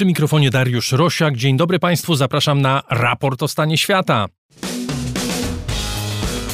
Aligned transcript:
Przy 0.00 0.06
mikrofonie 0.06 0.50
Dariusz 0.50 0.92
Rosiak. 0.92 1.36
Dzień 1.36 1.56
dobry 1.56 1.78
Państwu, 1.78 2.14
zapraszam 2.14 2.62
na 2.62 2.82
raport 2.90 3.42
o 3.42 3.48
stanie 3.48 3.78
świata. 3.78 4.26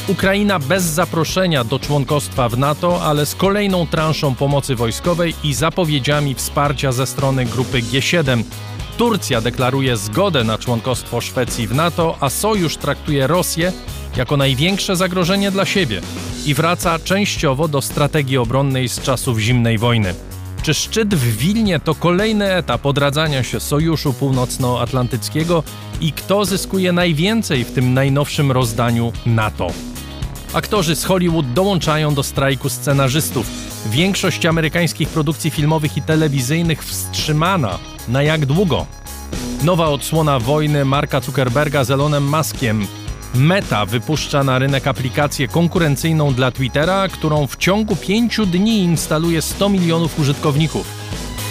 Ukraina 0.09 0.59
bez 0.59 0.83
zaproszenia 0.83 1.65
do 1.65 1.79
członkostwa 1.79 2.49
w 2.49 2.59
NATO, 2.59 3.03
ale 3.03 3.27
z 3.27 3.35
kolejną 3.35 3.87
transzą 3.87 4.35
pomocy 4.35 4.75
wojskowej 4.75 5.35
i 5.45 5.55
zapowiedziami 5.55 6.35
wsparcia 6.35 6.93
ze 6.93 7.07
strony 7.07 7.45
grupy 7.45 7.83
G7. 7.83 8.43
Turcja 8.99 9.41
deklaruje 9.41 9.97
zgodę 9.97 10.45
na 10.45 10.59
członkostwo 10.59 11.21
Szwecji 11.21 11.67
w 11.67 11.75
NATO, 11.75 12.17
a 12.21 12.31
sojusz 12.31 12.77
traktuje 12.77 13.27
Rosję 13.27 13.73
jako 14.17 14.37
największe 14.37 14.97
zagrożenie 14.97 15.51
dla 15.51 15.65
siebie 15.65 16.01
i 16.47 16.55
wraca 16.55 16.99
częściowo 16.99 17.69
do 17.69 17.83
strategii 17.83 18.39
obronnej 18.39 18.89
z 18.89 19.01
czasów 19.01 19.39
zimnej 19.39 19.79
wojny. 19.79 20.15
Czy 20.67 20.75
szczyt 20.75 21.15
w 21.15 21.37
Wilnie 21.37 21.81
to 21.81 21.95
kolejny 21.95 22.55
etap 22.55 22.87
odradzania 22.87 23.43
się 23.43 23.61
Sojuszu 23.61 24.13
Północnoatlantyckiego 24.13 25.63
i 26.01 26.13
kto 26.13 26.45
zyskuje 26.45 26.93
najwięcej 26.93 27.65
w 27.65 27.73
tym 27.73 27.95
najnowszym 27.95 28.53
rozdaniu 28.53 29.13
NATO? 29.27 29.67
Aktorzy 30.53 30.97
z 30.97 31.05
Hollywood 31.05 31.53
dołączają 31.53 32.15
do 32.15 32.23
strajku 32.23 32.69
scenarzystów. 32.69 33.47
Większość 33.91 34.47
amerykańskich 34.47 35.09
produkcji 35.09 35.51
filmowych 35.51 35.97
i 35.97 36.03
telewizyjnych 36.03 36.85
wstrzymana. 36.85 37.79
Na 38.09 38.23
jak 38.23 38.47
długo? 38.47 38.87
Nowa 39.65 39.89
odsłona 39.89 40.39
wojny 40.39 40.85
Marka 40.85 41.21
Zuckerberga 41.21 41.85
z 41.85 41.91
Elonem 41.91 42.29
Muskiem. 42.37 42.87
Meta 43.35 43.87
wypuszcza 43.87 44.45
na 44.45 44.59
rynek 44.59 44.87
aplikację 44.87 45.49
konkurencyjną 45.49 46.35
dla 46.35 46.51
Twittera, 46.51 47.09
którą 47.09 47.47
w 47.47 47.57
ciągu 47.57 47.97
pięciu 47.97 48.47
dni 48.47 48.79
instaluje 48.79 49.43
100 49.43 49.69
milionów 49.69 50.19
użytkowników. 50.19 50.87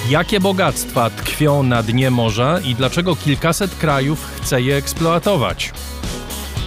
Jakie 0.10 0.40
bogactwa 0.40 1.10
tkwią 1.10 1.64
na 1.64 1.84
dnie 1.84 2.12
morza 2.12 2.60
i 2.60 2.76
dlaczego 2.76 3.16
kilkaset 3.16 3.76
krajów 3.76 4.26
chce 4.36 4.62
je 4.62 4.76
eksploatować? 4.76 5.74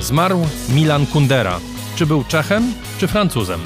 Zmarł 0.00 0.46
Milan 0.68 1.06
Kundera. 1.06 1.60
Czy 1.96 2.06
był 2.06 2.24
Czechem, 2.24 2.72
czy 2.98 3.06
Francuzem? 3.08 3.60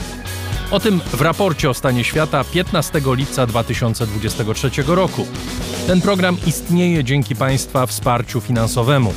O 0.71 0.81
tym 0.81 1.01
w 1.01 1.21
raporcie 1.21 1.71
o 1.71 1.75
stanie 1.75 2.05
świata 2.05 2.45
15 2.45 3.01
lipca 3.05 3.47
2023 3.47 4.71
roku. 4.87 5.27
Ten 5.87 6.01
program 6.01 6.37
istnieje 6.47 7.05
dzięki 7.05 7.37
Państwa 7.37 7.87
wsparciu 7.87 8.41
finansowemu. 8.41 9.15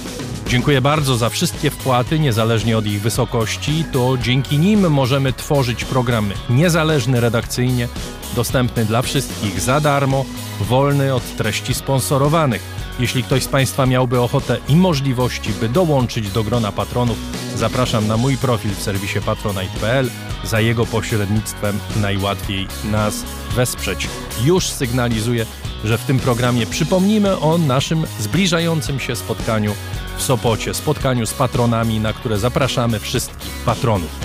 Dziękuję 0.48 0.82
bardzo 0.82 1.18
za 1.18 1.30
wszystkie 1.30 1.70
wpłaty, 1.70 2.20
niezależnie 2.20 2.78
od 2.78 2.86
ich 2.86 3.02
wysokości. 3.02 3.86
To 3.92 4.18
dzięki 4.18 4.58
nim 4.58 4.92
możemy 4.92 5.34
tworzyć 5.34 5.86
program 5.86 6.32
niezależny 6.50 7.20
redakcyjnie, 7.20 7.88
dostępny 8.36 8.86
dla 8.86 9.02
wszystkich 9.02 9.62
za 9.62 9.80
darmo, 9.80 10.26
wolny 10.62 11.14
od 11.14 11.36
treści 11.36 11.74
sponsorowanych. 11.74 12.62
Jeśli 13.00 13.24
ktoś 13.24 13.44
z 13.44 13.48
Państwa 13.48 13.86
miałby 13.86 14.22
ochotę 14.22 14.58
i 14.70 14.76
możliwości, 14.76 15.50
by 15.60 15.70
dołączyć 15.70 16.32
do 16.32 16.44
grona 16.44 16.72
patronów, 16.72 17.18
zapraszam 17.56 18.08
na 18.08 18.18
mój 18.18 18.38
profil 18.38 18.72
w 18.72 18.82
serwisie 18.82 19.20
patronite.pl. 19.26 20.10
Za 20.44 20.60
jego 20.60 20.86
pośrednictwem 20.86 21.80
najłatwiej 22.02 22.68
nas 22.92 23.24
wesprzeć. 23.56 24.08
Już 24.44 24.68
sygnalizuję, 24.68 25.46
że 25.86 25.98
w 25.98 26.06
tym 26.06 26.20
programie 26.20 26.66
przypomnimy 26.66 27.40
o 27.40 27.58
naszym 27.58 28.06
zbliżającym 28.20 29.00
się 29.00 29.16
spotkaniu 29.16 29.74
w 30.18 30.22
Sopocie, 30.22 30.74
spotkaniu 30.74 31.26
z 31.26 31.34
patronami, 31.34 32.00
na 32.00 32.14
które 32.14 32.40
zapraszamy 32.40 33.00
wszystkich 33.00 33.52
patronów. 33.66 34.20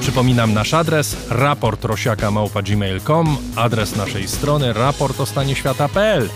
Przypominam 0.00 0.52
nasz 0.52 0.74
adres 0.74 1.16
raportrosiaka.gmail.com, 1.30 3.36
adres 3.56 3.96
naszej 3.96 4.28
strony 4.28 4.72
raportostanieświata.pl. 4.72 6.28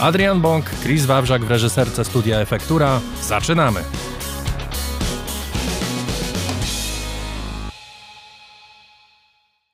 Adrian 0.00 0.40
Bąk, 0.40 0.70
Chris 0.82 1.06
Wawrzak 1.06 1.44
w 1.44 1.50
reżyserce 1.50 2.04
Studia 2.04 2.40
Efektura. 2.40 3.00
Zaczynamy! 3.22 3.82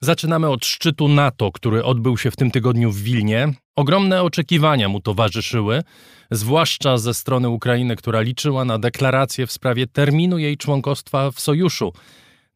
Zaczynamy 0.01 0.49
od 0.49 0.67
szczytu 0.67 1.09
NATO, 1.09 1.53
który 1.53 1.85
odbył 1.85 2.19
się 2.19 2.31
w 2.31 2.37
tym 2.37 2.51
tygodniu 2.51 2.91
w 2.91 3.03
Wilnie. 3.03 3.53
Ogromne 3.77 4.23
oczekiwania 4.23 4.89
mu 4.89 5.01
towarzyszyły, 5.01 5.83
zwłaszcza 6.31 6.99
ze 6.99 7.15
strony 7.15 7.49
Ukrainy, 7.49 7.97
która 7.97 8.21
liczyła 8.21 8.65
na 8.65 8.79
deklarację 8.79 9.47
w 9.47 9.53
sprawie 9.53 9.87
terminu 9.87 10.39
jej 10.39 10.57
członkostwa 10.57 11.31
w 11.31 11.41
sojuszu. 11.41 11.93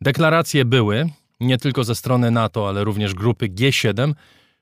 Deklaracje 0.01 0.65
były, 0.65 1.11
nie 1.41 1.59
tylko 1.59 1.85
ze 1.85 1.95
strony 1.95 2.31
NATO, 2.31 2.69
ale 2.69 2.85
również 2.85 3.15
grupy 3.15 3.49
G7, 3.49 4.13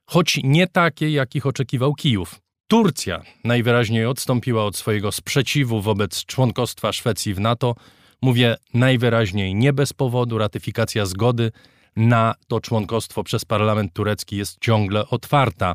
choć 0.07 0.41
nie 0.45 0.67
takie, 0.67 1.11
jakich 1.11 1.47
oczekiwał 1.47 1.95
Kijów. 1.95 2.41
Turcja 2.69 3.23
najwyraźniej 3.45 4.07
odstąpiła 4.07 4.65
od 4.65 4.77
swojego 4.77 5.13
sprzeciwu 5.13 5.81
wobec 5.81 6.25
członkostwa 6.25 6.93
Szwecji 6.93 7.35
w 7.35 7.41
NATO. 7.41 7.75
Mówię 8.23 8.57
najwyraźniej 8.75 9.55
nie 9.55 9.73
bez 9.73 9.93
powodu, 9.93 10.39
ratyfikacja 10.39 11.07
zgody 11.07 11.53
na 11.97 12.35
to 12.49 12.61
członkostwo 12.61 13.25
przez 13.25 13.45
parlament 13.45 13.93
turecki 13.93 14.37
jest 14.37 14.59
ciągle 14.61 15.09
otwarta. 15.09 15.75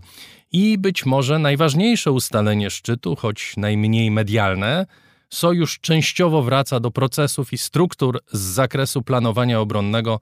I 0.52 0.78
być 0.78 1.06
może 1.06 1.40
najważniejsze 1.40 2.12
ustalenie 2.12 2.70
szczytu, 2.70 3.16
choć 3.16 3.54
najmniej 3.58 4.12
medialne, 4.12 4.86
sojusz 5.30 5.80
częściowo 5.80 6.42
wraca 6.42 6.80
do 6.80 6.92
procesów 6.92 7.54
i 7.54 7.58
struktur 7.58 8.20
z 8.32 8.40
zakresu 8.40 9.02
planowania 9.02 9.60
obronnego 9.60 10.20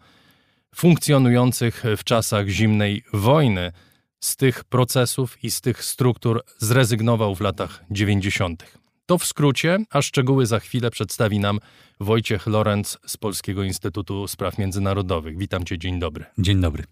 funkcjonujących 0.76 1.84
w 1.98 2.04
czasach 2.04 2.48
zimnej 2.48 3.04
wojny. 3.14 3.72
Z 4.20 4.36
tych 4.36 4.64
procesów 4.64 5.44
i 5.44 5.52
z 5.52 5.62
tych 5.62 5.84
struktur 5.84 6.44
zrezygnował 6.58 7.36
w 7.36 7.42
latach 7.42 7.84
90. 7.92 8.83
To 9.06 9.18
w 9.18 9.26
skrócie, 9.26 9.78
a 9.90 10.02
szczegóły 10.02 10.46
za 10.46 10.60
chwilę 10.60 10.92
przedstawi 10.92 11.40
nam 11.40 11.60
Wojciech 12.00 12.48
Lorenz 12.48 12.98
z 13.06 13.18
Polskiego 13.18 13.64
Instytutu 13.64 14.28
Spraw 14.28 14.58
Międzynarodowych. 14.58 15.38
Witam 15.38 15.64
Cię, 15.66 15.78
dzień 15.78 16.00
dobry. 16.00 16.26
Dzień 16.38 16.62
dobry. 16.62 16.84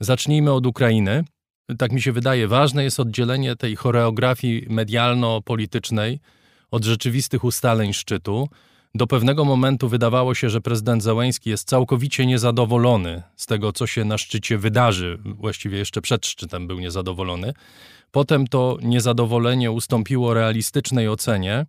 Zacznijmy 0.00 0.52
od 0.52 0.66
Ukrainy. 0.66 1.24
Tak 1.78 1.92
mi 1.92 2.02
się 2.02 2.12
wydaje, 2.12 2.48
ważne 2.48 2.84
jest 2.84 3.00
oddzielenie 3.00 3.56
tej 3.56 3.76
choreografii 3.76 4.66
medialno-politycznej 4.70 6.20
od 6.70 6.84
rzeczywistych 6.84 7.44
ustaleń 7.44 7.92
szczytu. 7.92 8.48
Do 8.94 9.06
pewnego 9.06 9.44
momentu 9.44 9.88
wydawało 9.88 10.34
się, 10.34 10.50
że 10.50 10.60
prezydent 10.60 11.02
Zełęński 11.02 11.50
jest 11.50 11.68
całkowicie 11.68 12.26
niezadowolony 12.26 13.22
z 13.36 13.46
tego, 13.46 13.72
co 13.72 13.86
się 13.86 14.04
na 14.04 14.18
szczycie 14.18 14.58
wydarzy. 14.58 15.18
Właściwie 15.24 15.78
jeszcze 15.78 16.00
przed 16.00 16.26
szczytem 16.26 16.66
był 16.66 16.78
niezadowolony. 16.78 17.52
Potem 18.10 18.46
to 18.46 18.78
niezadowolenie 18.82 19.70
ustąpiło 19.70 20.34
realistycznej 20.34 21.08
ocenie, 21.08 21.66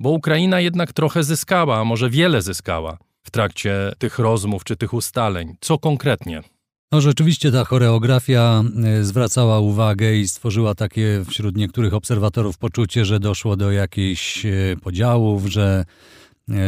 bo 0.00 0.10
Ukraina 0.10 0.60
jednak 0.60 0.92
trochę 0.92 1.24
zyskała, 1.24 1.80
a 1.80 1.84
może 1.84 2.10
wiele 2.10 2.42
zyskała 2.42 2.98
w 3.22 3.30
trakcie 3.30 3.92
tych 3.98 4.18
rozmów 4.18 4.64
czy 4.64 4.76
tych 4.76 4.94
ustaleń. 4.94 5.56
Co 5.60 5.78
konkretnie? 5.78 6.42
No 6.92 7.00
rzeczywiście 7.00 7.52
ta 7.52 7.64
choreografia 7.64 8.64
e, 8.84 9.04
zwracała 9.04 9.60
uwagę 9.60 10.14
i 10.14 10.28
stworzyła 10.28 10.74
takie 10.74 11.24
wśród 11.28 11.56
niektórych 11.56 11.94
obserwatorów 11.94 12.58
poczucie, 12.58 13.04
że 13.04 13.20
doszło 13.20 13.56
do 13.56 13.72
jakichś 13.72 14.46
e, 14.46 14.50
podziałów, 14.82 15.46
że, 15.46 15.84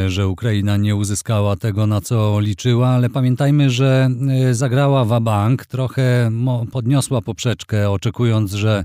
że 0.09 0.28
Ukraina 0.28 0.77
nie 0.77 0.97
uzyskała 0.97 1.56
tego, 1.56 1.87
na 1.87 2.00
co 2.00 2.41
liczyła, 2.41 2.89
ale 2.89 3.11
pamiętajmy, 3.11 3.71
że 3.71 4.09
zagrała 4.53 5.05
wabank, 5.05 5.67
trochę 5.67 6.31
podniosła 6.72 7.21
poprzeczkę, 7.21 7.91
oczekując, 7.91 8.53
że 8.53 8.84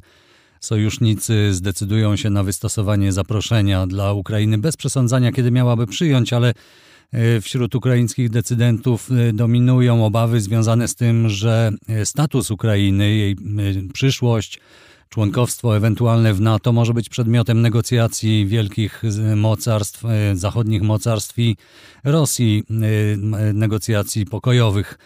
sojusznicy 0.60 1.54
zdecydują 1.54 2.16
się 2.16 2.30
na 2.30 2.44
wystosowanie 2.44 3.12
zaproszenia 3.12 3.88
dla 3.88 4.14
Ukrainy 4.14 4.58
bez 4.58 4.78
przesądzania, 4.78 5.32
kiedy 5.32 5.52
miałaby 5.52 5.88
przyjąć, 5.88 6.34
ale 6.34 6.54
e, 7.12 7.42
wśród 7.42 7.76
ukraińskich 7.76 8.30
decydentów 8.30 9.10
e, 9.12 9.34
dominują 9.34 10.06
obawy 10.06 10.42
związane 10.42 10.88
z 10.88 10.96
tym, 10.96 11.30
że 11.30 11.72
e, 11.90 12.06
status 12.06 12.52
Ukrainy, 12.52 13.10
jej 13.10 13.36
przyszłość, 13.94 14.60
członkowstwo 15.10 15.78
ewentualne 15.78 16.34
w 16.34 16.42
NATO 16.42 16.72
może 16.72 16.94
być 16.94 17.10
przedmiotem 17.10 17.62
negocjacji 17.62 18.48
wielkich 18.48 19.04
mocarstw, 19.36 20.04
zachodnich 20.34 20.82
mocarstw 20.82 21.40
i 21.40 21.58
Rosji, 22.04 22.64
negocjacji 23.54 24.26
pokojowych. 24.26 24.98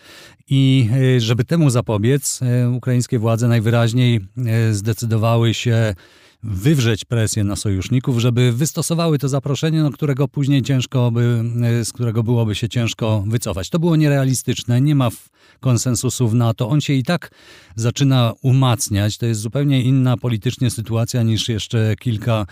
I 0.50 0.89
e, 1.17 1.19
żeby 1.19 1.44
temu 1.45 1.69
zapobiec, 1.69 2.39
e, 2.41 2.69
ukraińskie 2.69 3.19
władze 3.19 3.47
najwyraźniej 3.47 4.19
e, 4.38 4.73
zdecydowały 4.73 5.53
się 5.53 5.95
wywrzeć 6.43 7.05
presję 7.05 7.43
na 7.43 7.55
sojuszników, 7.55 8.19
żeby 8.19 8.51
wystosowały 8.51 9.19
to 9.19 9.29
zaproszenie, 9.29 9.83
no, 9.83 9.91
którego 9.91 10.27
później 10.27 10.61
ciężko 10.61 11.11
by, 11.11 11.43
z 11.83 11.93
którego 11.93 12.23
byłoby 12.23 12.55
się 12.55 12.69
ciężko 12.69 13.23
wycofać. 13.27 13.69
To 13.69 13.79
było 13.79 13.95
nierealistyczne, 13.95 14.81
nie 14.81 14.95
ma 14.95 15.09
konsensusu 15.59 16.27
w 16.27 16.35
NATO. 16.35 16.69
On 16.69 16.81
się 16.81 16.93
i 16.93 17.03
tak 17.03 17.31
zaczyna 17.75 18.33
umacniać. 18.41 19.17
To 19.17 19.25
jest 19.25 19.41
zupełnie 19.41 19.81
inna 19.81 20.17
politycznie 20.17 20.69
sytuacja 20.69 21.23
niż 21.23 21.49
jeszcze 21.49 21.95
kilka 21.99 22.45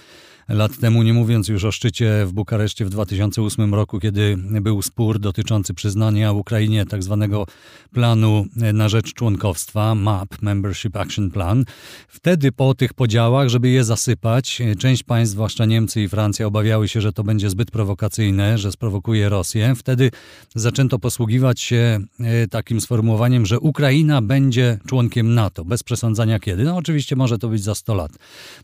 lat 0.50 0.78
temu, 0.78 1.04
nie 1.04 1.14
mówiąc 1.14 1.48
już 1.48 1.66
o 1.66 1.72
szczycie 1.72 2.26
w 2.26 2.34
Bukareszcie 2.34 2.86
w 2.86 2.90
2008 2.90 3.74
roku, 3.74 4.00
kiedy 4.00 4.38
był 4.62 4.82
spór 4.82 5.20
dotyczący 5.20 5.74
przyznania 5.74 6.32
Ukrainie 6.32 6.86
tak 6.86 7.04
zwanego 7.04 7.46
planu 7.94 8.46
na 8.74 8.90
rzecz 8.90 9.14
członkowstwa, 9.14 9.96
MAP, 9.96 10.42
Membership 10.42 10.96
Action 10.96 11.32
Plan. 11.32 11.66
Wtedy 12.08 12.52
po 12.52 12.74
tych 12.74 12.94
podziałach, 12.94 13.50
żeby 13.50 13.70
je 13.70 13.84
zasypać, 13.84 14.62
część 14.80 15.04
państw, 15.04 15.34
zwłaszcza 15.34 15.66
Niemcy 15.66 16.02
i 16.02 16.10
Francja, 16.10 16.48
obawiały 16.48 16.88
się, 16.88 17.02
że 17.02 17.14
to 17.14 17.24
będzie 17.24 17.50
zbyt 17.50 17.72
prowokacyjne, 17.72 18.58
że 18.58 18.72
sprowokuje 18.72 19.30
Rosję. 19.30 19.76
Wtedy 19.76 20.12
zaczęto 20.56 21.00
posługiwać 21.00 21.62
się 21.62 22.00
e, 22.20 22.48
takim 22.48 22.82
sformułowaniem, 22.82 23.46
że 23.46 23.60
Ukraina 23.60 24.22
będzie 24.22 24.80
członkiem 24.88 25.34
NATO, 25.34 25.66
bez 25.66 25.84
przesądzania 25.84 26.40
kiedy. 26.40 26.64
No 26.64 26.76
oczywiście 26.76 27.16
może 27.16 27.38
to 27.38 27.48
być 27.48 27.64
za 27.64 27.76
100 27.76 27.96
lat 27.96 28.12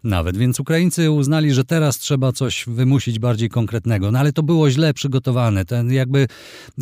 nawet, 0.03 0.37
więc 0.37 0.59
Ukraińcy 0.59 1.11
uznali, 1.11 1.53
że 1.53 1.63
teraz 1.67 1.97
trzeba 1.97 2.31
coś 2.31 2.65
wymusić 2.67 3.19
bardziej 3.19 3.49
konkretnego. 3.49 4.11
No 4.11 4.19
ale 4.19 4.33
to 4.33 4.43
było 4.43 4.71
źle 4.71 4.93
przygotowane. 4.93 5.65
Ten 5.65 5.91
jakby 5.91 6.27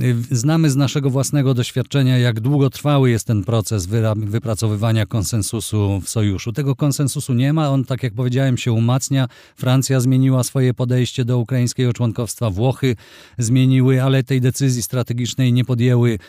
y, 0.01 0.15
znamy 0.31 0.69
z 0.69 0.75
naszego 0.75 1.09
własnego 1.09 1.53
doświadczenia, 1.53 2.17
jak 2.17 2.39
długotrwały 2.39 3.09
jest 3.09 3.27
ten 3.27 3.43
proces 3.43 3.85
wypracowywania 4.15 5.05
konsensusu 5.05 6.01
w 6.03 6.09
sojuszu. 6.09 6.53
Tego 6.53 6.75
konsensusu 6.75 7.33
nie 7.33 7.53
ma, 7.53 7.69
on 7.69 7.85
tak 7.85 8.03
jak 8.03 8.13
powiedziałem 8.13 8.57
się 8.57 8.71
umacnia. 8.71 9.27
Francja 9.55 9.99
zmieniła 9.99 10.43
swoje 10.43 10.73
podejście 10.73 11.25
do 11.25 11.37
ukraińskiego 11.37 11.93
członkowstwa, 11.93 12.49
Włochy 12.49 12.95
zmieniły, 13.37 14.03
ale 14.03 14.23
tej 14.23 14.41
decyzji 14.41 14.83
strategicznej 14.83 15.53
nie 15.53 15.65
podjęły, 15.65 16.19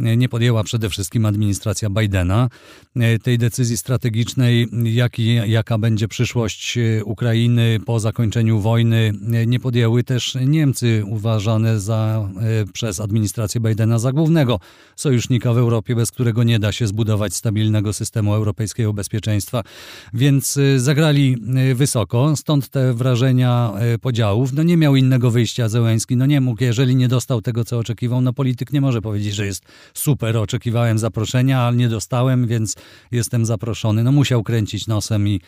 nie 0.00 0.28
podjęła 0.28 0.64
przede 0.64 0.90
wszystkim 0.90 1.26
administracja 1.26 1.90
Bidena. 1.90 2.48
Tej 3.22 3.38
decyzji 3.38 3.76
strategicznej, 3.76 4.68
jaki, 4.84 5.34
jaka 5.34 5.78
będzie 5.78 6.08
przyszłość 6.08 6.78
Ukrainy 7.04 7.80
po 7.86 8.00
zakończeniu 8.06 8.60
wojny 8.60 9.12
nie 9.46 9.60
podjęły 9.60 10.04
też 10.04 10.38
Niemcy, 10.46 11.02
uważane 11.06 11.80
za, 11.80 12.28
e, 12.40 12.72
przez 12.72 13.00
administrację 13.00 13.60
Bidena 13.60 13.98
za 13.98 14.12
głównego 14.12 14.60
sojusznika 14.96 15.52
w 15.52 15.58
Europie, 15.58 15.94
bez 15.94 16.10
którego 16.10 16.42
nie 16.42 16.58
da 16.58 16.72
się 16.72 16.86
zbudować 16.86 17.34
stabilnego 17.34 17.92
systemu 17.92 18.34
europejskiego 18.34 18.92
bezpieczeństwa. 18.92 19.62
Więc 20.14 20.56
e, 20.56 20.80
zagrali 20.80 21.36
e, 21.56 21.74
wysoko, 21.74 22.36
stąd 22.36 22.68
te 22.68 22.94
wrażenia 22.94 23.72
podziałów. 24.02 24.52
No 24.52 24.62
nie 24.62 24.76
miał 24.76 24.96
innego 24.96 25.30
wyjścia 25.30 25.68
Zełęński, 25.68 26.16
no 26.16 26.26
nie 26.26 26.40
mógł, 26.40 26.64
jeżeli 26.64 26.96
nie 26.96 27.08
dostał 27.08 27.42
tego, 27.42 27.64
co 27.64 27.78
oczekiwał, 27.78 28.20
no 28.20 28.32
polityk 28.32 28.72
nie 28.72 28.80
może 28.80 29.02
powiedzieć, 29.02 29.34
że 29.34 29.46
jest 29.46 29.64
super, 29.94 30.36
oczekiwałem 30.36 30.98
zaproszenia, 30.98 31.60
ale 31.60 31.76
nie 31.76 31.88
dostałem, 31.88 32.46
więc 32.46 32.74
jestem 33.10 33.46
zaproszony. 33.46 34.04
No 34.04 34.12
musiał 34.12 34.42
kręcić 34.42 34.86
nosem 34.86 35.28
i, 35.28 35.40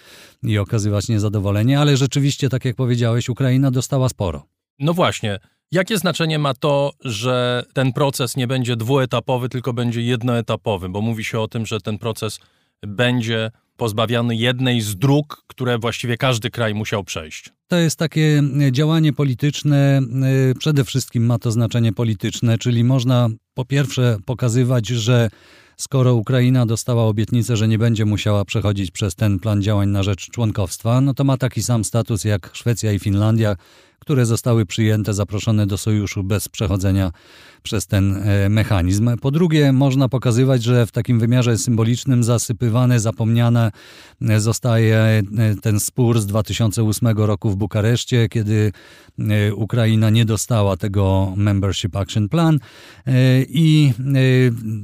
i 0.43 0.59
okazywać 0.59 1.09
niezadowolenie, 1.09 1.81
ale 1.81 1.97
rzeczywiście, 1.97 2.48
tak 2.49 2.65
jak 2.65 2.77
powiedziałeś, 2.77 3.29
Ukraina 3.29 3.71
dostała 3.71 4.09
sporo. 4.09 4.47
No 4.79 4.95
właśnie. 4.95 5.39
Jakie 5.73 5.99
znaczenie 5.99 6.39
ma 6.39 6.55
to, 6.55 6.93
że 7.05 7.65
ten 7.73 7.93
proces 7.93 8.37
nie 8.37 8.47
będzie 8.47 8.77
dwuetapowy, 8.77 9.49
tylko 9.49 9.73
będzie 9.73 10.03
jednoetapowy? 10.03 10.89
Bo 10.89 11.01
mówi 11.01 11.25
się 11.25 11.41
o 11.41 11.49
tym, 11.49 11.67
że 11.67 11.81
ten 11.81 11.99
proces 11.99 12.41
będzie 12.83 13.51
pozbawiony 13.77 14.37
jednej 14.37 14.81
z 14.81 14.97
dróg, 14.97 15.45
które 15.47 15.79
właściwie 15.79 16.17
każdy 16.17 16.51
kraj 16.51 16.75
musiał 16.75 17.05
przejść. 17.05 17.53
To 17.69 17.77
jest 17.77 17.99
takie 17.99 18.43
działanie 18.73 19.13
polityczne, 19.13 20.01
y, 20.51 20.55
przede 20.59 20.85
wszystkim 20.85 21.27
ma 21.27 21.39
to 21.39 21.51
znaczenie 21.51 21.93
polityczne, 21.93 22.59
czyli 22.59 22.85
można 22.85 23.29
po 23.55 23.65
pierwsze 23.65 24.17
pokazywać, 24.25 24.89
że 24.89 25.29
skoro 25.79 26.15
Ukraina 26.15 26.67
dostała 26.67 27.05
obietnicę, 27.05 27.57
że 27.57 27.69
nie 27.69 27.79
będzie 27.79 28.05
musiała 28.05 28.45
przechodzić 28.45 28.91
przez 28.91 29.15
ten 29.15 29.39
plan 29.39 29.63
działań 29.63 29.89
na 29.89 30.03
rzecz 30.03 30.31
członkowstwa, 30.31 31.01
no 31.01 31.15
to 31.15 31.25
ma 31.25 31.37
taki 31.37 31.63
sam 31.63 31.85
status 31.85 32.25
jak 32.25 32.51
Szwecja 32.53 32.93
i 32.93 32.99
Finlandia, 32.99 33.57
które 33.99 34.27
zostały 34.27 34.67
przyjęte, 34.67 35.15
zaproszone 35.15 35.67
do 35.67 35.79
sojuszu 35.79 36.25
bez 36.25 36.49
przechodzenia 36.49 37.13
przez 37.63 37.87
ten 37.87 38.17
e, 38.17 38.49
mechanizm. 38.49 39.17
Po 39.21 39.31
drugie, 39.31 39.73
można 39.73 40.09
pokazywać, 40.09 40.63
że 40.63 40.87
w 40.87 40.93
takim 40.93 41.21
wymiarze 41.21 41.59
symbolicznym 41.59 42.25
zasypywane, 42.25 43.01
zapomniane 43.01 43.71
e, 44.23 44.41
zostaje 44.41 44.97
e, 44.97 45.23
ten 45.63 45.81
spór 45.81 46.21
z 46.21 46.27
2008 46.27 47.09
roku 47.17 47.51
w 47.51 47.57
Bukareszcie, 47.57 48.29
kiedy 48.29 48.73
Ukraina 49.55 50.11
nie 50.11 50.25
dostała 50.25 50.77
tego 50.77 51.33
Membership 51.37 51.97
Action 51.97 52.29
Plan 52.29 52.59
i 53.49 53.93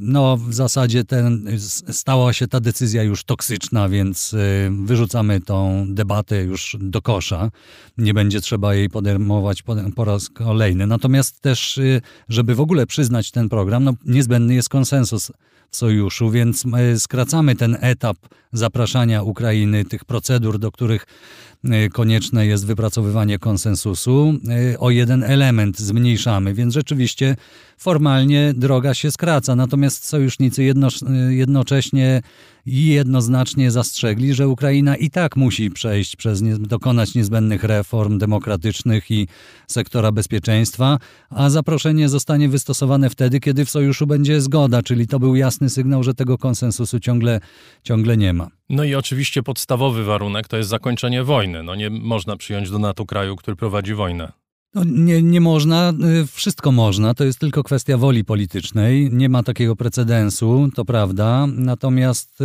no, 0.01 0.37
w 0.37 0.55
zasadzie 0.55 1.05
ten, 1.05 1.47
stała 1.91 2.33
się 2.33 2.49
ta 2.49 2.61
decyzja 2.61 3.03
już 3.03 3.25
toksyczna, 3.25 3.89
więc 3.89 4.35
wyrzucamy 4.71 5.41
tą 5.41 5.87
debatę 5.89 6.43
już 6.43 6.77
do 6.81 7.03
kosza. 7.03 7.51
Nie 7.99 8.15
będzie 8.15 8.41
trzeba 8.41 8.75
jej 8.75 8.89
podejmować 8.89 9.63
po, 9.97 10.05
raz 10.05 10.29
kolejny. 10.29 10.87
Natomiast 10.87 11.41
też, 11.41 11.81
żeby 12.29 12.55
w 12.55 12.61
ogóle 12.65 12.87
przyznać 12.87 13.31
ten 13.31 13.49
program, 13.49 13.85
no 13.85 13.93
niezbędny 14.05 14.55
jest 14.55 14.69
konsensus 14.69 15.33
w 15.71 15.77
sojuszu, 15.77 16.31
więc 16.31 16.65
skracamy 16.99 17.57
ten 17.57 17.77
etap 17.81 18.17
zapraszania 18.53 19.23
Ukrainy, 19.23 19.85
tych 19.85 20.05
procedur, 20.05 20.59
do 20.59 20.73
których 20.73 21.03
e, 21.03 21.54
konieczne 21.93 22.47
jest 22.47 22.67
wypracowywanie 22.67 23.39
konsensusu, 23.39 24.35
e, 24.73 24.79
o 24.79 24.91
jeden 24.91 25.23
element 25.23 25.79
zmniejszamy, 25.79 26.55
więc 26.55 26.75
rzeczywiście 26.75 27.37
formalnie 27.79 28.53
droga 28.57 28.95
się 28.95 29.11
skraca. 29.11 29.57
Natomiast 29.57 30.05
sojusznicy 30.05 30.65
jedno, 30.65 30.89
e, 30.89 31.35
jednocześnie 31.35 32.23
i 32.67 32.87
jednoznacznie 32.87 33.71
zastrzegli, 33.71 34.35
że 34.35 34.49
Ukraina 34.49 34.97
i 34.97 35.11
tak 35.11 35.37
musi 35.37 35.71
przejść 35.71 36.17
przez, 36.17 36.43
dokonać 36.59 37.15
niezbędnych 37.15 37.65
reform 37.65 38.19
demokratycznych 38.19 39.11
i 39.11 39.29
sektora 39.67 40.13
bezpieczeństwa, 40.13 40.99
a 41.31 41.51
zaproszenie 41.51 42.09
zostanie 42.09 42.49
wystosowane 42.49 43.11
wtedy, 43.11 43.41
kiedy 43.41 43.65
w 43.65 43.71
sojuszu 43.71 44.07
będzie 44.07 44.41
zgoda, 44.41 44.83
czyli 44.83 45.07
to 45.07 45.19
był 45.19 45.37
jasny 45.37 45.71
sygnał, 45.71 46.03
że 46.03 46.15
tego 46.15 46.39
konsensusu 46.39 47.01
ciągle, 47.01 47.41
ciągle 47.83 48.17
nie 48.17 48.33
ma. 48.33 48.51
No 48.71 48.85
i 48.85 48.95
oczywiście 48.95 49.43
podstawowy 49.43 50.05
warunek 50.05 50.49
to 50.49 50.57
jest 50.57 50.69
zakończenie 50.69 51.25
wojny. 51.25 51.63
No 51.63 51.75
nie 51.75 51.91
można 51.91 52.37
przyjąć 52.37 52.71
do 52.71 52.79
NATO 52.79 53.07
kraju, 53.07 53.37
który 53.37 53.57
prowadzi 53.57 53.95
wojnę. 53.95 54.33
No 54.75 54.85
nie, 54.85 55.23
nie 55.23 55.41
można, 55.41 55.93
y, 56.23 56.27
wszystko 56.27 56.73
można, 56.73 57.15
to 57.15 57.25
jest 57.25 57.39
tylko 57.39 57.63
kwestia 57.63 57.97
woli 57.97 58.25
politycznej. 58.25 59.11
Nie 59.13 59.29
ma 59.29 59.43
takiego 59.43 59.77
precedensu, 59.77 60.71
to 60.75 60.85
prawda. 60.85 61.47
Natomiast 61.47 62.43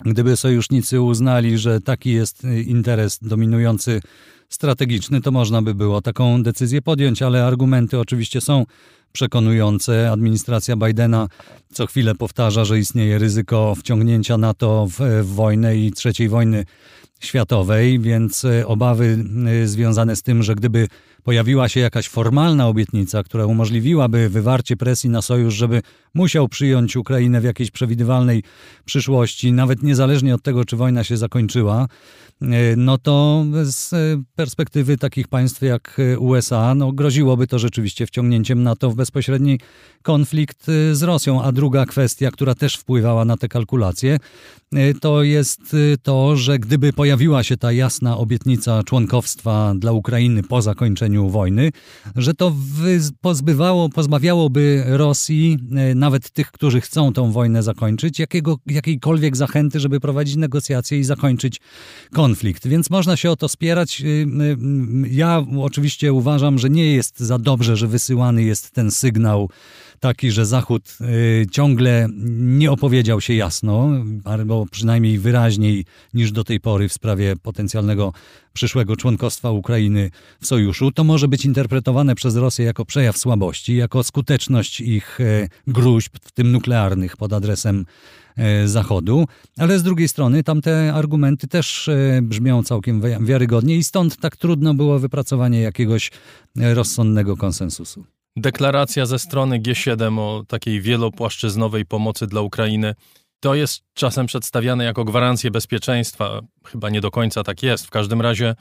gdyby 0.00 0.36
sojusznicy 0.36 1.00
uznali, 1.00 1.58
że 1.58 1.80
taki 1.80 2.12
jest 2.12 2.44
y, 2.44 2.62
interes 2.62 3.18
dominujący 3.22 4.00
strategiczny, 4.48 5.20
to 5.20 5.30
można 5.30 5.62
by 5.62 5.74
było 5.74 6.00
taką 6.02 6.42
decyzję 6.42 6.82
podjąć, 6.82 7.22
ale 7.22 7.46
argumenty 7.46 7.98
oczywiście 7.98 8.40
są 8.40 8.66
przekonujące. 9.12 10.10
Administracja 10.10 10.76
Bidena 10.76 11.28
co 11.72 11.86
chwilę 11.86 12.14
powtarza, 12.14 12.64
że 12.64 12.78
istnieje 12.78 13.18
ryzyko 13.18 13.74
wciągnięcia 13.74 14.38
NATO 14.38 14.86
w, 14.90 15.22
w 15.22 15.34
wojnę 15.34 15.76
i 15.76 15.92
trzeciej 15.92 16.28
wojny 16.28 16.64
światowej, 17.20 18.00
więc 18.00 18.44
e, 18.44 18.66
obawy 18.66 19.24
e, 19.62 19.66
związane 19.66 20.16
z 20.16 20.22
tym, 20.22 20.42
że 20.42 20.54
gdyby 20.54 20.88
pojawiła 21.24 21.68
się 21.68 21.80
jakaś 21.80 22.08
formalna 22.08 22.68
obietnica, 22.68 23.22
która 23.22 23.46
umożliwiłaby 23.46 24.28
wywarcie 24.28 24.76
presji 24.76 25.10
na 25.10 25.22
sojusz, 25.22 25.54
żeby 25.54 25.82
musiał 26.14 26.48
przyjąć 26.48 26.96
Ukrainę 26.96 27.40
w 27.40 27.44
jakiejś 27.44 27.70
przewidywalnej 27.70 28.42
przyszłości, 28.84 29.52
nawet 29.52 29.82
niezależnie 29.82 30.34
od 30.34 30.42
tego, 30.42 30.64
czy 30.64 30.76
wojna 30.76 31.04
się 31.04 31.16
zakończyła, 31.16 31.86
e, 32.42 32.46
no 32.76 32.98
to 32.98 33.44
z 33.62 33.90
perspektywy 34.34 34.96
takich 34.96 35.28
państw 35.28 35.62
jak 35.62 36.00
USA, 36.18 36.74
no 36.74 36.92
groziłoby 36.92 37.46
to 37.46 37.58
rzeczywiście 37.58 38.06
wciągnięciem 38.06 38.62
NATO 38.62 38.90
w 38.90 38.94
bezpośredni 38.94 39.60
konflikt 40.02 40.66
z 40.92 41.02
Rosją. 41.02 41.42
A 41.42 41.52
druga 41.52 41.86
kwestia, 41.86 42.30
która 42.30 42.54
też 42.54 42.76
wpływała 42.76 43.24
na 43.24 43.36
te 43.36 43.48
kalkulacje, 43.48 44.18
to 45.00 45.22
jest 45.22 45.76
to, 46.02 46.36
że 46.36 46.58
gdyby 46.58 46.92
pojawiła 46.92 47.42
się 47.42 47.56
ta 47.56 47.72
jasna 47.72 48.18
obietnica 48.18 48.82
członkowstwa 48.82 49.74
dla 49.76 49.92
Ukrainy 49.92 50.42
po 50.42 50.62
zakończeniu 50.62 51.13
wojny, 51.22 51.70
że 52.16 52.34
to 52.34 52.52
pozbywało, 53.20 53.88
pozbawiałoby 53.88 54.84
Rosji, 54.86 55.58
e, 55.76 55.94
nawet 55.94 56.30
tych, 56.30 56.52
którzy 56.52 56.80
chcą 56.80 57.12
tą 57.12 57.32
wojnę 57.32 57.62
zakończyć, 57.62 58.18
jakiego, 58.18 58.58
jakiejkolwiek 58.66 59.36
zachęty, 59.36 59.80
żeby 59.80 60.00
prowadzić 60.00 60.36
negocjacje 60.36 60.98
i 60.98 61.04
zakończyć 61.04 61.60
konflikt. 62.12 62.66
Więc 62.68 62.90
można 62.90 63.16
się 63.16 63.30
o 63.30 63.36
to 63.36 63.48
spierać. 63.48 64.00
E, 64.00 64.04
ja 65.10 65.44
oczywiście 65.58 66.12
uważam, 66.12 66.58
że 66.58 66.70
nie 66.70 66.92
jest 66.92 67.20
za 67.20 67.38
dobrze, 67.38 67.76
że 67.76 67.88
wysyłany 67.88 68.42
jest 68.42 68.70
ten 68.70 68.90
sygnał 68.90 69.50
taki, 70.04 70.30
że 70.30 70.46
Zachód 70.46 70.96
y, 71.00 71.46
ciągle 71.50 72.06
nie 72.36 72.70
opowiedział 72.70 73.20
się 73.20 73.34
jasno, 73.34 73.90
albo 74.24 74.66
przynajmniej 74.70 75.18
wyraźniej 75.18 75.84
niż 76.14 76.32
do 76.32 76.44
tej 76.44 76.60
pory 76.60 76.88
w 76.88 76.92
sprawie 76.92 77.36
potencjalnego 77.42 78.12
przyszłego 78.52 78.96
członkostwa 78.96 79.50
Ukrainy 79.50 80.10
w 80.40 80.46
sojuszu. 80.46 80.92
To 80.92 81.04
może 81.04 81.28
być 81.28 81.44
interpretowane 81.44 82.14
przez 82.14 82.36
Rosję 82.36 82.64
jako 82.64 82.84
przejaw 82.84 83.18
słabości, 83.18 83.76
jako 83.76 84.04
skuteczność 84.04 84.80
ich 84.80 85.20
e, 85.20 85.48
gruźb, 85.66 86.12
w 86.22 86.32
tym 86.32 86.52
nuklearnych, 86.52 87.16
pod 87.16 87.32
adresem 87.32 87.86
e, 88.36 88.68
Zachodu, 88.68 89.26
ale 89.58 89.78
z 89.78 89.82
drugiej 89.82 90.08
strony 90.08 90.42
tamte 90.42 90.94
argumenty 90.94 91.48
też 91.48 91.88
e, 91.88 92.20
brzmią 92.22 92.62
całkiem 92.62 93.02
wiarygodnie 93.20 93.76
i 93.76 93.84
stąd 93.84 94.16
tak 94.16 94.36
trudno 94.36 94.74
było 94.74 94.98
wypracowanie 94.98 95.60
jakiegoś 95.60 96.10
rozsądnego 96.56 97.36
konsensusu. 97.36 98.13
Deklaracja 98.36 99.06
ze 99.06 99.18
strony 99.18 99.60
G7 99.60 100.20
o 100.20 100.44
takiej 100.48 100.80
wielopłaszczyznowej 100.80 101.86
pomocy 101.86 102.26
dla 102.26 102.40
Ukrainy 102.40 102.94
to 103.40 103.54
jest 103.54 103.82
czasem 103.94 104.26
przedstawiane 104.26 104.84
jako 104.84 105.04
gwarancję 105.04 105.50
bezpieczeństwa. 105.50 106.40
Chyba 106.66 106.90
nie 106.90 107.00
do 107.00 107.10
końca 107.10 107.42
tak 107.42 107.62
jest. 107.62 107.86
W 107.86 107.90
każdym 107.90 108.20
razie, 108.20 108.54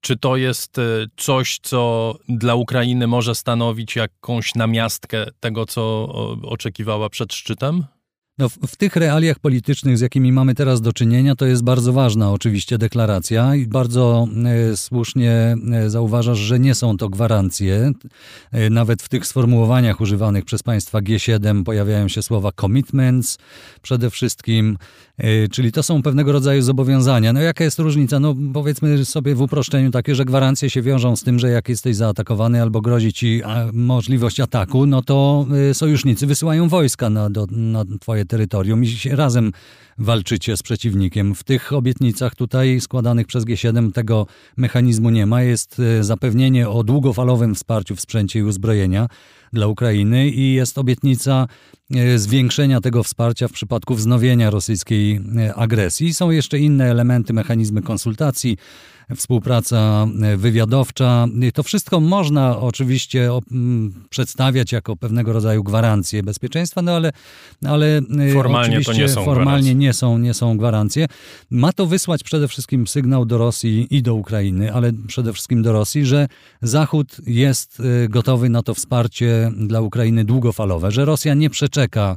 czy 0.00 0.16
to 0.16 0.36
jest 0.36 0.78
e, 0.78 0.82
coś, 1.16 1.58
co 1.62 2.14
dla 2.28 2.54
Ukrainy 2.54 3.06
może 3.06 3.34
stanowić 3.34 3.96
jakąś 3.96 4.54
namiastkę 4.54 5.26
tego, 5.40 5.66
co 5.66 6.08
oczekiwała 6.42 7.10
przed 7.10 7.32
szczytem? 7.32 7.84
No, 8.38 8.48
w, 8.48 8.58
w, 8.66 8.76
tych 8.76 8.96
realiach 8.96 9.38
politycznych, 9.38 9.98
z 9.98 10.00
jakimi 10.00 10.32
mamy 10.32 10.54
teraz 10.54 10.80
do 10.80 10.92
czynienia, 10.92 11.34
to 11.34 11.46
jest 11.46 11.64
bardzo 11.64 11.92
ważna 11.92 12.32
oczywiście 12.32 12.78
deklaracja 12.78 13.54
i 13.54 13.66
bardzo 13.66 14.28
e, 14.44 14.76
słusznie 14.76 15.56
e, 15.72 15.90
zauważasz, 15.90 16.38
że 16.38 16.58
nie 16.58 16.74
są 16.74 16.96
to 16.96 17.08
gwarancje. 17.08 17.92
E, 18.52 18.70
nawet 18.70 19.02
w 19.02 19.08
tych 19.08 19.26
sformułowaniach 19.26 20.00
używanych 20.00 20.44
przez 20.44 20.62
państwa 20.62 21.00
G7 21.00 21.64
pojawiają 21.64 22.08
się 22.08 22.22
słowa 22.22 22.50
commitments 22.60 23.38
przede 23.82 24.10
wszystkim, 24.10 24.78
czyli 25.50 25.72
to 25.72 25.82
są 25.82 26.02
pewnego 26.02 26.32
rodzaju 26.32 26.62
zobowiązania. 26.62 27.32
No 27.32 27.40
jaka 27.40 27.64
jest 27.64 27.78
różnica? 27.78 28.20
No 28.20 28.34
powiedzmy 28.54 29.04
sobie 29.04 29.34
w 29.34 29.40
uproszczeniu 29.40 29.90
takie, 29.90 30.14
że 30.14 30.24
gwarancje 30.24 30.70
się 30.70 30.82
wiążą 30.82 31.16
z 31.16 31.22
tym, 31.22 31.38
że 31.38 31.50
jak 31.50 31.68
jesteś 31.68 31.96
zaatakowany 31.96 32.62
albo 32.62 32.80
grozi 32.80 33.12
ci 33.12 33.42
możliwość 33.72 34.40
ataku, 34.40 34.86
no 34.86 35.02
to 35.02 35.46
sojusznicy 35.72 36.26
wysyłają 36.26 36.68
wojska 36.68 37.10
na, 37.10 37.30
do, 37.30 37.46
na 37.50 37.84
twoje 38.00 38.25
terytorium 38.26 38.84
i 38.84 38.96
razem 39.10 39.52
walczycie 39.98 40.56
z 40.56 40.62
przeciwnikiem. 40.62 41.34
W 41.34 41.44
tych 41.44 41.72
obietnicach 41.72 42.34
tutaj 42.34 42.80
składanych 42.80 43.26
przez 43.26 43.44
G7 43.44 43.92
tego 43.92 44.26
mechanizmu 44.56 45.10
nie 45.10 45.26
ma. 45.26 45.42
Jest 45.42 45.80
e, 45.80 46.04
zapewnienie 46.04 46.68
o 46.68 46.84
długofalowym 46.84 47.54
wsparciu 47.54 47.96
w 47.96 48.00
sprzęcie 48.00 48.38
i 48.38 48.42
uzbrojenia 48.42 49.08
dla 49.56 49.66
Ukrainy 49.66 50.28
i 50.28 50.52
jest 50.52 50.78
obietnica 50.78 51.48
e, 51.94 52.18
zwiększenia 52.18 52.80
tego 52.80 53.02
wsparcia 53.02 53.48
w 53.48 53.52
przypadku 53.52 53.94
wznowienia 53.94 54.50
rosyjskiej 54.50 55.20
e, 55.36 55.54
agresji. 55.54 56.14
Są 56.14 56.30
jeszcze 56.30 56.58
inne 56.58 56.90
elementy, 56.90 57.32
mechanizmy 57.32 57.82
konsultacji 57.82 58.56
współpraca 59.14 60.06
e, 60.22 60.36
wywiadowcza. 60.36 61.26
To 61.54 61.62
wszystko 61.62 62.00
można 62.00 62.58
oczywiście 62.58 63.30
przedstawiać 64.10 64.72
jako 64.72 64.96
pewnego 64.96 65.32
rodzaju 65.32 65.64
gwarancje 65.64 66.22
bezpieczeństwa, 66.22 66.82
no 66.82 66.92
ale, 66.92 67.12
ale 67.64 68.00
formalnie 68.32 68.80
to 68.80 68.92
nie 68.92 69.08
są 69.08 69.24
formalnie 69.24 69.44
gwarancje. 69.44 69.74
nie 69.74 69.92
są, 69.92 70.18
nie 70.18 70.34
są 70.34 70.56
gwarancje. 70.56 71.06
Ma 71.50 71.72
to 71.72 71.86
wysłać 71.86 72.22
przede 72.22 72.48
wszystkim 72.48 72.86
sygnał 72.86 73.24
do 73.24 73.38
Rosji 73.38 73.86
i 73.90 74.02
do 74.02 74.14
Ukrainy, 74.14 74.72
ale 74.72 74.92
przede 75.06 75.32
wszystkim 75.32 75.62
do 75.62 75.72
Rosji, 75.72 76.06
że 76.06 76.28
Zachód 76.62 77.16
jest 77.26 77.82
gotowy 78.08 78.48
na 78.48 78.62
to 78.62 78.74
wsparcie 78.74 79.45
dla 79.50 79.80
Ukrainy 79.80 80.24
długofalowe, 80.24 80.90
że 80.90 81.04
Rosja 81.04 81.34
nie 81.34 81.50
przeczeka 81.50 82.16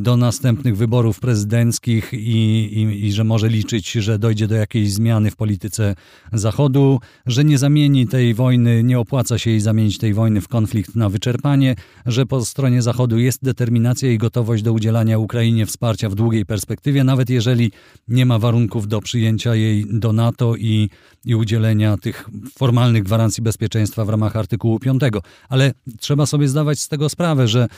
do 0.00 0.16
następnych 0.16 0.76
wyborów 0.76 1.20
prezydenckich 1.20 2.12
i, 2.12 2.18
i, 2.18 3.06
i, 3.06 3.12
że 3.12 3.24
może 3.24 3.48
liczyć, 3.48 3.92
że 3.92 4.18
dojdzie 4.18 4.48
do 4.48 4.54
jakiejś 4.54 4.92
zmiany 4.92 5.30
w 5.30 5.36
polityce 5.36 5.94
Zachodu, 6.32 7.00
że 7.26 7.44
nie 7.44 7.58
zamieni 7.58 8.06
tej 8.06 8.34
wojny, 8.34 8.82
nie 8.82 8.98
opłaca 8.98 9.38
się 9.38 9.50
jej 9.50 9.60
zamienić 9.60 9.98
tej 9.98 10.14
wojny 10.14 10.40
w 10.40 10.48
konflikt 10.48 10.94
na 10.96 11.08
wyczerpanie, 11.08 11.76
że 12.06 12.26
po 12.26 12.44
stronie 12.44 12.82
Zachodu 12.82 13.18
jest 13.18 13.44
determinacja 13.44 14.12
i 14.12 14.18
gotowość 14.18 14.62
do 14.62 14.72
udzielania 14.72 15.18
Ukrainie 15.18 15.66
wsparcia 15.66 16.08
w 16.08 16.14
długiej 16.14 16.46
perspektywie, 16.46 17.04
nawet 17.04 17.30
jeżeli 17.30 17.72
nie 18.08 18.26
ma 18.26 18.38
warunków 18.38 18.88
do 18.88 19.00
przyjęcia 19.00 19.54
jej 19.54 19.86
do 19.90 20.12
NATO 20.12 20.56
i, 20.56 20.90
i 21.24 21.34
udzielenia 21.34 21.96
tych 21.96 22.28
formalnych 22.58 23.02
gwarancji 23.02 23.42
bezpieczeństwa 23.42 24.04
w 24.04 24.08
ramach 24.08 24.36
artykułu 24.36 24.78
5. 24.78 25.02
Ale 25.48 25.72
trzeba 25.98 26.26
sobie 26.26 26.48
zdawać 26.48 26.80
z 26.80 26.88
tego 26.88 27.08
sprawę, 27.08 27.48
że 27.48 27.68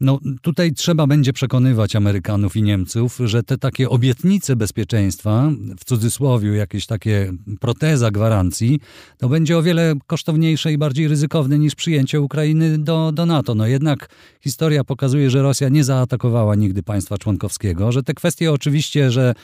no, 0.00 0.18
tutaj 0.42 0.72
trzeba 0.72 1.06
będzie 1.06 1.32
przekonywać 1.42 1.96
Amerykanów 1.96 2.56
i 2.56 2.62
Niemców, 2.62 3.18
że 3.24 3.42
te 3.42 3.58
takie 3.58 3.88
obietnice 3.88 4.56
bezpieczeństwa, 4.56 5.50
w 5.80 5.84
cudzysłowie 5.84 6.50
jakieś 6.50 6.86
takie 6.86 7.32
proteza 7.60 8.10
gwarancji, 8.10 8.80
to 9.18 9.28
będzie 9.28 9.58
o 9.58 9.62
wiele 9.62 9.94
kosztowniejsze 10.06 10.72
i 10.72 10.78
bardziej 10.78 11.08
ryzykowne 11.08 11.58
niż 11.58 11.74
przyjęcie 11.74 12.20
Ukrainy 12.20 12.78
do, 12.78 13.12
do 13.12 13.26
NATO. 13.26 13.54
No 13.54 13.66
jednak 13.66 14.08
historia 14.40 14.84
pokazuje, 14.84 15.30
że 15.30 15.42
Rosja 15.42 15.68
nie 15.68 15.84
zaatakowała 15.84 16.54
nigdy 16.54 16.82
państwa 16.82 17.18
członkowskiego, 17.18 17.92
że 17.92 18.02
te 18.02 18.14
kwestie 18.14 18.52
oczywiście, 18.52 19.10
że 19.10 19.34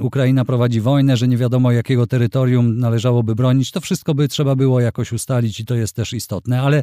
Ukraina 0.00 0.44
prowadzi 0.44 0.80
wojnę, 0.80 1.16
że 1.16 1.28
nie 1.28 1.36
wiadomo 1.36 1.72
jakiego 1.72 2.06
terytorium 2.06 2.78
należałoby 2.78 3.34
bronić. 3.34 3.70
To 3.70 3.80
wszystko 3.80 4.14
by 4.14 4.28
trzeba 4.28 4.56
było 4.56 4.80
jakoś 4.80 5.12
ustalić 5.12 5.60
i 5.60 5.64
to 5.64 5.74
jest 5.74 5.96
też 5.96 6.12
istotne, 6.12 6.62
ale, 6.62 6.82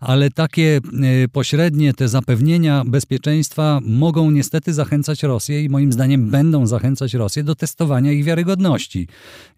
ale 0.00 0.30
takie 0.30 0.80
e, 1.24 1.28
pośrednie 1.28 1.94
te 1.94 2.08
zapewnienia 2.08 2.82
bezpieczeństwa 2.86 3.80
mogą 3.84 4.30
niestety 4.30 4.74
zachęcać 4.74 5.22
Rosję 5.22 5.64
i 5.64 5.68
moim 5.68 5.92
zdaniem 5.92 6.30
będą 6.30 6.66
zachęcać 6.66 7.14
Rosję 7.14 7.44
do 7.44 7.54
testowania 7.54 8.12
ich 8.12 8.24
wiarygodności. 8.24 9.08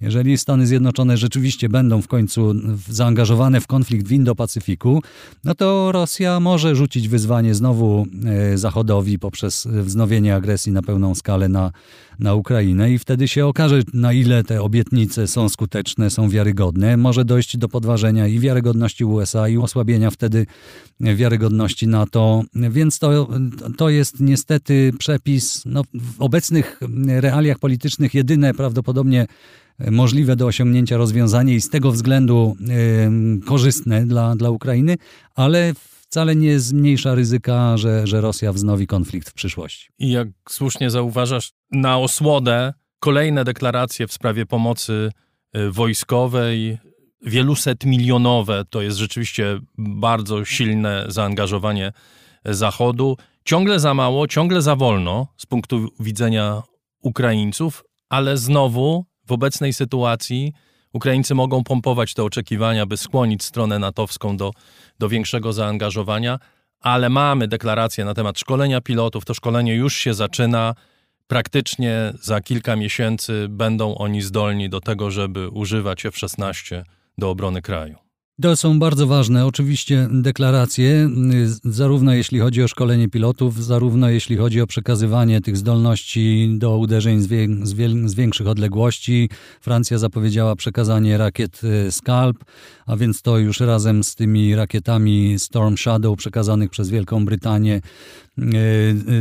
Jeżeli 0.01 0.39
Stany 0.39 0.67
Zjednoczone 0.67 1.17
rzeczywiście 1.17 1.69
będą 1.69 2.03
w 2.03 2.09
końcu 2.09 2.55
zaangażowane 2.89 3.61
w 3.61 3.67
konflikt 3.67 4.09
w 4.09 4.13
Indo-Pacyfiku, 4.13 5.01
no 5.45 5.55
to 5.55 5.93
Rosja 5.93 6.41
może 6.41 6.77
rzucić 6.77 7.09
wyzwanie 7.09 7.55
znowu 7.55 8.07
e, 8.25 8.59
Zachodowi 8.59 9.19
poprzez 9.19 9.67
wznowienie 9.67 10.35
agresji 10.35 10.73
na 10.73 10.83
pełną 10.83 11.15
skalę 11.15 11.49
na, 11.49 11.73
na 12.19 12.35
Ukrainę 12.35 12.84
i 12.89 12.99
wtedy 12.99 13.29
się 13.29 13.47
okaże, 13.47 13.83
na 13.95 14.13
ile 14.13 14.45
te 14.45 14.63
obietnice 14.63 15.27
są 15.27 15.49
skuteczne, 15.49 16.11
są 16.11 16.29
wiarygodne. 16.29 16.97
Może 16.97 17.25
dojść 17.25 17.57
do 17.57 17.69
podważenia 17.69 18.27
i 18.27 18.39
wiarygodności 18.39 19.05
USA 19.05 19.49
i 19.49 19.57
osłabienia 19.57 20.11
wtedy 20.11 20.47
wiarygodności 21.01 21.89
NATO, 21.89 22.43
więc 22.55 22.99
to, 22.99 23.29
to 23.77 23.89
jest 23.89 24.21
niestety 24.21 24.93
przepis 24.99 25.63
no, 25.67 25.83
w 25.95 26.23
obecnych 26.23 26.81
realiach 27.07 27.59
politycznych 27.59 28.15
jedyne 28.15 28.55
prawdopodobnie 28.55 29.27
możliwe 29.91 30.37
do 30.37 30.47
osiągnięcia 30.47 30.97
rozwiązanie 30.97 31.55
i 31.55 31.61
z 31.61 31.69
tego 31.69 31.93
względu 31.93 32.57
y, 33.41 33.47
korzystne 33.47 34.07
dla, 34.07 34.37
dla 34.37 34.51
Ukrainy, 34.51 34.97
ale 35.35 35.73
wcale 36.15 36.37
nie 36.37 36.61
zmniejsza 36.61 37.15
ryzyka, 37.15 37.77
że, 37.77 38.07
że 38.07 38.21
Rosja 38.21 38.53
wznowi 38.53 38.87
konflikt 38.87 39.31
w 39.31 39.33
przyszłości. 39.33 39.89
I 39.99 40.11
jak 40.11 40.29
słusznie 40.49 40.91
zauważasz, 40.91 41.53
na 41.71 41.99
osłodę 41.99 42.73
kolejne 43.01 43.45
deklaracje 43.45 44.07
w 44.07 44.13
sprawie 44.13 44.47
pomocy 44.47 45.11
y, 45.57 45.71
wojskowej, 45.71 46.79
wieluset 47.23 47.85
milionowe, 47.85 48.65
to 48.71 48.83
jest 48.83 48.97
rzeczywiście 48.97 49.61
bardzo 49.79 50.45
silne 50.45 51.05
zaangażowanie 51.09 51.93
Zachodu. 52.45 53.17
Ciągle 53.45 53.81
za 53.81 53.95
mało, 53.95 54.27
ciągle 54.27 54.63
za 54.63 54.77
wolno 54.77 55.27
z 55.37 55.47
punktu 55.47 55.89
widzenia 56.01 56.63
Ukraińców, 57.01 57.85
ale 58.09 58.39
znowu 58.39 59.07
w 59.27 59.33
obecnej 59.33 59.73
sytuacji 59.73 60.53
Ukraińcy 60.95 61.35
mogą 61.35 61.65
pompować 61.65 62.15
te 62.15 62.25
oczekiwania, 62.25 62.87
by 62.87 62.97
skłonić 62.97 63.43
stronę 63.43 63.79
natowską 63.79 64.37
do, 64.37 64.51
do 64.99 65.09
większego 65.09 65.53
zaangażowania, 65.53 66.39
ale 66.81 67.09
mamy 67.09 67.49
deklarację 67.49 68.05
na 68.05 68.15
temat 68.15 68.39
szkolenia 68.39 68.81
pilotów. 68.81 69.25
To 69.25 69.35
szkolenie 69.35 69.75
już 69.75 69.95
się 69.97 70.15
zaczyna. 70.15 70.75
Praktycznie 71.27 72.13
za 72.21 72.41
kilka 72.41 72.77
miesięcy 72.77 73.47
będą 73.49 73.95
oni 73.95 74.23
zdolni 74.23 74.69
do 74.69 74.81
tego, 74.81 75.11
żeby 75.11 75.49
używać 75.49 76.07
F-16 76.07 76.83
do 77.19 77.31
obrony 77.31 77.63
kraju. 77.63 78.04
To 78.43 78.57
są 78.57 78.79
bardzo 78.79 79.07
ważne, 79.07 79.47
oczywiście, 79.47 80.09
deklaracje, 80.11 81.11
zarówno 81.65 82.15
jeśli 82.15 82.39
chodzi 82.39 82.63
o 82.63 82.69
szkolenie 82.69 83.09
pilotów, 83.09 83.65
zarówno 83.65 84.09
jeśli 84.09 84.37
chodzi 84.37 84.61
o 84.61 84.67
przekazywanie 84.67 85.41
tych 85.41 85.57
zdolności 85.57 86.55
do 86.59 86.79
uderzeń 86.79 87.21
z, 87.21 87.27
wie, 87.27 87.49
z, 87.63 87.73
wie, 87.73 87.89
z 88.09 88.15
większych 88.15 88.47
odległości. 88.47 89.31
Francja 89.61 89.99
zapowiedziała 89.99 90.57
przekazanie 90.57 91.19
rakiet 91.19 91.61
y, 91.65 91.93
Scalp, 91.93 92.45
a 92.87 92.97
więc 92.97 93.23
to 93.23 93.39
już 93.39 93.61
razem 93.61 94.05
z 94.05 94.15
tymi 94.15 94.55
rakietami 94.55 95.39
Storm 95.39 95.77
Shadow 95.77 96.19
przekazanych 96.19 96.71
przez 96.71 96.91
Wielką 96.91 97.25
Brytanię 97.25 97.81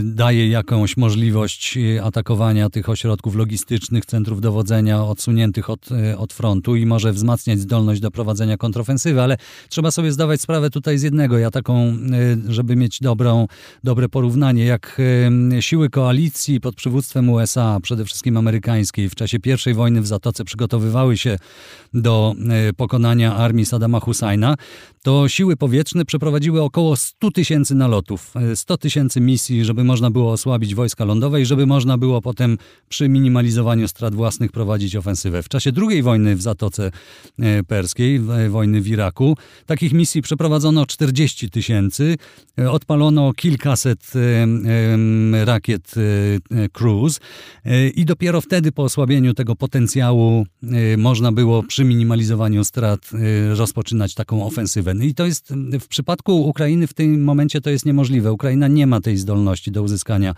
daje 0.04 0.48
jakąś 0.48 0.98
możliwość 0.98 1.78
atakowania 2.04 2.70
tych 2.70 2.90
ośrodków 2.90 3.36
logistycznych, 3.36 4.06
centrów 4.06 4.42
dowodzenia 4.42 5.04
odsuniętych 5.04 5.70
od, 5.70 5.90
od 6.18 6.34
frontu 6.34 6.76
i 6.76 6.86
może 6.86 7.14
wzmacniać 7.14 7.60
zdolność 7.60 8.02
do 8.02 8.12
prowadzenia 8.12 8.58
kontrofensywy, 8.58 9.22
ale 9.22 9.38
trzeba 9.70 9.92
sobie 9.92 10.12
zdawać 10.12 10.42
sprawę 10.42 10.70
tutaj 10.70 10.98
z 10.98 11.04
jednego. 11.04 11.38
Ja 11.38 11.52
taką, 11.52 11.98
żeby 12.48 12.76
mieć 12.76 13.00
dobrą, 13.00 13.48
dobre 13.84 14.10
porównanie, 14.10 14.66
jak 14.66 15.02
siły 15.60 15.90
koalicji 15.90 16.60
pod 16.60 16.76
przywództwem 16.76 17.30
USA, 17.30 17.80
przede 17.82 18.06
wszystkim 18.06 18.38
amerykańskiej, 18.38 19.10
w 19.10 19.16
czasie 19.16 19.38
I 19.72 19.74
wojny 19.74 20.02
w 20.02 20.08
Zatoce 20.08 20.44
przygotowywały 20.44 21.18
się 21.18 21.38
do 21.94 22.36
pokonania 22.78 23.36
armii 23.36 23.66
Saddama 23.66 24.00
Husajna, 24.00 24.56
to 25.04 25.28
siły 25.28 25.56
powietrzne 25.56 26.06
przeprowadziły 26.06 26.62
około 26.62 26.96
100 26.96 27.32
tysięcy 27.32 27.76
nalotów, 27.76 28.34
100 28.56 28.78
tysięcy 28.78 29.03
misji, 29.20 29.66
żeby 29.66 29.84
można 29.84 30.12
było 30.12 30.32
osłabić 30.32 30.76
wojska 30.76 31.06
lądowe 31.06 31.42
i 31.42 31.46
żeby 31.46 31.66
można 31.66 31.98
było 31.98 32.22
potem 32.22 32.58
przy 32.90 33.10
minimalizowaniu 33.10 33.88
strat 33.88 34.16
własnych 34.16 34.52
prowadzić 34.52 34.96
ofensywę. 34.96 35.44
W 35.44 35.50
czasie 35.50 35.72
II 35.90 36.04
wojny 36.04 36.36
w 36.36 36.42
Zatoce 36.42 36.92
e, 37.40 37.64
Perskiej, 37.64 38.20
wojny 38.50 38.82
w 38.82 38.88
Iraku, 38.88 39.38
takich 39.66 39.94
misji 39.94 40.22
przeprowadzono 40.22 40.86
40 40.86 41.50
tysięcy, 41.50 42.16
e, 42.60 42.72
odpalono 42.72 43.34
kilkaset 43.34 44.12
e, 44.16 45.46
rakiet 45.46 45.94
Cruise 46.72 47.20
i 47.96 48.06
dopiero 48.06 48.42
wtedy 48.42 48.72
po 48.72 48.84
osłabieniu 48.84 49.34
tego 49.34 49.56
potencjału 49.56 50.46
można 50.98 51.32
było 51.32 51.64
przy 51.64 51.84
minimalizowaniu 51.84 52.64
strat 52.64 53.10
rozpoczynać 53.54 54.14
taką 54.14 54.46
ofensywę. 54.46 54.94
No 54.94 55.04
I 55.04 55.14
to 55.14 55.26
jest 55.26 55.54
w 55.80 55.88
przypadku 55.88 56.48
Ukrainy 56.48 56.88
w 56.88 56.94
tym 56.94 57.24
momencie 57.24 57.62
to 57.62 57.70
jest 57.70 57.86
niemożliwe. 57.86 58.32
Ukraina 58.32 58.68
nie 58.68 58.88
ma 58.88 58.93
tej 59.02 59.18
zdolności 59.18 59.72
do 59.72 59.84
uzyskania 59.84 60.36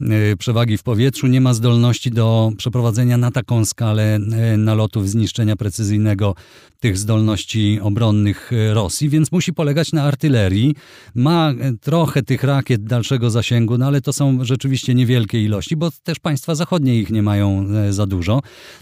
e, 0.00 0.36
przewagi 0.36 0.78
w 0.78 0.82
powietrzu, 0.82 1.26
nie 1.26 1.40
ma 1.40 1.54
zdolności 1.54 2.10
do 2.10 2.52
przeprowadzenia 2.56 3.16
na 3.16 3.30
taką 3.30 3.64
skalę 3.64 4.14
e, 4.14 4.56
nalotów, 4.56 5.08
zniszczenia 5.08 5.56
precyzyjnego 5.56 6.34
tych 6.80 6.98
zdolności 6.98 7.80
obronnych 7.82 8.50
e, 8.52 8.74
Rosji, 8.74 9.08
więc 9.08 9.32
musi 9.32 9.52
polegać 9.52 9.92
na 9.92 10.02
artylerii. 10.02 10.74
Ma 11.14 11.54
trochę 11.80 12.22
tych 12.22 12.42
rakiet 12.42 12.84
dalszego 12.84 13.30
zasięgu, 13.30 13.78
no 13.78 13.86
ale 13.86 14.00
to 14.00 14.12
są 14.12 14.44
rzeczywiście 14.44 14.94
niewielkie 14.94 15.44
ilości, 15.44 15.76
bo 15.76 15.90
też 16.04 16.18
państwa 16.18 16.54
zachodnie 16.54 16.96
ich 17.00 17.10
nie 17.10 17.22
mają 17.22 17.66
za 17.90 18.06
dużo. 18.06 18.40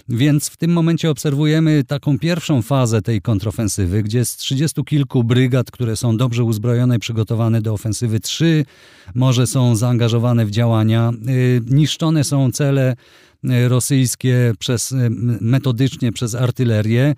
Więc 0.09 0.49
w 0.49 0.57
tym 0.57 0.73
momencie 0.73 1.11
obserwujemy 1.11 1.85
taką 1.85 2.19
pierwszą 2.19 2.63
fazę 2.63 3.03
tej 3.03 3.21
kontrofensywy, 3.21 4.03
gdzie 4.03 4.25
z 4.25 4.37
30 4.37 4.85
kilku 4.85 5.25
brygad, 5.25 5.71
które 5.71 5.97
są 5.97 6.17
dobrze 6.17 6.45
uzbrojone 6.45 6.97
i 6.97 6.99
przygotowane 6.99 7.63
do 7.63 7.73
ofensywy, 7.73 8.21
trzy 8.21 8.65
może 9.15 9.47
są 9.47 9.77
zaangażowane 9.77 10.47
w 10.47 10.51
działania. 10.51 11.13
Y, 11.29 11.61
niszczone 11.67 12.25
są 12.25 12.53
cele 12.53 12.97
y, 13.45 13.69
rosyjskie 13.69 14.53
przez, 14.59 14.93
y, 14.93 15.11
metodycznie 15.41 16.13
przez 16.13 16.35
artylerię. 16.35 17.15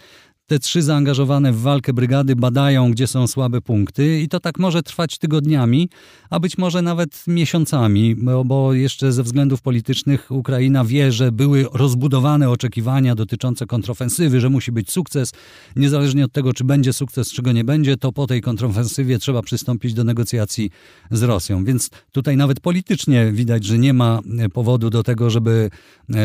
Te 0.49 0.59
trzy 0.59 0.83
zaangażowane 0.83 1.53
w 1.53 1.61
walkę 1.61 1.93
brygady 1.93 2.37
badają, 2.37 2.91
gdzie 2.91 3.07
są 3.07 3.27
słabe 3.27 3.61
punkty, 3.61 4.21
i 4.21 4.29
to 4.29 4.41
tak 4.41 4.59
może 4.59 4.83
trwać 4.83 5.19
tygodniami, 5.19 5.89
a 6.31 6.41
być 6.41 6.59
może 6.59 6.83
nawet 6.83 7.25
miesiącami, 7.27 8.17
bo, 8.45 8.73
jeszcze 8.73 9.13
ze 9.13 9.23
względów 9.23 9.63
politycznych 9.63 10.31
Ukraina 10.31 10.85
wie, 10.85 11.13
że 11.13 11.33
były 11.33 11.67
rozbudowane 11.73 12.51
oczekiwania 12.51 13.15
dotyczące 13.15 13.67
kontrofensywy, 13.67 14.41
że 14.41 14.51
musi 14.51 14.73
być 14.73 14.91
sukces. 14.91 15.33
Niezależnie 15.77 16.25
od 16.25 16.33
tego, 16.33 16.53
czy 16.53 16.65
będzie 16.65 16.93
sukces, 16.93 17.33
czy 17.33 17.43
go 17.43 17.53
nie 17.53 17.65
będzie, 17.65 17.97
to 17.97 18.13
po 18.13 18.27
tej 18.27 18.41
kontrofensywie 18.41 19.19
trzeba 19.19 19.43
przystąpić 19.43 19.95
do 19.95 20.05
negocjacji 20.05 20.71
z 21.11 21.23
Rosją. 21.23 21.65
Więc 21.65 21.91
tutaj 22.13 22.37
nawet 22.37 22.61
politycznie 22.61 23.33
widać, 23.33 23.65
że 23.65 23.79
nie 23.79 23.93
ma 23.93 24.21
powodu 24.53 24.91
do 24.91 25.03
tego, 25.03 25.31
żeby, 25.31 25.71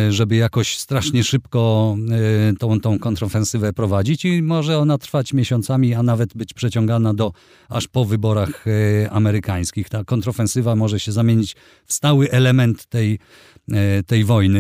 żeby 0.09 0.35
jakoś 0.35 0.77
strasznie 0.77 1.23
szybko 1.23 1.95
e, 2.51 2.53
tą, 2.55 2.79
tą 2.79 2.99
kontrofensywę 2.99 3.73
prowadzić 3.73 4.12
i 4.25 4.41
może 4.41 4.77
ona 4.79 4.97
trwać 4.97 5.33
miesiącami, 5.33 5.93
a 5.93 6.03
nawet 6.03 6.33
być 6.33 6.53
przeciągana 6.53 7.13
do 7.13 7.31
aż 7.69 7.87
po 7.87 8.05
wyborach 8.05 8.65
e, 8.67 9.09
amerykańskich. 9.09 9.89
Ta 9.89 10.03
kontrofensywa 10.03 10.75
może 10.75 10.99
się 10.99 11.11
zamienić 11.11 11.55
w 11.85 11.93
stały 11.93 12.31
element 12.31 12.85
tej, 12.85 13.19
e, 13.71 14.03
tej 14.03 14.23
wojny. 14.23 14.59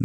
E, 0.00 0.04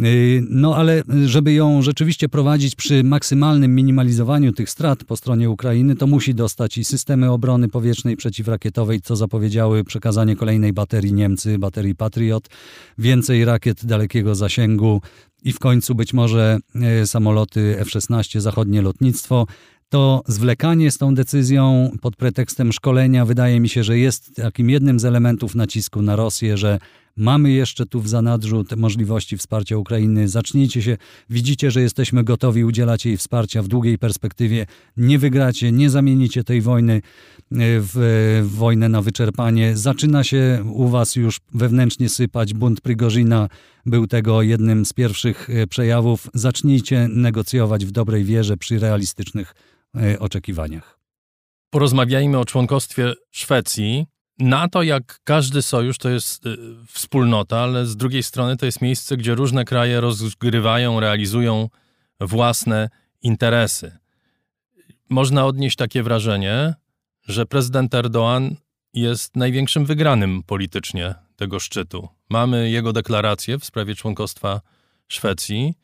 no 0.50 0.76
ale 0.76 1.02
żeby 1.26 1.52
ją 1.52 1.82
rzeczywiście 1.82 2.28
prowadzić 2.28 2.74
przy 2.74 3.04
maksymalnym 3.04 3.74
minimalizowaniu 3.74 4.52
tych 4.52 4.70
strat 4.70 5.04
po 5.04 5.16
stronie 5.16 5.50
Ukrainy, 5.50 5.96
to 5.96 6.06
musi 6.06 6.34
dostać 6.34 6.78
i 6.78 6.84
systemy 6.84 7.30
obrony 7.30 7.68
powietrznej 7.68 8.16
przeciwrakietowej, 8.16 9.00
co 9.00 9.16
zapowiedziały 9.16 9.84
przekazanie 9.84 10.36
kolejnej 10.36 10.72
baterii 10.72 11.12
Niemcy, 11.12 11.58
baterii 11.58 11.94
Patriot, 11.94 12.48
więcej 12.98 13.44
rakiet 13.44 13.84
dalekiego 13.84 14.34
zasięgu, 14.34 15.00
i 15.44 15.52
w 15.52 15.58
końcu 15.58 15.94
być 15.94 16.14
może 16.14 16.58
e, 16.74 17.06
samoloty 17.06 17.76
F-16, 17.80 18.40
zachodnie 18.40 18.82
lotnictwo. 18.82 19.46
To 19.88 20.22
zwlekanie 20.26 20.90
z 20.90 20.98
tą 20.98 21.14
decyzją 21.14 21.90
pod 22.00 22.16
pretekstem 22.16 22.72
szkolenia 22.72 23.24
wydaje 23.24 23.60
mi 23.60 23.68
się, 23.68 23.84
że 23.84 23.98
jest 23.98 24.34
takim 24.34 24.70
jednym 24.70 25.00
z 25.00 25.04
elementów 25.04 25.54
nacisku 25.54 26.02
na 26.02 26.16
Rosję, 26.16 26.56
że 26.56 26.78
Mamy 27.18 27.50
jeszcze 27.50 27.86
tu 27.86 28.00
w 28.00 28.08
zanadrzu 28.08 28.64
te 28.64 28.76
możliwości 28.76 29.36
wsparcia 29.36 29.76
Ukrainy. 29.76 30.28
Zacznijcie 30.28 30.82
się, 30.82 30.96
widzicie, 31.30 31.70
że 31.70 31.80
jesteśmy 31.82 32.24
gotowi 32.24 32.64
udzielać 32.64 33.06
jej 33.06 33.16
wsparcia 33.16 33.62
w 33.62 33.68
długiej 33.68 33.98
perspektywie. 33.98 34.66
Nie 34.96 35.18
wygracie, 35.18 35.72
nie 35.72 35.90
zamienicie 35.90 36.44
tej 36.44 36.60
wojny 36.60 36.94
e, 36.94 37.00
w, 37.50 37.90
w 38.44 38.56
wojnę 38.56 38.88
na 38.88 39.02
wyczerpanie. 39.02 39.76
Zaczyna 39.76 40.24
się 40.24 40.64
u 40.72 40.88
was 40.88 41.16
już 41.16 41.40
wewnętrznie 41.54 42.08
sypać. 42.08 42.54
Bunt 42.54 42.80
Prigorzyna 42.80 43.48
był 43.86 44.06
tego 44.06 44.42
jednym 44.42 44.86
z 44.86 44.92
pierwszych 44.92 45.50
e, 45.50 45.66
przejawów. 45.66 46.28
Zacznijcie 46.34 47.08
negocjować 47.08 47.86
w 47.86 47.90
dobrej 47.90 48.24
wierze 48.24 48.56
przy 48.56 48.78
realistycznych 48.78 49.54
e, 49.96 50.18
oczekiwaniach. 50.18 50.98
Porozmawiajmy 51.70 52.38
o 52.38 52.44
członkostwie 52.44 53.12
Szwecji. 53.30 54.06
NATO, 54.38 54.82
jak 54.82 55.20
każdy 55.24 55.62
sojusz, 55.62 55.98
to 55.98 56.08
jest 56.08 56.46
y, 56.46 56.56
wspólnota, 56.92 57.60
ale 57.60 57.86
z 57.86 57.96
drugiej 57.96 58.22
strony 58.22 58.56
to 58.56 58.66
jest 58.66 58.80
miejsce, 58.82 59.16
gdzie 59.16 59.34
różne 59.34 59.64
kraje 59.64 60.00
rozgrywają, 60.00 61.00
realizują 61.00 61.68
własne 62.20 62.88
interesy. 63.22 63.98
Można 65.08 65.46
odnieść 65.46 65.76
takie 65.76 66.02
wrażenie, 66.02 66.74
że 67.22 67.46
prezydent 67.46 67.92
Erdoğan 67.92 68.54
jest 68.94 69.36
największym 69.36 69.84
wygranym 69.84 70.42
politycznie 70.42 71.14
tego 71.36 71.60
szczytu. 71.60 72.08
Mamy 72.30 72.70
jego 72.70 72.92
deklarację 72.92 73.58
w 73.58 73.64
sprawie 73.64 73.94
członkostwa 73.94 74.60
Szwecji, 75.08 75.74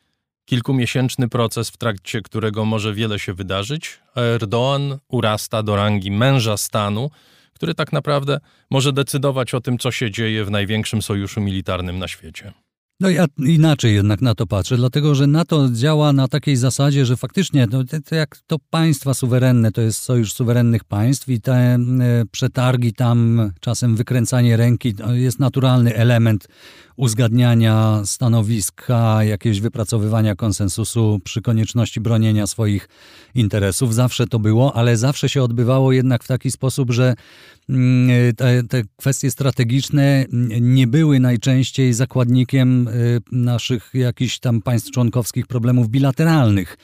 kilkumiesięczny 0.44 1.28
proces, 1.28 1.70
w 1.70 1.76
trakcie 1.76 2.22
którego 2.22 2.64
może 2.64 2.94
wiele 2.94 3.18
się 3.18 3.34
wydarzyć, 3.34 4.00
a 4.14 4.20
Erdoğan 4.20 4.98
urasta 5.08 5.62
do 5.62 5.76
rangi 5.76 6.10
męża 6.10 6.56
stanu, 6.56 7.10
który 7.54 7.74
tak 7.74 7.92
naprawdę 7.92 8.38
może 8.70 8.92
decydować 8.92 9.54
o 9.54 9.60
tym, 9.60 9.78
co 9.78 9.90
się 9.90 10.10
dzieje 10.10 10.44
w 10.44 10.50
największym 10.50 11.02
sojuszu 11.02 11.40
militarnym 11.40 11.98
na 11.98 12.08
świecie. 12.08 12.52
No 13.00 13.10
ja 13.10 13.26
inaczej 13.38 13.94
jednak 13.94 14.20
na 14.22 14.34
to 14.34 14.46
patrzę, 14.46 14.76
dlatego 14.76 15.14
że 15.14 15.26
NATO 15.26 15.68
działa 15.72 16.12
na 16.12 16.28
takiej 16.28 16.56
zasadzie, 16.56 17.06
że 17.06 17.16
faktycznie 17.16 17.66
no, 17.70 17.84
to 18.08 18.14
jak 18.14 18.36
to 18.46 18.56
państwa 18.70 19.14
suwerenne, 19.14 19.72
to 19.72 19.80
jest 19.80 20.02
sojusz 20.02 20.32
suwerennych 20.32 20.84
państw 20.84 21.28
i 21.28 21.40
te 21.40 21.54
e, 21.54 21.78
przetargi 22.30 22.92
tam, 22.92 23.50
czasem 23.60 23.96
wykręcanie 23.96 24.56
ręki, 24.56 24.94
to 24.94 25.14
jest 25.14 25.38
naturalny 25.38 25.96
element 25.96 26.48
uzgadniania 26.96 28.02
stanowiska, 28.04 29.24
jakiegoś 29.24 29.60
wypracowywania 29.60 30.34
konsensusu 30.34 31.20
przy 31.24 31.42
konieczności 31.42 32.00
bronienia 32.00 32.46
swoich 32.46 32.88
interesów. 33.34 33.94
Zawsze 33.94 34.26
to 34.26 34.38
było, 34.38 34.76
ale 34.76 34.96
zawsze 34.96 35.28
się 35.28 35.42
odbywało 35.42 35.92
jednak 35.92 36.24
w 36.24 36.26
taki 36.26 36.50
sposób, 36.50 36.90
że 36.90 37.14
mm, 37.68 38.34
te, 38.34 38.62
te 38.62 38.82
kwestie 38.96 39.30
strategiczne 39.30 40.24
nie 40.60 40.86
były 40.86 41.20
najczęściej 41.20 41.92
zakładnikiem 41.92 42.88
y, 42.88 43.20
naszych 43.32 43.90
jakichś 43.94 44.38
tam 44.38 44.62
państw 44.62 44.90
członkowskich 44.90 45.46
problemów 45.46 45.88
bilateralnych. 45.88 46.76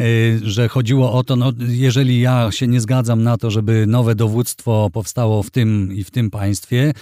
Y, 0.00 0.40
że 0.42 0.68
chodziło 0.68 1.12
o 1.12 1.24
to, 1.24 1.36
no, 1.36 1.52
jeżeli 1.68 2.20
ja 2.20 2.52
się 2.52 2.66
nie 2.66 2.80
zgadzam 2.80 3.22
na 3.22 3.36
to, 3.36 3.50
żeby 3.50 3.86
nowe 3.86 4.14
dowództwo 4.14 4.90
powstało 4.92 5.42
w 5.42 5.50
tym 5.50 5.92
i 5.92 6.04
w 6.04 6.10
tym 6.10 6.30
państwie, 6.30 6.92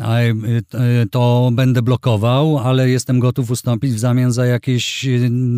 y, 0.00 1.06
to 1.10 1.50
będę 1.52 1.82
blokował 1.82 2.01
odblokował, 2.02 2.58
ale 2.58 2.88
jestem 2.88 3.20
gotów 3.20 3.50
ustąpić 3.50 3.92
w 3.92 3.98
zamian 3.98 4.32
za 4.32 4.46
jakieś 4.46 5.06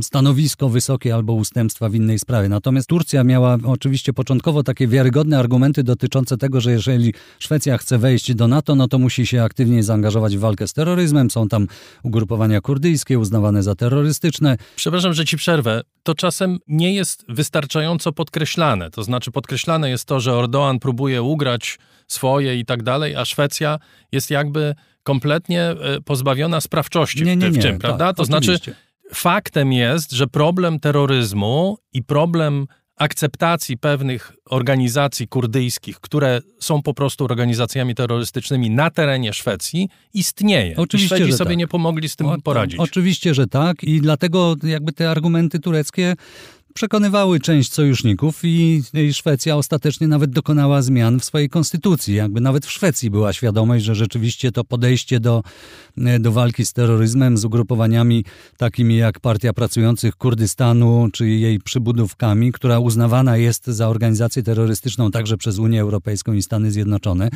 stanowisko 0.02 0.68
wysokie 0.68 1.14
albo 1.14 1.32
ustępstwa 1.32 1.88
w 1.88 1.94
innej 1.94 2.18
sprawie. 2.18 2.48
Natomiast 2.48 2.88
Turcja 2.88 3.24
miała 3.24 3.58
oczywiście 3.64 4.12
początkowo 4.12 4.62
takie 4.62 4.88
wiarygodne 4.88 5.38
argumenty 5.38 5.82
dotyczące 5.82 6.36
tego, 6.36 6.60
że 6.60 6.70
jeżeli 6.70 7.14
Szwecja 7.38 7.78
chce 7.78 7.98
wejść 7.98 8.34
do 8.34 8.48
NATO, 8.48 8.74
no 8.74 8.88
to 8.88 8.98
musi 8.98 9.26
się 9.26 9.42
aktywnie 9.42 9.82
zaangażować 9.82 10.36
w 10.36 10.40
walkę 10.40 10.68
z 10.68 10.72
terroryzmem. 10.72 11.30
Są 11.30 11.48
tam 11.48 11.66
ugrupowania 12.02 12.60
kurdyjskie 12.60 13.18
uznawane 13.18 13.62
za 13.62 13.74
terrorystyczne. 13.74 14.56
Przepraszam, 14.76 15.14
że 15.14 15.24
ci 15.24 15.36
przerwę. 15.36 15.82
To 16.02 16.14
czasem 16.14 16.58
nie 16.68 16.94
jest 16.94 17.24
wystarczająco 17.28 18.12
podkreślane. 18.12 18.90
To 18.90 19.02
znaczy 19.02 19.30
podkreślane 19.30 19.90
jest 19.90 20.04
to, 20.04 20.20
że 20.20 20.34
Ordoan 20.34 20.78
próbuje 20.78 21.22
ugrać 21.22 21.78
swoje 22.08 22.58
i 22.58 22.64
tak 22.64 22.82
dalej, 22.82 23.16
a 23.16 23.24
Szwecja 23.24 23.78
jest 24.12 24.30
jakby 24.30 24.74
kompletnie 25.04 25.62
e, 25.62 26.00
pozbawiona 26.04 26.60
sprawczości 26.60 27.24
nie, 27.24 27.36
nie, 27.36 27.50
w, 27.50 27.56
nie, 27.56 27.62
czym, 27.62 27.72
tak, 27.72 27.80
prawda? 27.80 28.12
To 28.12 28.22
oczywiście. 28.22 28.56
znaczy 28.56 28.74
faktem 29.14 29.72
jest, 29.72 30.12
że 30.12 30.26
problem 30.26 30.80
terroryzmu 30.80 31.78
i 31.92 32.02
problem 32.02 32.66
akceptacji 32.96 33.78
pewnych 33.78 34.32
organizacji 34.50 35.28
kurdyjskich, 35.28 36.00
które 36.00 36.40
są 36.60 36.82
po 36.82 36.94
prostu 36.94 37.24
organizacjami 37.24 37.94
terrorystycznymi 37.94 38.70
na 38.70 38.90
terenie 38.90 39.32
Szwecji, 39.32 39.88
istnieje. 40.14 40.76
Oczywiście, 40.76 41.14
I 41.14 41.18
Szwedzi 41.18 41.32
że 41.32 41.38
sobie 41.38 41.50
tak. 41.50 41.58
nie 41.58 41.66
pomogli 41.66 42.08
z 42.08 42.16
tym 42.16 42.26
O, 42.26 42.36
poradzić. 42.40 42.80
Oczywiście, 42.80 43.34
że 43.34 43.46
tak 43.46 43.84
i 43.84 44.00
dlatego 44.00 44.54
jakby 44.62 44.92
te 44.92 45.10
argumenty 45.10 45.60
tureckie 45.60 46.14
przekonywały 46.74 47.40
część 47.40 47.72
sojuszników 47.72 48.40
i, 48.44 48.82
i 48.94 49.14
Szwecja 49.14 49.56
ostatecznie 49.56 50.08
nawet 50.08 50.30
dokonała 50.30 50.82
zmian 50.82 51.20
w 51.20 51.24
swojej 51.24 51.48
konstytucji. 51.48 52.14
Jakby 52.14 52.40
nawet 52.40 52.66
w 52.66 52.70
Szwecji 52.70 53.10
była 53.10 53.32
świadomość, 53.32 53.84
że 53.84 53.94
rzeczywiście 53.94 54.52
to 54.52 54.64
podejście 54.64 55.20
do, 55.20 55.42
do 56.20 56.32
walki 56.32 56.66
z 56.66 56.72
terroryzmem, 56.72 57.38
z 57.38 57.44
ugrupowaniami 57.44 58.24
takimi 58.56 58.96
jak 58.96 59.20
Partia 59.20 59.52
Pracujących 59.52 60.16
Kurdystanu, 60.16 61.08
czy 61.12 61.28
jej 61.28 61.60
przybudówkami, 61.60 62.52
która 62.52 62.78
uznawana 62.78 63.36
jest 63.36 63.66
za 63.66 63.88
organizację 63.88 64.42
terrorystyczną 64.42 65.10
także 65.10 65.36
przez 65.36 65.58
Unię 65.58 65.80
Europejską 65.80 66.32
i 66.32 66.42
Stany 66.42 66.70
Zjednoczone, 66.70 67.28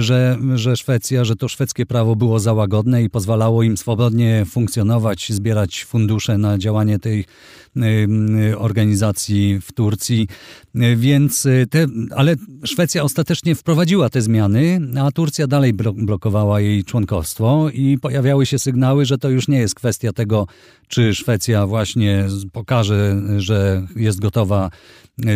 że, 0.00 0.38
że 0.54 0.76
Szwecja, 0.76 1.24
że 1.24 1.36
to 1.36 1.48
szwedzkie 1.48 1.86
prawo 1.86 2.16
było 2.16 2.40
za 2.40 2.52
łagodne 2.52 3.02
i 3.02 3.10
pozwalało 3.10 3.62
im 3.62 3.76
swobodnie 3.76 4.44
funkcjonować, 4.50 5.32
zbierać 5.32 5.84
fundusze 5.84 6.38
na 6.38 6.58
działanie 6.58 6.98
tej 6.98 7.24
organizacji 8.58 9.60
w 9.62 9.72
Turcji. 9.72 10.28
Więc 10.96 11.48
te, 11.70 11.86
ale 12.16 12.34
Szwecja 12.64 13.02
ostatecznie 13.02 13.54
wprowadziła 13.54 14.10
te 14.10 14.22
zmiany, 14.22 14.80
a 15.00 15.10
Turcja 15.10 15.46
dalej 15.46 15.72
blokowała 15.96 16.60
jej 16.60 16.84
członkostwo 16.84 17.70
i 17.70 17.98
pojawiały 17.98 18.46
się 18.46 18.58
sygnały, 18.58 19.04
że 19.04 19.18
to 19.18 19.30
już 19.30 19.48
nie 19.48 19.58
jest 19.58 19.74
kwestia 19.74 20.12
tego, 20.12 20.46
czy 20.88 21.14
Szwecja 21.14 21.66
właśnie 21.66 22.26
pokaże, 22.52 23.22
że 23.38 23.86
jest 23.96 24.20
gotowa 24.20 24.70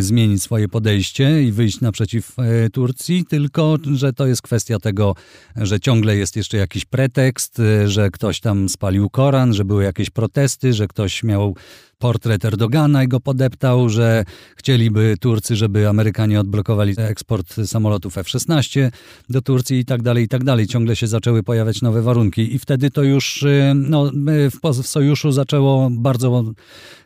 zmienić 0.01 0.43
swoje 0.43 0.69
podejście 0.69 1.43
i 1.43 1.53
wyjść 1.53 1.81
naprzeciw 1.81 2.37
Turcji, 2.73 3.25
tylko 3.29 3.79
że 3.95 4.13
to 4.13 4.27
jest 4.27 4.43
kwestia 4.43 4.79
tego, 4.79 5.15
że 5.57 5.81
ciągle 5.81 6.17
jest 6.17 6.37
jeszcze 6.37 6.57
jakiś 6.57 6.85
pretekst, 6.85 7.63
że 7.87 8.11
ktoś 8.11 8.41
tam 8.41 8.69
spalił 8.69 9.11
Koran, 9.11 9.55
że 9.55 9.65
były 9.65 9.85
jakieś 9.85 10.11
protesty, 10.11 10.73
że 10.73 10.89
ktoś 10.89 11.23
miał 11.23 11.57
portret 11.99 12.45
Erdogana 12.45 13.05
i 13.05 13.09
go 13.09 13.21
podeptał, 13.21 13.89
że 13.89 14.25
chcieliby 14.57 15.17
Turcy, 15.21 15.57
żeby 15.57 15.89
Amerykanie 15.89 16.41
odblokowali 16.41 16.95
eksport 16.99 17.55
samolotów 17.67 18.19
F-16 18.19 18.91
do 19.29 19.43
Turcji 19.43 19.79
i 19.79 19.85
tak 19.85 20.03
dalej, 20.03 20.25
i 20.25 20.29
tak 20.29 20.45
dalej. 20.45 20.67
Ciągle 20.67 20.97
się 20.97 21.07
zaczęły 21.07 21.43
pojawiać 21.43 21.83
nowe 21.83 22.03
warunki 22.03 22.55
i 22.55 22.59
wtedy 22.59 22.91
to 22.91 23.03
już 23.03 23.45
no, 23.75 24.11
w, 24.63 24.83
w 24.83 24.87
sojuszu 24.87 25.33
zaczęło 25.33 25.89
bardzo 25.91 26.45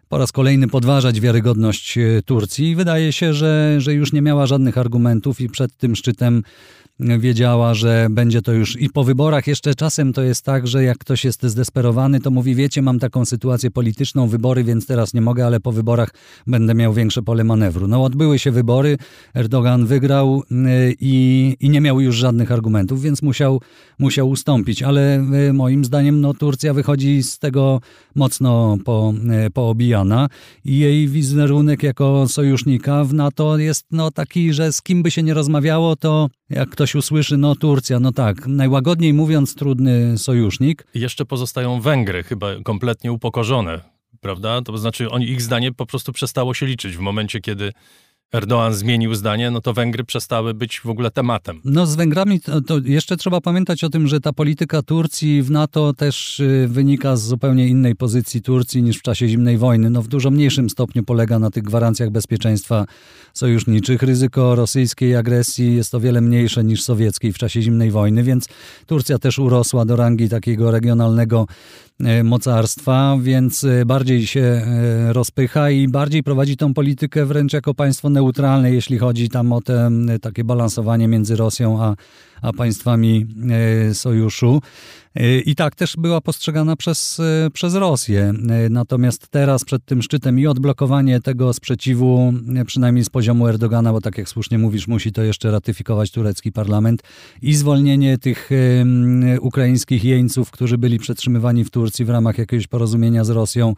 po 0.08 0.18
raz 0.18 0.32
kolejny 0.32 0.68
podważać 0.68 1.20
wiarygodność 1.20 1.98
Turcji. 2.24 2.76
Wydaje 2.76 3.12
się, 3.12 3.34
że, 3.34 3.74
że 3.78 3.94
już 3.94 4.12
nie 4.12 4.22
miała 4.22 4.46
żadnych 4.46 4.78
argumentów 4.78 5.40
i 5.40 5.48
przed 5.48 5.76
tym 5.76 5.96
szczytem 5.96 6.42
wiedziała, 7.00 7.74
że 7.74 8.06
będzie 8.10 8.42
to 8.42 8.52
już 8.52 8.80
i 8.80 8.90
po 8.90 9.04
wyborach. 9.04 9.46
Jeszcze 9.46 9.74
czasem 9.74 10.12
to 10.12 10.22
jest 10.22 10.44
tak, 10.44 10.66
że 10.66 10.84
jak 10.84 10.98
ktoś 10.98 11.24
jest 11.24 11.42
zdesperowany, 11.42 12.20
to 12.20 12.30
mówi: 12.30 12.54
Wiecie, 12.54 12.82
mam 12.82 12.98
taką 12.98 13.24
sytuację 13.24 13.70
polityczną, 13.70 14.28
wybory, 14.28 14.64
więc 14.64 14.86
teraz 14.86 15.14
nie 15.14 15.20
mogę, 15.20 15.46
ale 15.46 15.60
po 15.60 15.72
wyborach 15.72 16.10
będę 16.46 16.74
miał 16.74 16.92
większe 16.92 17.22
pole 17.22 17.44
manewru. 17.44 17.88
No, 17.88 18.04
odbyły 18.04 18.38
się 18.38 18.50
wybory, 18.50 18.98
Erdogan 19.34 19.86
wygrał 19.86 20.42
i, 21.00 21.56
i 21.60 21.70
nie 21.70 21.80
miał 21.80 22.00
już 22.00 22.16
żadnych 22.16 22.52
argumentów, 22.52 23.02
więc 23.02 23.22
musiał, 23.22 23.60
musiał 23.98 24.28
ustąpić. 24.28 24.82
Ale 24.82 25.24
moim 25.52 25.84
zdaniem 25.84 26.20
no, 26.20 26.34
Turcja 26.34 26.74
wychodzi 26.74 27.22
z 27.22 27.38
tego 27.38 27.80
mocno 28.14 28.76
po, 28.84 29.14
poobijana 29.54 30.28
i 30.64 30.78
jej 30.78 31.08
wizerunek 31.08 31.82
jako 31.82 32.28
sojusznika 32.28 33.04
w 33.04 33.14
NATO 33.14 33.58
jest 33.58 33.86
no, 33.90 34.10
taki, 34.10 34.52
że 34.52 34.72
z 34.72 34.82
kim 34.82 35.02
by 35.02 35.10
się 35.10 35.22
nie 35.22 35.34
rozmawiało, 35.34 35.96
to 35.96 36.28
jak 36.50 36.70
ktoś 36.70 36.94
usłyszy, 36.94 37.36
no 37.36 37.56
Turcja, 37.56 38.00
no 38.00 38.12
tak, 38.12 38.46
najłagodniej 38.46 39.14
mówiąc, 39.14 39.54
trudny 39.54 40.18
sojusznik. 40.18 40.86
Jeszcze 40.94 41.24
pozostają 41.24 41.80
Węgry, 41.80 42.22
chyba 42.22 42.48
kompletnie 42.64 43.12
upokorzone, 43.12 43.80
prawda? 44.20 44.62
To 44.62 44.78
znaczy, 44.78 45.10
oni, 45.10 45.30
ich 45.30 45.42
zdanie 45.42 45.72
po 45.72 45.86
prostu 45.86 46.12
przestało 46.12 46.54
się 46.54 46.66
liczyć 46.66 46.96
w 46.96 47.00
momencie, 47.00 47.40
kiedy 47.40 47.72
Erdoğan 48.32 48.72
zmienił 48.74 49.14
zdanie, 49.14 49.50
no 49.50 49.60
to 49.60 49.72
Węgry 49.72 50.04
przestały 50.04 50.54
być 50.54 50.80
w 50.80 50.86
ogóle 50.86 51.10
tematem. 51.10 51.60
No 51.64 51.86
z 51.86 51.96
Węgrami 51.96 52.40
to, 52.40 52.60
to, 52.60 52.78
jeszcze 52.84 53.16
trzeba 53.16 53.40
pamiętać 53.40 53.84
o 53.84 53.90
tym, 53.90 54.08
że 54.08 54.20
ta 54.20 54.32
polityka 54.32 54.82
Turcji 54.82 55.42
w 55.42 55.50
NATO 55.50 55.92
też 55.92 56.42
wynika 56.66 57.16
z 57.16 57.22
zupełnie 57.22 57.68
innej 57.68 57.96
pozycji 57.96 58.42
Turcji 58.42 58.82
niż 58.82 58.98
w 58.98 59.02
czasie 59.02 59.28
zimnej 59.28 59.58
wojny. 59.58 59.90
No 59.90 60.02
w 60.02 60.08
dużo 60.08 60.30
mniejszym 60.30 60.70
stopniu 60.70 61.02
polega 61.02 61.38
na 61.38 61.50
tych 61.50 61.62
gwarancjach 61.62 62.10
bezpieczeństwa 62.10 62.86
sojuszniczych. 63.34 64.02
Ryzyko 64.02 64.54
rosyjskiej 64.54 65.16
agresji 65.16 65.76
jest 65.76 65.94
o 65.94 66.00
wiele 66.00 66.20
mniejsze 66.20 66.64
niż 66.64 66.82
sowieckiej 66.82 67.32
w 67.32 67.38
czasie 67.38 67.62
zimnej 67.62 67.90
wojny, 67.90 68.22
więc 68.22 68.46
Turcja 68.86 69.18
też 69.18 69.38
urosła 69.38 69.84
do 69.84 69.96
rangi 69.96 70.28
takiego 70.28 70.70
regionalnego 70.70 71.46
mocarstwa, 72.24 73.16
więc 73.20 73.66
bardziej 73.86 74.26
się 74.26 74.62
rozpycha 75.12 75.70
i 75.70 75.88
bardziej 75.88 76.22
prowadzi 76.22 76.56
tą 76.56 76.74
politykę 76.74 77.26
wręcz 77.26 77.52
jako 77.52 77.74
państwo 77.74 78.10
neutralne, 78.10 78.72
jeśli 78.72 78.98
chodzi 78.98 79.28
tam 79.28 79.52
o 79.52 79.60
te 79.60 79.90
takie 80.22 80.44
balansowanie 80.44 81.08
między 81.08 81.36
Rosją 81.36 81.82
a, 81.82 81.96
a 82.42 82.52
państwami 82.52 83.26
sojuszu. 83.92 84.60
I 85.46 85.54
tak 85.54 85.74
też 85.74 85.96
była 85.96 86.20
postrzegana 86.20 86.76
przez, 86.76 87.20
przez 87.52 87.74
Rosję. 87.74 88.32
Natomiast 88.70 89.28
teraz 89.28 89.64
przed 89.64 89.84
tym 89.84 90.02
szczytem 90.02 90.38
i 90.38 90.46
odblokowanie 90.46 91.20
tego 91.20 91.52
sprzeciwu, 91.52 92.32
przynajmniej 92.66 93.04
z 93.04 93.08
poziomu 93.08 93.46
Erdogana, 93.46 93.92
bo 93.92 94.00
tak 94.00 94.18
jak 94.18 94.28
słusznie 94.28 94.58
mówisz, 94.58 94.88
musi 94.88 95.12
to 95.12 95.22
jeszcze 95.22 95.50
ratyfikować 95.50 96.10
turecki 96.10 96.52
parlament, 96.52 97.02
i 97.42 97.54
zwolnienie 97.54 98.18
tych 98.18 98.50
ukraińskich 99.40 100.04
jeńców, 100.04 100.50
którzy 100.50 100.78
byli 100.78 100.98
przetrzymywani 100.98 101.64
w 101.64 101.70
Turcji 101.70 102.04
w 102.04 102.10
ramach 102.10 102.38
jakiegoś 102.38 102.66
porozumienia 102.66 103.24
z 103.24 103.30
Rosją, 103.30 103.74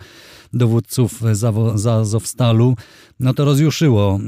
dowódców 0.53 1.23
z 1.75 1.87
Azowstalu, 1.87 2.77
no 3.21 3.35
to 3.35 3.45
rozjuszyło 3.45 4.21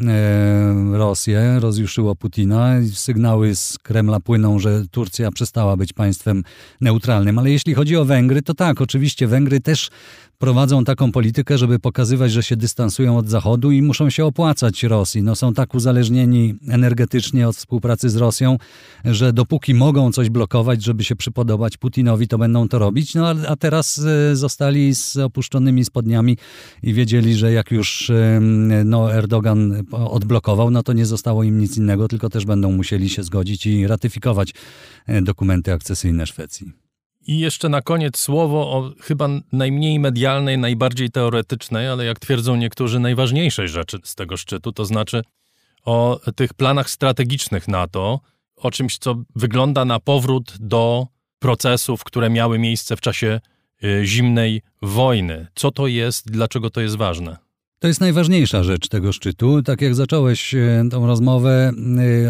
Rosję, 0.92 1.56
rozjuszyło 1.60 2.16
Putina. 2.16 2.74
Sygnały 2.92 3.56
z 3.56 3.78
Kremla 3.78 4.20
płyną, 4.20 4.58
że 4.58 4.82
Turcja 4.90 5.30
przestała 5.30 5.76
być 5.76 5.92
państwem 5.92 6.44
neutralnym. 6.80 6.93
Ale 7.38 7.50
jeśli 7.50 7.74
chodzi 7.74 7.96
o 7.96 8.04
Węgry, 8.04 8.42
to 8.42 8.54
tak, 8.54 8.80
oczywiście 8.80 9.26
Węgry 9.26 9.60
też 9.60 9.90
prowadzą 10.38 10.84
taką 10.84 11.12
politykę, 11.12 11.58
żeby 11.58 11.78
pokazywać, 11.78 12.32
że 12.32 12.42
się 12.42 12.56
dystansują 12.56 13.18
od 13.18 13.28
Zachodu 13.28 13.70
i 13.70 13.82
muszą 13.82 14.10
się 14.10 14.24
opłacać 14.24 14.82
Rosji. 14.82 15.22
No, 15.22 15.36
są 15.36 15.54
tak 15.54 15.74
uzależnieni 15.74 16.54
energetycznie 16.68 17.48
od 17.48 17.56
współpracy 17.56 18.10
z 18.10 18.16
Rosją, 18.16 18.56
że 19.04 19.32
dopóki 19.32 19.74
mogą 19.74 20.12
coś 20.12 20.30
blokować, 20.30 20.84
żeby 20.84 21.04
się 21.04 21.16
przypodobać 21.16 21.76
Putinowi, 21.76 22.28
to 22.28 22.38
będą 22.38 22.68
to 22.68 22.78
robić. 22.78 23.14
No 23.14 23.26
a 23.48 23.56
teraz 23.56 24.00
zostali 24.32 24.94
z 24.94 25.16
opuszczonymi 25.16 25.84
spodniami 25.84 26.38
i 26.82 26.94
wiedzieli, 26.94 27.34
że 27.34 27.52
jak 27.52 27.70
już 27.70 28.12
no, 28.84 29.14
Erdogan 29.14 29.82
odblokował, 29.92 30.70
no 30.70 30.82
to 30.82 30.92
nie 30.92 31.06
zostało 31.06 31.42
im 31.42 31.58
nic 31.58 31.76
innego, 31.76 32.08
tylko 32.08 32.30
też 32.30 32.46
będą 32.46 32.72
musieli 32.72 33.08
się 33.08 33.22
zgodzić 33.22 33.66
i 33.66 33.86
ratyfikować 33.86 34.54
dokumenty 35.22 35.72
akcesyjne 35.72 36.26
Szwecji. 36.26 36.83
I 37.26 37.38
jeszcze 37.38 37.68
na 37.68 37.82
koniec 37.82 38.18
słowo 38.18 38.70
o 38.70 38.92
chyba 39.00 39.28
najmniej 39.52 39.98
medialnej, 39.98 40.58
najbardziej 40.58 41.10
teoretycznej, 41.10 41.88
ale 41.88 42.04
jak 42.04 42.18
twierdzą 42.18 42.56
niektórzy, 42.56 43.00
najważniejszej 43.00 43.68
rzeczy 43.68 43.98
z 44.04 44.14
tego 44.14 44.36
szczytu, 44.36 44.72
to 44.72 44.84
znaczy 44.84 45.22
o 45.84 46.20
tych 46.36 46.54
planach 46.54 46.90
strategicznych 46.90 47.68
NATO, 47.68 48.20
o 48.56 48.70
czymś, 48.70 48.98
co 48.98 49.14
wygląda 49.36 49.84
na 49.84 50.00
powrót 50.00 50.54
do 50.60 51.06
procesów, 51.38 52.04
które 52.04 52.30
miały 52.30 52.58
miejsce 52.58 52.96
w 52.96 53.00
czasie 53.00 53.40
zimnej 54.02 54.62
wojny. 54.82 55.46
Co 55.54 55.70
to 55.70 55.86
jest, 55.86 56.30
dlaczego 56.30 56.70
to 56.70 56.80
jest 56.80 56.96
ważne? 56.96 57.36
To 57.78 57.88
jest 57.88 58.00
najważniejsza 58.00 58.62
rzecz 58.62 58.88
tego 58.88 59.12
szczytu. 59.12 59.62
Tak 59.62 59.80
jak 59.80 59.94
zacząłeś 59.94 60.54
tą 60.90 61.06
rozmowę, 61.06 61.72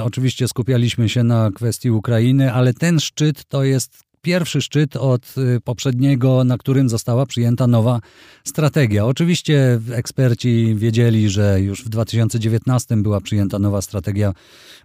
oczywiście 0.02 0.48
skupialiśmy 0.48 1.08
się 1.08 1.22
na 1.22 1.50
kwestii 1.54 1.90
Ukrainy, 1.90 2.52
ale 2.52 2.74
ten 2.74 3.00
szczyt 3.00 3.44
to 3.44 3.64
jest 3.64 4.03
pierwszy 4.24 4.60
szczyt 4.60 4.96
od 4.96 5.34
y, 5.38 5.60
poprzedniego, 5.60 6.44
na 6.44 6.58
którym 6.58 6.88
została 6.88 7.26
przyjęta 7.26 7.66
nowa 7.66 8.00
strategia. 8.44 9.06
Oczywiście 9.06 9.80
eksperci 9.92 10.74
wiedzieli, 10.76 11.28
że 11.28 11.60
już 11.60 11.84
w 11.84 11.88
2019 11.88 12.96
była 12.96 13.20
przyjęta 13.20 13.58
nowa 13.58 13.82
strategia 13.82 14.32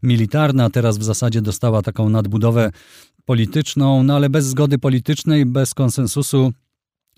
militarna, 0.04 0.70
teraz 0.70 0.98
w 0.98 1.04
zasadzie 1.04 1.42
dostała 1.42 1.82
taką 1.82 2.10
nadbudowę 2.10 2.72
polityczną, 3.26 4.04
no 4.04 4.16
ale 4.16 4.30
bez 4.30 4.46
zgody 4.46 4.78
politycznej, 4.78 5.46
bez 5.46 5.74
konsensusu 5.74 6.52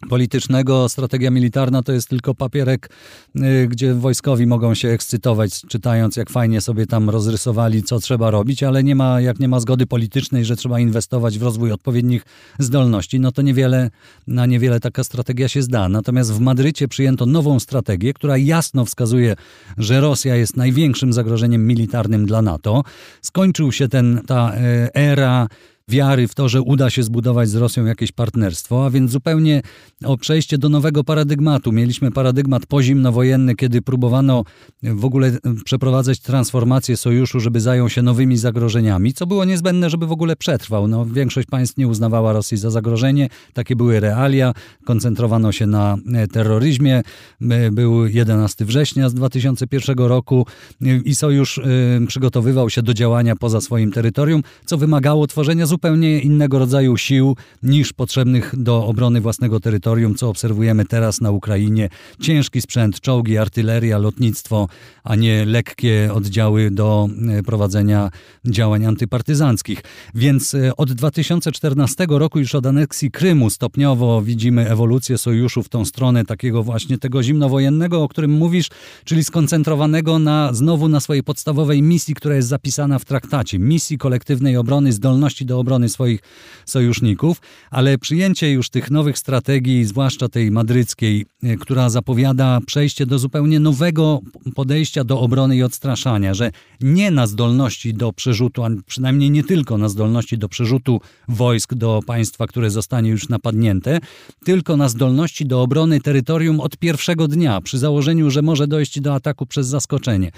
politycznego. 0.10 0.90
Strategia 0.90 1.32
militarna 1.32 1.84
to 1.84 1.92
jest 1.92 2.10
tylko 2.10 2.36
papierek, 2.36 2.90
y, 3.36 3.68
gdzie 3.68 3.94
wojskowi 3.94 4.48
mogą 4.48 4.74
się 4.74 4.90
ekscytować, 4.90 5.62
czytając, 5.62 6.16
jak 6.16 6.30
fajnie 6.30 6.62
sobie 6.62 6.86
tam 6.86 7.10
rozrysowali, 7.10 7.84
co 7.84 8.00
trzeba 8.00 8.32
robić, 8.32 8.64
ale 8.64 8.84
nie 8.84 8.96
ma, 8.96 9.22
jak 9.22 9.40
nie 9.40 9.48
ma 9.48 9.60
zgody 9.60 9.88
politycznej, 9.88 10.46
że 10.46 10.56
trzeba 10.56 10.80
inwestować 10.80 11.40
w 11.40 11.44
rozwój 11.44 11.72
odpowiednich 11.72 12.26
zdolności, 12.60 13.20
no 13.20 13.32
to 13.32 13.42
niewiele, 13.42 13.90
na 14.28 14.46
niewiele 14.46 14.80
taka 14.80 15.04
strategia 15.04 15.48
się 15.48 15.62
zda. 15.62 15.90
Natomiast 15.90 16.34
w 16.34 16.40
Madrycie 16.40 16.88
przyjęto 16.88 17.26
nową 17.26 17.60
strategię, 17.60 18.14
która 18.14 18.38
jasno 18.38 18.86
wskazuje, 18.86 19.36
że 19.78 20.02
Rosja 20.02 20.36
jest 20.36 20.58
największym 20.58 21.14
zagrożeniem 21.14 21.68
militarnym 21.68 22.26
dla 22.26 22.42
NATO. 22.42 22.84
Skończył 23.22 23.72
się 23.72 23.88
ten, 23.88 24.22
ta 24.28 24.54
y, 24.56 24.94
era 24.94 25.48
wiary 25.92 26.28
w 26.28 26.36
to, 26.36 26.50
że 26.50 26.62
uda 26.62 26.90
się 26.90 27.04
zbudować 27.04 27.50
z 27.50 27.56
Rosją 27.56 27.86
jakieś 27.86 28.12
partnerstwo, 28.12 28.86
a 28.86 28.90
więc 28.90 29.12
zupełnie 29.12 29.62
o 30.06 30.18
przejście 30.18 30.58
do 30.58 30.70
nowego 30.70 31.04
paradygmatu. 31.04 31.72
Mieliśmy 31.72 32.12
paradygmat 32.12 32.66
pozimnowojenny, 32.66 33.56
kiedy 33.56 33.82
próbowano 33.82 34.44
w 34.84 35.06
ogóle 35.06 35.32
przeprowadzać 35.66 36.20
transformację 36.20 36.98
sojuszu, 36.98 37.40
żeby 37.40 37.62
zajął 37.62 37.90
się 37.90 38.02
nowymi 38.02 38.38
zagrożeniami, 38.38 39.14
co 39.14 39.26
było 39.26 39.46
niezbędne, 39.46 39.90
żeby 39.90 40.08
w 40.08 40.12
ogóle 40.12 40.36
przetrwał. 40.36 40.88
No, 40.88 41.06
większość 41.06 41.48
państw 41.48 41.78
nie 41.78 41.88
uznawała 41.88 42.34
Rosji 42.34 42.58
za 42.58 42.70
zagrożenie, 42.70 43.30
takie 43.54 43.76
były 43.76 44.00
realia, 44.00 44.54
koncentrowano 44.86 45.52
się 45.52 45.68
na 45.68 45.98
e, 46.14 46.28
terroryzmie. 46.28 47.02
E, 47.42 47.72
był 47.72 48.06
11 48.06 48.66
września 48.66 49.10
z 49.10 49.14
2001 49.14 49.98
roku 49.98 50.46
e, 50.82 50.98
i 50.98 51.16
sojusz 51.16 51.60
przygotowywał 52.08 52.70
się 52.70 52.82
do 52.82 52.94
działania 52.94 53.36
poza 53.36 53.62
swoim 53.62 53.92
terytorium, 53.92 54.44
co 54.66 54.78
wymagało 54.78 55.28
tworzenia 55.28 55.66
zupełnie 55.66 55.81
innego 56.22 56.60
rodzaju 56.60 56.98
sił 56.98 57.36
niż 57.64 57.94
potrzebnych 57.94 58.54
do 58.58 58.86
obrony 58.86 59.22
własnego 59.22 59.60
terytorium, 59.60 60.16
co 60.16 60.30
obserwujemy 60.30 60.86
teraz 60.86 61.22
na 61.22 61.32
Ukrainie. 61.32 61.90
Ciężki 62.22 62.62
sprzęt, 62.62 63.00
czołgi, 63.00 63.38
artyleria, 63.38 63.98
lotnictwo, 63.98 64.68
a 65.04 65.16
nie 65.16 65.46
lekkie 65.46 66.10
oddziały 66.14 66.72
do 66.72 67.10
e, 67.30 67.44
prowadzenia 67.44 68.10
działań 68.46 68.86
antypartyzanckich. 68.86 69.84
Więc 70.16 70.54
e, 70.54 70.76
od 70.78 70.94
2014 70.94 72.08
roku, 72.10 72.40
już 72.40 72.56
od 72.56 72.66
aneksji 72.66 73.12
Krymu, 73.12 73.50
stopniowo 73.50 74.22
widzimy 74.22 74.70
ewolucję 74.70 75.18
sojuszu 75.18 75.64
w 75.64 75.70
tą 75.70 75.86
stronę 75.86 76.26
takiego 76.26 76.64
właśnie 76.64 76.98
tego 76.98 77.24
zimnowojennego, 77.24 78.04
o 78.04 78.08
którym 78.08 78.32
mówisz, 78.32 78.68
czyli 79.06 79.24
skoncentrowanego 79.24 80.20
na, 80.20 80.54
znowu 80.54 80.88
na 80.88 81.00
swojej 81.00 81.24
podstawowej 81.24 81.82
misji, 81.82 82.16
która 82.16 82.36
jest 82.36 82.48
zapisana 82.48 83.00
w 83.00 83.06
traktacie. 83.06 83.60
Misji 83.60 83.98
kolektywnej 83.98 84.58
obrony, 84.58 84.94
zdolności 84.94 85.46
do 85.46 85.60
obrony 85.62 85.90
swoich 85.90 86.20
sojuszników, 86.66 87.42
ale 87.72 87.98
przyjęcie 87.98 88.52
już 88.52 88.70
tych 88.70 88.92
nowych 88.92 89.18
strategii, 89.18 89.86
zwłaszcza 89.86 90.28
tej 90.28 90.52
madryckiej, 90.52 91.26
e, 91.44 91.58
która 91.58 91.90
zapowiada 91.90 92.60
przejście 92.66 93.06
do 93.06 93.20
zupełnie 93.20 93.60
nowego 93.60 94.20
podejścia 94.56 95.04
do 95.04 95.20
obrony 95.20 95.58
i 95.58 95.64
odstraszania, 95.64 96.34
że 96.34 96.52
nie 96.82 97.12
na 97.12 97.28
zdolności 97.28 97.94
do 97.94 98.14
przerzutu, 98.14 98.64
a 98.64 98.70
przynajmniej 98.86 99.32
nie 99.32 99.44
tylko 99.44 99.78
na 99.78 99.90
zdolności 99.90 100.38
do 100.38 100.50
przerzutu 100.50 101.02
wojsk 101.28 101.74
do 101.74 102.00
państwa, 102.06 102.48
które 102.48 102.70
zostanie 102.70 103.10
już 103.10 103.30
napadnięte, 103.30 104.00
tylko 104.46 104.78
na 104.78 104.90
zdolności 104.90 105.46
do 105.46 105.62
obrony 105.62 106.02
terytorium 106.02 106.60
od 106.60 106.78
pierwszego 106.78 107.28
dnia, 107.28 107.62
przy 107.62 107.78
założeniu, 107.78 108.32
że 108.32 108.42
może 108.42 108.68
dojść 108.68 109.00
do 109.00 109.14
ataku 109.14 109.46
przez 109.46 109.68
zaskoczenie. 109.68 110.32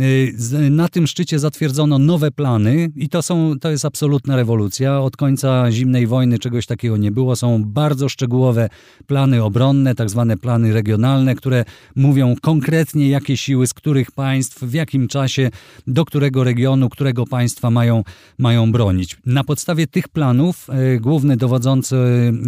E, 0.00 0.70
na 0.70 0.88
tym 0.88 1.06
szczycie 1.06 1.38
zatwierdzono 1.38 1.98
nowe 1.98 2.30
plany 2.30 2.92
i 2.96 3.08
to, 3.08 3.22
są, 3.22 3.58
to 3.60 3.70
jest 3.70 3.84
absolutna 3.84 4.36
rewolucja 4.36 4.61
rewolucja. 4.62 5.00
Od 5.00 5.16
końca 5.16 5.70
zimnej 5.70 6.06
wojny 6.06 6.38
czegoś 6.38 6.66
takiego 6.66 6.96
nie 6.96 7.10
było. 7.10 7.36
Są 7.36 7.64
bardzo 7.64 8.08
szczegółowe 8.08 8.68
plany 9.06 9.42
obronne, 9.42 9.94
tak 9.94 10.10
zwane 10.10 10.36
plany 10.36 10.72
regionalne, 10.72 11.34
które 11.34 11.64
mówią 11.96 12.34
konkretnie, 12.40 13.08
jakie 13.08 13.36
siły 13.36 13.66
z 13.66 13.74
których 13.74 14.10
państw, 14.10 14.62
w 14.64 14.74
jakim 14.74 15.08
czasie, 15.08 15.50
do 15.86 16.04
którego 16.04 16.44
regionu, 16.44 16.88
którego 16.88 17.26
państwa 17.26 17.70
mają, 17.70 18.04
mają 18.38 18.72
bronić. 18.72 19.16
Na 19.26 19.44
podstawie 19.44 19.86
tych 19.86 20.08
planów 20.08 20.68
y, 20.96 21.00
główny 21.00 21.36
dowodzący 21.36 21.96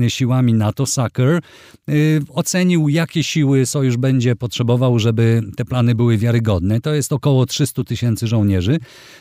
siłami 0.09 0.55
NATO, 0.55 0.87
Sucker, 0.87 1.40
y, 1.90 2.20
ocenił, 2.29 2.88
jakie 2.88 3.22
siły 3.22 3.66
sojusz 3.66 3.96
będzie 3.96 4.37
potrzebował, 4.37 4.98
żeby 4.98 5.42
te 5.57 5.64
plany 5.64 5.94
były 5.94 6.18
wiarygodne. 6.18 6.81
To 6.81 6.94
jest 6.94 7.12
około 7.12 7.46
300 7.46 7.85
tysięcy 7.85 8.27
żołnierzy. 8.27 8.79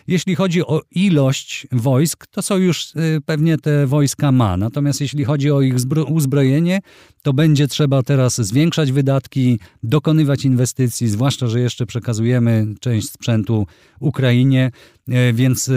Jeśli 0.08 0.36
chodzi 0.36 0.62
o 0.62 0.82
ilość 0.92 1.68
wojsk, 1.72 2.28
to 2.28 2.42
sojusz 2.42 2.83
y, 2.96 3.22
pewnie 3.26 3.58
te 3.58 3.88
wojska 3.88 4.32
ma. 4.32 4.58
Natomiast 4.58 5.02
jeśli 5.02 5.26
chodzi 5.26 5.52
o 5.52 5.62
ich 5.62 5.76
uzbrojenie, 6.08 6.80
to 7.22 7.34
będzie 7.34 7.68
trzeba 7.68 8.04
teraz 8.04 8.42
zwiększać 8.42 8.92
wydatki, 8.92 9.60
dokonywać 9.84 10.46
inwestycji, 10.46 11.10
zwłaszcza, 11.10 11.48
że 11.48 11.60
jeszcze 11.60 11.86
przekazujemy 11.86 12.66
część 12.80 13.10
sprzętu 13.10 13.68
Ukrainie, 14.00 14.72
y, 15.10 15.34
więc 15.34 15.72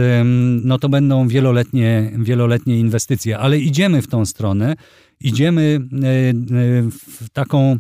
no 0.62 0.78
to 0.78 0.88
będą 0.88 1.28
wieloletnie, 1.28 2.12
wieloletnie 2.18 2.78
inwestycje. 2.78 3.38
Ale 3.38 3.58
idziemy 3.58 4.02
w 4.02 4.06
tą 4.06 4.26
stronę, 4.26 4.74
idziemy 5.20 5.62
y, 5.62 6.90
w 6.90 7.28
taką 7.32 7.78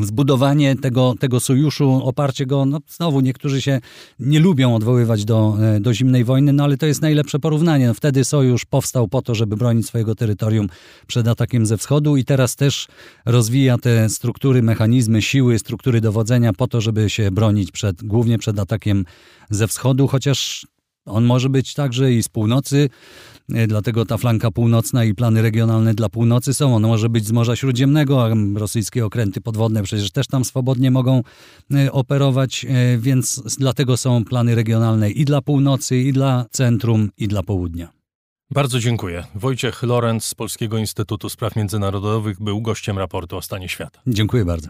zbudowanie 0.00 0.76
tego, 0.76 1.14
tego 1.20 1.40
sojuszu, 1.40 2.00
oparcie 2.04 2.46
go, 2.46 2.64
no 2.64 2.78
znowu 2.88 3.20
niektórzy 3.20 3.62
się 3.62 3.80
nie 4.18 4.40
lubią 4.40 4.74
odwoływać 4.74 5.24
do, 5.24 5.56
e, 5.60 5.80
do 5.80 5.94
zimnej 5.94 6.24
wojny, 6.24 6.52
no 6.52 6.64
ale 6.64 6.76
to 6.76 6.86
jest 6.86 7.02
najlepsze 7.02 7.38
porównanie. 7.38 7.86
No, 7.86 7.94
wtedy 7.94 8.24
sojusz 8.24 8.64
powstał 8.64 9.08
po 9.08 9.22
to, 9.22 9.34
żeby 9.34 9.56
bronić 9.56 9.86
swojego 9.86 10.14
terytorium 10.14 10.68
przed 11.06 11.28
atakiem 11.28 11.66
ze 11.66 11.76
wschodu 11.76 12.16
i 12.16 12.24
teraz 12.24 12.56
też 12.56 12.88
rozwija 13.26 13.78
te 13.78 14.08
struktury, 14.08 14.62
mechanizmy, 14.62 15.22
siły, 15.22 15.58
struktury 15.58 16.00
dowodzenia 16.00 16.52
po 16.52 16.66
to, 16.66 16.80
żeby 16.80 17.10
się 17.10 17.30
bronić 17.30 17.70
przed, 17.70 18.04
głównie 18.04 18.38
przed 18.38 18.58
atakiem 18.58 19.04
ze 19.50 19.68
wschodu, 19.68 20.08
chociaż 20.08 20.66
on 21.06 21.24
może 21.24 21.48
być 21.48 21.74
także 21.74 22.12
i 22.12 22.22
z 22.22 22.28
północy, 22.28 22.88
dlatego 23.48 24.04
ta 24.04 24.18
flanka 24.18 24.50
północna 24.50 25.04
i 25.04 25.14
plany 25.14 25.42
regionalne 25.42 25.94
dla 25.94 26.08
północy 26.08 26.54
są. 26.54 26.76
On 26.76 26.82
może 26.82 27.08
być 27.08 27.26
z 27.26 27.32
Morza 27.32 27.56
Śródziemnego, 27.56 28.24
a 28.24 28.28
rosyjskie 28.54 29.06
okręty 29.06 29.40
podwodne 29.40 29.82
przecież 29.82 30.10
też 30.10 30.26
tam 30.26 30.44
swobodnie 30.44 30.90
mogą 30.90 31.22
e, 31.74 31.92
operować, 31.92 32.66
e, 32.68 32.98
więc 32.98 33.42
dlatego 33.58 33.96
są 33.96 34.24
plany 34.24 34.54
regionalne 34.54 35.10
i 35.10 35.24
dla 35.24 35.42
północy, 35.42 35.96
i 35.96 36.12
dla 36.12 36.46
centrum, 36.50 37.10
i 37.18 37.28
dla 37.28 37.42
południa. 37.42 37.92
Bardzo 38.50 38.78
dziękuję. 38.78 39.24
Wojciech 39.34 39.82
Lorenz 39.82 40.24
z 40.24 40.34
Polskiego 40.34 40.78
Instytutu 40.78 41.28
Spraw 41.28 41.56
Międzynarodowych 41.56 42.40
był 42.40 42.60
gościem 42.62 42.98
raportu 42.98 43.36
o 43.36 43.42
stanie 43.42 43.68
świata. 43.68 44.00
Dziękuję 44.06 44.44
bardzo. 44.44 44.68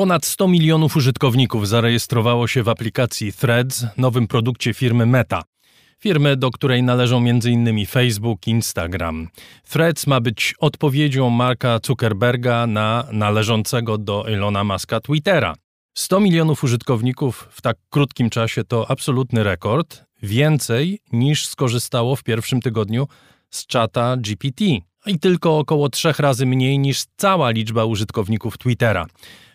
Ponad 0.00 0.26
100 0.26 0.48
milionów 0.48 0.96
użytkowników 0.96 1.68
zarejestrowało 1.68 2.48
się 2.48 2.62
w 2.62 2.68
aplikacji 2.68 3.32
Threads, 3.32 3.86
nowym 3.96 4.26
produkcie 4.26 4.74
firmy 4.74 5.06
Meta. 5.06 5.42
Firmy, 5.98 6.36
do 6.36 6.50
której 6.50 6.82
należą 6.82 7.18
m.in. 7.18 7.86
Facebook, 7.86 8.46
Instagram. 8.46 9.28
Threads 9.70 10.06
ma 10.06 10.20
być 10.20 10.54
odpowiedzią 10.58 11.30
Marka 11.30 11.78
Zuckerberga 11.86 12.66
na 12.66 13.04
należącego 13.12 13.98
do 13.98 14.28
Elona 14.28 14.64
Muska 14.64 15.00
Twittera. 15.00 15.54
100 15.94 16.20
milionów 16.20 16.64
użytkowników 16.64 17.48
w 17.50 17.62
tak 17.62 17.76
krótkim 17.90 18.30
czasie 18.30 18.64
to 18.64 18.90
absolutny 18.90 19.42
rekord, 19.44 20.04
więcej 20.22 20.98
niż 21.12 21.46
skorzystało 21.46 22.16
w 22.16 22.22
pierwszym 22.22 22.60
tygodniu 22.60 23.08
z 23.50 23.66
czata 23.66 24.16
GPT 24.16 24.64
i 25.06 25.18
tylko 25.18 25.58
około 25.58 25.88
trzech 25.88 26.18
razy 26.18 26.46
mniej 26.46 26.78
niż 26.78 27.04
cała 27.16 27.50
liczba 27.50 27.84
użytkowników 27.84 28.58
Twittera. 28.58 29.06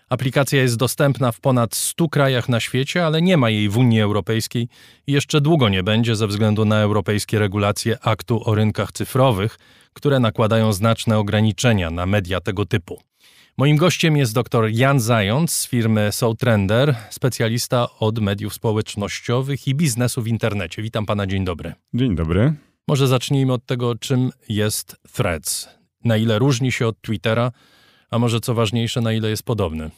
Aplikacja 0.09 0.61
jest 0.61 0.77
dostępna 0.77 1.31
w 1.31 1.39
ponad 1.39 1.75
100 1.75 2.09
krajach 2.09 2.49
na 2.49 2.59
świecie, 2.59 3.05
ale 3.05 3.21
nie 3.21 3.37
ma 3.37 3.49
jej 3.49 3.69
w 3.69 3.77
Unii 3.77 4.01
Europejskiej 4.01 4.67
i 5.07 5.11
jeszcze 5.11 5.41
długo 5.41 5.69
nie 5.69 5.83
będzie 5.83 6.15
ze 6.15 6.27
względu 6.27 6.65
na 6.65 6.79
europejskie 6.79 7.39
regulacje 7.39 7.97
aktu 8.01 8.49
o 8.49 8.55
rynkach 8.55 8.91
cyfrowych, 8.91 9.57
które 9.93 10.19
nakładają 10.19 10.73
znaczne 10.73 11.17
ograniczenia 11.17 11.91
na 11.91 12.05
media 12.05 12.41
tego 12.41 12.65
typu. 12.65 13.01
Moim 13.57 13.77
gościem 13.77 14.17
jest 14.17 14.33
dr 14.33 14.69
Jan 14.69 14.99
Zając 14.99 15.51
z 15.51 15.67
firmy 15.67 16.11
SoulTrender, 16.11 16.95
specjalista 17.09 17.87
od 17.99 18.19
mediów 18.19 18.53
społecznościowych 18.53 19.67
i 19.67 19.75
biznesu 19.75 20.21
w 20.21 20.27
internecie. 20.27 20.81
Witam 20.81 21.05
pana, 21.05 21.27
dzień 21.27 21.45
dobry. 21.45 21.73
Dzień 21.93 22.15
dobry. 22.15 22.53
Może 22.87 23.07
zacznijmy 23.07 23.53
od 23.53 23.65
tego, 23.65 23.95
czym 23.95 24.31
jest 24.49 24.95
Threads. 25.13 25.69
Na 26.03 26.17
ile 26.17 26.39
różni 26.39 26.71
się 26.71 26.87
od 26.87 27.01
Twittera, 27.01 27.51
a 28.15 28.19
może 28.19 28.39
co 28.39 28.53
ważniejsze, 28.53 29.01
na 29.01 29.13
ile 29.13 29.29
jest 29.29 29.43
podobny? 29.43 29.91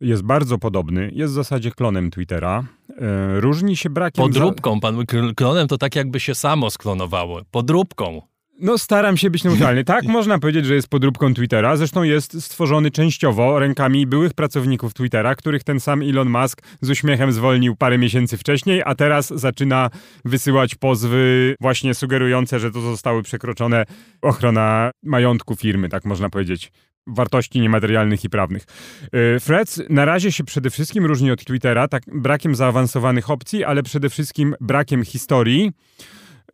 Jest 0.00 0.22
bardzo 0.22 0.58
podobny, 0.58 1.10
jest 1.14 1.32
w 1.32 1.36
zasadzie 1.36 1.70
klonem 1.70 2.10
Twittera. 2.10 2.64
E, 2.98 3.40
różni 3.40 3.76
się 3.76 3.90
brakiem... 3.90 4.24
Podróbką, 4.24 4.80
pan 4.80 5.06
klonem 5.36 5.68
to 5.68 5.78
tak 5.78 5.96
jakby 5.96 6.20
się 6.20 6.34
samo 6.34 6.70
sklonowało. 6.70 7.40
Podróbką. 7.50 8.22
No, 8.60 8.78
staram 8.78 9.16
się 9.16 9.30
być 9.30 9.44
neutralny. 9.44 9.84
Tak, 9.84 10.04
można 10.18 10.38
powiedzieć, 10.38 10.66
że 10.66 10.74
jest 10.74 10.88
podróbką 10.88 11.34
Twittera. 11.34 11.76
Zresztą 11.76 12.02
jest 12.02 12.42
stworzony 12.42 12.90
częściowo 12.90 13.58
rękami 13.58 14.06
byłych 14.06 14.34
pracowników 14.34 14.94
Twittera, 14.94 15.34
których 15.34 15.64
ten 15.64 15.80
sam 15.80 16.02
Elon 16.02 16.30
Musk 16.30 16.62
z 16.80 16.90
uśmiechem 16.90 17.32
zwolnił 17.32 17.76
parę 17.76 17.98
miesięcy 17.98 18.36
wcześniej, 18.36 18.82
a 18.86 18.94
teraz 18.94 19.32
zaczyna 19.34 19.90
wysyłać 20.24 20.74
pozwy 20.74 21.54
właśnie 21.60 21.94
sugerujące, 21.94 22.58
że 22.58 22.70
to 22.70 22.80
zostały 22.80 23.22
przekroczone 23.22 23.84
ochrona 24.22 24.90
majątku 25.02 25.56
firmy, 25.56 25.88
tak 25.88 26.04
można 26.04 26.30
powiedzieć 26.30 26.72
wartości 27.06 27.60
niematerialnych 27.60 28.24
i 28.24 28.30
prawnych. 28.30 28.64
Freds 29.40 29.82
na 29.88 30.04
razie 30.04 30.32
się 30.32 30.44
przede 30.44 30.70
wszystkim 30.70 31.06
różni 31.06 31.30
od 31.30 31.44
Twittera, 31.44 31.88
tak 31.88 32.02
brakiem 32.06 32.54
zaawansowanych 32.54 33.30
opcji, 33.30 33.64
ale 33.64 33.82
przede 33.82 34.10
wszystkim 34.10 34.54
brakiem 34.60 35.04
historii 35.04 35.72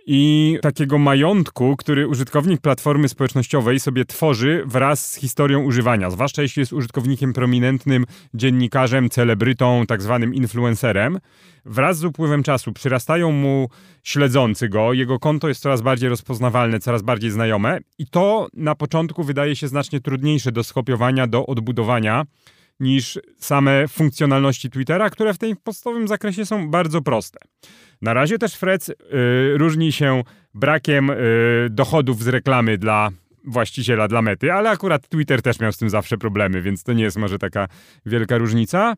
i 0.07 0.59
takiego 0.63 0.99
majątku, 0.99 1.77
który 1.77 2.09
użytkownik 2.09 2.61
platformy 2.61 3.09
społecznościowej 3.09 3.81
sobie 3.81 4.05
tworzy 4.05 4.63
wraz 4.67 5.13
z 5.13 5.17
historią 5.17 5.65
używania, 5.65 6.11
zwłaszcza 6.11 6.43
jeśli 6.43 6.61
jest 6.61 6.73
użytkownikiem 6.73 7.33
prominentnym, 7.33 8.07
dziennikarzem, 8.35 9.11
celebrytą, 9.11 9.85
tak 9.87 10.03
zwanym 10.03 10.35
influencerem. 10.35 11.19
Wraz 11.65 11.99
z 11.99 12.05
upływem 12.05 12.43
czasu 12.43 12.73
przyrastają 12.73 13.33
mu 13.33 13.69
śledzący 14.03 14.69
go, 14.69 14.93
jego 14.93 15.19
konto 15.19 15.49
jest 15.49 15.63
coraz 15.63 15.83
bardziej 15.83 16.09
rozpoznawalne, 16.09 16.81
coraz 16.81 17.03
bardziej 17.03 17.31
znajome 17.31 17.79
i 17.99 18.07
to 18.07 18.49
na 18.55 18.75
początku 18.75 19.25
wydaje 19.25 19.57
się 19.57 19.69
znacznie 19.69 20.01
trudniejsze 20.01 20.53
do 20.53 20.65
skopiowania, 20.65 21.27
do 21.27 21.47
odbudowania 21.47 22.27
niż 22.81 23.19
same 23.39 23.89
funkcjonalności 23.89 24.71
Twittera, 24.71 25.11
które 25.11 25.35
w 25.35 25.39
tym 25.39 25.57
podstawowym 25.57 26.09
zakresie 26.09 26.47
są 26.47 26.71
bardzo 26.71 27.03
proste. 27.03 27.39
Na 28.03 28.15
razie 28.15 28.39
też 28.39 28.55
Frec 28.55 28.89
y, 28.89 28.95
różni 29.57 29.93
się 29.93 30.23
brakiem 30.55 31.11
y, 31.11 31.17
dochodów 31.71 32.23
z 32.23 32.29
reklamy 32.29 32.79
dla 32.79 33.11
właściciela, 33.45 34.09
dla 34.09 34.23
mety, 34.23 34.53
ale 34.53 34.71
akurat 34.71 35.09
Twitter 35.09 35.43
też 35.43 35.61
miał 35.61 35.73
z 35.73 35.79
tym 35.79 35.91
zawsze 35.91 36.19
problemy, 36.19 36.63
więc 36.63 36.83
to 36.83 36.93
nie 36.93 37.03
jest 37.03 37.17
może 37.17 37.39
taka 37.39 37.69
wielka 38.07 38.39
różnica. 38.39 38.95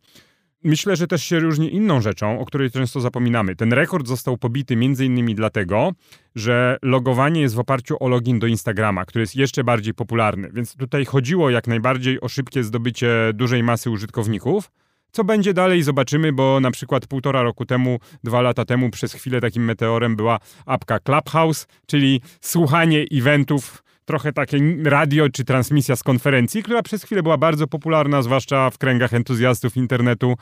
Myślę, 0.65 0.97
że 0.97 1.07
też 1.07 1.25
się 1.25 1.41
różni 1.41 1.75
inną 1.75 2.01
rzeczą, 2.01 2.41
o 2.41 2.45
której 2.45 2.71
często 2.71 3.01
zapominamy. 3.01 3.57
Ten 3.57 3.73
rekord 3.73 4.07
został 4.07 4.37
pobity 4.39 4.77
między 4.77 5.07
innymi 5.07 5.35
dlatego, 5.35 5.93
że 6.35 6.79
logowanie 6.83 7.41
jest 7.41 7.55
w 7.55 7.59
oparciu 7.59 7.97
o 8.01 8.09
login 8.09 8.39
do 8.39 8.47
Instagrama, 8.47 9.05
który 9.05 9.23
jest 9.23 9.37
jeszcze 9.37 9.65
bardziej 9.65 9.95
popularny. 9.95 10.51
Więc 10.53 10.77
tutaj 10.77 11.05
chodziło 11.05 11.51
jak 11.51 11.67
najbardziej 11.67 12.21
o 12.21 12.29
szybkie 12.29 12.65
zdobycie 12.65 13.31
dużej 13.35 13.63
masy 13.63 13.91
użytkowników. 13.91 14.71
Co 15.13 15.25
będzie 15.25 15.55
dalej, 15.55 15.83
zobaczymy, 15.83 16.33
bo 16.33 16.61
na 16.61 16.71
przykład 16.71 17.07
półtora 17.07 17.43
roku 17.43 17.67
temu, 17.67 17.99
dwa 18.25 18.41
lata 18.41 18.65
temu, 18.65 18.91
przez 18.91 19.13
chwilę 19.13 19.41
takim 19.41 19.65
meteorem 19.65 20.17
była 20.17 20.39
apka 20.67 20.99
Clubhouse, 21.01 21.67
czyli 21.87 22.21
słuchanie 22.41 23.05
eventów 23.13 23.84
trochę 24.05 24.33
takie 24.33 24.59
radio 24.85 25.29
czy 25.29 25.45
transmisja 25.45 25.97
z 25.97 26.03
konferencji, 26.03 26.63
która 26.63 26.83
przez 26.83 27.05
chwilę 27.05 27.23
była 27.23 27.39
bardzo 27.39 27.67
popularna, 27.67 28.23
zwłaszcza 28.23 28.71
w 28.71 28.79
kręgach 28.79 29.15
entuzjastów 29.15 29.77
internetu 29.77 30.35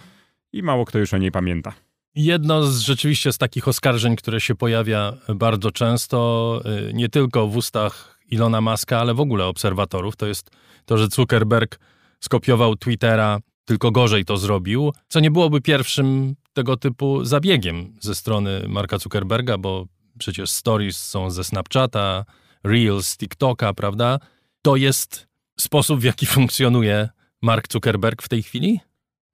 i 0.52 0.62
mało 0.62 0.84
kto 0.84 0.98
już 0.98 1.14
o 1.14 1.18
niej 1.18 1.32
pamięta. 1.32 1.72
Jedno 2.14 2.62
z 2.62 2.80
rzeczywiście 2.80 3.32
z 3.32 3.38
takich 3.38 3.68
oskarżeń, 3.68 4.16
które 4.16 4.40
się 4.40 4.54
pojawia 4.54 5.12
bardzo 5.34 5.70
często, 5.70 6.60
y, 6.88 6.92
nie 6.94 7.08
tylko 7.08 7.48
w 7.48 7.56
ustach 7.56 8.18
Ilona 8.30 8.60
Maska, 8.60 9.00
ale 9.00 9.14
w 9.14 9.20
ogóle 9.20 9.46
obserwatorów, 9.46 10.16
to 10.16 10.26
jest 10.26 10.50
to, 10.84 10.98
że 10.98 11.06
Zuckerberg 11.06 11.78
skopiował 12.20 12.76
Twittera, 12.76 13.38
tylko 13.64 13.90
gorzej 13.90 14.24
to 14.24 14.36
zrobił, 14.36 14.92
co 15.08 15.20
nie 15.20 15.30
byłoby 15.30 15.60
pierwszym 15.60 16.34
tego 16.52 16.76
typu 16.76 17.24
zabiegiem 17.24 17.96
ze 18.00 18.14
strony 18.14 18.64
Marka 18.68 18.98
Zuckerberga, 18.98 19.58
bo 19.58 19.86
przecież 20.18 20.50
stories 20.50 20.98
są 20.98 21.30
ze 21.30 21.44
Snapchata, 21.44 22.24
Reels, 22.64 23.16
TikToka, 23.16 23.74
prawda? 23.74 24.18
To 24.62 24.76
jest 24.76 25.26
sposób, 25.58 26.00
w 26.00 26.04
jaki 26.04 26.26
funkcjonuje 26.26 27.08
Mark 27.42 27.72
Zuckerberg 27.72 28.22
w 28.22 28.28
tej 28.28 28.42
chwili? 28.42 28.80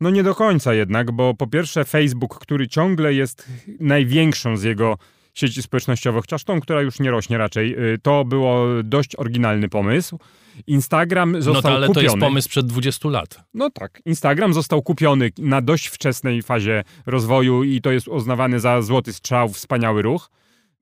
No 0.01 0.11
nie 0.11 0.23
do 0.23 0.35
końca 0.35 0.75
jednak, 0.75 1.13
bo 1.13 1.35
po 1.35 1.47
pierwsze 1.47 1.85
Facebook, 1.85 2.39
który 2.39 2.69
ciągle 2.69 3.15
jest 3.15 3.49
największą 3.81 4.57
z 4.57 4.63
jego 4.63 4.99
sieci 5.35 5.63
społecznościowych, 5.63 6.23
chociaż 6.23 6.45
tą, 6.45 6.61
która 6.61 6.83
już 6.83 7.01
nie 7.01 7.11
rośnie 7.11 7.39
raczej, 7.39 7.93
y, 7.95 7.99
to 8.03 8.25
było 8.25 8.67
dość 8.85 9.17
oryginalny 9.17 9.69
pomysł. 9.69 10.19
Instagram 10.67 11.43
został 11.43 11.55
kupiony. 11.55 11.63
No 11.63 11.63
to, 11.63 11.77
ale 11.77 11.87
kupiony. 11.87 12.07
to 12.07 12.13
jest 12.13 12.21
pomysł 12.21 12.49
przed 12.49 12.67
20 12.67 13.09
lat. 13.09 13.41
No 13.55 13.71
tak. 13.71 14.03
Instagram 14.05 14.55
został 14.55 14.83
kupiony 14.83 15.31
na 15.39 15.61
dość 15.61 15.87
wczesnej 15.87 16.43
fazie 16.43 16.85
rozwoju 17.07 17.65
i 17.65 17.81
to 17.81 17.91
jest 17.91 18.09
uznawany 18.09 18.61
za 18.61 18.83
złoty 18.83 19.13
strzał, 19.13 19.49
wspaniały 19.49 20.03
ruch. 20.03 20.31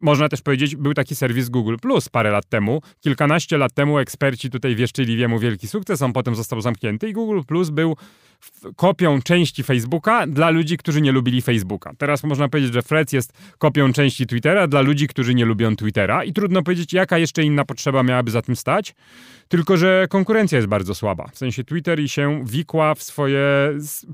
Można 0.00 0.28
też 0.28 0.42
powiedzieć, 0.42 0.76
był 0.76 0.94
taki 0.94 1.14
serwis 1.14 1.48
Google 1.48 1.76
Plus 1.82 2.08
parę 2.08 2.30
lat 2.30 2.48
temu. 2.48 2.82
Kilkanaście 3.00 3.58
lat 3.58 3.72
temu 3.72 3.98
eksperci 3.98 4.50
tutaj 4.50 4.76
wieszczyli 4.76 5.16
wiemu 5.16 5.38
wielki 5.38 5.68
sukces, 5.68 6.02
on 6.02 6.12
potem 6.12 6.34
został 6.34 6.60
zamknięty 6.60 7.08
i 7.08 7.12
Google 7.12 7.40
Plus 7.46 7.70
był 7.70 7.96
kopią 8.76 9.22
części 9.22 9.62
Facebooka 9.62 10.26
dla 10.26 10.50
ludzi, 10.50 10.76
którzy 10.76 11.00
nie 11.00 11.12
lubili 11.12 11.42
Facebooka. 11.42 11.92
Teraz 11.98 12.24
można 12.24 12.48
powiedzieć, 12.48 12.72
że 12.72 12.82
Threads 12.82 13.12
jest 13.12 13.32
kopią 13.58 13.92
części 13.92 14.26
Twittera 14.26 14.66
dla 14.66 14.80
ludzi, 14.80 15.08
którzy 15.08 15.34
nie 15.34 15.44
lubią 15.44 15.76
Twittera 15.76 16.24
i 16.24 16.32
trudno 16.32 16.62
powiedzieć, 16.62 16.92
jaka 16.92 17.18
jeszcze 17.18 17.42
inna 17.42 17.64
potrzeba 17.64 18.02
miałaby 18.02 18.30
za 18.30 18.42
tym 18.42 18.56
stać, 18.56 18.94
tylko 19.48 19.76
że 19.76 20.06
konkurencja 20.10 20.56
jest 20.56 20.68
bardzo 20.68 20.94
słaba. 20.94 21.28
W 21.32 21.38
sensie 21.38 21.64
Twitter 21.64 22.00
i 22.00 22.08
się 22.08 22.44
wikła 22.44 22.94
w 22.94 23.02
swoje 23.02 23.40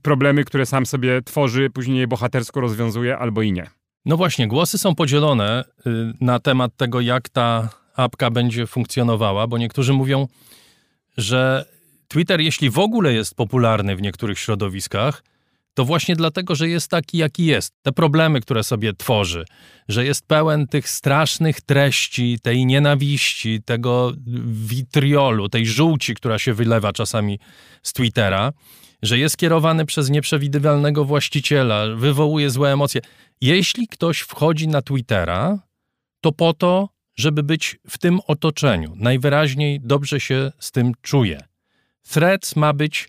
problemy, 0.02 0.44
które 0.44 0.66
sam 0.66 0.86
sobie 0.86 1.22
tworzy, 1.22 1.70
później 1.70 1.98
je 1.98 2.06
bohatersko 2.06 2.60
rozwiązuje 2.60 3.18
albo 3.18 3.42
i 3.42 3.52
nie. 3.52 3.81
No 4.04 4.16
właśnie, 4.16 4.48
głosy 4.48 4.78
są 4.78 4.94
podzielone 4.94 5.64
y, 5.86 5.90
na 6.20 6.40
temat 6.40 6.76
tego, 6.76 7.00
jak 7.00 7.28
ta 7.28 7.68
apka 7.94 8.30
będzie 8.30 8.66
funkcjonowała, 8.66 9.46
bo 9.46 9.58
niektórzy 9.58 9.92
mówią, 9.92 10.28
że 11.16 11.64
Twitter, 12.08 12.40
jeśli 12.40 12.70
w 12.70 12.78
ogóle 12.78 13.12
jest 13.12 13.34
popularny 13.34 13.96
w 13.96 14.02
niektórych 14.02 14.38
środowiskach, 14.38 15.22
to 15.74 15.84
właśnie 15.84 16.16
dlatego, 16.16 16.54
że 16.54 16.68
jest 16.68 16.90
taki, 16.90 17.18
jaki 17.18 17.44
jest. 17.44 17.74
Te 17.82 17.92
problemy, 17.92 18.40
które 18.40 18.64
sobie 18.64 18.92
tworzy, 18.92 19.44
że 19.88 20.04
jest 20.04 20.26
pełen 20.26 20.66
tych 20.66 20.88
strasznych 20.88 21.60
treści, 21.60 22.38
tej 22.42 22.66
nienawiści, 22.66 23.62
tego 23.64 24.12
witriolu, 24.44 25.48
tej 25.48 25.66
żółci, 25.66 26.14
która 26.14 26.38
się 26.38 26.54
wylewa 26.54 26.92
czasami 26.92 27.38
z 27.82 27.92
Twittera, 27.92 28.52
że 29.02 29.18
jest 29.18 29.36
kierowany 29.36 29.86
przez 29.86 30.10
nieprzewidywalnego 30.10 31.04
właściciela, 31.04 31.86
wywołuje 31.96 32.50
złe 32.50 32.72
emocje. 32.72 33.00
Jeśli 33.40 33.88
ktoś 33.88 34.20
wchodzi 34.20 34.68
na 34.68 34.82
Twittera, 34.82 35.58
to 36.20 36.32
po 36.32 36.52
to, 36.52 36.88
żeby 37.16 37.42
być 37.42 37.78
w 37.90 37.98
tym 37.98 38.20
otoczeniu. 38.26 38.92
Najwyraźniej 38.96 39.80
dobrze 39.80 40.20
się 40.20 40.52
z 40.58 40.70
tym 40.70 40.92
czuje. 41.02 41.40
Threads 42.08 42.56
ma 42.56 42.72
być 42.72 43.08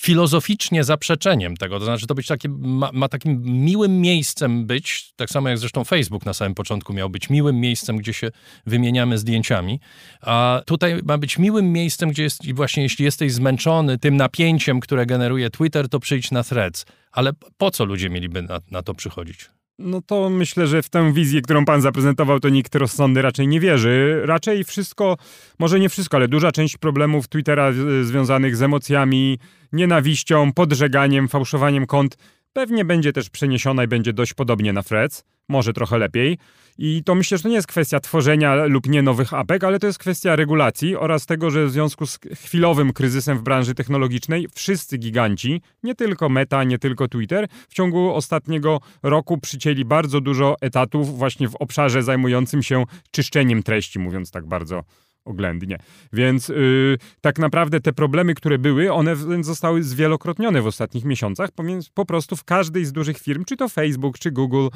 filozoficznie 0.00 0.84
zaprzeczeniem 0.84 1.56
tego, 1.56 1.78
to 1.78 1.84
znaczy 1.84 2.06
to 2.06 2.14
być 2.14 2.26
takie, 2.26 2.48
ma, 2.48 2.90
ma, 2.92 3.08
takim 3.08 3.42
miłym 3.42 4.00
miejscem 4.00 4.66
być, 4.66 5.12
tak 5.16 5.30
samo 5.30 5.48
jak 5.48 5.58
zresztą 5.58 5.84
Facebook 5.84 6.26
na 6.26 6.34
samym 6.34 6.54
początku 6.54 6.92
miał 6.92 7.10
być 7.10 7.30
miłym 7.30 7.60
miejscem, 7.60 7.96
gdzie 7.96 8.12
się 8.12 8.30
wymieniamy 8.66 9.18
zdjęciami, 9.18 9.80
a 10.20 10.62
tutaj 10.66 11.00
ma 11.04 11.18
być 11.18 11.38
miłym 11.38 11.72
miejscem, 11.72 12.10
gdzie 12.10 12.22
jest, 12.22 12.44
i 12.44 12.54
właśnie 12.54 12.82
jeśli 12.82 13.04
jesteś 13.04 13.32
zmęczony 13.32 13.98
tym 13.98 14.16
napięciem, 14.16 14.80
które 14.80 15.06
generuje 15.06 15.50
Twitter, 15.50 15.88
to 15.88 16.00
przyjdź 16.00 16.30
na 16.30 16.44
Threads. 16.44 16.86
Ale 17.12 17.32
po 17.56 17.70
co 17.70 17.84
ludzie 17.84 18.10
mieliby 18.10 18.42
na, 18.42 18.60
na 18.70 18.82
to 18.82 18.94
przychodzić? 18.94 19.59
No 19.82 20.02
to 20.02 20.30
myślę, 20.30 20.66
że 20.66 20.82
w 20.82 20.88
tę 20.88 21.12
wizję, 21.12 21.42
którą 21.42 21.64
pan 21.64 21.80
zaprezentował, 21.80 22.40
to 22.40 22.48
nikt 22.48 22.74
rozsądny 22.74 23.22
raczej 23.22 23.48
nie 23.48 23.60
wierzy. 23.60 24.20
Raczej 24.24 24.64
wszystko, 24.64 25.16
może 25.58 25.80
nie 25.80 25.88
wszystko, 25.88 26.16
ale 26.16 26.28
duża 26.28 26.52
część 26.52 26.76
problemów 26.76 27.28
Twittera 27.28 27.72
związanych 28.02 28.56
z 28.56 28.62
emocjami, 28.62 29.38
nienawiścią, 29.72 30.52
podżeganiem, 30.52 31.28
fałszowaniem 31.28 31.86
kont 31.86 32.16
pewnie 32.52 32.84
będzie 32.84 33.12
też 33.12 33.30
przeniesiona 33.30 33.84
i 33.84 33.88
będzie 33.88 34.12
dość 34.12 34.34
podobnie 34.34 34.72
na 34.72 34.82
Freds. 34.82 35.24
Może 35.50 35.72
trochę 35.72 35.98
lepiej. 35.98 36.38
I 36.78 37.02
to 37.04 37.14
myślę, 37.14 37.36
że 37.38 37.42
to 37.42 37.48
nie 37.48 37.54
jest 37.54 37.66
kwestia 37.66 38.00
tworzenia 38.00 38.54
lub 38.54 38.88
nie 38.88 39.02
nowych 39.02 39.34
apek, 39.34 39.64
ale 39.64 39.78
to 39.78 39.86
jest 39.86 39.98
kwestia 39.98 40.36
regulacji 40.36 40.96
oraz 40.96 41.26
tego, 41.26 41.50
że 41.50 41.66
w 41.66 41.70
związku 41.70 42.06
z 42.06 42.18
chwilowym 42.34 42.92
kryzysem 42.92 43.38
w 43.38 43.42
branży 43.42 43.74
technologicznej 43.74 44.46
wszyscy 44.54 44.98
giganci, 44.98 45.62
nie 45.82 45.94
tylko 45.94 46.28
Meta, 46.28 46.64
nie 46.64 46.78
tylko 46.78 47.08
Twitter, 47.08 47.46
w 47.68 47.74
ciągu 47.74 48.14
ostatniego 48.14 48.80
roku 49.02 49.38
przycięli 49.38 49.84
bardzo 49.84 50.20
dużo 50.20 50.56
etatów 50.60 51.18
właśnie 51.18 51.48
w 51.48 51.56
obszarze 51.56 52.02
zajmującym 52.02 52.62
się 52.62 52.84
czyszczeniem 53.10 53.62
treści, 53.62 53.98
mówiąc 53.98 54.30
tak 54.30 54.46
bardzo 54.46 54.82
oględnie. 55.24 55.78
Więc 56.12 56.48
yy, 56.48 56.98
tak 57.20 57.38
naprawdę 57.38 57.80
te 57.80 57.92
problemy, 57.92 58.34
które 58.34 58.58
były, 58.58 58.92
one 58.92 59.16
zostały 59.40 59.82
zwielokrotnione 59.82 60.62
w 60.62 60.66
ostatnich 60.66 61.04
miesiącach, 61.04 61.50
po 61.94 62.06
prostu 62.06 62.36
w 62.36 62.44
każdej 62.44 62.84
z 62.84 62.92
dużych 62.92 63.18
firm, 63.18 63.44
czy 63.44 63.56
to 63.56 63.68
Facebook, 63.68 64.18
czy 64.18 64.30
Google, 64.30 64.68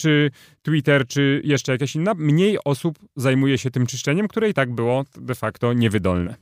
czy 0.00 0.30
Twitter, 0.62 1.06
czy 1.06 1.42
jeszcze 1.44 1.72
jakaś 1.72 1.94
inna, 1.94 2.14
mniej 2.14 2.58
osób 2.64 2.98
zajmuje 3.16 3.58
się 3.58 3.70
tym 3.70 3.86
czyszczeniem, 3.86 4.28
które 4.28 4.48
i 4.48 4.54
tak 4.54 4.74
było 4.74 5.04
de 5.16 5.34
facto 5.34 5.72
niewydolne. 5.72 6.34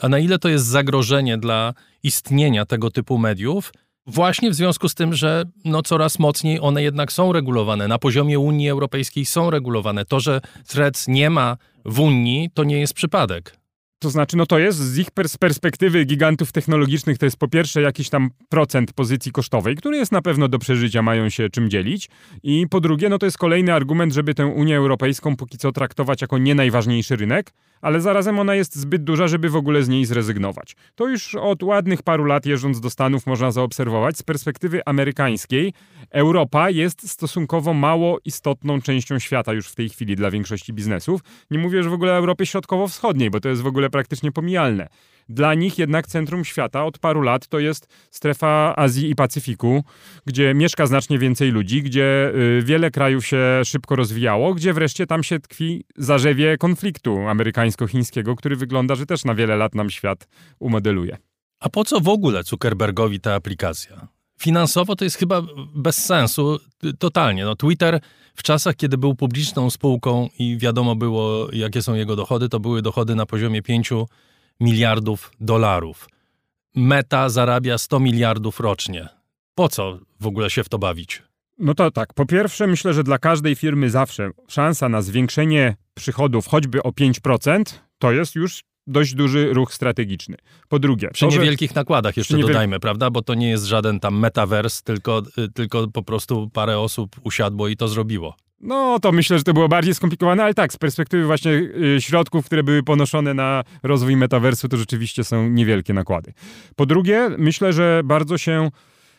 A 0.00 0.08
na 0.08 0.18
ile 0.18 0.38
to 0.38 0.48
jest 0.48 0.66
zagrożenie 0.66 1.38
dla 1.38 1.74
istnienia 2.02 2.66
tego 2.66 2.90
typu 2.90 3.18
mediów? 3.18 3.72
Właśnie 4.06 4.50
w 4.50 4.54
związku 4.54 4.88
z 4.88 4.94
tym, 4.94 5.14
że 5.14 5.44
no 5.64 5.82
coraz 5.82 6.18
mocniej 6.18 6.60
one 6.60 6.82
jednak 6.82 7.12
są 7.12 7.32
regulowane. 7.32 7.88
Na 7.88 7.98
poziomie 7.98 8.38
Unii 8.38 8.70
Europejskiej 8.70 9.24
są 9.24 9.50
regulowane. 9.50 10.04
To, 10.04 10.20
że 10.20 10.40
Threads 10.66 11.08
nie 11.08 11.30
ma 11.30 11.56
w 11.84 12.00
Unii, 12.00 12.50
to 12.54 12.64
nie 12.64 12.80
jest 12.80 12.94
przypadek. 12.94 13.61
To 14.02 14.10
znaczy, 14.10 14.36
no 14.36 14.46
to 14.46 14.58
jest 14.58 14.78
z 14.78 14.98
ich 14.98 15.10
pers 15.10 15.36
perspektywy 15.36 16.04
gigantów 16.04 16.52
technologicznych, 16.52 17.18
to 17.18 17.26
jest 17.26 17.36
po 17.36 17.48
pierwsze 17.48 17.82
jakiś 17.82 18.08
tam 18.08 18.30
procent 18.48 18.92
pozycji 18.92 19.32
kosztowej, 19.32 19.76
który 19.76 19.96
jest 19.96 20.12
na 20.12 20.22
pewno 20.22 20.48
do 20.48 20.58
przeżycia, 20.58 21.02
mają 21.02 21.28
się 21.28 21.50
czym 21.50 21.70
dzielić. 21.70 22.08
I 22.42 22.66
po 22.70 22.80
drugie, 22.80 23.08
no 23.08 23.18
to 23.18 23.26
jest 23.26 23.38
kolejny 23.38 23.74
argument, 23.74 24.12
żeby 24.12 24.34
tę 24.34 24.46
Unię 24.46 24.76
Europejską 24.76 25.36
póki 25.36 25.58
co 25.58 25.72
traktować 25.72 26.22
jako 26.22 26.38
nie 26.38 26.54
najważniejszy 26.54 27.16
rynek, 27.16 27.52
ale 27.82 28.00
zarazem 28.00 28.38
ona 28.38 28.54
jest 28.54 28.76
zbyt 28.76 29.04
duża, 29.04 29.28
żeby 29.28 29.50
w 29.50 29.56
ogóle 29.56 29.82
z 29.82 29.88
niej 29.88 30.04
zrezygnować. 30.04 30.76
To 30.94 31.08
już 31.08 31.34
od 31.34 31.62
ładnych 31.62 32.02
paru 32.02 32.24
lat 32.24 32.46
jeżdżąc 32.46 32.80
do 32.80 32.90
Stanów 32.90 33.26
można 33.26 33.50
zaobserwować. 33.50 34.18
Z 34.18 34.22
perspektywy 34.22 34.80
amerykańskiej 34.86 35.72
Europa 36.10 36.70
jest 36.70 37.10
stosunkowo 37.10 37.74
mało 37.74 38.18
istotną 38.24 38.80
częścią 38.80 39.18
świata 39.18 39.52
już 39.52 39.68
w 39.68 39.74
tej 39.74 39.88
chwili 39.88 40.16
dla 40.16 40.30
większości 40.30 40.72
biznesów. 40.72 41.20
Nie 41.50 41.58
mówię 41.58 41.78
już 41.78 41.88
w 41.88 41.92
ogóle 41.92 42.12
o 42.12 42.16
Europie 42.16 42.46
Środkowo-Wschodniej, 42.46 43.30
bo 43.30 43.40
to 43.40 43.48
jest 43.48 43.62
w 43.62 43.66
ogóle 43.66 43.90
praktycznie 43.92 44.32
pomijalne. 44.32 44.88
Dla 45.28 45.54
nich 45.54 45.78
jednak 45.78 46.06
centrum 46.06 46.44
świata 46.44 46.84
od 46.84 46.98
paru 46.98 47.22
lat 47.22 47.48
to 47.48 47.58
jest 47.58 47.86
strefa 48.10 48.76
Azji 48.76 49.10
i 49.10 49.14
Pacyfiku, 49.14 49.84
gdzie 50.26 50.54
mieszka 50.54 50.86
znacznie 50.86 51.18
więcej 51.18 51.50
ludzi, 51.50 51.82
gdzie 51.82 52.32
y, 52.34 52.62
wiele 52.64 52.90
krajów 52.90 53.26
się 53.26 53.60
szybko 53.64 53.96
rozwijało, 53.96 54.54
gdzie 54.54 54.72
wreszcie 54.72 55.06
tam 55.06 55.22
się 55.22 55.40
tkwi 55.40 55.84
zarzewie 55.96 56.56
konfliktu 56.58 57.18
amerykańsko-chińskiego, 57.28 58.36
który 58.36 58.56
wygląda, 58.56 58.94
że 58.94 59.06
też 59.06 59.24
na 59.24 59.34
wiele 59.34 59.56
lat 59.56 59.74
nam 59.74 59.90
świat 59.90 60.28
umodeluje. 60.58 61.16
A 61.60 61.68
po 61.68 61.84
co 61.84 62.00
w 62.00 62.08
ogóle 62.08 62.42
Zuckerbergowi 62.42 63.20
ta 63.20 63.34
aplikacja? 63.34 64.08
Finansowo 64.42 64.96
to 64.96 65.04
jest 65.04 65.16
chyba 65.16 65.42
bez 65.74 66.04
sensu 66.04 66.58
totalnie. 66.98 67.44
No, 67.44 67.56
Twitter 67.56 68.00
w 68.34 68.42
czasach, 68.42 68.76
kiedy 68.76 68.98
był 68.98 69.14
publiczną 69.14 69.70
spółką 69.70 70.28
i 70.38 70.58
wiadomo 70.58 70.96
było, 70.96 71.48
jakie 71.52 71.82
są 71.82 71.94
jego 71.94 72.16
dochody, 72.16 72.48
to 72.48 72.60
były 72.60 72.82
dochody 72.82 73.14
na 73.14 73.26
poziomie 73.26 73.62
5 73.62 73.90
miliardów 74.60 75.32
dolarów. 75.40 76.08
Meta 76.74 77.28
zarabia 77.28 77.78
100 77.78 78.00
miliardów 78.00 78.60
rocznie. 78.60 79.08
Po 79.54 79.68
co 79.68 79.98
w 80.20 80.26
ogóle 80.26 80.50
się 80.50 80.64
w 80.64 80.68
to 80.68 80.78
bawić? 80.78 81.22
No 81.58 81.74
to 81.74 81.90
tak, 81.90 82.14
po 82.14 82.26
pierwsze 82.26 82.66
myślę, 82.66 82.94
że 82.94 83.04
dla 83.04 83.18
każdej 83.18 83.54
firmy 83.54 83.90
zawsze 83.90 84.30
szansa 84.48 84.88
na 84.88 85.02
zwiększenie 85.02 85.76
przychodów 85.94 86.46
choćby 86.46 86.82
o 86.82 86.90
5% 86.90 87.62
to 87.98 88.12
jest 88.12 88.34
już 88.34 88.62
dość 88.86 89.14
duży 89.14 89.52
ruch 89.52 89.74
strategiczny. 89.74 90.36
Po 90.68 90.78
drugie... 90.78 91.08
Przy 91.12 91.26
to, 91.26 91.32
niewielkich 91.32 91.70
że... 91.70 91.74
nakładach 91.74 92.16
jeszcze 92.16 92.36
niewiel... 92.36 92.52
dodajmy, 92.52 92.80
prawda? 92.80 93.10
Bo 93.10 93.22
to 93.22 93.34
nie 93.34 93.48
jest 93.50 93.64
żaden 93.64 94.00
tam 94.00 94.18
metavers, 94.18 94.82
tylko, 94.82 95.22
tylko 95.54 95.88
po 95.88 96.02
prostu 96.02 96.50
parę 96.52 96.78
osób 96.78 97.16
usiadło 97.24 97.68
i 97.68 97.76
to 97.76 97.88
zrobiło. 97.88 98.36
No, 98.62 98.98
to 99.02 99.12
myślę, 99.12 99.38
że 99.38 99.44
to 99.44 99.52
było 99.54 99.68
bardziej 99.68 99.94
skomplikowane, 99.94 100.44
ale 100.44 100.54
tak, 100.54 100.72
z 100.72 100.76
perspektywy 100.76 101.26
właśnie 101.26 101.52
y, 101.52 102.00
środków, 102.00 102.46
które 102.46 102.62
były 102.62 102.82
ponoszone 102.82 103.34
na 103.34 103.64
rozwój 103.82 104.16
metaversu, 104.16 104.68
to 104.68 104.76
rzeczywiście 104.76 105.24
są 105.24 105.48
niewielkie 105.48 105.94
nakłady. 105.94 106.32
Po 106.76 106.86
drugie, 106.86 107.30
myślę, 107.38 107.72
że 107.72 108.00
bardzo 108.04 108.38
się 108.38 108.70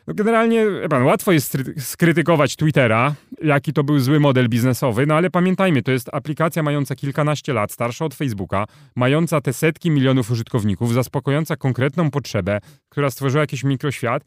no 0.08 0.14
generalnie, 0.14 0.66
pan, 0.90 1.04
łatwo 1.04 1.32
jest 1.32 1.58
skrytykować 1.80 2.56
Twittera, 2.56 3.16
jaki 3.44 3.74
to 3.74 3.84
był 3.84 4.00
zły 4.00 4.20
model 4.20 4.50
biznesowy, 4.50 5.06
no 5.06 5.16
ale 5.16 5.30
pamiętajmy, 5.30 5.84
to 5.84 5.92
jest 5.92 6.10
aplikacja 6.14 6.64
mająca 6.64 6.96
kilkanaście 6.96 7.54
lat, 7.54 7.72
starsza 7.72 8.06
od 8.06 8.14
Facebooka, 8.14 8.66
mająca 8.96 9.42
te 9.42 9.54
setki 9.54 9.92
milionów 9.92 10.32
użytkowników, 10.32 10.94
zaspokojąca 10.94 11.56
konkretną 11.56 12.12
potrzebę, 12.12 12.60
która 12.90 13.12
stworzyła 13.12 13.42
jakiś 13.42 13.64
mikroświat. 13.64 14.24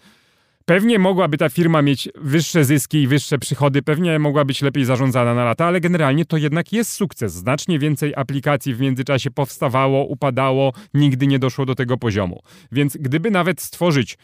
Pewnie 0.64 0.98
mogłaby 0.98 1.38
ta 1.38 1.48
firma 1.48 1.82
mieć 1.82 2.08
wyższe 2.14 2.64
zyski 2.64 3.02
i 3.02 3.06
wyższe 3.06 3.38
przychody, 3.38 3.82
pewnie 3.82 4.18
mogła 4.18 4.44
być 4.44 4.62
lepiej 4.62 4.84
zarządzana 4.84 5.34
na 5.34 5.44
lata, 5.44 5.66
ale 5.66 5.80
generalnie 5.80 6.24
to 6.24 6.36
jednak 6.36 6.72
jest 6.72 6.92
sukces. 6.92 7.32
Znacznie 7.32 7.78
więcej 7.78 8.12
aplikacji 8.16 8.74
w 8.74 8.80
międzyczasie 8.80 9.30
powstawało, 9.30 10.04
upadało, 10.04 10.72
nigdy 10.94 11.26
nie 11.26 11.38
doszło 11.38 11.66
do 11.66 11.74
tego 11.74 11.96
poziomu. 11.96 12.42
Więc 12.72 12.96
gdyby 12.96 13.30
nawet 13.30 13.60
stworzyć 13.60 14.18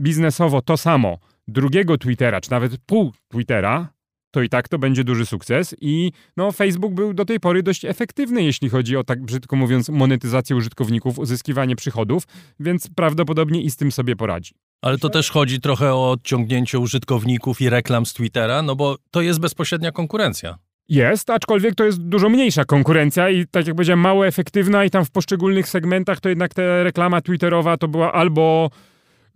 biznesowo 0.00 0.62
to 0.62 0.76
samo 0.76 1.18
drugiego 1.48 1.98
Twittera, 1.98 2.40
czy 2.40 2.50
nawet 2.50 2.78
pół 2.86 3.12
Twittera, 3.28 3.88
to 4.30 4.42
i 4.42 4.48
tak 4.48 4.68
to 4.68 4.78
będzie 4.78 5.04
duży 5.04 5.26
sukces 5.26 5.74
i 5.80 6.12
no, 6.36 6.52
Facebook 6.52 6.94
był 6.94 7.14
do 7.14 7.24
tej 7.24 7.40
pory 7.40 7.62
dość 7.62 7.84
efektywny, 7.84 8.42
jeśli 8.42 8.68
chodzi 8.68 8.96
o, 8.96 9.04
tak 9.04 9.22
brzydko 9.22 9.56
mówiąc, 9.56 9.88
monetyzację 9.88 10.56
użytkowników, 10.56 11.18
uzyskiwanie 11.18 11.76
przychodów, 11.76 12.22
więc 12.60 12.88
prawdopodobnie 12.96 13.62
i 13.62 13.70
z 13.70 13.76
tym 13.76 13.92
sobie 13.92 14.16
poradzi. 14.16 14.54
Ale 14.82 14.98
to 14.98 15.08
też 15.08 15.30
chodzi 15.30 15.60
trochę 15.60 15.94
o 15.94 16.10
odciągnięcie 16.10 16.78
użytkowników 16.78 17.60
i 17.60 17.70
reklam 17.70 18.06
z 18.06 18.12
Twittera, 18.12 18.62
no 18.62 18.76
bo 18.76 18.96
to 19.10 19.20
jest 19.20 19.40
bezpośrednia 19.40 19.92
konkurencja. 19.92 20.58
Jest, 20.88 21.30
aczkolwiek 21.30 21.74
to 21.74 21.84
jest 21.84 22.02
dużo 22.02 22.28
mniejsza 22.28 22.64
konkurencja 22.64 23.30
i 23.30 23.46
tak 23.46 23.66
jak 23.66 23.76
powiedziałem, 23.76 24.00
mało 24.00 24.26
efektywna 24.26 24.84
i 24.84 24.90
tam 24.90 25.04
w 25.04 25.10
poszczególnych 25.10 25.68
segmentach 25.68 26.20
to 26.20 26.28
jednak 26.28 26.54
ta 26.54 26.82
reklama 26.82 27.20
twitterowa 27.20 27.76
to 27.76 27.88
była 27.88 28.12
albo 28.12 28.70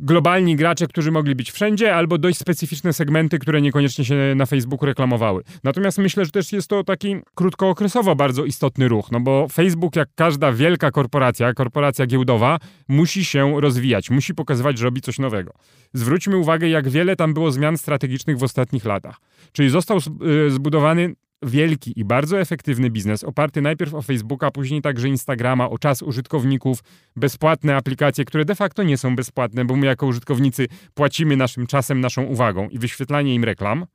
globalni 0.03 0.57
gracze, 0.57 0.86
którzy 0.86 1.11
mogli 1.11 1.34
być 1.34 1.53
wszędzie, 1.53 1.94
albo 1.94 2.18
dość 2.18 2.38
specyficzne 2.38 2.92
segmenty, 2.92 3.38
które 3.38 3.61
niekoniecznie 3.61 4.05
się 4.05 4.14
na 4.36 4.46
Facebooku 4.46 4.86
reklamowały. 4.86 5.42
Natomiast 5.64 5.98
myślę, 5.98 6.24
że 6.24 6.30
też 6.30 6.53
jest 6.53 6.68
to 6.68 6.84
taki 6.84 7.16
krótkookresowo 7.34 8.16
bardzo 8.16 8.44
istotny 8.44 8.88
ruch, 8.88 9.12
no 9.12 9.20
bo 9.20 9.48
Facebook, 9.48 9.96
jak 9.96 10.09
każda 10.14 10.53
wielka 10.53 10.90
korporacja, 10.90 11.55
korporacja 11.55 12.07
giełdowa, 12.07 12.59
musi 12.88 13.24
się 13.24 13.61
rozwijać, 13.61 14.11
musi 14.11 14.34
pokazywać, 14.34 14.78
że 14.78 14.84
robi 14.84 15.00
coś 15.00 15.18
nowego. 15.18 15.53
Zwróćmy 15.92 16.36
uwagę, 16.36 16.68
jak 16.68 16.88
wiele 16.88 17.16
tam 17.16 17.34
było 17.34 17.53
zmian 17.53 17.78
strategicznych 17.78 18.38
w 18.38 18.42
ostatnich 18.42 18.84
latach. 18.84 19.16
Czyli 19.53 19.70
został 19.70 19.98
y, 20.46 20.50
zbudowany 20.50 21.14
wielki 21.43 22.01
i 22.01 22.05
bardzo 22.05 22.40
efektywny 22.40 22.90
biznes, 22.90 23.24
oparty 23.24 23.62
najpierw 23.62 23.95
o 23.95 24.03
Facebooka, 24.03 24.51
później 24.51 24.82
także 24.82 25.09
Instagrama, 25.09 25.70
o 25.70 25.78
czas 25.78 26.03
użytkowników, 26.03 26.78
bezpłatne 27.16 27.76
aplikacje, 27.76 28.24
które 28.24 28.45
de 28.45 28.55
facto 28.55 28.82
nie 28.82 28.99
są 28.99 29.16
bezpłatne, 29.16 29.64
bo 29.64 29.76
my 29.76 29.86
jako 29.86 30.07
użytkownicy 30.07 30.66
płacimy 30.95 31.36
naszym 31.36 31.66
czasem, 31.66 32.01
naszą 32.01 32.22
uwagą 32.22 32.68
i 32.68 32.78
wyświetlanie 32.78 33.34
im 33.34 33.45
reklam. 33.45 33.86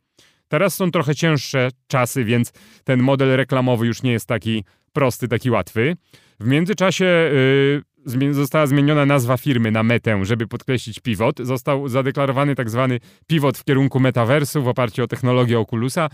Teraz 0.48 0.76
są 0.76 0.91
trochę 0.91 1.16
cięższe 1.16 1.70
czasy, 1.88 2.24
więc 2.24 2.52
ten 2.84 3.00
model 3.00 3.36
reklamowy 3.36 3.88
już 3.88 4.04
nie 4.04 4.12
jest 4.12 4.28
taki 4.28 4.64
prosty, 4.93 5.28
taki 5.28 5.52
łatwy. 5.52 5.95
W 6.39 6.48
międzyczasie 6.48 7.32
yy, 8.06 8.34
została 8.34 8.68
zmieniona 8.68 9.06
nazwa 9.06 9.38
firmy 9.38 9.72
na 9.72 9.84
Metę, 9.84 10.26
żeby 10.26 10.48
podkreślić 10.48 11.00
pivot. 11.00 11.39
Został 11.39 11.88
zadeklarowany 11.88 12.56
tak 12.56 12.70
zwany 12.70 13.00
pivot 13.28 13.58
w 13.58 13.64
kierunku 13.64 14.00
metaversu 14.00 14.64
w 14.64 14.68
oparciu 14.68 15.04
o 15.04 15.08
technologię 15.08 15.60
Oculusa 15.60 16.10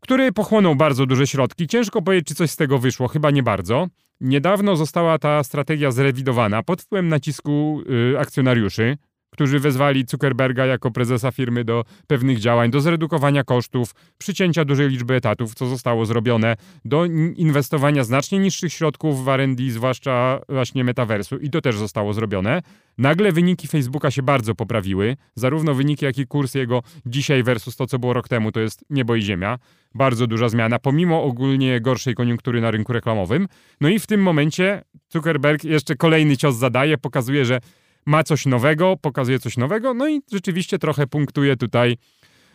który 0.00 0.32
pochłonął 0.32 0.76
bardzo 0.76 1.06
duże 1.06 1.26
środki. 1.26 1.66
Ciężko 1.66 2.02
powiedzieć, 2.02 2.28
czy 2.28 2.34
coś 2.34 2.50
z 2.50 2.56
tego 2.56 2.78
wyszło, 2.78 3.08
chyba 3.08 3.30
nie 3.30 3.42
bardzo. 3.42 3.86
Niedawno 4.20 4.76
została 4.76 5.18
ta 5.18 5.44
strategia 5.44 5.90
zrewidowana 5.90 6.62
pod 6.62 6.82
wpływem 6.82 7.08
nacisku 7.08 7.82
y, 8.14 8.18
akcjonariuszy, 8.18 8.96
którzy 9.30 9.60
wezwali 9.60 10.04
Zuckerberga 10.08 10.66
jako 10.66 10.90
prezesa 10.90 11.30
firmy 11.30 11.64
do 11.64 11.84
pewnych 12.06 12.38
działań, 12.38 12.70
do 12.70 12.80
zredukowania 12.80 13.44
kosztów, 13.44 13.94
przycięcia 14.18 14.64
dużej 14.64 14.88
liczby 14.88 15.14
etatów, 15.14 15.54
co 15.54 15.66
zostało 15.66 16.06
zrobione, 16.06 16.56
do 16.84 17.04
inwestowania 17.36 18.04
znacznie 18.04 18.38
niższych 18.38 18.72
środków 18.72 19.24
w 19.24 19.28
R&D, 19.28 19.70
zwłaszcza 19.70 20.40
właśnie 20.48 20.84
metaversu 20.84 21.38
i 21.38 21.50
to 21.50 21.60
też 21.60 21.76
zostało 21.76 22.12
zrobione. 22.12 22.62
Nagle 22.98 23.32
wyniki 23.32 23.68
Facebooka 23.68 24.10
się 24.10 24.22
bardzo 24.22 24.54
poprawiły, 24.54 25.16
zarówno 25.34 25.74
wyniki, 25.74 26.04
jak 26.04 26.18
i 26.18 26.26
kurs 26.26 26.54
jego 26.54 26.82
dzisiaj 27.06 27.42
versus 27.42 27.76
to, 27.76 27.86
co 27.86 27.98
było 27.98 28.12
rok 28.12 28.28
temu, 28.28 28.52
to 28.52 28.60
jest 28.60 28.84
niebo 28.90 29.14
i 29.14 29.22
ziemia. 29.22 29.58
Bardzo 29.94 30.26
duża 30.26 30.48
zmiana, 30.48 30.78
pomimo 30.78 31.22
ogólnie 31.22 31.80
gorszej 31.80 32.14
koniunktury 32.14 32.60
na 32.60 32.70
rynku 32.70 32.92
reklamowym. 32.92 33.48
No 33.80 33.88
i 33.88 33.98
w 33.98 34.06
tym 34.06 34.22
momencie 34.22 34.82
Zuckerberg 35.12 35.64
jeszcze 35.64 35.96
kolejny 35.96 36.36
cios 36.36 36.56
zadaje, 36.56 36.98
pokazuje, 36.98 37.44
że 37.44 37.60
ma 38.06 38.24
coś 38.24 38.46
nowego, 38.46 38.96
pokazuje 39.02 39.38
coś 39.38 39.56
nowego, 39.56 39.94
no 39.94 40.08
i 40.08 40.20
rzeczywiście 40.32 40.78
trochę 40.78 41.06
punktuje 41.06 41.56
tutaj 41.56 41.96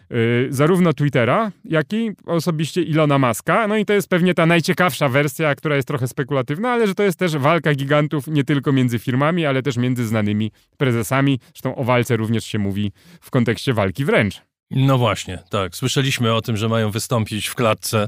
Yy, 0.10 0.48
zarówno 0.50 0.94
Twittera, 0.94 1.52
jak 1.64 1.94
i 1.94 2.12
osobiście 2.26 2.82
Ilona 2.82 3.18
Maska. 3.18 3.68
No 3.68 3.78
i 3.78 3.86
to 3.86 3.94
jest 3.94 4.10
pewnie 4.10 4.34
ta 4.34 4.46
najciekawsza 4.46 5.10
wersja, 5.10 5.56
która 5.56 5.76
jest 5.76 5.88
trochę 5.88 6.08
spekulatywna, 6.08 6.72
ale 6.72 6.88
że 6.88 6.96
to 6.96 7.04
jest 7.04 7.20
też 7.20 7.38
walka 7.38 7.74
gigantów 7.74 8.28
nie 8.28 8.44
tylko 8.44 8.72
między 8.72 9.00
firmami, 9.00 9.46
ale 9.46 9.62
też 9.62 9.78
między 9.78 10.08
znanymi 10.08 10.52
prezesami. 10.78 11.40
Zresztą 11.46 11.76
o 11.76 11.84
walce 11.84 12.18
również 12.18 12.46
się 12.46 12.60
mówi 12.60 12.92
w 13.22 13.32
kontekście 13.32 13.74
walki 13.74 14.06
wręcz. 14.06 14.42
No 14.72 14.98
właśnie, 14.98 15.40
tak. 15.50 15.76
Słyszeliśmy 15.76 16.34
o 16.34 16.42
tym, 16.42 16.58
że 16.58 16.70
mają 16.70 16.92
wystąpić 16.92 17.48
w 17.48 17.56
klatce 17.56 18.08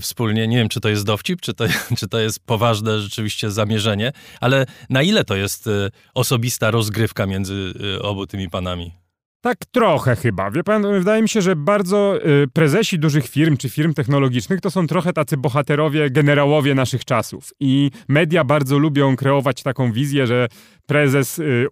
wspólnie. 0.00 0.48
Nie 0.48 0.56
wiem, 0.56 0.68
czy 0.68 0.80
to 0.80 0.88
jest 0.88 1.04
dowcip, 1.04 1.40
czy 1.40 1.54
to, 1.54 1.64
czy 1.98 2.08
to 2.08 2.18
jest 2.18 2.40
poważne 2.46 3.00
rzeczywiście 3.00 3.50
zamierzenie, 3.50 4.12
ale 4.40 4.66
na 4.90 5.02
ile 5.02 5.24
to 5.24 5.36
jest 5.36 5.66
y, 5.66 5.90
osobista 6.14 6.70
rozgrywka 6.70 7.26
między 7.26 7.72
y, 7.96 8.02
obu 8.02 8.26
tymi 8.26 8.50
panami? 8.50 9.02
Tak 9.44 9.58
trochę 9.70 10.16
chyba. 10.16 10.50
Wie 10.50 10.64
pan, 10.64 10.82
wydaje 10.82 11.22
mi 11.22 11.28
się, 11.28 11.42
że 11.42 11.56
bardzo 11.56 12.18
y, 12.26 12.48
prezesi 12.52 12.98
dużych 12.98 13.28
firm 13.28 13.56
czy 13.56 13.68
firm 13.68 13.94
technologicznych 13.94 14.60
to 14.60 14.70
są 14.70 14.86
trochę 14.86 15.12
tacy 15.12 15.36
bohaterowie, 15.36 16.10
generałowie 16.10 16.74
naszych 16.74 17.04
czasów. 17.04 17.52
I 17.60 17.90
media 18.08 18.44
bardzo 18.44 18.78
lubią 18.78 19.16
kreować 19.16 19.62
taką 19.62 19.92
wizję, 19.92 20.26
że 20.26 20.48
prezes 20.92 21.38
y, 21.38 21.68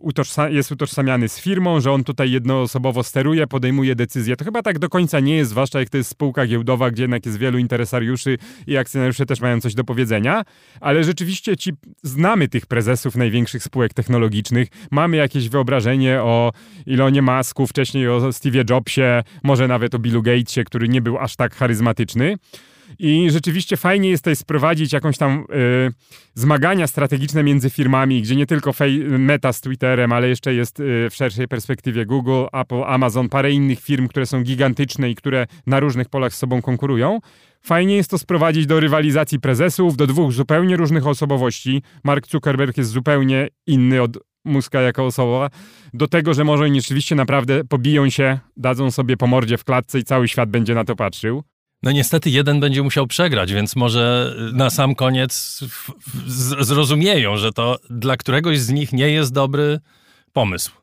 jest 0.51 0.73
utożsamiany 0.73 1.29
z 1.29 1.41
firmą, 1.41 1.81
że 1.81 1.93
on 1.93 2.05
tutaj 2.05 2.31
jednoosobowo 2.31 3.03
steruje, 3.03 3.47
podejmuje 3.47 3.95
decyzje. 3.95 4.37
To 4.37 4.45
chyba 4.45 4.63
tak 4.63 4.79
do 4.79 4.89
końca 4.89 5.21
nie 5.21 5.37
jest, 5.37 5.51
zwłaszcza 5.51 5.81
jak 5.81 5.91
to 5.91 5.97
jest 5.97 6.11
spółka 6.11 6.47
giełdowa, 6.47 6.91
gdzie 6.91 7.03
jednak 7.03 7.27
jest 7.27 7.39
wielu 7.39 7.59
interesariuszy 7.59 8.39
i 8.67 8.77
akcjonariusze 8.77 9.27
też 9.27 9.41
mają 9.41 9.61
coś 9.61 9.75
do 9.75 9.85
powiedzenia. 9.85 10.43
Ale 10.81 11.05
rzeczywiście 11.05 11.57
ci 11.57 11.73
znamy 12.03 12.49
tych 12.49 12.67
prezesów 12.67 13.17
największych 13.17 13.63
spółek 13.63 13.95
technologicznych, 13.95 14.69
mamy 14.91 15.17
jakieś 15.17 15.49
wyobrażenie 15.49 16.23
o 16.23 16.53
Ilonie 16.87 17.23
Masku, 17.23 17.67
wcześniej 17.67 18.09
o 18.09 18.21
Steve'ie 18.21 18.71
Jobsie, 18.71 19.23
może 19.43 19.69
nawet 19.69 19.95
o 19.95 19.99
Billu 19.99 20.23
Gatesie, 20.23 20.65
który 20.65 20.89
nie 20.89 21.03
był 21.03 21.19
aż 21.19 21.37
tak 21.37 21.55
charyzmatyczny. 21.55 22.37
I 22.99 23.31
rzeczywiście 23.31 23.77
fajnie 23.77 24.11
jest 24.11 24.23
tutaj 24.23 24.37
sprowadzić 24.37 24.93
jakąś 24.93 25.19
tam 25.19 25.45
y, 25.89 25.93
zmagania 26.35 26.87
strategiczne 26.87 27.43
między 27.43 27.71
firmami, 27.71 28.23
gdzie 28.23 28.37
nie 28.37 28.47
tylko 28.47 28.73
Meta 29.09 29.53
z 29.53 29.61
Twitterem, 29.61 30.13
ale 30.13 30.29
jeszcze 30.29 30.55
jest 30.55 30.81
y, 30.81 31.11
w 31.11 31.15
szerszej 31.15 31.49
perspektywie 31.49 32.07
Google, 32.07 32.45
Apple, 32.53 32.83
Amazon, 32.87 33.29
parę 33.29 33.53
innych 33.53 33.81
firm, 33.81 34.09
które 34.09 34.27
są 34.27 34.43
gigantyczne 34.43 35.11
i 35.11 35.15
które 35.15 35.47
na 35.67 35.81
różnych 35.81 36.09
polach 36.09 36.35
z 36.35 36.39
sobą 36.39 36.63
konkurują. 36.63 37.21
Fajnie 37.63 37.97
jest 37.97 38.11
to 38.11 38.19
sprowadzić 38.19 38.67
do 38.67 38.81
rywalizacji 38.81 39.41
prezesów, 39.41 39.97
do 39.97 40.07
dwóch 40.07 40.33
zupełnie 40.33 40.77
różnych 40.77 41.07
osobowości. 41.07 41.83
Mark 42.05 42.27
Zuckerberg 42.27 42.77
jest 42.77 42.91
zupełnie 42.91 43.49
inny 43.67 44.03
od 44.03 44.19
Muska 44.45 44.81
jako 44.81 45.07
osoba, 45.07 45.51
do 45.95 46.09
tego, 46.09 46.35
że 46.35 46.45
może 46.45 46.65
oni 46.65 46.81
rzeczywiście 46.81 47.15
naprawdę 47.15 47.65
pobiją 47.65 48.11
się, 48.11 48.39
dadzą 48.57 48.91
sobie 48.91 49.17
po 49.17 49.27
mordzie 49.27 49.59
w 49.59 49.65
klatce 49.65 49.99
i 49.99 50.05
cały 50.05 50.29
świat 50.29 50.51
będzie 50.51 50.75
na 50.75 50.85
to 50.85 50.97
patrzył. 50.97 51.43
No 51.83 51.93
niestety 51.93 52.31
jeden 52.31 52.61
będzie 52.61 52.83
musiał 52.83 53.07
przegrać, 53.07 53.53
więc 53.53 53.77
może 53.77 54.35
na 54.53 54.71
sam 54.71 54.95
koniec 54.95 55.61
zrozumieją, 56.61 57.37
że 57.37 57.53
to 57.53 57.79
dla 57.91 58.17
któregoś 58.17 58.61
z 58.61 58.71
nich 58.71 58.93
nie 58.93 59.11
jest 59.11 59.33
dobry 59.33 59.81
pomysł. 60.33 60.80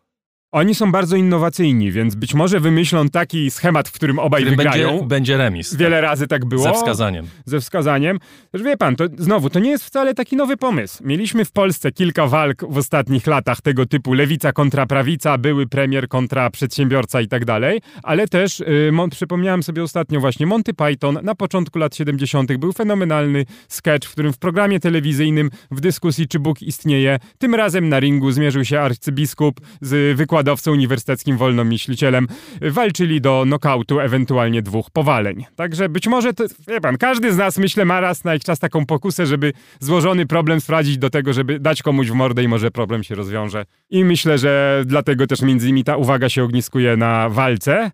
Oni 0.52 0.76
są 0.76 0.92
bardzo 0.92 1.16
innowacyjni, 1.16 1.92
więc 1.92 2.16
być 2.16 2.34
może 2.34 2.60
wymyślą 2.60 3.10
taki 3.10 3.52
schemat, 3.52 3.90
w 3.90 3.92
którym 3.92 4.20
obaj 4.20 4.42
którym 4.42 4.58
wygrają. 4.58 4.90
Będzie, 4.90 5.08
będzie 5.08 5.38
remis. 5.38 5.76
Wiele 5.76 5.96
tak. 5.96 6.04
razy 6.04 6.28
tak 6.28 6.46
było. 6.46 6.64
Ze 6.64 6.74
wskazaniem. 6.74 7.26
Ze 7.46 7.60
wskazaniem. 7.60 8.20
Też 8.52 8.64
wie 8.64 8.78
pan, 8.78 8.96
to 8.96 9.06
znowu, 9.18 9.50
to 9.50 9.60
nie 9.60 9.70
jest 9.70 9.86
wcale 9.86 10.14
taki 10.14 10.36
nowy 10.36 10.58
pomysł. 10.58 11.04
Mieliśmy 11.06 11.46
w 11.46 11.52
Polsce 11.52 11.92
kilka 11.92 12.28
walk 12.28 12.64
w 12.70 12.78
ostatnich 12.78 13.28
latach 13.28 13.62
tego 13.62 13.86
typu 13.86 14.14
lewica 14.14 14.54
kontra 14.54 14.86
prawica, 14.86 15.38
były 15.38 15.68
premier 15.68 16.08
kontra 16.08 16.50
przedsiębiorca 16.50 17.22
i 17.22 17.28
tak 17.28 17.46
dalej, 17.46 17.82
ale 18.04 18.28
też 18.28 18.60
yy, 18.60 19.10
przypomniałem 19.12 19.64
sobie 19.64 19.84
ostatnio 19.84 20.20
właśnie 20.20 20.46
Monty 20.46 20.74
Python 20.74 21.20
na 21.24 21.36
początku 21.36 21.80
lat 21.80 21.96
70. 21.96 22.58
był 22.58 22.74
fenomenalny 22.74 23.46
sketch, 23.68 24.08
w 24.08 24.12
którym 24.12 24.34
w 24.34 24.38
programie 24.38 24.80
telewizyjnym 24.80 25.50
w 25.72 25.82
dyskusji 25.82 26.28
czy 26.28 26.40
Bóg 26.40 26.62
istnieje, 26.62 27.20
tym 27.38 27.56
razem 27.56 27.90
na 27.90 28.00
ringu 28.00 28.32
zmierzył 28.32 28.66
się 28.66 28.80
arcybiskup 28.80 29.62
z 29.82 30.18
wykładem 30.18 30.37
wykładowcą 30.38 30.72
uniwersyteckim, 30.72 31.38
wolnomyślicielem, 31.38 32.28
walczyli 32.62 33.22
do 33.22 33.44
nokautu, 33.46 34.00
ewentualnie 34.00 34.62
dwóch 34.62 34.92
powaleń. 34.92 35.46
Także 35.56 35.90
być 35.90 36.08
może, 36.08 36.34
to, 36.34 36.44
wie 36.68 36.82
pan, 36.82 36.98
każdy 36.98 37.34
z 37.34 37.38
nas, 37.38 37.58
myślę, 37.58 37.86
ma 37.86 38.00
raz 38.00 38.24
na 38.24 38.34
jakiś 38.34 38.46
czas 38.46 38.60
taką 38.60 38.86
pokusę, 38.86 39.26
żeby 39.26 39.54
złożony 39.80 40.26
problem 40.26 40.62
sprawdzić 40.62 40.98
do 40.98 41.10
tego, 41.10 41.34
żeby 41.34 41.60
dać 41.60 41.84
komuś 41.84 42.08
w 42.08 42.14
mordę 42.14 42.44
i 42.44 42.48
może 42.48 42.72
problem 42.72 43.04
się 43.04 43.16
rozwiąże. 43.16 43.66
I 43.90 44.06
myślę, 44.06 44.38
że 44.38 44.84
dlatego 44.86 45.28
też 45.28 45.42
między 45.42 45.68
innymi 45.68 45.84
ta 45.84 45.98
uwaga 45.98 46.30
się 46.30 46.44
ogniskuje 46.44 46.98
na 46.98 47.30
walce, 47.30 47.92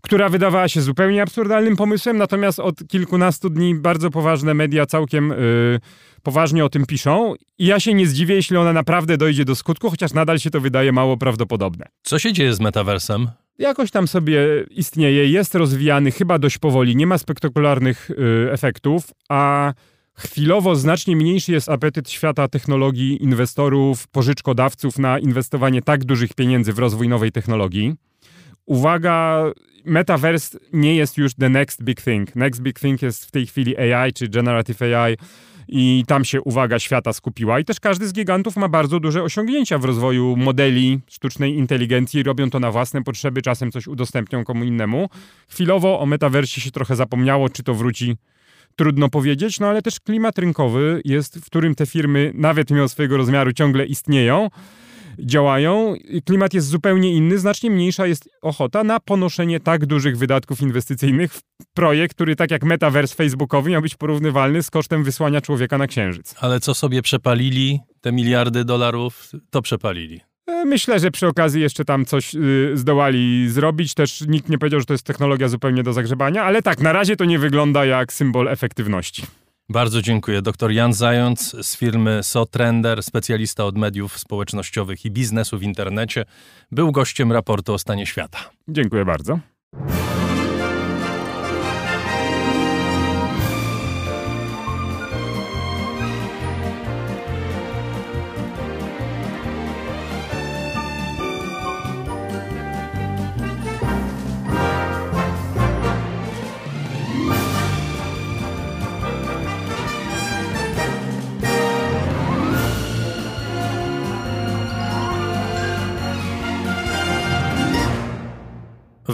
która 0.00 0.28
wydawała 0.28 0.68
się 0.68 0.80
zupełnie 0.80 1.22
absurdalnym 1.22 1.76
pomysłem, 1.76 2.16
natomiast 2.16 2.60
od 2.60 2.88
kilkunastu 2.88 3.50
dni 3.50 3.74
bardzo 3.74 4.10
poważne 4.10 4.54
media 4.54 4.86
całkiem 4.86 5.28
yy, 5.28 5.80
poważnie 6.22 6.64
o 6.64 6.68
tym 6.68 6.86
piszą 6.86 7.34
i 7.58 7.66
ja 7.66 7.80
się 7.80 7.94
nie 7.94 8.06
zdziwię, 8.06 8.34
jeśli 8.34 8.56
ona 8.56 8.72
naprawdę 8.72 9.16
dojdzie 9.16 9.44
do 9.44 9.54
skutku, 9.54 9.90
chociaż 9.90 10.12
nadal 10.12 10.38
się 10.38 10.50
to 10.50 10.60
wydaje 10.60 10.92
mało 10.92 11.16
prawdopodobne. 11.16 11.86
Co 12.02 12.18
się 12.18 12.32
dzieje 12.32 12.54
z 12.54 12.60
metaversem? 12.60 13.28
Jakoś 13.58 13.90
tam 13.90 14.08
sobie 14.08 14.40
istnieje, 14.70 15.28
jest 15.28 15.54
rozwijany 15.54 16.10
chyba 16.10 16.38
dość 16.38 16.58
powoli, 16.58 16.96
nie 16.96 17.06
ma 17.06 17.18
spektakularnych 17.18 18.10
yy, 18.18 18.52
efektów, 18.52 19.10
a 19.28 19.72
chwilowo 20.14 20.76
znacznie 20.76 21.16
mniejszy 21.16 21.52
jest 21.52 21.68
apetyt 21.68 22.10
świata 22.10 22.48
technologii, 22.48 23.22
inwestorów, 23.22 24.08
pożyczkodawców 24.08 24.98
na 24.98 25.18
inwestowanie 25.18 25.82
tak 25.82 26.04
dużych 26.04 26.34
pieniędzy 26.34 26.72
w 26.72 26.78
rozwój 26.78 27.08
nowej 27.08 27.32
technologii. 27.32 27.94
Uwaga, 28.66 29.44
metaverse 29.84 30.58
nie 30.72 30.96
jest 30.96 31.16
już 31.16 31.34
the 31.34 31.48
next 31.48 31.82
big 31.82 32.02
thing. 32.02 32.36
Next 32.36 32.62
big 32.62 32.78
thing 32.78 33.02
jest 33.02 33.26
w 33.26 33.30
tej 33.30 33.46
chwili 33.46 33.76
AI 33.78 34.12
czy 34.12 34.28
generative 34.28 34.82
AI 34.82 35.16
i 35.68 36.04
tam 36.06 36.24
się 36.24 36.40
uwaga 36.40 36.78
świata 36.78 37.12
skupiła. 37.12 37.60
I 37.60 37.64
też 37.64 37.80
każdy 37.80 38.08
z 38.08 38.12
gigantów 38.12 38.56
ma 38.56 38.68
bardzo 38.68 39.00
duże 39.00 39.22
osiągnięcia 39.22 39.78
w 39.78 39.84
rozwoju 39.84 40.36
modeli 40.36 41.00
sztucznej 41.08 41.56
inteligencji, 41.56 42.22
robią 42.22 42.50
to 42.50 42.60
na 42.60 42.70
własne 42.70 43.02
potrzeby, 43.04 43.42
czasem 43.42 43.72
coś 43.72 43.86
udostępnią 43.86 44.44
komu 44.44 44.64
innemu. 44.64 45.08
Chwilowo 45.48 46.00
o 46.00 46.06
metaversie 46.06 46.60
się 46.60 46.70
trochę 46.70 46.96
zapomniało, 46.96 47.48
czy 47.48 47.62
to 47.62 47.74
wróci 47.74 48.16
trudno 48.76 49.08
powiedzieć, 49.08 49.60
no 49.60 49.66
ale 49.66 49.82
też 49.82 50.00
klimat 50.00 50.38
rynkowy 50.38 51.00
jest, 51.04 51.38
w 51.38 51.46
którym 51.46 51.74
te 51.74 51.86
firmy, 51.86 52.32
nawet 52.34 52.70
mimo 52.70 52.88
swojego 52.88 53.16
rozmiaru, 53.16 53.52
ciągle 53.52 53.86
istnieją 53.86 54.48
działają. 55.18 55.94
Klimat 56.24 56.54
jest 56.54 56.68
zupełnie 56.68 57.12
inny, 57.12 57.38
znacznie 57.38 57.70
mniejsza 57.70 58.06
jest 58.06 58.28
ochota 58.42 58.84
na 58.84 59.00
ponoszenie 59.00 59.60
tak 59.60 59.86
dużych 59.86 60.18
wydatków 60.18 60.60
inwestycyjnych 60.60 61.32
w 61.34 61.42
projekt, 61.74 62.14
który 62.14 62.36
tak 62.36 62.50
jak 62.50 62.64
metaverse 62.64 63.14
facebookowy 63.14 63.70
miał 63.70 63.82
być 63.82 63.94
porównywalny 63.94 64.62
z 64.62 64.70
kosztem 64.70 65.04
wysłania 65.04 65.40
człowieka 65.40 65.78
na 65.78 65.86
księżyc. 65.86 66.34
Ale 66.40 66.60
co 66.60 66.74
sobie 66.74 67.02
przepalili, 67.02 67.80
te 68.00 68.12
miliardy 68.12 68.64
dolarów, 68.64 69.32
to 69.50 69.62
przepalili. 69.62 70.20
E, 70.46 70.64
myślę, 70.64 71.00
że 71.00 71.10
przy 71.10 71.26
okazji 71.26 71.62
jeszcze 71.62 71.84
tam 71.84 72.04
coś 72.04 72.34
y, 72.34 72.72
zdołali 72.74 73.48
zrobić. 73.50 73.94
Też 73.94 74.20
nikt 74.28 74.48
nie 74.48 74.58
powiedział, 74.58 74.80
że 74.80 74.86
to 74.86 74.94
jest 74.94 75.06
technologia 75.06 75.48
zupełnie 75.48 75.82
do 75.82 75.92
zagrzebania, 75.92 76.44
ale 76.44 76.62
tak, 76.62 76.80
na 76.80 76.92
razie 76.92 77.16
to 77.16 77.24
nie 77.24 77.38
wygląda 77.38 77.84
jak 77.84 78.12
symbol 78.12 78.48
efektywności. 78.48 79.22
Bardzo 79.70 80.02
dziękuję. 80.02 80.42
Dr 80.42 80.70
Jan 80.70 80.92
Zając 80.92 81.56
z 81.66 81.76
firmy 81.76 82.22
SoTrender, 82.22 83.02
specjalista 83.02 83.64
od 83.64 83.78
mediów 83.78 84.18
społecznościowych 84.18 85.04
i 85.04 85.10
biznesu 85.10 85.58
w 85.58 85.62
internecie, 85.62 86.24
był 86.72 86.92
gościem 86.92 87.32
raportu 87.32 87.74
o 87.74 87.78
stanie 87.78 88.06
świata. 88.06 88.38
Dziękuję 88.68 89.04
bardzo. 89.04 89.38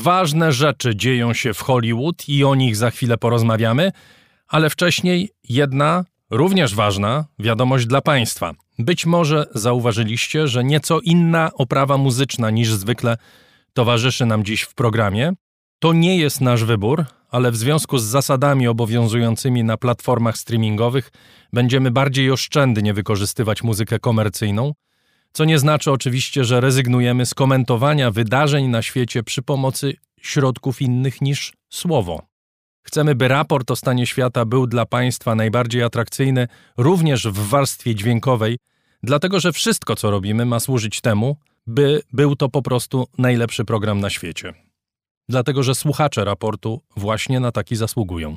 Ważne 0.07 0.53
rzeczy 0.53 0.97
dzieją 0.97 1.35
się 1.35 1.55
w 1.55 1.61
Hollywood 1.61 2.29
i 2.29 2.45
o 2.45 2.55
nich 2.55 2.77
za 2.77 2.91
chwilę 2.91 3.19
porozmawiamy, 3.19 3.93
ale 4.49 4.71
wcześniej 4.71 5.31
jedna, 5.49 6.05
również 6.31 6.75
ważna 6.75 7.25
wiadomość 7.39 7.87
dla 7.87 8.01
Państwa. 8.01 8.53
Być 8.79 9.07
może 9.07 9.47
zauważyliście, 9.55 10.49
że 10.49 10.65
nieco 10.65 11.01
inna 11.01 11.51
oprawa 11.55 11.99
muzyczna 11.99 12.51
niż 12.51 12.73
zwykle 12.73 13.17
towarzyszy 13.73 14.27
nam 14.27 14.45
dziś 14.45 14.63
w 14.63 14.75
programie. 14.75 15.33
To 15.79 15.93
nie 15.93 16.19
jest 16.19 16.41
nasz 16.41 16.65
wybór, 16.65 17.05
ale 17.31 17.51
w 17.51 17.57
związku 17.57 17.99
z 17.99 18.05
zasadami 18.05 18.69
obowiązującymi 18.69 19.65
na 19.65 19.77
platformach 19.77 20.39
streamingowych 20.39 21.11
będziemy 21.53 21.91
bardziej 21.91 22.31
oszczędnie 22.31 22.95
wykorzystywać 22.95 23.63
muzykę 23.63 23.99
komercyjną 23.99 24.73
co 25.33 25.45
nie 25.45 25.59
znaczy 25.59 25.91
oczywiście, 25.91 26.45
że 26.45 26.61
rezygnujemy 26.61 27.27
z 27.27 27.35
komentowania 27.35 28.11
wydarzeń 28.11 28.67
na 28.67 28.83
świecie 28.83 29.23
przy 29.23 29.43
pomocy 29.43 29.95
środków 30.21 30.83
innych 30.83 31.21
niż 31.21 31.53
słowo. 31.69 32.23
Chcemy, 32.83 33.15
by 33.15 33.29
raport 33.29 33.71
o 33.71 33.77
stanie 33.77 34.07
świata 34.07 34.45
był 34.45 34.67
dla 34.67 34.87
Państwa 34.87 35.35
najbardziej 35.35 35.83
atrakcyjny, 35.83 36.49
również 36.77 37.29
w 37.29 37.49
warstwie 37.49 37.95
dźwiękowej, 37.95 38.59
dlatego 39.03 39.41
że 39.41 39.53
wszystko, 39.53 39.97
co 39.97 40.11
robimy, 40.11 40.45
ma 40.45 40.61
służyć 40.61 41.01
temu, 41.01 41.37
by 41.67 42.03
był 42.13 42.37
to 42.37 42.49
po 42.49 42.63
prostu 42.63 43.07
najlepszy 43.19 43.65
program 43.65 44.01
na 44.01 44.11
świecie. 44.11 44.55
Dlatego 45.29 45.63
że 45.63 45.75
słuchacze 45.75 46.25
raportu 46.25 46.83
właśnie 46.97 47.41
na 47.41 47.53
taki 47.53 47.77
zasługują. 47.77 48.37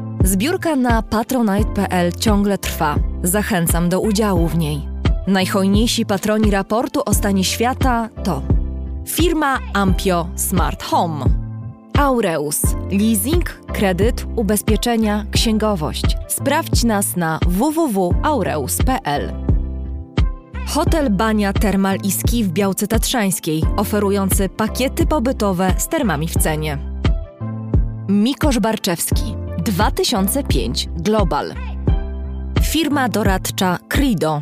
Zbiórka 0.23 0.75
na 0.75 1.01
patronite.pl 1.01 2.11
ciągle 2.11 2.57
trwa. 2.57 2.95
Zachęcam 3.23 3.89
do 3.89 4.01
udziału 4.01 4.47
w 4.47 4.57
niej. 4.57 4.87
Najhojniejsi 5.27 6.05
patroni 6.05 6.51
raportu 6.51 7.01
o 7.05 7.13
stanie 7.13 7.43
świata 7.43 8.09
to 8.23 8.41
firma 9.07 9.59
Ampio 9.73 10.27
Smart 10.35 10.83
Home, 10.83 11.25
Aureus, 11.99 12.61
leasing, 12.91 13.59
kredyt, 13.73 14.25
ubezpieczenia, 14.35 15.25
księgowość. 15.31 16.17
Sprawdź 16.27 16.83
nas 16.83 17.15
na 17.15 17.39
www.aureus.pl. 17.47 19.33
Hotel 20.67 21.09
Bania 21.09 21.53
Termal 21.53 21.97
i 22.03 22.11
Ski 22.11 22.43
w 22.43 22.49
Białce 22.49 22.87
Tatrzańskiej, 22.87 23.63
oferujący 23.77 24.49
pakiety 24.49 25.05
pobytowe 25.05 25.73
z 25.77 25.87
termami 25.87 26.27
w 26.27 26.37
cenie. 26.37 26.77
Mikosz 28.09 28.59
Barczewski, 28.59 29.40
2005 29.61 30.89
Global. 30.97 31.53
Firma 32.61 33.09
doradcza 33.09 33.77
Crido. 33.89 34.41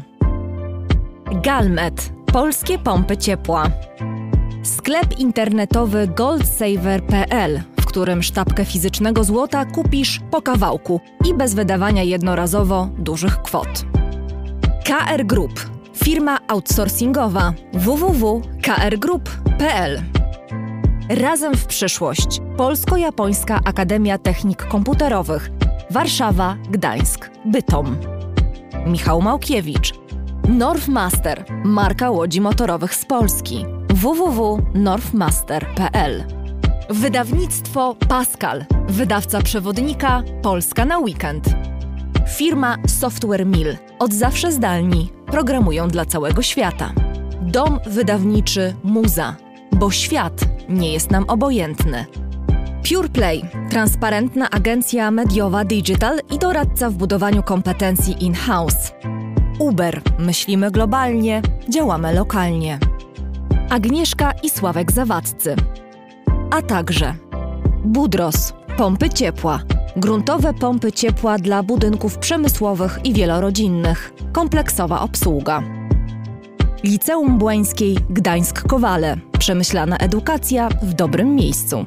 Galmet. 1.44 2.14
Polskie 2.34 2.80
pompy 2.80 3.18
ciepła. 3.18 3.66
Sklep 4.64 5.20
internetowy 5.20 6.08
goldsaver.pl, 6.08 7.62
w 7.82 7.86
którym 7.86 8.24
sztabkę 8.24 8.66
fizycznego 8.66 9.24
złota 9.24 9.66
kupisz 9.66 10.20
po 10.32 10.42
kawałku 10.42 11.02
i 11.30 11.34
bez 11.34 11.54
wydawania 11.54 12.04
jednorazowo 12.04 12.90
dużych 12.98 13.42
kwot. 13.42 13.86
KR 14.86 15.26
Group. 15.26 15.70
Firma 15.96 16.38
outsourcingowa 16.48 17.54
www.krgroup.pl 17.74 20.19
Razem 21.10 21.56
w 21.56 21.66
przyszłość. 21.66 22.42
Polsko-Japońska 22.58 23.60
Akademia 23.66 24.18
Technik 24.18 24.64
Komputerowych. 24.64 25.50
Warszawa, 25.90 26.58
Gdańsk, 26.70 27.30
Bytom. 27.46 27.98
Michał 28.86 29.22
Małkiewicz. 29.22 29.94
Northmaster, 30.50 31.46
marka 31.64 32.10
łodzi 32.10 32.42
motorowych 32.42 32.96
z 32.96 33.06
Polski. 33.06 33.66
www.northmaster.pl 33.94 36.24
Wydawnictwo 36.90 37.96
Pascal, 38.10 38.66
wydawca 38.88 39.42
przewodnika 39.42 40.24
Polska 40.42 40.86
na 40.86 41.00
weekend. 41.00 41.46
Firma 42.28 42.78
Software 42.88 43.46
Mill, 43.46 43.78
od 44.00 44.14
zawsze 44.14 44.52
zdalni, 44.52 45.12
programują 45.26 45.88
dla 45.88 46.06
całego 46.06 46.42
świata. 46.42 46.94
Dom 47.42 47.80
wydawniczy 47.88 48.76
Muza, 48.84 49.36
bo 49.72 49.92
świat 49.92 50.59
nie 50.70 50.94
jest 50.94 51.12
nam 51.12 51.26
obojętny. 51.28 52.06
PurePlay, 52.90 53.42
transparentna 53.70 54.50
agencja 54.50 55.12
mediowa 55.12 55.66
digital 55.66 56.20
i 56.36 56.40
doradca 56.40 56.90
w 56.90 56.94
budowaniu 56.94 57.44
kompetencji 57.44 58.24
in-house. 58.26 58.94
Uber, 59.60 60.02
myślimy 60.20 60.72
globalnie, 60.72 61.42
działamy 61.70 62.14
lokalnie. 62.14 62.80
Agnieszka 63.70 64.32
i 64.44 64.50
Sławek 64.50 64.92
Zawadcy. 64.92 65.56
A 66.52 66.62
także 66.62 67.16
Budros, 67.86 68.54
pompy 68.78 69.10
ciepła, 69.10 69.60
gruntowe 69.96 70.54
pompy 70.54 70.92
ciepła 70.92 71.38
dla 71.38 71.64
budynków 71.64 72.18
przemysłowych 72.18 73.00
i 73.04 73.14
wielorodzinnych, 73.14 74.14
kompleksowa 74.32 75.02
obsługa. 75.02 75.79
Liceum 76.84 77.38
Błańskiej 77.38 77.98
Gdańsk-Kowale, 78.10 79.18
przemyślana 79.40 79.98
edukacja 79.98 80.70
w 80.82 80.94
dobrym 80.94 81.36
miejscu. 81.36 81.86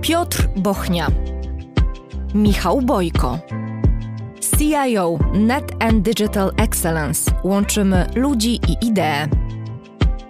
Piotr 0.00 0.48
Bochnia, 0.56 1.06
Michał 2.34 2.82
Bojko, 2.82 3.38
CIO 4.58 5.18
Net 5.34 5.82
and 5.82 6.02
Digital 6.02 6.52
Excellence 6.56 7.30
łączymy 7.44 8.06
ludzi 8.14 8.60
i 8.68 8.86
idee. 8.86 9.28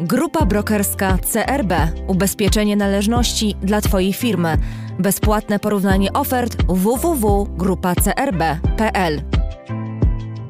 Grupa 0.01 0.47
brokerska 0.47 1.19
CRB 1.33 1.73
Ubezpieczenie 2.07 2.77
należności 2.77 3.57
dla 3.63 3.81
Twojej 3.81 4.13
firmy. 4.13 4.59
Bezpłatne 4.99 5.59
porównanie 5.59 6.13
ofert 6.13 6.57
www.grupacrb.pl 6.69 9.42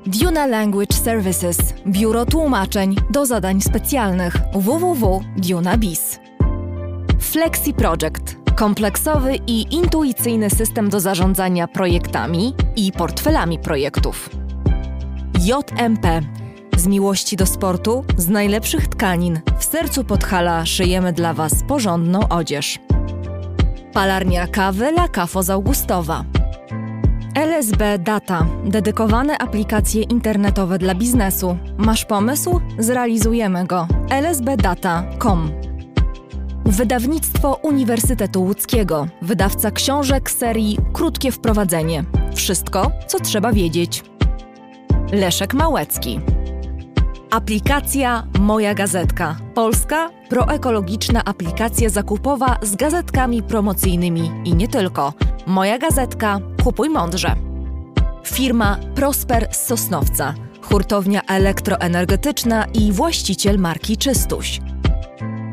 Duna 0.06 0.46
Language 0.46 0.96
Services 0.96 1.58
Biuro 1.86 2.26
tłumaczeń 2.26 2.96
do 3.10 3.26
zadań 3.26 3.60
specjalnych 3.60 4.36
www.dunabis 4.54 6.20
Flexi 7.20 7.74
Project 7.74 8.36
kompleksowy 8.56 9.36
i 9.46 9.74
intuicyjny 9.74 10.50
system 10.50 10.88
do 10.88 11.00
zarządzania 11.00 11.68
projektami 11.68 12.54
i 12.76 12.92
portfelami 12.92 13.58
projektów. 13.58 14.30
JMP 15.40 16.20
z 16.76 16.86
miłości 16.86 17.36
do 17.36 17.46
sportu, 17.46 18.04
z 18.16 18.28
najlepszych 18.28 18.88
tkanin, 18.88 19.40
w 19.58 19.64
sercu 19.64 20.04
Podhala 20.04 20.66
szyjemy 20.66 21.12
dla 21.12 21.34
Was 21.34 21.52
porządną 21.68 22.28
odzież. 22.28 22.78
Palarnia 23.92 24.46
kawy 24.46 24.86
La 24.86 25.08
Cafo 25.08 25.42
z 25.42 25.50
Augustowa. 25.50 26.24
LSB 27.34 27.98
Data 27.98 28.46
dedykowane 28.64 29.38
aplikacje 29.38 30.02
internetowe 30.02 30.78
dla 30.78 30.94
biznesu. 30.94 31.56
Masz 31.78 32.04
pomysł? 32.04 32.60
Zrealizujemy 32.78 33.66
go. 33.66 33.86
lsbdata.com 34.22 35.50
Wydawnictwo 36.64 37.58
Uniwersytetu 37.62 38.42
Łódzkiego, 38.42 39.06
wydawca 39.22 39.70
książek 39.70 40.30
serii 40.30 40.78
Krótkie 40.92 41.32
Wprowadzenie. 41.32 42.04
Wszystko, 42.34 42.90
co 43.06 43.20
trzeba 43.20 43.52
wiedzieć. 43.52 44.04
Leszek 45.12 45.54
Małecki. 45.54 46.20
Aplikacja 47.32 48.26
Moja 48.40 48.74
Gazetka. 48.74 49.36
Polska 49.54 50.10
proekologiczna 50.28 51.24
aplikacja 51.24 51.88
zakupowa 51.88 52.58
z 52.62 52.76
gazetkami 52.76 53.42
promocyjnymi 53.42 54.30
i 54.44 54.54
nie 54.54 54.68
tylko. 54.68 55.12
Moja 55.46 55.78
Gazetka. 55.78 56.40
Kupuj 56.64 56.90
mądrze. 56.90 57.36
Firma 58.24 58.78
Prosper 58.94 59.48
z 59.50 59.66
Sosnowca. 59.66 60.34
Hurtownia 60.62 61.22
elektroenergetyczna 61.22 62.64
i 62.74 62.92
właściciel 62.92 63.58
marki 63.58 63.96
Czystuś. 63.96 64.60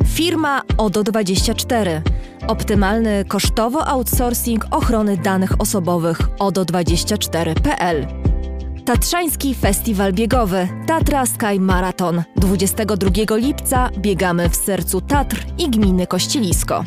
Firma 0.07 0.61
ODO24. 0.77 2.01
Optymalny 2.47 3.25
kosztowo 3.25 3.87
outsourcing 3.87 4.65
ochrony 4.71 5.17
danych 5.17 5.61
osobowych 5.61 6.19
ODO24.pl. 6.39 8.07
Tatrzański 8.89 9.55
Festiwal 9.55 10.13
Biegowy 10.13 10.67
Tatra 10.87 11.25
Sky 11.25 11.59
Marathon. 11.59 12.23
22 12.35 13.35
lipca 13.35 13.89
biegamy 13.97 14.49
w 14.49 14.55
sercu 14.55 15.01
Tatr 15.01 15.45
i 15.57 15.69
gminy 15.69 16.07
Kościelisko. 16.07 16.83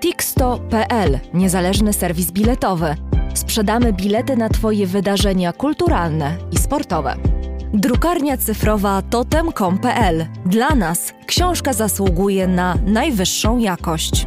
Tixto.pl 0.00 1.18
Niezależny 1.34 1.92
serwis 1.92 2.30
biletowy. 2.30 2.94
Sprzedamy 3.34 3.92
bilety 3.92 4.36
na 4.36 4.48
Twoje 4.48 4.86
wydarzenia 4.86 5.52
kulturalne 5.52 6.36
i 6.52 6.56
sportowe. 6.58 7.16
Drukarnia 7.74 8.36
cyfrowa 8.36 9.02
totem.com.pl 9.02 10.26
Dla 10.46 10.74
nas 10.74 11.14
książka 11.26 11.72
zasługuje 11.72 12.48
na 12.48 12.74
najwyższą 12.86 13.58
jakość. 13.58 14.26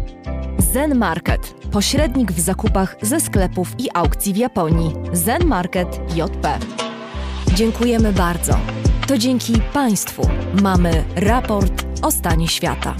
Zen 0.73 0.97
Market 0.97 1.55
pośrednik 1.71 2.31
w 2.31 2.39
zakupach 2.39 2.95
ze 3.01 3.19
sklepów 3.19 3.75
i 3.79 3.89
aukcji 3.93 4.33
w 4.33 4.37
Japonii 4.37 4.93
Zen 5.13 5.45
Market 5.45 5.99
JP. 6.15 6.59
Dziękujemy 7.53 8.13
bardzo. 8.13 8.57
To 9.07 9.17
dzięki 9.17 9.53
Państwu 9.73 10.29
mamy 10.61 11.03
raport 11.15 11.85
o 12.01 12.11
stanie 12.11 12.47
świata. 12.47 12.95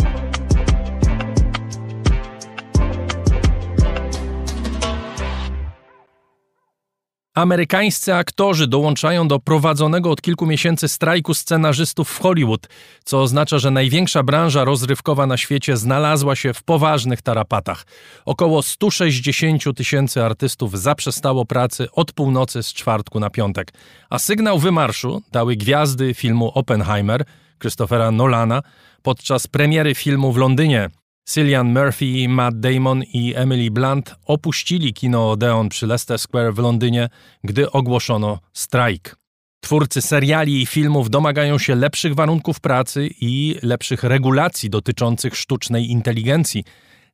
Amerykańscy 7.35 8.15
aktorzy 8.15 8.67
dołączają 8.67 9.27
do 9.27 9.39
prowadzonego 9.39 10.11
od 10.11 10.21
kilku 10.21 10.45
miesięcy 10.45 10.87
strajku 10.87 11.33
scenarzystów 11.33 12.09
w 12.09 12.19
Hollywood, 12.19 12.67
co 13.03 13.21
oznacza, 13.21 13.59
że 13.59 13.71
największa 13.71 14.23
branża 14.23 14.63
rozrywkowa 14.63 15.27
na 15.27 15.37
świecie 15.37 15.77
znalazła 15.77 16.35
się 16.35 16.53
w 16.53 16.63
poważnych 16.63 17.21
tarapatach. 17.21 17.85
Około 18.25 18.61
160 18.61 19.77
tysięcy 19.77 20.23
artystów 20.23 20.79
zaprzestało 20.79 21.45
pracy 21.45 21.87
od 21.91 22.11
północy 22.11 22.63
z 22.63 22.73
czwartku 22.73 23.19
na 23.19 23.29
piątek, 23.29 23.73
a 24.09 24.19
sygnał 24.19 24.59
wymarszu 24.59 25.21
dały 25.31 25.55
gwiazdy 25.55 26.13
filmu 26.13 26.51
Oppenheimer 26.55 27.25
Christophera 27.59 28.11
Nolana 28.11 28.61
podczas 29.01 29.47
premiery 29.47 29.95
filmu 29.95 30.31
w 30.31 30.37
Londynie 30.37 30.89
Cillian 31.25 31.73
Murphy, 31.73 32.29
Matt 32.29 32.59
Damon 32.59 33.03
i 33.03 33.33
Emily 33.35 33.71
Blunt 33.71 34.15
opuścili 34.25 34.93
kino 34.93 35.31
Odeon 35.31 35.69
przy 35.69 35.87
Leicester 35.87 36.19
Square 36.19 36.53
w 36.53 36.57
Londynie, 36.57 37.09
gdy 37.43 37.71
ogłoszono 37.71 38.39
strajk. 38.53 39.15
Twórcy 39.59 40.01
seriali 40.01 40.61
i 40.61 40.65
filmów 40.65 41.09
domagają 41.09 41.57
się 41.57 41.75
lepszych 41.75 42.15
warunków 42.15 42.59
pracy 42.59 43.09
i 43.21 43.55
lepszych 43.63 44.03
regulacji 44.03 44.69
dotyczących 44.69 45.35
sztucznej 45.35 45.91
inteligencji. 45.91 46.63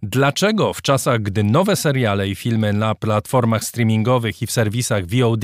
Dlaczego 0.02 0.74
w 0.74 0.82
czasach, 0.82 1.22
gdy 1.22 1.44
nowe 1.44 1.76
seriale 1.76 2.30
i 2.30 2.36
filmy 2.36 2.74
na 2.74 2.96
platformach 2.96 3.64
streamingowych 3.64 4.42
i 4.42 4.48
w 4.48 4.52
serwisach 4.52 5.04
VOD 5.06 5.44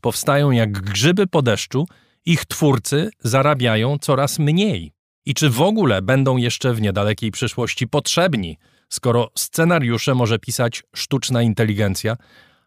powstają 0.00 0.50
jak 0.50 0.72
grzyby 0.72 1.26
po 1.26 1.42
deszczu, 1.42 1.86
ich 2.26 2.44
twórcy 2.44 3.10
zarabiają 3.20 3.98
coraz 3.98 4.38
mniej? 4.38 4.93
I 5.26 5.34
czy 5.34 5.50
w 5.50 5.60
ogóle 5.60 6.02
będą 6.02 6.36
jeszcze 6.36 6.74
w 6.74 6.80
niedalekiej 6.80 7.30
przyszłości 7.30 7.88
potrzebni, 7.88 8.58
skoro 8.88 9.30
scenariusze 9.34 10.14
może 10.14 10.38
pisać 10.38 10.82
sztuczna 10.94 11.42
inteligencja, 11.42 12.16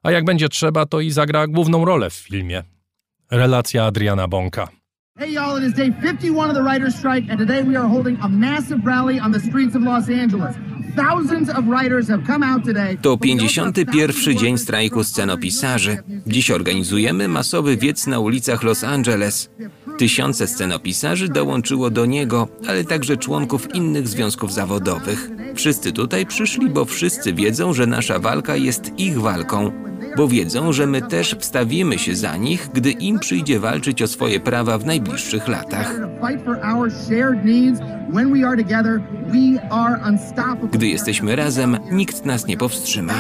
a 0.03 0.11
jak 0.11 0.25
będzie 0.25 0.49
trzeba, 0.49 0.85
to 0.85 1.01
i 1.01 1.11
zagra 1.11 1.47
główną 1.47 1.85
rolę 1.85 2.09
w 2.09 2.13
filmie. 2.13 2.63
Relacja 3.31 3.85
Adriana 3.85 4.27
Bąka. 4.27 4.67
Hey 5.19 5.31
y'all, 5.31 5.57
it 5.57 5.63
is 5.63 5.73
day 5.73 5.91
51 5.91 6.49
of 6.49 6.55
the 6.55 6.61
writer's 6.61 6.95
strike, 6.95 7.31
and 7.31 7.39
today 7.39 7.63
we 7.63 7.79
are 7.79 7.89
holding 7.89 8.19
a 8.21 8.27
massive 8.27 8.85
rally 8.85 9.19
on 9.19 9.31
the 9.31 9.39
streets 9.39 9.75
of 9.75 9.81
Los 9.81 10.09
Angeles. 10.09 10.55
To 13.01 13.17
51. 13.17 14.37
dzień 14.37 14.57
strajku 14.57 15.03
scenopisarzy. 15.03 15.97
Dziś 16.27 16.51
organizujemy 16.51 17.27
masowy 17.27 17.77
wiec 17.77 18.07
na 18.07 18.19
ulicach 18.19 18.63
Los 18.63 18.83
Angeles. 18.83 19.49
Tysiące 19.97 20.47
scenopisarzy 20.47 21.27
dołączyło 21.27 21.89
do 21.89 22.05
niego, 22.05 22.47
ale 22.67 22.83
także 22.83 23.17
członków 23.17 23.75
innych 23.75 24.07
związków 24.07 24.53
zawodowych. 24.53 25.29
Wszyscy 25.55 25.91
tutaj 25.91 26.25
przyszli, 26.25 26.69
bo 26.69 26.85
wszyscy 26.85 27.33
wiedzą, 27.33 27.73
że 27.73 27.87
nasza 27.87 28.19
walka 28.19 28.55
jest 28.55 28.99
ich 28.99 29.21
walką, 29.21 29.71
bo 30.17 30.27
wiedzą, 30.27 30.73
że 30.73 30.87
my 30.87 31.01
też 31.01 31.35
wstawimy 31.39 31.99
się 31.99 32.15
za 32.15 32.37
nich, 32.37 32.69
gdy 32.73 32.91
im 32.91 33.19
przyjdzie 33.19 33.59
walczyć 33.59 34.01
o 34.01 34.07
swoje 34.07 34.39
prawa 34.39 34.77
w 34.77 34.85
najbliższych 34.85 35.47
latach. 35.47 35.95
Gdy 40.71 40.87
jesteśmy 40.87 41.35
razem, 41.35 41.77
nikt 41.91 42.25
nas 42.25 42.47
nie 42.47 42.57
powstrzyma. 42.57 43.13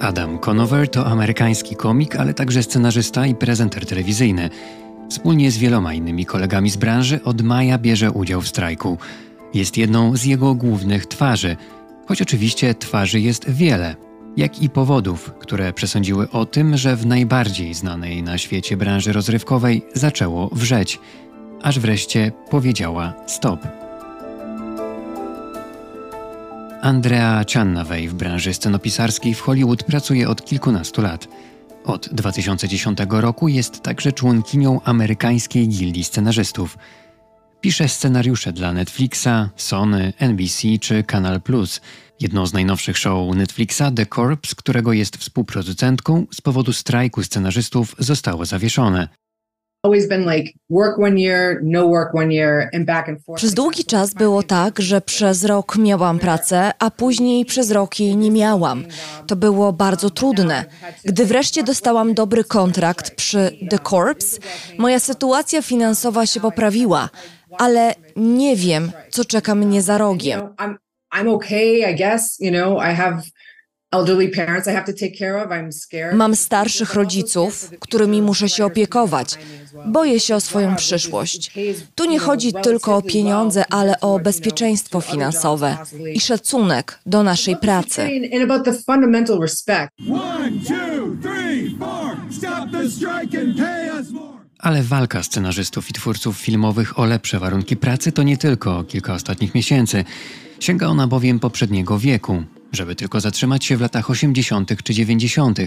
Adam 0.00 0.38
Conover 0.38 0.88
to 0.88 1.06
amerykański 1.06 1.76
komik, 1.76 2.16
ale 2.16 2.34
także 2.34 2.62
scenarzysta 2.62 3.26
i 3.26 3.34
prezenter 3.34 3.86
telewizyjny. 3.86 4.50
Wspólnie 5.10 5.50
z 5.50 5.58
wieloma 5.58 5.94
innymi 5.94 6.26
kolegami 6.26 6.70
z 6.70 6.76
branży 6.76 7.20
od 7.24 7.42
maja 7.42 7.78
bierze 7.78 8.10
udział 8.10 8.40
w 8.40 8.48
strajku. 8.48 8.98
Jest 9.54 9.76
jedną 9.76 10.16
z 10.16 10.24
jego 10.24 10.54
głównych 10.54 11.06
twarzy, 11.06 11.56
choć 12.06 12.22
oczywiście 12.22 12.74
twarzy 12.74 13.20
jest 13.20 13.50
wiele, 13.50 13.96
jak 14.36 14.62
i 14.62 14.70
powodów, 14.70 15.32
które 15.38 15.72
przesądziły 15.72 16.30
o 16.30 16.46
tym, 16.46 16.76
że 16.76 16.96
w 16.96 17.06
najbardziej 17.06 17.74
znanej 17.74 18.22
na 18.22 18.38
świecie 18.38 18.76
branży 18.76 19.12
rozrywkowej 19.12 19.82
zaczęło 19.94 20.48
wrzeć, 20.52 20.98
aż 21.62 21.78
wreszcie 21.78 22.32
powiedziała 22.50 23.14
stop. 23.26 23.60
Andrea 26.82 27.44
Channawej 27.54 28.08
w 28.08 28.14
branży 28.14 28.54
scenopisarskiej 28.54 29.34
w 29.34 29.40
Hollywood 29.40 29.82
pracuje 29.82 30.28
od 30.28 30.44
kilkunastu 30.44 31.02
lat. 31.02 31.28
Od 31.84 32.08
2010 32.12 32.98
roku 33.10 33.48
jest 33.48 33.82
także 33.82 34.12
członkinią 34.12 34.80
amerykańskiej 34.84 35.68
gildii 35.68 36.04
scenarzystów. 36.04 36.78
Pisze 37.60 37.88
scenariusze 37.88 38.52
dla 38.52 38.72
Netflixa, 38.72 39.50
Sony, 39.56 40.12
NBC 40.18 40.68
czy 40.80 41.02
Canal 41.02 41.40
Plus. 41.40 41.80
Jedno 42.20 42.46
z 42.46 42.52
najnowszych 42.52 42.98
show 42.98 43.36
Netflixa, 43.36 43.82
The 43.96 44.06
Corps, 44.06 44.54
którego 44.54 44.92
jest 44.92 45.16
współproducentką, 45.16 46.26
z 46.34 46.40
powodu 46.40 46.72
strajku 46.72 47.22
scenarzystów 47.22 47.96
zostało 47.98 48.44
zawieszone. 48.44 49.08
Przez 53.36 53.54
długi 53.54 53.84
czas 53.84 54.14
było 54.14 54.42
tak, 54.42 54.80
że 54.80 55.00
przez 55.00 55.44
rok 55.44 55.76
miałam 55.76 56.18
pracę, 56.18 56.70
a 56.78 56.90
później 56.90 57.44
przez 57.44 57.70
rok 57.70 58.00
jej 58.00 58.16
nie 58.16 58.30
miałam. 58.30 58.84
To 59.26 59.36
było 59.36 59.72
bardzo 59.72 60.10
trudne. 60.10 60.64
Gdy 61.04 61.26
wreszcie 61.26 61.62
dostałam 61.62 62.14
dobry 62.14 62.44
kontrakt 62.44 63.14
przy 63.14 63.58
The 63.70 63.78
Corps, 63.78 64.40
moja 64.78 64.98
sytuacja 64.98 65.62
finansowa 65.62 66.26
się 66.26 66.40
poprawiła, 66.40 67.08
ale 67.60 67.94
nie 68.16 68.56
wiem, 68.56 68.92
co 69.10 69.24
czeka 69.24 69.54
mnie 69.54 69.82
za 69.82 69.98
rogiem. 69.98 70.40
Mam 76.12 76.36
starszych 76.36 76.94
rodziców, 76.94 77.70
którymi 77.80 78.22
muszę 78.22 78.48
się 78.48 78.64
opiekować. 78.64 79.38
Boję 79.86 80.20
się 80.20 80.36
o 80.36 80.40
swoją 80.40 80.76
przyszłość. 80.76 81.52
Tu 81.94 82.04
nie 82.04 82.18
chodzi 82.18 82.52
tylko 82.52 82.96
o 82.96 83.02
pieniądze, 83.02 83.64
ale 83.70 84.00
o 84.00 84.18
bezpieczeństwo 84.18 85.00
finansowe 85.00 85.76
i 86.14 86.20
szacunek 86.20 86.98
do 87.06 87.22
naszej 87.22 87.56
pracy. 87.56 88.08
Ale 94.62 94.82
walka 94.82 95.22
scenarzystów 95.22 95.90
i 95.90 95.92
twórców 95.92 96.38
filmowych 96.38 96.98
o 96.98 97.04
lepsze 97.04 97.38
warunki 97.38 97.76
pracy 97.76 98.12
to 98.12 98.22
nie 98.22 98.36
tylko 98.36 98.84
kilka 98.84 99.14
ostatnich 99.14 99.54
miesięcy. 99.54 100.04
Sięga 100.60 100.86
ona 100.86 101.06
bowiem 101.06 101.40
poprzedniego 101.40 101.98
wieku, 101.98 102.42
żeby 102.72 102.94
tylko 102.94 103.20
zatrzymać 103.20 103.64
się 103.64 103.76
w 103.76 103.80
latach 103.80 104.10
80. 104.10 104.82
czy 104.82 104.94
90. 104.94 105.58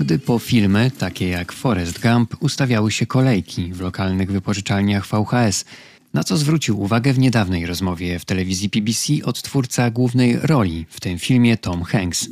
Gdy 0.00 0.18
po 0.18 0.38
filmy, 0.38 0.90
takie 0.98 1.28
jak 1.28 1.52
Forrest 1.52 2.00
Gump, 2.00 2.36
ustawiały 2.40 2.92
się 2.92 3.06
kolejki 3.06 3.72
w 3.72 3.80
lokalnych 3.80 4.32
wypożyczalniach 4.32 5.06
VHS, 5.06 5.64
na 6.14 6.24
co 6.24 6.36
zwrócił 6.36 6.80
uwagę 6.80 7.12
w 7.12 7.18
niedawnej 7.18 7.66
rozmowie 7.66 8.18
w 8.18 8.24
telewizji 8.24 8.68
BBC 8.68 9.12
odtwórca 9.24 9.90
głównej 9.90 10.38
roli 10.42 10.86
w 10.88 11.00
tym 11.00 11.18
filmie 11.18 11.56
Tom 11.56 11.82
Hanks. 11.82 12.28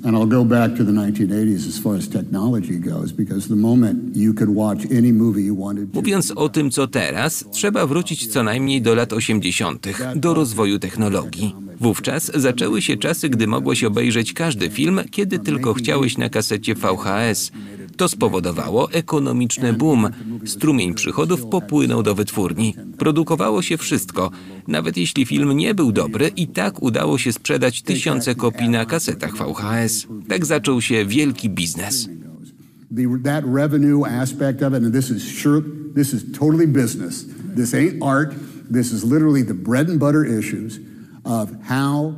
Mówiąc 5.95 6.31
o 6.31 6.49
tym, 6.49 6.71
co 6.71 6.87
teraz, 6.87 7.45
trzeba 7.51 7.87
wrócić 7.87 8.27
co 8.27 8.43
najmniej 8.43 8.83
do 8.83 8.95
lat 8.95 9.13
80., 9.13 9.87
do 10.17 10.35
rozwoju 10.35 10.79
technologii. 10.79 11.55
Wówczas 11.81 12.31
zaczęły 12.35 12.83
się 12.83 12.97
czasy, 12.97 13.29
gdy 13.29 13.47
mogłeś 13.47 13.85
obejrzeć 13.85 14.33
każdy 14.33 14.71
film, 14.71 15.01
kiedy 15.11 15.39
tylko 15.39 15.75
chciałeś 15.75 16.19
na 16.19 16.29
kasecie 16.29 16.75
VHS. 16.75 17.53
To 17.97 18.09
spowodowało 18.09 18.93
ekonomiczny 18.93 19.73
boom. 19.73 20.11
Strumień 20.45 20.95
przychodów 20.95 21.47
popłynął 21.47 22.03
do 22.03 22.15
wytwórni. 22.15 22.75
Produkowało 22.99 23.63
się 23.63 23.77
wszystko. 23.79 24.31
Nawet 24.69 24.97
jeśli 24.97 25.27
film 25.27 25.53
nie 25.53 25.75
był 25.75 25.93
dobry, 25.93 26.29
i 26.29 26.49
tak 26.49 26.83
udało 26.83 27.19
się 27.19 27.33
sprzedać 27.33 27.83
tysiące 27.83 28.35
kopii 28.35 28.69
na 28.69 28.85
kasetach 28.87 29.33
VHS. 29.37 30.07
Tak 30.29 30.47
zaczął 30.47 30.81
się 30.81 31.07
wielki 31.07 31.51
biznes. 31.51 32.09
This 37.57 37.75
ain't 37.75 38.03
art. 38.03 38.35
This 38.73 38.93
is 38.93 39.05
literally 39.05 39.45
the 39.45 39.55
bread 39.55 39.91
and 39.91 39.99
butter 39.99 40.25
issues 40.39 40.81
of 41.25 41.51
how 41.63 42.15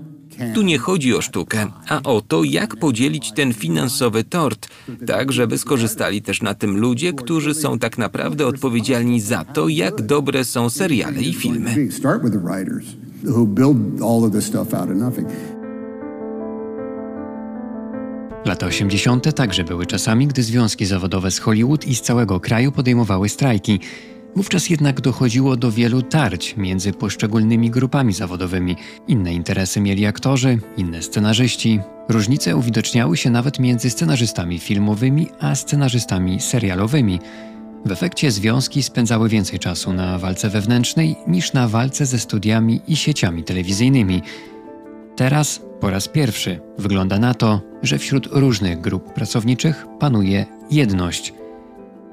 tu 0.55 0.62
nie 0.62 0.78
chodzi 0.78 1.14
o 1.14 1.22
sztukę, 1.22 1.66
a 1.89 2.03
o 2.03 2.20
to, 2.20 2.45
jak 2.45 2.76
podzielić 2.76 3.32
ten 3.32 3.55
finansowy 3.55 4.24
tort, 4.24 4.68
tak 5.07 5.32
żeby 5.32 5.59
skorzystali 5.59 6.22
też 6.22 6.43
na 6.43 6.55
tym 6.55 6.78
ludzie, 6.78 7.12
którzy 7.12 7.55
są 7.55 7.78
tak 7.78 7.99
naprawdę 7.99 8.47
odpowiedzialni 8.47 9.20
za 9.20 9.45
to, 9.45 9.68
jak 9.68 10.03
dobre 10.03 10.45
są 10.45 10.70
seriale 10.70 11.22
i 11.22 11.35
filmy. 11.35 11.74
Lata 18.45 18.66
80. 18.66 19.35
także 19.35 19.64
były 19.64 19.87
czasami, 19.87 20.26
gdy 20.26 20.43
związki 20.43 20.87
zawodowe 20.87 21.30
z 21.30 21.39
Hollywood 21.39 21.87
i 21.87 21.95
z 21.95 22.01
całego 22.01 22.41
kraju 22.41 22.72
podejmowały 22.72 23.28
strajki. 23.28 23.80
Wówczas 24.37 24.70
jednak 24.70 25.01
dochodziło 25.01 25.57
do 25.57 25.72
wielu 25.72 26.03
tarć 26.03 26.57
między 26.57 26.93
poszczególnymi 26.93 27.70
grupami 27.70 28.12
zawodowymi. 28.12 28.76
Inne 29.09 29.35
interesy 29.35 29.80
mieli 29.80 30.07
aktorzy, 30.07 30.59
inne 30.76 31.03
scenarzyści. 31.03 31.80
Różnice 32.09 32.57
uwidoczniały 32.57 33.16
się 33.16 33.30
nawet 33.30 33.59
między 33.59 33.91
scenarzystami 33.91 34.59
filmowymi 34.59 35.28
a 35.41 35.55
scenarzystami 35.55 36.41
serialowymi. 36.41 37.20
W 37.85 37.93
efekcie 37.93 38.30
związki 38.30 38.82
spędzały 38.82 39.28
więcej 39.28 39.59
czasu 39.59 39.93
na 39.93 40.18
walce 40.18 40.51
wewnętrznej 40.51 41.16
niż 41.26 41.53
na 41.53 41.68
walce 41.68 42.07
ze 42.07 42.18
studiami 42.18 42.80
i 42.89 42.97
sieciami 42.97 43.45
telewizyjni. 43.45 44.22
Teraz 45.16 45.61
po 45.80 45.91
raz 45.91 46.09
pierwszy 46.09 46.61
wygląda 46.78 47.18
na 47.18 47.35
to, 47.35 47.61
że 47.82 47.99
wśród 47.99 48.26
różnych 48.26 48.80
grup 48.80 49.12
pracowniczych 49.12 49.87
panuje 49.99 50.47
jedność– 50.70 51.32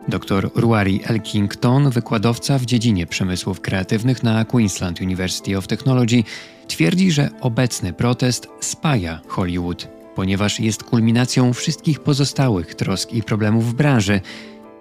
Dr 0.07 0.49
Ruari 0.55 0.99
Elkington, 1.03 1.89
wykładowca 1.89 2.57
w 2.57 2.65
dziedzinie 2.65 3.07
przemysłów 3.07 3.61
kreatywnych 3.61 4.23
na 4.23 4.45
Queensland 4.45 5.01
University 5.01 5.57
of 5.57 5.67
Technology, 5.67 6.23
twierdzi, 6.67 7.11
że 7.11 7.29
obecny 7.41 7.93
protest 7.93 8.47
spaja 8.59 9.21
Hollywood, 9.27 9.87
ponieważ 10.15 10.59
jest 10.59 10.83
kulminacją 10.83 11.53
wszystkich 11.53 11.99
pozostałych 11.99 12.75
trosk 12.75 13.13
i 13.13 13.23
problemów 13.23 13.65
w 13.65 13.73
branży, 13.73 14.21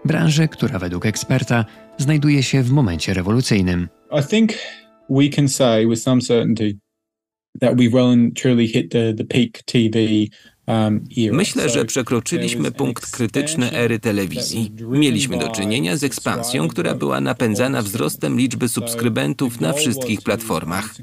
branży, 0.04 0.48
która 0.48 0.78
według 0.78 1.06
eksperta 1.06 1.64
znajduje 1.98 2.42
się 2.42 2.62
w 2.62 2.70
momencie 2.70 3.14
rewolucyjnym. 3.14 3.88
I 4.20 4.28
think 4.30 4.50
we 5.10 5.28
can 5.28 5.48
say 5.48 5.86
with 5.86 6.02
some 6.02 6.20
certainty 6.20 6.78
that 7.60 7.74
we've 7.74 7.92
well 7.92 8.30
truly 8.34 8.66
hit 8.66 8.92
the, 8.92 9.24
peak 9.24 9.62
TV 9.62 9.98
Myślę, 11.32 11.68
że 11.68 11.84
przekroczyliśmy 11.84 12.72
punkt 12.72 13.10
krytyczny 13.10 13.72
ery 13.72 13.98
telewizji. 13.98 14.72
Mieliśmy 14.90 15.38
do 15.38 15.48
czynienia 15.48 15.96
z 15.96 16.04
ekspansją, 16.04 16.68
która 16.68 16.94
była 16.94 17.20
napędzana 17.20 17.82
wzrostem 17.82 18.38
liczby 18.38 18.68
subskrybentów 18.68 19.60
na 19.60 19.72
wszystkich 19.72 20.22
platformach. 20.22 20.94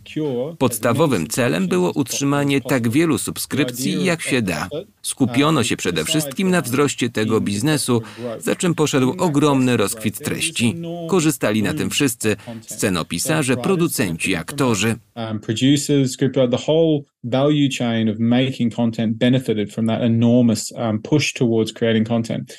Podstawowym 0.57 1.27
celem 1.27 1.67
było 1.67 1.91
utrzymanie 1.91 2.61
tak 2.61 2.89
wielu 2.89 3.17
subskrypcji, 3.17 4.05
jak 4.05 4.21
się 4.21 4.41
da. 4.41 4.69
Skupiono 5.01 5.63
się 5.63 5.77
przede 5.77 6.05
wszystkim 6.05 6.49
na 6.49 6.61
wzroście 6.61 7.09
tego 7.09 7.41
biznesu, 7.41 8.01
za 8.39 8.55
czym 8.55 8.75
poszedł 8.75 9.15
ogromny 9.17 9.77
rozkwit 9.77 10.19
treści. 10.19 10.75
Korzystali 11.09 11.63
na 11.63 11.73
tym 11.73 11.89
wszyscy 11.89 12.35
scenopisarze, 12.61 13.57
producenci, 13.57 14.35
aktorzy. 14.35 14.95
Value 17.29 17.69
chain 17.69 18.09
of 18.09 18.19
making 18.19 18.75
content 18.75 19.17
benefited 19.17 19.73
from 19.73 19.87
that 19.87 20.01
enormous 20.01 20.71
um, 20.71 21.01
push 21.01 21.33
towards 21.33 21.73
creating 21.73 22.07
content. 22.07 22.57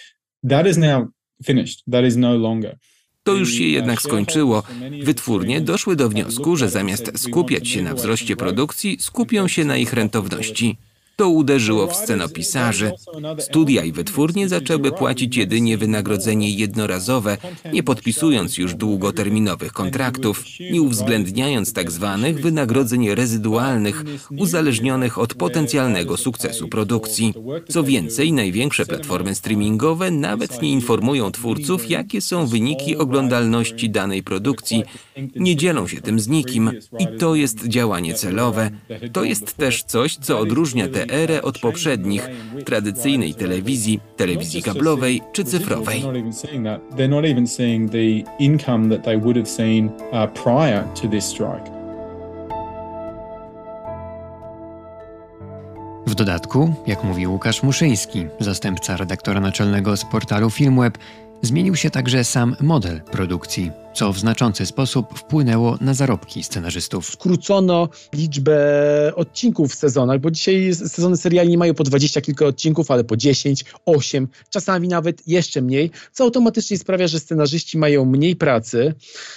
That 0.48 0.66
is 0.66 0.76
now 0.76 1.08
finished. 1.42 1.82
That 1.92 2.04
is 2.04 2.16
no 2.16 2.36
longer. 2.36 2.76
To 3.22 3.34
już 3.34 3.52
się 3.52 3.64
jednak 3.64 4.02
skończyło. 4.02 4.62
Wytwórnie 5.02 5.60
doszły 5.60 5.96
do 5.96 6.08
wniosku, 6.08 6.56
że 6.56 6.68
zamiast 6.68 7.12
skupiać 7.18 7.68
się 7.68 7.82
na 7.82 7.94
wzroście 7.94 8.36
produkcji, 8.36 8.96
skupią 9.00 9.48
się 9.48 9.64
na 9.64 9.76
ich 9.76 9.92
rentowności. 9.92 10.76
To 11.18 11.28
uderzyło 11.28 11.86
w 11.86 11.96
scenopisarzy. 11.96 12.92
Studia 13.38 13.84
i 13.84 13.92
wytwórnie 13.92 14.48
zaczęły 14.48 14.92
płacić 14.92 15.36
jedynie 15.36 15.78
wynagrodzenie 15.78 16.50
jednorazowe, 16.50 17.36
nie 17.72 17.82
podpisując 17.82 18.58
już 18.58 18.74
długoterminowych 18.74 19.72
kontraktów, 19.72 20.44
nie 20.72 20.82
uwzględniając 20.82 21.72
tak 21.72 21.90
zwanych 21.90 22.40
wynagrodzeń 22.40 23.14
rezydualnych, 23.14 24.04
uzależnionych 24.36 25.18
od 25.18 25.34
potencjalnego 25.34 26.16
sukcesu 26.16 26.68
produkcji. 26.68 27.34
Co 27.68 27.84
więcej, 27.84 28.32
największe 28.32 28.86
platformy 28.86 29.34
streamingowe 29.34 30.10
nawet 30.10 30.62
nie 30.62 30.70
informują 30.70 31.30
twórców, 31.30 31.90
jakie 31.90 32.20
są 32.20 32.46
wyniki 32.46 32.96
oglądalności 32.96 33.90
danej 33.90 34.22
produkcji. 34.22 34.84
Nie 35.36 35.56
dzielą 35.56 35.88
się 35.88 36.00
tym 36.00 36.20
z 36.20 36.28
nikim 36.28 36.70
i 36.98 37.18
to 37.18 37.34
jest 37.34 37.66
działanie 37.66 38.14
celowe. 38.14 38.70
To 39.12 39.24
jest 39.24 39.56
też 39.56 39.82
coś, 39.82 40.16
co 40.16 40.38
odróżnia 40.38 40.88
te 40.88 41.07
erę 41.10 41.42
od 41.42 41.58
poprzednich, 41.58 42.28
tradycyjnej 42.64 43.34
telewizji, 43.34 44.00
telewizji 44.16 44.62
kablowej 44.62 45.22
czy 45.32 45.44
cyfrowej. 45.44 46.04
W 56.06 56.14
dodatku, 56.14 56.74
jak 56.86 57.04
mówi 57.04 57.26
Łukasz 57.26 57.62
Muszyński, 57.62 58.26
zastępca 58.40 58.96
redaktora 58.96 59.40
naczelnego 59.40 59.96
z 59.96 60.04
portalu 60.04 60.50
Filmweb, 60.50 60.98
Zmienił 61.42 61.76
się 61.76 61.90
także 61.90 62.24
sam 62.24 62.56
model 62.60 63.00
produkcji, 63.00 63.70
co 63.94 64.12
w 64.12 64.18
znaczący 64.18 64.66
sposób 64.66 65.18
wpłynęło 65.18 65.78
na 65.80 65.94
zarobki 65.94 66.42
scenarzystów. 66.42 67.06
Skrócono 67.06 67.88
liczbę 68.14 68.58
odcinków 69.14 69.72
w 69.72 69.74
sezonach, 69.74 70.20
bo 70.20 70.30
dzisiaj 70.30 70.74
sezony 70.74 71.16
seriali 71.16 71.50
nie 71.50 71.58
mają 71.58 71.74
po 71.74 71.84
20 71.84 72.20
kilka 72.20 72.46
odcinków, 72.46 72.90
ale 72.90 73.04
po 73.04 73.16
10, 73.16 73.64
8, 73.86 74.28
czasami 74.50 74.88
nawet 74.88 75.28
jeszcze 75.28 75.62
mniej, 75.62 75.90
co 76.12 76.24
automatycznie 76.24 76.78
sprawia, 76.78 77.06
że 77.06 77.20
scenarzyści 77.20 77.78
mają 77.78 78.04
mniej 78.04 78.36
pracy. 78.36 78.94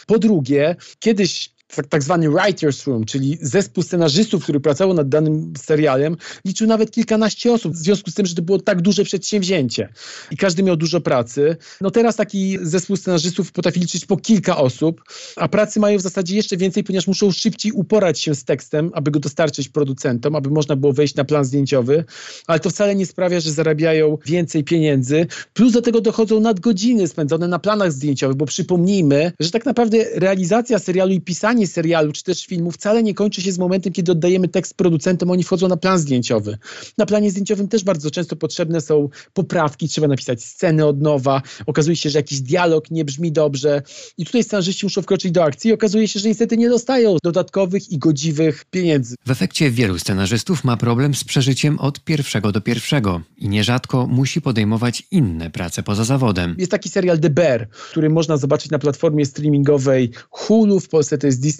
Po 0.08 0.20
drugie, 0.20 0.76
kiedyś 1.00 1.50
tak, 1.76 1.88
tak 1.88 2.04
zwany 2.04 2.30
writer's 2.30 2.88
room, 2.88 3.06
czyli 3.06 3.38
zespół 3.42 3.84
scenarzystów, 3.84 4.44
który 4.44 4.60
pracował 4.60 4.94
nad 4.94 5.10
danym 5.10 5.54
serialem, 5.58 6.18
liczył 6.46 6.68
nawet 6.68 6.92
kilkanaście 6.92 7.54
osób, 7.54 7.74
w 7.74 7.78
związku 7.78 8.12
z 8.12 8.14
tym, 8.14 8.26
że 8.26 8.36
to 8.36 8.42
było 8.42 8.60
tak 8.60 8.82
duże 8.82 9.04
przedsięwzięcie. 9.04 9.90
I 10.32 10.38
każdy 10.38 10.64
miał 10.64 10.76
dużo 10.76 11.02
pracy. 11.02 11.58
No 11.82 11.92
teraz 11.92 12.16
taki 12.16 12.58
zespół 12.62 12.96
scenarzystów 12.96 13.52
potrafi 13.52 13.80
liczyć 13.80 14.06
po 14.06 14.18
kilka 14.18 14.58
osób, 14.58 15.02
a 15.36 15.48
pracy 15.48 15.80
mają 15.80 15.98
w 15.98 16.02
zasadzie 16.02 16.36
jeszcze 16.36 16.58
więcej, 16.58 16.84
ponieważ 16.84 17.08
muszą 17.08 17.32
szybciej 17.32 17.72
uporać 17.72 18.20
się 18.20 18.36
z 18.36 18.44
tekstem, 18.44 18.92
aby 18.94 19.12
go 19.12 19.20
dostarczyć 19.20 19.70
producentom, 19.70 20.36
aby 20.36 20.50
można 20.50 20.76
było 20.76 20.94
wejść 20.94 21.16
na 21.16 21.26
plan 21.26 21.46
zdjęciowy, 21.46 22.06
ale 22.48 22.60
to 22.60 22.70
wcale 22.70 22.96
nie 22.96 23.06
sprawia, 23.06 23.40
że 23.40 23.52
zarabiają 23.52 24.18
więcej 24.26 24.64
pieniędzy, 24.64 25.28
plus 25.54 25.74
do 25.74 25.82
tego 25.82 26.02
dochodzą 26.02 26.40
nadgodziny 26.40 27.08
spędzone 27.08 27.48
na 27.48 27.60
planach 27.60 27.92
zdjęciowych, 27.92 28.38
bo 28.38 28.46
przypomnijmy, 28.46 29.32
że 29.40 29.52
tak 29.52 29.66
naprawdę 29.66 29.98
realizacja 30.16 30.80
serialu 30.80 31.12
i 31.12 31.22
pisanie 31.22 31.61
serialu 31.68 32.12
czy 32.12 32.24
też 32.24 32.46
filmu 32.46 32.72
wcale 32.72 33.04
nie 33.04 33.14
kończy 33.14 33.42
się 33.42 33.52
z 33.52 33.58
momentem, 33.58 33.94
kiedy 33.94 34.12
oddajemy 34.12 34.48
tekst 34.48 34.74
producentom, 34.74 35.32
oni 35.32 35.44
wchodzą 35.44 35.68
na 35.68 35.78
plan 35.78 36.00
zdjęciowy. 36.00 36.58
Na 36.98 37.06
planie 37.06 37.32
zdjęciowym 37.32 37.68
też 37.68 37.84
bardzo 37.84 38.12
często 38.12 38.36
potrzebne 38.36 38.82
są 38.82 39.10
poprawki, 39.34 39.90
trzeba 39.90 40.08
napisać 40.08 40.44
scenę 40.44 40.86
od 40.86 41.02
nowa, 41.02 41.42
okazuje 41.66 41.96
się, 41.96 42.10
że 42.10 42.20
jakiś 42.20 42.42
dialog 42.42 42.92
nie 42.92 43.06
brzmi 43.06 43.32
dobrze 43.32 43.82
i 44.18 44.26
tutaj 44.26 44.44
scenarzyści 44.44 44.86
muszą 44.86 45.02
wkroczyć 45.02 45.32
do 45.32 45.44
akcji 45.44 45.70
i 45.70 45.74
okazuje 45.74 46.08
się, 46.08 46.20
że 46.20 46.28
niestety 46.28 46.58
nie 46.58 46.70
dostają 46.70 47.18
dodatkowych 47.24 47.92
i 47.92 47.98
godziwych 47.98 48.66
pieniędzy. 48.66 49.16
W 49.26 49.32
efekcie 49.32 49.72
wielu 49.72 50.00
scenarzystów 50.00 50.64
ma 50.64 50.78
problem 50.78 51.16
z 51.16 51.24
przeżyciem 51.24 51.80
od 51.80 52.04
pierwszego 52.04 52.52
do 52.52 52.62
pierwszego 52.62 53.22
i 53.38 53.50
nierzadko 53.50 54.08
musi 54.08 54.42
podejmować 54.42 55.08
inne 55.12 55.50
prace 55.50 55.84
poza 55.84 56.04
zawodem. 56.04 56.56
Jest 56.58 56.72
taki 56.72 56.90
serial 56.90 57.20
The 57.20 57.30
Bear, 57.30 57.70
który 57.70 58.10
można 58.10 58.38
zobaczyć 58.38 58.72
na 58.72 58.80
platformie 58.80 59.26
streamingowej 59.26 60.12
Hulu, 60.30 60.80
w 60.80 60.90
Polsce 60.90 61.18
to 61.18 61.28
jest 61.28 61.42
Disney+. 61.42 61.51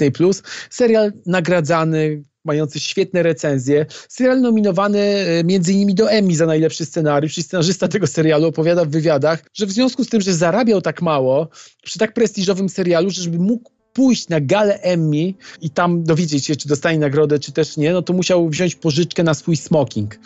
Serial 0.70 1.12
nagradzany, 1.26 2.24
mający 2.46 2.80
świetne 2.80 3.24
recenzje. 3.24 3.86
Serial 4.10 4.42
nominowany 4.42 5.00
e, 5.00 5.44
między 5.44 5.74
innymi 5.74 5.96
do 5.96 6.12
Emmy 6.12 6.36
za 6.36 6.46
najlepszy 6.46 6.86
scenariusz 6.86 7.38
i 7.38 7.44
scenarzysta 7.44 7.88
tego 7.88 8.08
serialu 8.08 8.48
opowiada 8.48 8.86
w 8.86 8.90
wywiadach, 8.90 9.44
że 9.54 9.66
w 9.66 9.72
związku 9.72 10.04
z 10.04 10.10
tym, 10.10 10.22
że 10.22 10.34
zarabiał 10.34 10.82
tak 10.82 11.02
mało 11.02 11.50
przy 11.84 12.00
tak 12.00 12.14
prestiżowym 12.14 12.70
serialu, 12.70 13.10
żeby 13.10 13.40
mógł 13.40 13.72
pójść 13.94 14.30
na 14.30 14.42
galę 14.42 14.80
Emmy 14.80 15.34
i 15.62 15.70
tam 15.70 16.04
dowiedzieć 16.04 16.46
się, 16.46 16.56
czy 16.56 16.68
dostanie 16.68 17.00
nagrodę, 17.00 17.40
czy 17.40 17.52
też 17.52 17.78
nie, 17.78 17.94
no 17.94 18.02
to 18.02 18.14
musiał 18.14 18.50
wziąć 18.50 18.76
pożyczkę 18.76 19.24
na 19.24 19.34
swój 19.34 19.56
smoking 19.56 20.20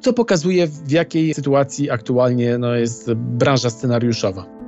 co 0.00 0.12
pokazuje 0.12 0.66
w 0.66 0.90
jakiej 0.90 1.34
sytuacji 1.34 1.90
aktualnie 1.90 2.58
no, 2.58 2.74
jest 2.74 3.12
branża 3.14 3.70
scenariuszowa. 3.70 4.67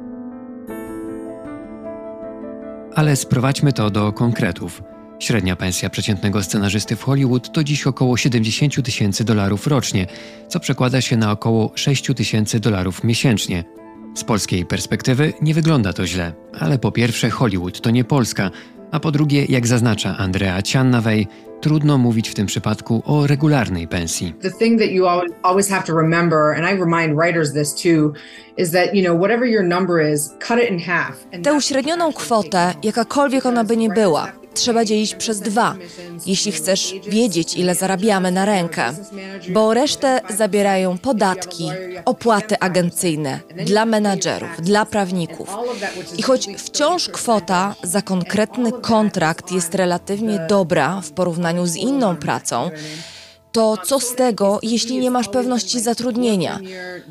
Ale 2.95 3.17
sprowadźmy 3.17 3.73
to 3.73 3.91
do 3.91 4.13
konkretów. 4.13 4.83
Średnia 5.19 5.57
pensja 5.57 5.91
przeciętnego 5.91 6.43
scenarzysty 6.43 6.97
w 6.97 7.03
Hollywood 7.03 7.53
to 7.53 7.65
dziś 7.65 7.87
około 7.87 8.17
70 8.17 8.85
tysięcy 8.85 9.25
dolarów 9.25 9.67
rocznie, 9.67 10.07
co 10.49 10.61
przekłada 10.61 11.01
się 11.01 11.17
na 11.17 11.33
około 11.33 11.73
6 11.75 12.11
tysięcy 12.17 12.61
dolarów 12.61 13.05
miesięcznie. 13.05 13.65
Z 14.15 14.25
polskiej 14.25 14.67
perspektywy 14.67 15.33
nie 15.43 15.55
wygląda 15.55 15.93
to 15.93 16.07
źle, 16.07 16.33
ale 16.61 16.79
po 16.79 16.93
pierwsze 16.93 17.31
Hollywood 17.31 17.81
to 17.81 17.91
nie 17.91 18.05
Polska, 18.05 18.51
a 18.91 19.01
po 19.01 19.11
drugie, 19.11 19.45
jak 19.45 19.67
zaznacza 19.67 20.17
Andrea 20.19 20.63
Ciannawej, 20.63 21.27
trudno 21.61 21.99
mówić 21.99 22.29
w 22.29 22.35
tym 22.35 22.47
przypadku 22.47 23.03
o 23.07 23.27
regularnej 23.27 23.89
pensji. 23.89 24.35
The 24.43 24.51
thing 24.51 24.81
that 24.81 24.91
you 24.91 25.07
always 25.43 25.69
have 25.69 25.87
to 25.87 25.97
remember, 25.97 26.39
and 26.39 26.75
I 26.75 26.81
remind 26.81 27.19
writers 27.19 27.53
this 27.53 27.75
too, 27.75 28.13
is 28.57 28.71
that, 28.71 28.95
you 28.95 29.03
know, 29.03 29.21
whatever 29.21 29.49
your 29.49 29.65
number 29.65 30.13
is, 30.13 30.31
cut 30.49 30.59
it 30.59 30.71
in 30.71 30.79
half. 30.79 31.27
Tę 31.43 31.55
uśrednioną 31.55 32.13
kwotę, 32.13 32.75
jakakolwiek 32.83 33.47
ona 33.47 33.65
by 33.65 33.77
nie 33.77 33.89
była, 33.89 34.33
trzeba 34.55 34.85
dzielić 34.85 35.15
przez 35.15 35.41
dwa, 35.41 35.75
jeśli 36.27 36.53
chcesz 36.53 36.95
wiedzieć, 37.09 37.55
ile 37.57 37.75
zarabiamy 37.75 38.31
na 38.31 38.45
rękę, 38.45 38.93
bo 39.49 39.75
resztę 39.75 40.21
zabierają 40.37 40.99
podatki, 40.99 41.71
opłaty 42.05 42.59
agencyjne 42.59 43.41
dla 43.67 43.87
menadżerów, 43.87 44.51
dla 44.63 44.87
prawników. 44.87 45.57
I 46.19 46.23
choć 46.23 46.49
wciąż 46.59 47.09
kwota 47.09 47.75
za 47.83 48.03
konkretny 48.03 48.73
kontrakt 48.73 49.53
jest 49.53 49.75
relatywnie 49.75 50.47
dobra 50.49 51.01
w 51.01 51.11
porównaniu 51.13 51.67
z 51.67 51.77
inną 51.77 52.17
pracą, 52.17 52.71
to 53.53 53.77
co 53.85 54.01
z 54.01 54.15
tego, 54.15 54.59
jeśli 54.63 54.99
nie 54.99 55.11
masz 55.11 55.29
pewności 55.29 55.81
zatrudnienia? 55.81 56.59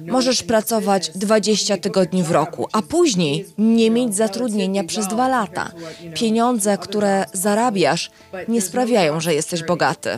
Możesz 0.07 0.43
pracować 0.43 1.11
20 1.15 1.77
tygodni 1.77 2.23
w 2.23 2.31
roku, 2.31 2.67
a 2.71 2.81
później 2.81 3.45
nie 3.57 3.91
mieć 3.91 4.15
zatrudnienia 4.15 4.83
przez 4.83 5.07
dwa 5.07 5.27
lata. 5.27 5.71
Pieniądze, 6.13 6.77
które 6.77 7.25
zarabiasz, 7.33 8.11
nie 8.47 8.61
sprawiają, 8.61 9.19
że 9.19 9.33
jesteś 9.33 9.63
bogaty. 9.63 10.09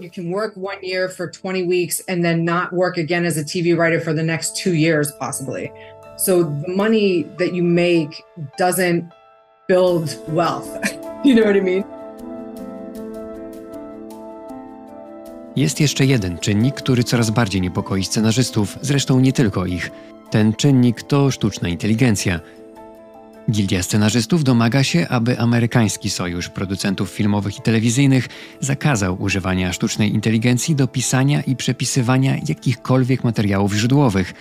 You 0.00 0.10
can 0.14 0.32
work 0.32 0.56
one 0.56 0.82
year 0.82 1.10
for 1.10 1.30
20 1.30 1.68
weeks 1.68 2.02
and 2.08 2.22
then 2.22 2.44
not 2.44 2.70
work 2.72 2.98
again 2.98 3.26
as 3.26 3.38
a 3.38 3.44
TV 3.44 3.76
writer 3.76 4.04
for 4.04 4.14
the 4.14 4.22
next 4.22 4.62
two 4.64 4.74
years, 4.74 5.12
possibly. 5.12 5.70
So 6.16 6.44
the 6.66 6.72
money 6.76 7.24
that 7.38 7.52
you 7.54 7.64
make 7.64 8.10
doesn't 8.58 9.04
build 9.68 10.18
wealth. 10.28 10.66
you 11.24 11.34
know 11.34 11.44
what 11.44 11.56
I 11.56 11.60
mean? 11.60 11.97
Jest 15.58 15.80
jeszcze 15.80 16.06
jeden 16.06 16.38
czynnik, 16.38 16.74
który 16.74 17.04
coraz 17.04 17.30
bardziej 17.30 17.60
niepokoi 17.60 18.04
scenarzystów, 18.04 18.78
zresztą 18.82 19.20
nie 19.20 19.32
tylko 19.32 19.66
ich. 19.66 19.90
Ten 20.30 20.54
czynnik 20.54 21.02
to 21.02 21.30
sztuczna 21.30 21.68
inteligencja. 21.68 22.40
Gildia 23.50 23.82
scenarzystów 23.82 24.44
domaga 24.44 24.84
się, 24.84 25.08
aby 25.08 25.38
amerykański 25.38 26.10
sojusz 26.10 26.48
producentów 26.48 27.10
filmowych 27.10 27.58
i 27.58 27.62
telewizyjnych 27.62 28.28
zakazał 28.60 29.22
używania 29.22 29.72
sztucznej 29.72 30.14
inteligencji 30.14 30.74
do 30.74 30.86
pisania 30.86 31.42
i 31.42 31.56
przepisywania 31.56 32.36
jakichkolwiek 32.48 33.24
materiałów 33.24 33.74
źródłowych, 33.74 34.34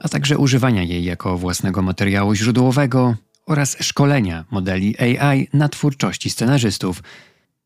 a 0.00 0.08
także 0.08 0.38
używania 0.38 0.82
jej 0.82 1.04
jako 1.04 1.38
własnego 1.38 1.82
materiału 1.82 2.34
źródłowego 2.34 3.14
oraz 3.46 3.76
szkolenia 3.80 4.44
modeli 4.50 4.98
AI 4.98 5.48
na 5.52 5.68
twórczości 5.68 6.30
scenarzystów. 6.30 7.02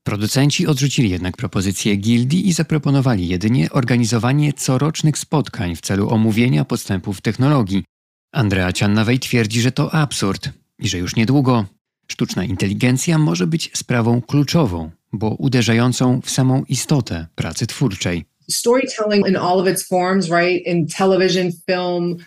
Producenci 0.09 0.67
odrzucili 0.67 1.11
jednak 1.11 1.37
propozycję 1.37 1.97
gildii 1.97 2.49
i 2.49 2.53
zaproponowali 2.53 3.29
jedynie 3.29 3.71
organizowanie 3.71 4.53
corocznych 4.53 5.19
spotkań 5.19 5.77
w 5.77 5.81
celu 5.81 6.11
omówienia 6.11 6.65
postępów 6.65 7.21
technologii. 7.21 7.85
Andrea 8.33 8.73
Ciannawej 8.73 9.19
twierdzi, 9.19 9.61
że 9.61 9.73
to 9.73 9.95
absurd 9.95 10.51
i 10.79 10.89
że 10.89 10.99
już 10.99 11.17
niedługo 11.17 11.65
sztuczna 12.07 12.45
inteligencja 12.45 13.19
może 13.19 13.47
być 13.47 13.71
sprawą 13.75 14.23
kluczową, 14.23 14.91
bo 15.13 15.29
uderzającą 15.29 16.21
w 16.21 16.31
samą 16.31 16.65
istotę 16.69 17.27
pracy 17.35 17.67
twórczej. 17.67 18.25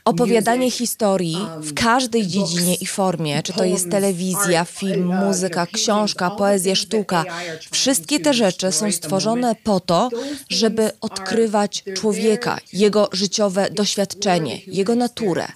Opowiadanie 0.05 0.71
historii 0.71 1.37
w 1.57 1.73
każdej 1.73 2.27
dziedzinie 2.27 2.75
i 2.75 2.85
formie, 2.85 3.43
czy 3.43 3.53
to 3.53 3.63
jest 3.63 3.91
telewizja, 3.91 4.65
film, 4.65 5.15
muzyka, 5.25 5.67
książka, 5.67 6.29
poezja, 6.29 6.75
sztuka, 6.75 7.25
wszystkie 7.71 8.19
te 8.19 8.33
rzeczy 8.33 8.71
są 8.71 8.91
stworzone 8.91 9.55
po 9.63 9.79
to, 9.79 10.09
żeby 10.49 10.91
odkrywać 11.01 11.83
człowieka, 11.95 12.57
jego 12.73 13.09
życiowe 13.11 13.69
doświadczenie, 13.71 14.59
jego 14.67 14.95
naturę. 14.95 15.47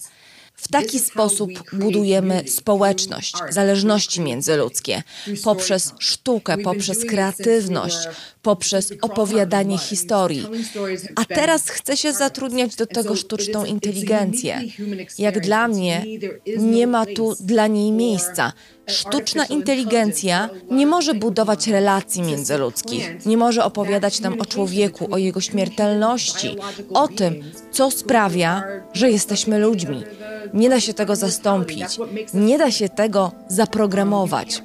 W 0.66 0.68
taki 0.68 1.00
sposób 1.00 1.50
budujemy 1.74 2.44
społeczność, 2.48 3.34
zależności 3.50 4.22
międzyludzkie, 4.22 5.04
poprzez 5.44 5.94
sztukę, 6.00 6.58
poprzez 6.58 7.06
kreatywność, 7.06 7.98
poprzez 8.42 8.94
opowiadanie 9.02 9.78
historii. 9.78 10.48
A 11.16 11.26
teraz 11.26 11.70
chce 11.70 11.98
się 11.98 12.14
zatrudniać 12.14 12.76
do 12.76 12.86
tego 12.86 13.16
sztuczną 13.16 13.66
inteligencję. 13.66 14.62
Jak 15.18 15.40
dla 15.40 15.68
mnie, 15.68 16.06
nie 16.58 16.88
ma 16.88 17.06
tu 17.06 17.36
dla 17.40 17.68
niej 17.68 17.92
miejsca. 17.92 18.54
Sztuczna 18.88 19.46
inteligencja 19.46 20.50
nie 20.72 20.88
może 20.88 21.14
budować 21.14 21.68
relacji 21.68 22.22
międzyludzkich, 22.22 23.26
nie 23.26 23.38
może 23.38 23.64
opowiadać 23.64 24.20
nam 24.20 24.42
o 24.42 24.46
człowieku, 24.46 25.08
o 25.12 25.18
jego 25.18 25.42
śmiertelności, 25.42 26.56
o 26.94 27.08
tym, 27.08 27.44
co 27.72 27.92
sprawia, 27.92 28.64
że 28.94 29.12
jesteśmy 29.12 29.60
ludźmi. 29.60 30.04
Nie 30.54 30.70
da 30.70 30.80
się 30.80 30.94
tego 30.94 31.16
zastąpić, 31.16 32.00
nie 32.34 32.58
da 32.58 32.72
się 32.72 32.90
tego 32.90 33.32
zaprogramować. 33.48 34.64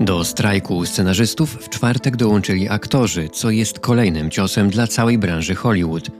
Do 0.00 0.24
strajku 0.24 0.86
scenarzystów 0.86 1.50
w 1.60 1.68
czwartek 1.68 2.16
dołączyli 2.16 2.68
aktorzy, 2.68 3.28
co 3.28 3.50
jest 3.50 3.78
kolejnym 3.78 4.30
ciosem 4.30 4.70
dla 4.70 4.86
całej 4.86 5.18
branży 5.18 5.54
Hollywood. 5.54 6.10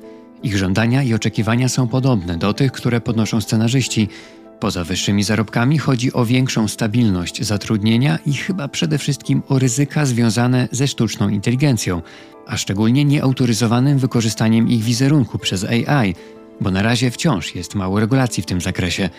Ich 0.44 0.56
żądania 0.56 1.02
i 1.02 1.14
oczekiwania 1.14 1.68
są 1.68 1.88
podobne 1.88 2.38
do 2.38 2.54
tych, 2.54 2.72
które 2.72 3.00
podnoszą 3.00 3.40
scenarzyści. 3.40 4.08
Poza 4.60 4.84
wyższymi 4.84 5.22
zarobkami 5.22 5.78
chodzi 5.78 6.12
o 6.12 6.24
większą 6.24 6.68
stabilność 6.68 7.42
zatrudnienia 7.42 8.18
i 8.26 8.32
chyba 8.32 8.68
przede 8.68 8.98
wszystkim 8.98 9.42
o 9.48 9.58
ryzyka 9.58 10.06
związane 10.06 10.68
ze 10.72 10.88
sztuczną 10.88 11.28
inteligencją, 11.28 12.02
a 12.46 12.56
szczególnie 12.56 13.04
nieautoryzowanym 13.04 13.98
wykorzystaniem 13.98 14.68
ich 14.68 14.82
wizerunku 14.82 15.38
przez 15.38 15.64
AI, 15.64 16.14
bo 16.60 16.70
na 16.70 16.82
razie 16.82 17.10
wciąż 17.10 17.54
jest 17.54 17.74
mało 17.74 18.00
regulacji 18.00 18.42
w 18.42 18.46
tym 18.46 18.60
zakresie, 18.60 19.10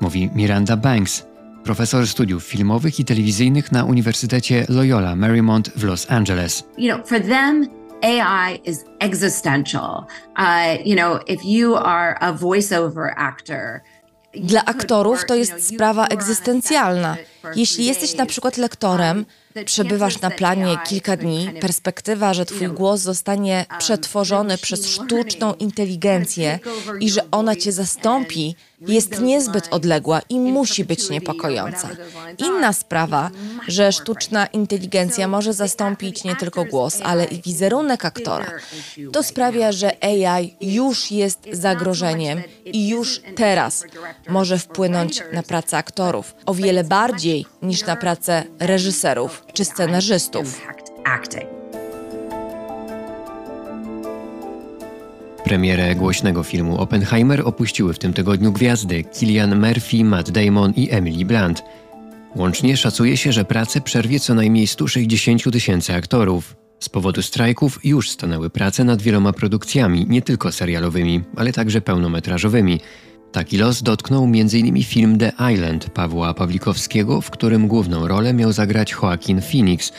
mówi 0.00 0.30
Miranda 0.34 0.76
Banks, 0.76 1.26
profesor 1.64 2.06
studiów 2.06 2.44
filmowych 2.44 3.00
i 3.00 3.04
telewizyjnych 3.04 3.72
na 3.72 3.84
Uniwersytecie 3.84 4.66
Loyola 4.68 5.16
Marymount 5.16 5.70
w 5.76 5.84
Los 5.84 6.10
Angeles. 6.10 6.64
You 6.78 6.94
know, 6.94 7.08
AI 8.02 8.60
is 8.64 8.84
existential. 9.00 10.06
Uh, 10.36 10.76
you 10.84 10.96
know, 10.96 11.20
if 11.26 11.44
you 11.44 11.76
are 11.76 12.16
a 12.20 12.32
voiceover 12.32 13.14
actor, 13.16 13.80
dla 14.36 14.64
aktorów 14.64 15.24
to 15.24 15.34
jest 15.34 15.68
sprawa 15.68 16.06
egzystencjalna. 16.06 17.16
Jeśli 17.56 17.86
jesteś 17.86 18.14
na 18.14 18.26
przykład 18.26 18.56
lektorem, 18.56 19.26
przebywasz 19.64 20.20
na 20.20 20.30
planie 20.30 20.76
kilka 20.88 21.16
dni, 21.16 21.50
perspektywa, 21.60 22.34
że 22.34 22.46
twój 22.46 22.68
głos 22.68 23.00
zostanie 23.00 23.66
przetworzony 23.78 24.58
przez 24.58 24.88
sztuczną 24.88 25.54
inteligencję 25.54 26.58
i 27.00 27.10
że 27.10 27.20
ona 27.30 27.56
cię 27.56 27.72
zastąpi, 27.72 28.56
jest 28.88 29.20
niezbyt 29.20 29.68
odległa 29.70 30.20
i 30.28 30.40
musi 30.40 30.84
być 30.84 31.10
niepokojąca. 31.10 31.88
Inna 32.38 32.72
sprawa, 32.72 33.30
że 33.68 33.92
sztuczna 33.92 34.46
inteligencja 34.46 35.28
może 35.28 35.52
zastąpić 35.52 36.24
nie 36.24 36.36
tylko 36.36 36.64
głos, 36.64 37.00
ale 37.04 37.24
i 37.24 37.42
wizerunek 37.42 38.04
aktora. 38.04 38.46
To 39.12 39.22
sprawia, 39.22 39.72
że 39.72 40.04
AI 40.04 40.56
już 40.60 41.10
jest 41.10 41.38
zagrożeniem 41.52 42.42
i 42.64 42.88
już 42.88 43.20
teraz 43.36 43.84
może 44.28 44.58
wpłynąć 44.58 45.22
na 45.32 45.42
pracę 45.42 45.76
aktorów 45.76 46.34
o 46.46 46.54
wiele 46.54 46.84
bardziej 46.84 47.46
niż 47.62 47.86
na 47.86 47.96
pracę 47.96 48.44
reżyserów 48.60 49.44
czy 49.52 49.64
scenarzystów. 49.64 50.60
Premierę 55.44 55.94
głośnego 55.94 56.42
filmu 56.42 56.78
Oppenheimer 56.78 57.42
opuściły 57.44 57.94
w 57.94 57.98
tym 57.98 58.12
tygodniu 58.12 58.52
gwiazdy 58.52 59.04
Killian 59.04 59.60
Murphy, 59.60 60.04
Matt 60.04 60.30
Damon 60.30 60.72
i 60.76 60.90
Emily 60.90 61.24
Blunt. 61.24 61.62
Łącznie 62.36 62.76
szacuje 62.76 63.16
się, 63.16 63.32
że 63.32 63.44
pracę 63.44 63.80
przerwie 63.80 64.20
co 64.20 64.34
najmniej 64.34 64.66
160 64.66 65.52
tysięcy 65.52 65.94
aktorów. 65.94 66.56
Z 66.80 66.88
powodu 66.88 67.22
strajków 67.22 67.80
już 67.84 68.10
stanęły 68.10 68.50
prace 68.50 68.84
nad 68.84 69.02
wieloma 69.02 69.32
produkcjami, 69.32 70.06
nie 70.08 70.22
tylko 70.22 70.52
serialowymi, 70.52 71.20
ale 71.36 71.52
także 71.52 71.80
pełnometrażowymi. 71.80 72.80
Taki 73.32 73.58
los 73.58 73.82
dotknął 73.82 74.24
m.in. 74.24 74.82
film 74.82 75.18
The 75.18 75.32
Island 75.52 75.90
Pawła 75.90 76.34
Pawlikowskiego, 76.34 77.20
w 77.20 77.30
którym 77.30 77.68
główną 77.68 78.08
rolę 78.08 78.34
miał 78.34 78.52
zagrać 78.52 78.92
Joaquin 79.02 79.40
Phoenix– 79.40 79.92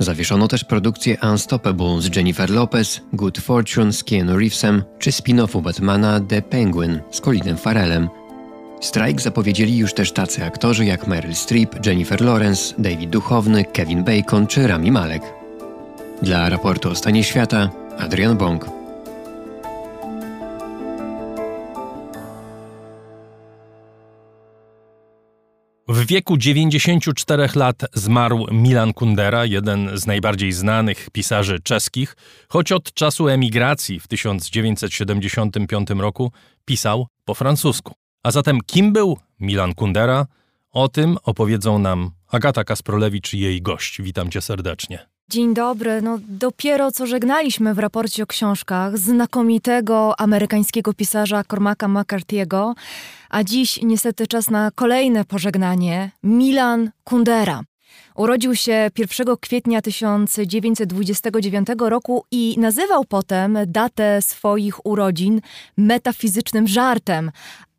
Zawieszono 0.00 0.48
też 0.48 0.64
produkcję 0.64 1.16
Unstoppable 1.30 2.00
z 2.00 2.16
Jennifer 2.16 2.50
Lopez, 2.50 3.00
Good 3.12 3.38
Fortune 3.38 3.92
z 3.92 4.04
Keanu 4.04 4.38
Reevesem 4.38 4.82
czy 4.98 5.10
spin-offu 5.10 5.62
Batmana 5.62 6.20
The 6.20 6.42
Penguin 6.42 7.00
z 7.10 7.20
Colinem 7.20 7.56
Farrellem. 7.56 8.08
Strajk 8.80 9.20
zapowiedzieli 9.20 9.76
już 9.76 9.94
też 9.94 10.12
tacy 10.12 10.44
aktorzy 10.44 10.84
jak 10.84 11.06
Meryl 11.06 11.34
Streep, 11.34 11.86
Jennifer 11.86 12.20
Lawrence, 12.20 12.74
David 12.78 13.10
Duchowny, 13.10 13.64
Kevin 13.64 14.04
Bacon 14.04 14.46
czy 14.46 14.66
Rami 14.66 14.90
Malek. 14.90 15.22
Dla 16.22 16.48
raportu 16.48 16.90
o 16.90 16.94
stanie 16.94 17.24
świata 17.24 17.70
Adrian 17.98 18.36
Bong. 18.36 18.79
W 25.92 26.06
wieku 26.06 26.36
94 26.36 27.48
lat 27.54 27.82
zmarł 27.94 28.46
Milan 28.50 28.92
Kundera, 28.92 29.44
jeden 29.44 29.90
z 29.94 30.06
najbardziej 30.06 30.52
znanych 30.52 31.10
pisarzy 31.12 31.60
czeskich, 31.60 32.16
choć 32.48 32.72
od 32.72 32.94
czasu 32.94 33.28
emigracji 33.28 34.00
w 34.00 34.08
1975 34.08 35.90
roku 35.90 36.32
pisał 36.64 37.06
po 37.24 37.34
francusku. 37.34 37.94
A 38.22 38.30
zatem 38.30 38.58
kim 38.66 38.92
był 38.92 39.18
Milan 39.40 39.74
Kundera? 39.74 40.26
O 40.72 40.88
tym 40.88 41.16
opowiedzą 41.24 41.78
nam 41.78 42.10
Agata 42.28 42.64
Kasprolewicz 42.64 43.34
i 43.34 43.38
jej 43.38 43.62
gość. 43.62 44.02
Witam 44.02 44.30
cię 44.30 44.40
serdecznie. 44.40 45.06
Dzień 45.30 45.54
dobry. 45.54 46.02
No, 46.02 46.18
dopiero 46.28 46.92
co 46.92 47.06
żegnaliśmy 47.06 47.74
w 47.74 47.78
raporcie 47.78 48.22
o 48.22 48.26
książkach 48.26 48.98
znakomitego 48.98 50.20
amerykańskiego 50.20 50.94
pisarza 50.94 51.44
Cormaca 51.44 51.86
McCarthy'ego, 51.86 52.74
a 53.30 53.44
dziś 53.44 53.80
niestety 53.82 54.26
czas 54.26 54.50
na 54.50 54.70
kolejne 54.74 55.24
pożegnanie 55.24 56.10
Milan 56.22 56.90
Kundera. 57.04 57.62
Urodził 58.14 58.56
się 58.56 58.90
1 58.98 59.36
kwietnia 59.40 59.82
1929 59.82 61.68
roku 61.78 62.24
i 62.30 62.56
nazywał 62.58 63.04
potem 63.04 63.58
datę 63.66 64.22
swoich 64.22 64.86
urodzin 64.86 65.40
metafizycznym 65.76 66.68
żartem, 66.68 67.30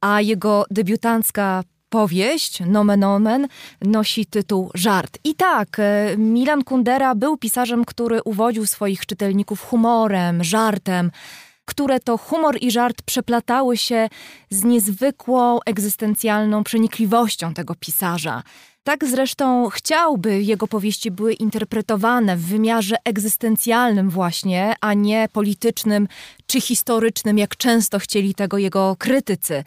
a 0.01 0.21
jego 0.21 0.65
debiutancka 0.71 1.63
powieść, 1.89 2.59
nomen 2.65 3.03
omen, 3.03 3.47
nosi 3.81 4.25
tytuł 4.25 4.71
Żart. 4.73 5.17
I 5.23 5.35
tak, 5.35 5.79
e, 5.79 6.17
Milan 6.17 6.63
Kundera 6.63 7.15
był 7.15 7.37
pisarzem, 7.37 7.85
który 7.85 8.23
uwodził 8.23 8.65
swoich 8.65 9.05
czytelników 9.05 9.61
humorem, 9.61 10.43
żartem, 10.43 11.11
które 11.71 11.99
to 11.99 12.17
humor 12.17 12.57
i 12.61 12.71
żart 12.71 13.01
przeplatały 13.01 13.77
się 13.77 14.09
z 14.49 14.63
niezwykłą 14.63 15.59
egzystencjalną 15.65 16.63
przenikliwością 16.63 17.53
tego 17.53 17.75
pisarza. 17.75 18.43
Tak 18.83 19.05
zresztą 19.05 19.69
chciałby 19.69 20.41
jego 20.43 20.67
powieści 20.67 21.11
były 21.11 21.33
interpretowane 21.33 22.37
w 22.37 22.45
wymiarze 22.45 22.95
egzystencjalnym 23.05 24.09
właśnie, 24.09 24.73
a 24.81 24.93
nie 24.93 25.27
politycznym 25.33 26.07
czy 26.47 26.61
historycznym, 26.61 27.37
jak 27.37 27.57
często 27.57 27.99
chcieli 27.99 28.35
tego 28.35 28.57
jego 28.57 28.95
krytycy. 28.99 29.63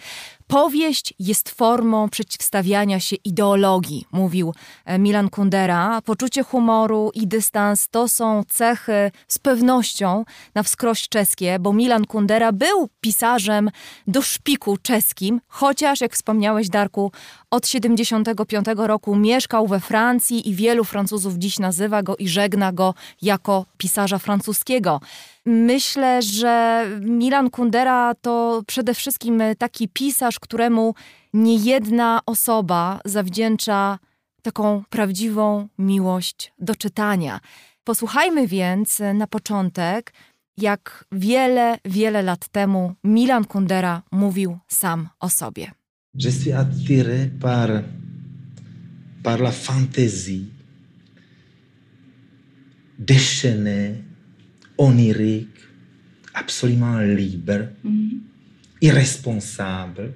Powieść 0.55 1.15
jest 1.19 1.49
formą 1.51 2.09
przeciwstawiania 2.09 3.01
się 3.01 3.17
ideologii, 3.25 4.07
mówił 4.13 4.55
e, 4.85 4.99
Milan 4.99 5.31
Kundera. 5.31 6.01
Poczucie 6.05 6.43
humoru 6.43 7.11
i 7.15 7.27
dystans 7.27 7.89
to 7.89 8.09
są 8.09 8.43
cechy 8.49 9.11
z 9.29 9.39
pewnością 9.39 10.25
na 10.55 10.63
wskroś 10.63 11.09
czeskie, 11.09 11.59
bo 11.61 11.73
Milan 11.73 12.05
Kundera 12.05 12.53
był 12.53 12.89
pisarzem 13.01 13.71
do 14.07 14.23
szpiku 14.23 14.77
czeskim, 14.77 15.41
chociaż, 15.49 16.01
jak 16.01 16.13
wspomniałeś, 16.13 16.69
Darku, 16.69 17.13
od 17.51 17.69
75 17.69 18.67
roku 18.77 19.17
mieszkał 19.17 19.67
we 19.67 19.81
Francji 19.81 20.49
i 20.49 20.55
wielu 20.55 20.85
Francuzów 20.85 21.35
dziś 21.35 21.59
nazywa 21.59 22.03
go 22.03 22.17
i 22.17 22.29
żegna 22.29 22.73
go 22.73 22.95
jako 23.23 23.67
pisarza 23.79 24.19
francuskiego. 24.19 25.01
Myślę, 25.47 26.23
że 26.23 26.87
Milan 27.01 27.51
Kundera 27.51 28.15
to 28.15 28.63
przede 28.67 28.95
wszystkim 28.95 29.43
taki 29.59 29.89
pisarz, 29.89 30.41
któremu 30.41 30.95
niejedna 31.33 32.21
osoba 32.27 33.01
zawdzięcza 33.05 33.99
taką 34.43 34.83
prawdziwą 34.91 35.69
miłość 35.79 36.53
do 36.59 36.75
czytania. 36.75 37.41
Posłuchajmy 37.85 38.47
więc 38.47 39.03
na 39.15 39.27
początek, 39.27 40.13
jak 40.59 41.05
wiele, 41.13 41.79
wiele 41.85 42.23
lat 42.23 42.49
temu 42.49 42.95
Milan 43.05 43.45
Kundera 43.45 44.03
mówił 44.11 44.59
sam 44.69 45.09
o 45.21 45.29
sobie. 45.29 45.73
Je 46.15 46.33
suis 46.33 46.55
attiré 46.55 47.29
par, 47.41 47.83
par 49.23 49.41
la 49.41 49.51
fantaisie 49.51 50.47
déchaînée 52.99 54.04
onirique, 54.79 55.61
absolument 56.35 56.99
libre, 56.99 57.69
mm-hmm. 57.85 58.19
irresponsable. 58.81 60.13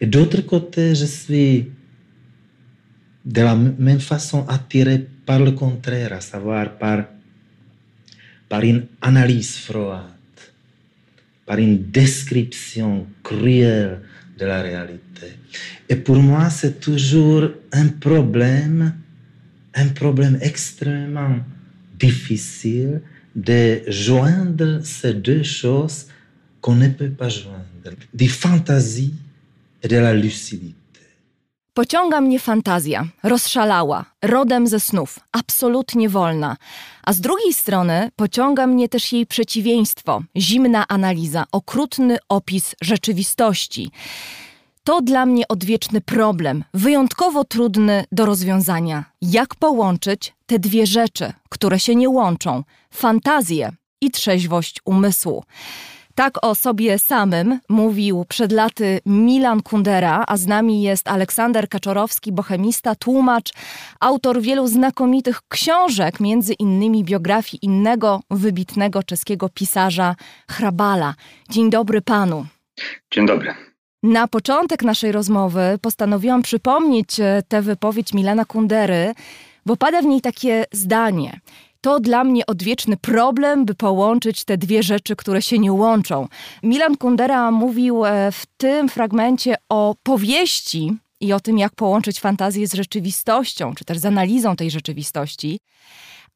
Et 0.00 0.06
d'autre 0.06 0.40
côté, 0.42 0.94
je 0.94 1.04
suis 1.04 1.70
de 3.24 3.40
la 3.40 3.54
même 3.56 4.00
façon 4.00 4.46
attiré 4.48 5.06
par 5.24 5.40
le 5.40 5.52
contraire, 5.52 6.12
à 6.12 6.20
savoir 6.20 6.76
par, 6.76 7.04
par 8.48 8.62
une 8.62 8.86
analyse 9.00 9.56
froide, 9.56 10.10
par 11.46 11.58
une 11.58 11.90
description 11.90 13.06
cruelle 13.22 14.00
de 14.38 14.44
la 14.44 14.62
réalité. 14.62 15.38
Et 15.88 15.96
pour 15.96 16.16
moi, 16.16 16.50
c'est 16.50 16.80
toujours 16.80 17.50
un 17.72 17.88
problème, 17.88 18.94
un 19.74 19.88
problème 19.88 20.38
extrêmement 20.40 21.38
difficile 21.98 23.00
de 23.34 23.82
joindre 23.86 24.80
ces 24.84 25.14
deux 25.14 25.42
choses 25.42 26.06
qu'on 26.60 26.76
ne 26.76 26.88
peut 26.88 27.10
pas 27.10 27.28
joindre, 27.28 27.96
des 28.14 28.28
fantasies 28.28 29.14
et 29.82 29.88
de 29.88 29.96
la 29.96 30.14
lucidité. 30.14 30.84
Pociąga 31.74 32.20
mnie 32.20 32.38
fantazja, 32.38 33.06
rozszalała, 33.22 34.04
rodem 34.22 34.66
ze 34.66 34.80
snów, 34.80 35.20
absolutnie 35.32 36.08
wolna. 36.08 36.56
A 37.02 37.12
z 37.12 37.20
drugiej 37.20 37.52
strony 37.54 38.10
pociąga 38.16 38.66
mnie 38.66 38.88
też 38.88 39.12
jej 39.12 39.26
przeciwieństwo, 39.26 40.22
zimna 40.36 40.88
analiza, 40.88 41.44
okrutny 41.52 42.16
opis 42.28 42.74
rzeczywistości. 42.82 43.90
To 44.86 45.02
dla 45.02 45.26
mnie 45.26 45.48
odwieczny 45.48 46.00
problem, 46.00 46.64
wyjątkowo 46.74 47.44
trudny 47.44 48.04
do 48.12 48.26
rozwiązania. 48.26 49.04
Jak 49.22 49.54
połączyć 49.54 50.34
te 50.46 50.58
dwie 50.58 50.86
rzeczy, 50.86 51.32
które 51.48 51.78
się 51.78 51.94
nie 51.94 52.08
łączą 52.08 52.62
fantazję 52.90 53.72
i 54.00 54.10
trzeźwość 54.10 54.80
umysłu? 54.84 55.44
Tak 56.14 56.44
o 56.44 56.54
sobie 56.54 56.98
samym 56.98 57.60
mówił 57.68 58.24
przed 58.28 58.52
laty 58.52 59.00
Milan 59.06 59.62
Kundera, 59.62 60.24
a 60.28 60.36
z 60.36 60.46
nami 60.46 60.82
jest 60.82 61.08
Aleksander 61.08 61.68
Kaczorowski, 61.68 62.32
bohemista, 62.32 62.94
tłumacz, 62.94 63.52
autor 64.00 64.42
wielu 64.42 64.66
znakomitych 64.66 65.40
książek, 65.48 66.20
między 66.20 66.52
innymi 66.52 67.04
biografii 67.04 67.64
innego 67.64 68.20
wybitnego 68.30 69.02
czeskiego 69.02 69.48
pisarza 69.48 70.16
Hrabala. 70.50 71.14
Dzień 71.50 71.70
dobry 71.70 72.00
panu. 72.00 72.46
Dzień 73.10 73.26
dobry. 73.26 73.73
Na 74.04 74.28
początek 74.28 74.82
naszej 74.82 75.12
rozmowy 75.12 75.78
postanowiłam 75.82 76.42
przypomnieć 76.42 77.20
e, 77.20 77.42
tę 77.48 77.62
wypowiedź 77.62 78.12
Milana 78.12 78.44
Kundery, 78.44 79.14
bo 79.66 79.76
pada 79.76 80.02
w 80.02 80.04
niej 80.04 80.20
takie 80.20 80.64
zdanie. 80.72 81.40
To 81.80 82.00
dla 82.00 82.24
mnie 82.24 82.46
odwieczny 82.46 82.96
problem, 82.96 83.64
by 83.64 83.74
połączyć 83.74 84.44
te 84.44 84.58
dwie 84.58 84.82
rzeczy, 84.82 85.16
które 85.16 85.42
się 85.42 85.58
nie 85.58 85.72
łączą. 85.72 86.28
Milan 86.62 86.96
Kundera 86.96 87.50
mówił 87.50 88.04
e, 88.04 88.32
w 88.32 88.46
tym 88.56 88.88
fragmencie 88.88 89.54
o 89.68 89.94
powieści 90.02 90.96
i 91.20 91.32
o 91.32 91.40
tym, 91.40 91.58
jak 91.58 91.74
połączyć 91.74 92.20
fantazję 92.20 92.66
z 92.68 92.74
rzeczywistością, 92.74 93.74
czy 93.74 93.84
też 93.84 93.98
z 93.98 94.06
analizą 94.06 94.56
tej 94.56 94.70
rzeczywistości 94.70 95.60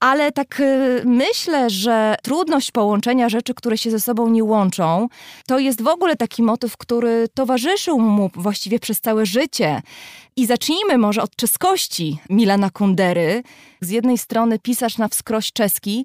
ale 0.01 0.33
tak 0.33 0.61
y, 0.61 1.03
myślę, 1.05 1.71
że 1.71 2.15
trudność 2.23 2.71
połączenia 2.71 3.29
rzeczy, 3.29 3.55
które 3.55 3.79
się 3.79 3.91
ze 3.91 4.01
sobą 4.01 4.29
nie 4.29 4.45
łączą, 4.45 5.09
to 5.47 5.59
jest 5.59 5.83
w 5.83 5.89
ogóle 5.89 6.17
taki 6.17 6.43
motyw, 6.43 6.77
który 6.77 7.29
towarzyszył 7.35 8.01
mu 8.01 8.31
właściwie 8.35 8.79
przez 8.79 9.01
całe 9.01 9.27
życie. 9.27 9.83
I 10.37 10.47
zacznijmy 10.47 10.99
może 10.99 11.23
od 11.23 11.37
czeskości 11.37 12.19
Milana 12.31 12.71
Kundery. 12.71 13.43
Z 13.81 13.91
jednej 13.91 14.19
strony 14.19 14.59
pisarz 14.59 14.99
na 14.99 15.09
wskroś 15.09 15.53
czeski, 15.53 16.05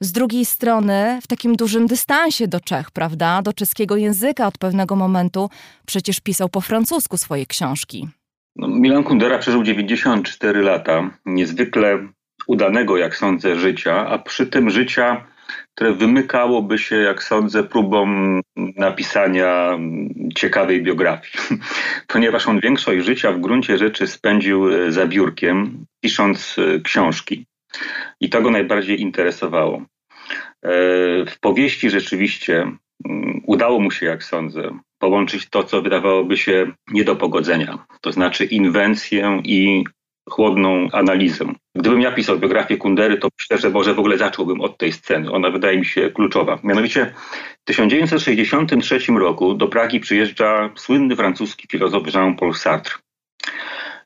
z 0.00 0.12
drugiej 0.12 0.44
strony 0.44 1.18
w 1.22 1.26
takim 1.26 1.56
dużym 1.56 1.86
dystansie 1.86 2.48
do 2.48 2.60
Czech, 2.60 2.90
prawda? 2.90 3.42
Do 3.42 3.52
czeskiego 3.52 3.96
języka 3.96 4.46
od 4.46 4.58
pewnego 4.58 4.96
momentu 4.96 5.50
przecież 5.86 6.20
pisał 6.20 6.48
po 6.48 6.60
francusku 6.60 7.16
swoje 7.16 7.46
książki. 7.46 8.08
No, 8.56 8.68
Milan 8.68 9.04
Kundera 9.04 9.38
przeżył 9.38 9.62
94 9.62 10.62
lata. 10.62 11.10
Niezwykle 11.26 12.08
udanego, 12.46 12.96
jak 12.96 13.16
sądzę, 13.16 13.56
życia, 13.56 14.06
a 14.08 14.18
przy 14.18 14.46
tym 14.46 14.70
życia, 14.70 15.26
które 15.74 15.92
wymykałoby 15.92 16.78
się, 16.78 16.96
jak 16.96 17.22
sądzę, 17.22 17.64
próbą 17.64 18.06
napisania 18.56 19.78
ciekawej 20.36 20.82
biografii. 20.82 21.60
Ponieważ 22.12 22.48
on 22.48 22.60
większość 22.60 23.04
życia 23.04 23.32
w 23.32 23.40
gruncie 23.40 23.78
rzeczy 23.78 24.06
spędził 24.06 24.68
e, 24.68 24.92
za 24.92 25.06
biurkiem, 25.06 25.86
pisząc 26.00 26.56
e, 26.58 26.80
książki. 26.80 27.46
I 28.20 28.30
to 28.30 28.42
go 28.42 28.50
najbardziej 28.50 29.00
interesowało. 29.00 29.76
E, 29.76 30.70
w 31.26 31.40
powieści 31.40 31.90
rzeczywiście 31.90 32.60
mm, 33.04 33.40
udało 33.46 33.80
mu 33.80 33.90
się, 33.90 34.06
jak 34.06 34.24
sądzę, 34.24 34.78
połączyć 34.98 35.48
to, 35.50 35.64
co 35.64 35.82
wydawałoby 35.82 36.36
się 36.36 36.72
nie 36.92 37.04
do 37.04 37.16
pogodzenia, 37.16 37.86
to 38.00 38.12
znaczy 38.12 38.44
inwencję 38.44 39.40
i 39.44 39.84
chłodną 40.28 40.88
analizę. 40.92 41.44
Gdybym 41.76 42.00
ja 42.00 42.12
pisał 42.12 42.38
biografię 42.38 42.76
Kundery, 42.76 43.16
to 43.18 43.28
myślę, 43.40 43.58
że 43.58 43.70
może 43.70 43.94
w 43.94 43.98
ogóle 43.98 44.18
zacząłbym 44.18 44.60
od 44.60 44.78
tej 44.78 44.92
sceny. 44.92 45.32
Ona 45.32 45.50
wydaje 45.50 45.78
mi 45.78 45.84
się 45.84 46.10
kluczowa. 46.10 46.58
Mianowicie 46.64 47.14
w 47.62 47.64
1963 47.64 48.98
roku 49.18 49.54
do 49.54 49.68
Pragi 49.68 50.00
przyjeżdża 50.00 50.70
słynny 50.74 51.16
francuski 51.16 51.68
filozof 51.70 52.14
Jean-Paul 52.14 52.54
Sartre. 52.54 52.94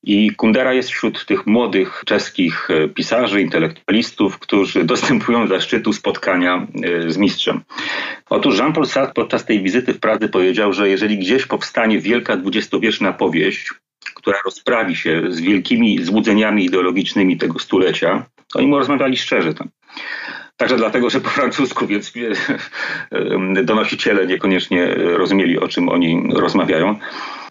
I 0.02 0.30
Kundera 0.30 0.72
jest 0.72 0.90
wśród 0.90 1.26
tych 1.26 1.46
młodych 1.46 2.02
czeskich 2.06 2.70
e, 2.70 2.88
pisarzy, 2.88 3.42
intelektualistów, 3.42 4.38
którzy 4.38 4.84
dostępują 4.94 5.46
zaszczytu 5.46 5.92
spotkania 5.92 6.66
e, 6.82 7.10
z 7.10 7.16
mistrzem. 7.16 7.60
Otóż 8.30 8.58
Jean-Paul 8.58 8.86
Sartre 8.86 9.14
podczas 9.14 9.44
tej 9.44 9.62
wizyty 9.62 9.94
w 9.94 10.00
Pradze 10.00 10.28
powiedział, 10.28 10.72
że 10.72 10.88
jeżeli 10.88 11.18
gdzieś 11.18 11.46
powstanie 11.46 11.98
wielka 11.98 12.36
dwudziestowieczna 12.36 13.12
powieść, 13.12 13.70
która 14.22 14.38
rozprawi 14.44 14.96
się 14.96 15.22
z 15.28 15.40
wielkimi 15.40 16.04
złudzeniami 16.04 16.64
ideologicznymi 16.64 17.36
tego 17.36 17.58
stulecia, 17.58 18.26
oni 18.54 18.66
mu 18.66 18.78
rozmawiali 18.78 19.16
szczerze 19.16 19.54
tam. 19.54 19.68
Także 20.60 20.76
dlatego, 20.76 21.10
że 21.10 21.20
po 21.20 21.30
francusku, 21.30 21.86
więc 21.86 22.12
donosiciele 23.64 24.26
niekoniecznie 24.26 24.86
rozumieli, 24.94 25.58
o 25.58 25.68
czym 25.68 25.88
oni 25.88 26.22
rozmawiają. 26.34 26.98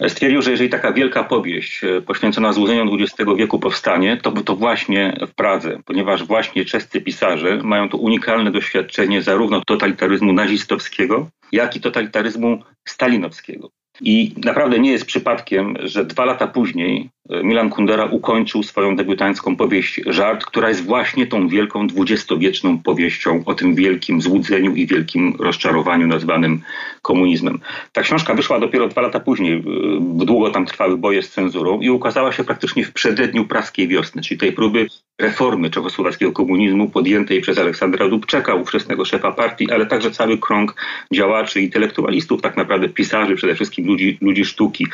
Stwierdził, 0.07 0.41
że 0.41 0.51
jeżeli 0.51 0.69
taka 0.69 0.93
wielka 0.93 1.23
powieść 1.23 1.83
e, 1.83 2.01
poświęcona 2.01 2.53
złudzeniom 2.53 2.89
XX 2.93 3.31
wieku 3.37 3.59
powstanie, 3.59 4.17
to 4.17 4.31
to 4.31 4.55
właśnie 4.55 5.17
w 5.27 5.35
Pradze, 5.35 5.79
ponieważ 5.85 6.23
właśnie 6.23 6.65
czescy 6.65 7.01
pisarze 7.01 7.59
mają 7.63 7.89
to 7.89 7.97
unikalne 7.97 8.51
doświadczenie 8.51 9.21
zarówno 9.21 9.61
totalitaryzmu 9.67 10.33
nazistowskiego, 10.33 11.29
jak 11.51 11.75
i 11.75 11.81
totalitaryzmu 11.81 12.63
stalinowskiego. 12.87 13.69
I 14.01 14.33
naprawdę 14.45 14.79
nie 14.79 14.91
jest 14.91 15.05
przypadkiem, 15.05 15.75
że 15.83 16.05
dwa 16.05 16.25
lata 16.25 16.47
później 16.47 17.09
Milan 17.43 17.69
Kundera 17.69 18.05
ukończył 18.05 18.63
swoją 18.63 18.95
debiutancką 18.95 19.55
powieść 19.55 20.01
Żart, 20.05 20.45
która 20.45 20.69
jest 20.69 20.85
właśnie 20.85 21.27
tą 21.27 21.47
wielką 21.47 21.87
dwudziestowieczną 21.87 22.79
powieścią 22.79 23.43
o 23.45 23.53
tym 23.53 23.75
wielkim 23.75 24.21
złudzeniu 24.21 24.75
i 24.75 24.87
wielkim 24.87 25.35
rozczarowaniu 25.39 26.07
nazwanym 26.07 26.61
komunizmem. 27.01 27.59
Ta 27.91 28.01
książka 28.01 28.33
wyszła 28.33 28.59
dopiero 28.59 28.87
dwa 28.87 29.01
lata 29.01 29.19
później, 29.19 29.63
długo 29.99 30.49
tam 30.49 30.65
trwały 30.65 30.97
boje 30.97 31.23
z 31.23 31.31
cenzurą 31.31 31.79
i 31.79 31.89
ukazała 31.89 32.31
się 32.31 32.43
praktycznie 32.43 32.85
w 32.85 32.93
przededniu 32.93 33.45
praskiej 33.45 33.87
wiosny, 33.87 34.21
czyli 34.21 34.39
tej 34.39 34.51
próby 34.51 34.87
reformy 35.19 35.69
czechosłowackiego 35.69 36.31
komunizmu 36.31 36.89
podjętej 36.89 37.41
przez 37.41 37.57
Aleksandra 37.57 38.09
Dubczeka, 38.09 38.55
ówczesnego 38.55 39.05
szefa 39.05 39.31
partii, 39.31 39.71
ale 39.71 39.85
także 39.85 40.11
cały 40.11 40.37
krąg 40.37 40.75
działaczy, 41.13 41.61
intelektualistów, 41.61 42.41
tak 42.41 42.57
naprawdę 42.57 42.89
pisarzy, 42.89 43.35
przede 43.35 43.55
wszystkim 43.55 43.85
ludzi, 43.85 44.17
ludzi 44.21 44.45
sztuki, 44.45 44.87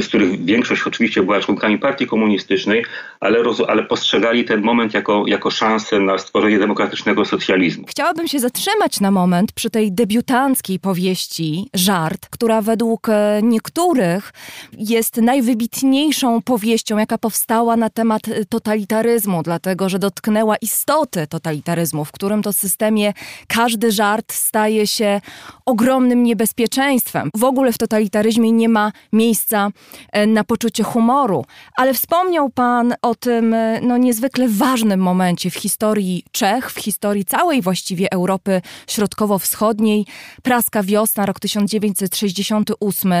z 0.00 0.08
których 0.08 0.44
większość 0.44 0.82
oczywiście 0.86 1.22
była 1.22 1.40
członkami 1.40 1.69
partii 1.78 2.06
komunistycznej, 2.06 2.84
ale, 3.20 3.42
roz, 3.42 3.62
ale 3.68 3.82
postrzegali 3.82 4.44
ten 4.44 4.62
moment 4.62 4.94
jako, 4.94 5.24
jako 5.26 5.50
szansę 5.50 6.00
na 6.00 6.18
stworzenie 6.18 6.58
demokratycznego 6.58 7.24
socjalizmu. 7.24 7.84
Chciałabym 7.88 8.28
się 8.28 8.38
zatrzymać 8.40 9.00
na 9.00 9.10
moment 9.10 9.52
przy 9.52 9.70
tej 9.70 9.92
debiutanckiej 9.92 10.78
powieści 10.78 11.70
Żart, 11.74 12.28
która 12.30 12.62
według 12.62 13.08
e, 13.08 13.40
niektórych 13.42 14.32
jest 14.72 15.16
najwybitniejszą 15.16 16.42
powieścią, 16.42 16.98
jaka 16.98 17.18
powstała 17.18 17.76
na 17.76 17.90
temat 17.90 18.28
e, 18.28 18.44
totalitaryzmu, 18.44 19.42
dlatego 19.42 19.88
że 19.88 19.98
dotknęła 19.98 20.56
istoty 20.56 21.26
totalitaryzmu, 21.26 22.04
w 22.04 22.12
którym 22.12 22.42
to 22.42 22.52
systemie 22.52 23.12
każdy 23.48 23.92
żart 23.92 24.32
staje 24.32 24.86
się 24.86 25.20
ogromnym 25.66 26.22
niebezpieczeństwem. 26.22 27.30
W 27.34 27.44
ogóle 27.44 27.72
w 27.72 27.78
totalitaryzmie 27.78 28.52
nie 28.52 28.68
ma 28.68 28.92
miejsca 29.12 29.68
e, 30.12 30.26
na 30.26 30.44
poczucie 30.44 30.82
humoru. 30.82 31.44
Ale 31.76 31.94
wspomniał 31.94 32.50
Pan 32.50 32.94
o 33.02 33.14
tym 33.14 33.56
no, 33.82 33.96
niezwykle 33.96 34.48
ważnym 34.48 35.00
momencie 35.00 35.50
w 35.50 35.54
historii 35.54 36.24
Czech, 36.32 36.70
w 36.70 36.80
historii 36.80 37.24
całej 37.24 37.62
właściwie 37.62 38.12
Europy 38.12 38.62
Środkowo-Wschodniej. 38.86 40.06
Praska 40.42 40.82
wiosna, 40.82 41.26
rok 41.26 41.40
1968 41.40 43.12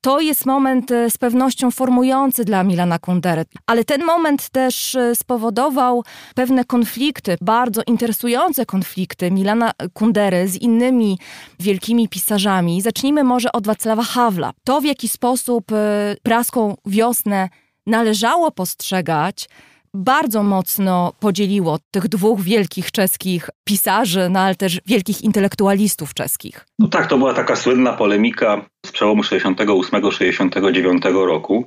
to 0.00 0.20
jest 0.20 0.46
moment 0.46 0.90
e, 0.90 1.10
z 1.10 1.18
pewnością 1.18 1.70
formujący 1.70 2.44
dla 2.44 2.64
Milana 2.64 2.98
Kundery. 2.98 3.44
Ale 3.66 3.84
ten 3.84 4.04
moment 4.04 4.48
też 4.48 4.94
e, 4.94 5.14
spowodował 5.14 6.04
pewne 6.34 6.64
konflikty, 6.64 7.36
bardzo 7.40 7.82
interesujące 7.86 8.66
konflikty 8.66 9.30
Milana 9.30 9.72
Kundery 9.92 10.48
z 10.48 10.56
innymi 10.56 11.18
wielkimi 11.60 12.08
pisarzami. 12.08 12.82
Zacznijmy 12.82 13.24
może 13.24 13.52
od 13.52 13.66
Wacława 13.66 14.02
Hawla. 14.02 14.52
To, 14.64 14.80
w 14.80 14.84
jaki 14.84 15.08
sposób 15.08 15.72
e, 15.72 16.16
praską 16.22 16.76
wiosnę 16.86 17.48
należało 17.86 18.50
postrzegać, 18.50 19.48
bardzo 19.94 20.42
mocno 20.42 21.12
podzieliło 21.20 21.78
tych 21.90 22.08
dwóch 22.08 22.40
wielkich 22.40 22.92
czeskich 22.92 23.50
pisarzy, 23.64 24.28
no 24.30 24.40
ale 24.40 24.54
też 24.54 24.80
wielkich 24.86 25.22
intelektualistów 25.22 26.14
czeskich. 26.14 26.66
No 26.78 26.88
tak, 26.88 27.06
to 27.06 27.18
była 27.18 27.34
taka 27.34 27.56
słynna 27.56 27.92
polemika 27.92 28.64
z 28.86 28.92
przełomu 28.92 29.22
68-69 29.22 31.26
roku. 31.26 31.64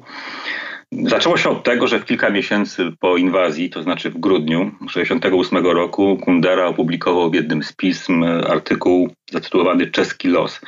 Zaczęło 0.91 1.37
się 1.37 1.49
od 1.49 1.63
tego, 1.63 1.87
że 1.87 1.99
w 1.99 2.05
kilka 2.05 2.29
miesięcy 2.29 2.91
po 2.99 3.17
inwazji, 3.17 3.69
to 3.69 3.83
znaczy 3.83 4.09
w 4.09 4.19
grudniu 4.19 4.71
68 4.89 5.65
roku, 5.65 6.17
Kundera 6.17 6.65
opublikował 6.65 7.31
w 7.31 7.33
jednym 7.33 7.63
z 7.63 7.73
pism 7.73 8.23
artykuł 8.49 9.09
zatytułowany 9.31 9.87
Czeski 9.87 10.27
los. 10.27 10.61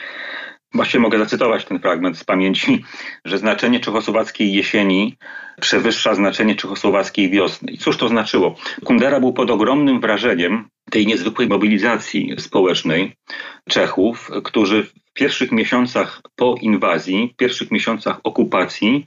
Właściwie 0.76 1.02
mogę 1.02 1.20
zacytować 1.20 1.66
ten 1.66 1.80
fragment 1.80 2.18
z 2.18 2.24
pamięci, 2.24 2.84
że 3.26 3.38
znaczenie 3.38 3.80
czechosłowackiej 3.80 4.54
jesieni 4.54 5.18
przewyższa 5.62 6.16
znaczenie 6.16 6.56
czechosłowackiej 6.56 7.30
wiosny. 7.30 7.72
I 7.72 7.78
cóż 7.78 7.98
to 7.98 8.08
znaczyło? 8.08 8.56
Kundera 8.86 9.20
był 9.20 9.34
pod 9.34 9.52
ogromnym 9.52 10.00
wrażeniem 10.00 10.68
tej 10.92 11.08
niezwykłej 11.08 11.48
mobilizacji 11.48 12.36
społecznej 12.38 13.16
Czechów, 13.70 14.32
którzy 14.44 14.84
w 14.84 14.94
pierwszych 15.14 15.52
miesiącach 15.52 16.22
po 16.36 16.56
inwazji, 16.62 17.32
w 17.34 17.38
pierwszych 17.38 17.72
miesiącach 17.72 18.20
okupacji 18.24 19.06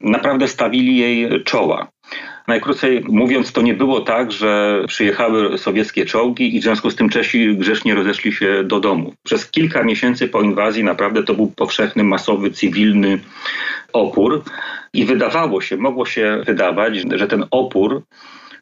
naprawdę 0.00 0.48
stawili 0.48 0.96
jej 0.96 1.44
czoła. 1.44 1.93
Najkrócej 2.48 3.04
mówiąc, 3.08 3.52
to 3.52 3.62
nie 3.62 3.74
było 3.74 4.00
tak, 4.00 4.32
że 4.32 4.82
przyjechały 4.88 5.58
sowieckie 5.58 6.06
czołgi 6.06 6.56
i 6.56 6.60
w 6.60 6.62
związku 6.62 6.90
z 6.90 6.96
tym 6.96 7.08
Czesi 7.08 7.56
grzecznie 7.56 7.94
rozeszli 7.94 8.32
się 8.32 8.64
do 8.64 8.80
domu. 8.80 9.14
Przez 9.22 9.50
kilka 9.50 9.82
miesięcy 9.82 10.28
po 10.28 10.42
inwazji 10.42 10.84
naprawdę 10.84 11.22
to 11.22 11.34
był 11.34 11.46
powszechny, 11.46 12.04
masowy, 12.04 12.50
cywilny 12.50 13.18
opór 13.92 14.42
i 14.92 15.04
wydawało 15.04 15.60
się, 15.60 15.76
mogło 15.76 16.06
się 16.06 16.42
wydawać, 16.46 16.94
że 17.14 17.26
ten 17.26 17.44
opór 17.50 18.02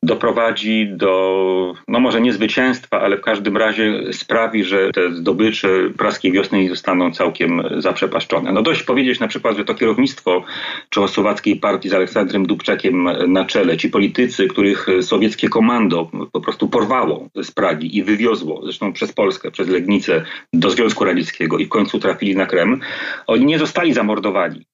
doprowadzi 0.02 0.88
do, 0.90 1.74
no 1.88 2.00
może 2.00 2.20
nie 2.20 2.32
zwycięstwa, 2.32 3.00
ale 3.00 3.16
w 3.16 3.20
każdym 3.20 3.56
razie 3.56 4.12
sprawi, 4.12 4.64
że 4.64 4.90
te 4.90 5.12
zdobycze 5.12 5.68
praskiej 5.98 6.32
wiosny 6.32 6.68
zostaną 6.68 7.12
całkiem 7.12 7.62
zaprzepaszczone. 7.76 8.52
No 8.52 8.62
dość 8.62 8.82
powiedzieć 8.82 9.20
na 9.20 9.28
przykład, 9.28 9.56
że 9.56 9.64
to 9.64 9.74
kierownictwo 9.74 10.44
czechosłowackiej 10.88 11.56
partii 11.56 11.88
z 11.88 11.94
Aleksandrem 11.94 12.46
Dubczekiem 12.46 13.08
na 13.32 13.44
czele, 13.44 13.76
ci 13.76 13.90
politycy, 13.90 14.48
których 14.48 14.86
sowieckie 15.02 15.48
komando 15.48 16.10
po 16.32 16.40
prostu 16.40 16.68
porwało 16.68 17.28
z 17.42 17.50
Pragi 17.50 17.96
i 17.96 18.02
wywiozło, 18.02 18.60
zresztą 18.64 18.92
przez 18.92 19.12
Polskę, 19.12 19.50
przez 19.50 19.68
Legnicę 19.68 20.24
do 20.52 20.70
Związku 20.70 21.04
Radzieckiego 21.04 21.58
i 21.58 21.66
w 21.66 21.68
końcu 21.68 21.98
trafili 21.98 22.36
na 22.36 22.46
Kreml, 22.46 22.78
oni 23.26 23.46
nie 23.46 23.58
zostali 23.58 23.92
zamordowani 23.92 24.64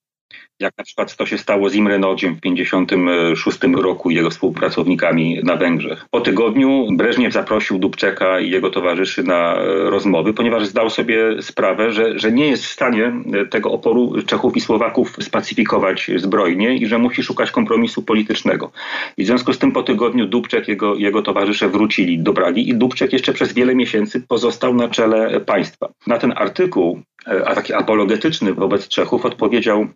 jak 0.60 0.78
na 0.78 0.84
przykład 0.84 1.16
to 1.16 1.26
się 1.26 1.38
stało 1.38 1.68
z 1.68 1.74
Imre 1.74 1.98
Nodziem 1.98 2.34
w 2.34 2.40
1956 2.40 3.58
roku 3.82 4.10
i 4.10 4.14
jego 4.14 4.30
współpracownikami 4.30 5.40
na 5.44 5.56
Węgrzech. 5.56 6.06
Po 6.10 6.20
tygodniu 6.20 6.86
Breżniew 6.92 7.32
zaprosił 7.32 7.78
Dubczeka 7.78 8.40
i 8.40 8.50
jego 8.50 8.70
towarzyszy 8.70 9.22
na 9.22 9.54
e, 9.54 9.90
rozmowy, 9.90 10.34
ponieważ 10.34 10.66
zdał 10.66 10.90
sobie 10.90 11.42
sprawę, 11.42 11.92
że, 11.92 12.18
że 12.18 12.32
nie 12.32 12.48
jest 12.48 12.64
w 12.64 12.70
stanie 12.70 13.12
e, 13.32 13.46
tego 13.46 13.72
oporu 13.72 14.22
Czechów 14.26 14.56
i 14.56 14.60
Słowaków 14.60 15.16
spacyfikować 15.20 16.10
zbrojnie 16.16 16.76
i 16.76 16.86
że 16.86 16.98
musi 16.98 17.22
szukać 17.22 17.50
kompromisu 17.50 18.02
politycznego. 18.02 18.70
I 19.16 19.24
w 19.24 19.26
związku 19.26 19.52
z 19.52 19.58
tym 19.58 19.72
po 19.72 19.82
tygodniu 19.82 20.26
Dubczek 20.26 20.68
i 20.68 20.70
jego, 20.70 20.94
jego 20.94 21.22
towarzysze 21.22 21.68
wrócili 21.68 22.18
do 22.18 22.32
Pragi 22.32 22.68
i 22.68 22.74
Dubczek 22.74 23.12
jeszcze 23.12 23.32
przez 23.32 23.52
wiele 23.52 23.74
miesięcy 23.74 24.20
pozostał 24.28 24.74
na 24.74 24.88
czele 24.88 25.40
państwa. 25.40 25.88
Na 26.06 26.18
ten 26.18 26.32
artykuł 26.36 27.02
a 27.46 27.54
taki 27.54 27.74
apologetyczny 27.74 28.54
wobec 28.54 28.88
Czechów, 28.88 29.24
odpowiedział 29.24 29.86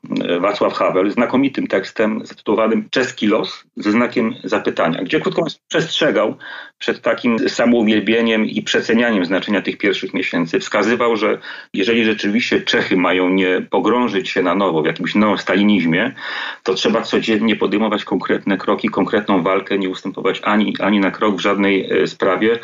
Wacław 0.53 0.75
Havel 0.75 1.11
znakomitym 1.11 1.67
tekstem 1.67 2.27
zatytułowanym 2.27 2.89
Czeski 2.91 3.27
los 3.27 3.65
ze 3.77 3.91
znakiem 3.91 4.35
zapytania, 4.45 5.03
gdzie 5.03 5.21
krótko 5.21 5.45
przestrzegał 5.69 6.37
przed 6.79 7.03
takim 7.03 7.49
samouwielbieniem 7.49 8.47
i 8.47 8.63
przecenianiem 8.63 9.25
znaczenia 9.25 9.63
tych 9.63 9.79
pierwszych 9.79 10.15
miesięcy. 10.15 10.61
Wskazywał, 10.61 11.17
że 11.17 11.39
jeżeli 11.75 12.05
rzeczywiście 12.05 12.61
Czechy 12.61 12.97
mają 12.97 13.29
nie 13.29 13.67
pogrążyć 13.71 14.31
się 14.31 14.43
na 14.43 14.55
nowo 14.55 14.83
w 14.83 14.87
jakimś 14.87 15.15
nowym 15.15 15.39
stalinizmie, 15.39 16.15
to 16.63 16.75
trzeba 16.75 17.03
codziennie 17.03 17.57
podejmować 17.57 18.05
konkretne 18.05 18.57
kroki, 18.57 18.89
konkretną 18.89 19.43
walkę, 19.43 19.79
nie 19.79 19.89
ustępować 19.89 20.41
ani, 20.45 20.75
ani 20.81 21.01
na 21.01 21.11
krok 21.11 21.37
w 21.37 21.41
żadnej 21.41 21.89
sprawie 22.07 22.59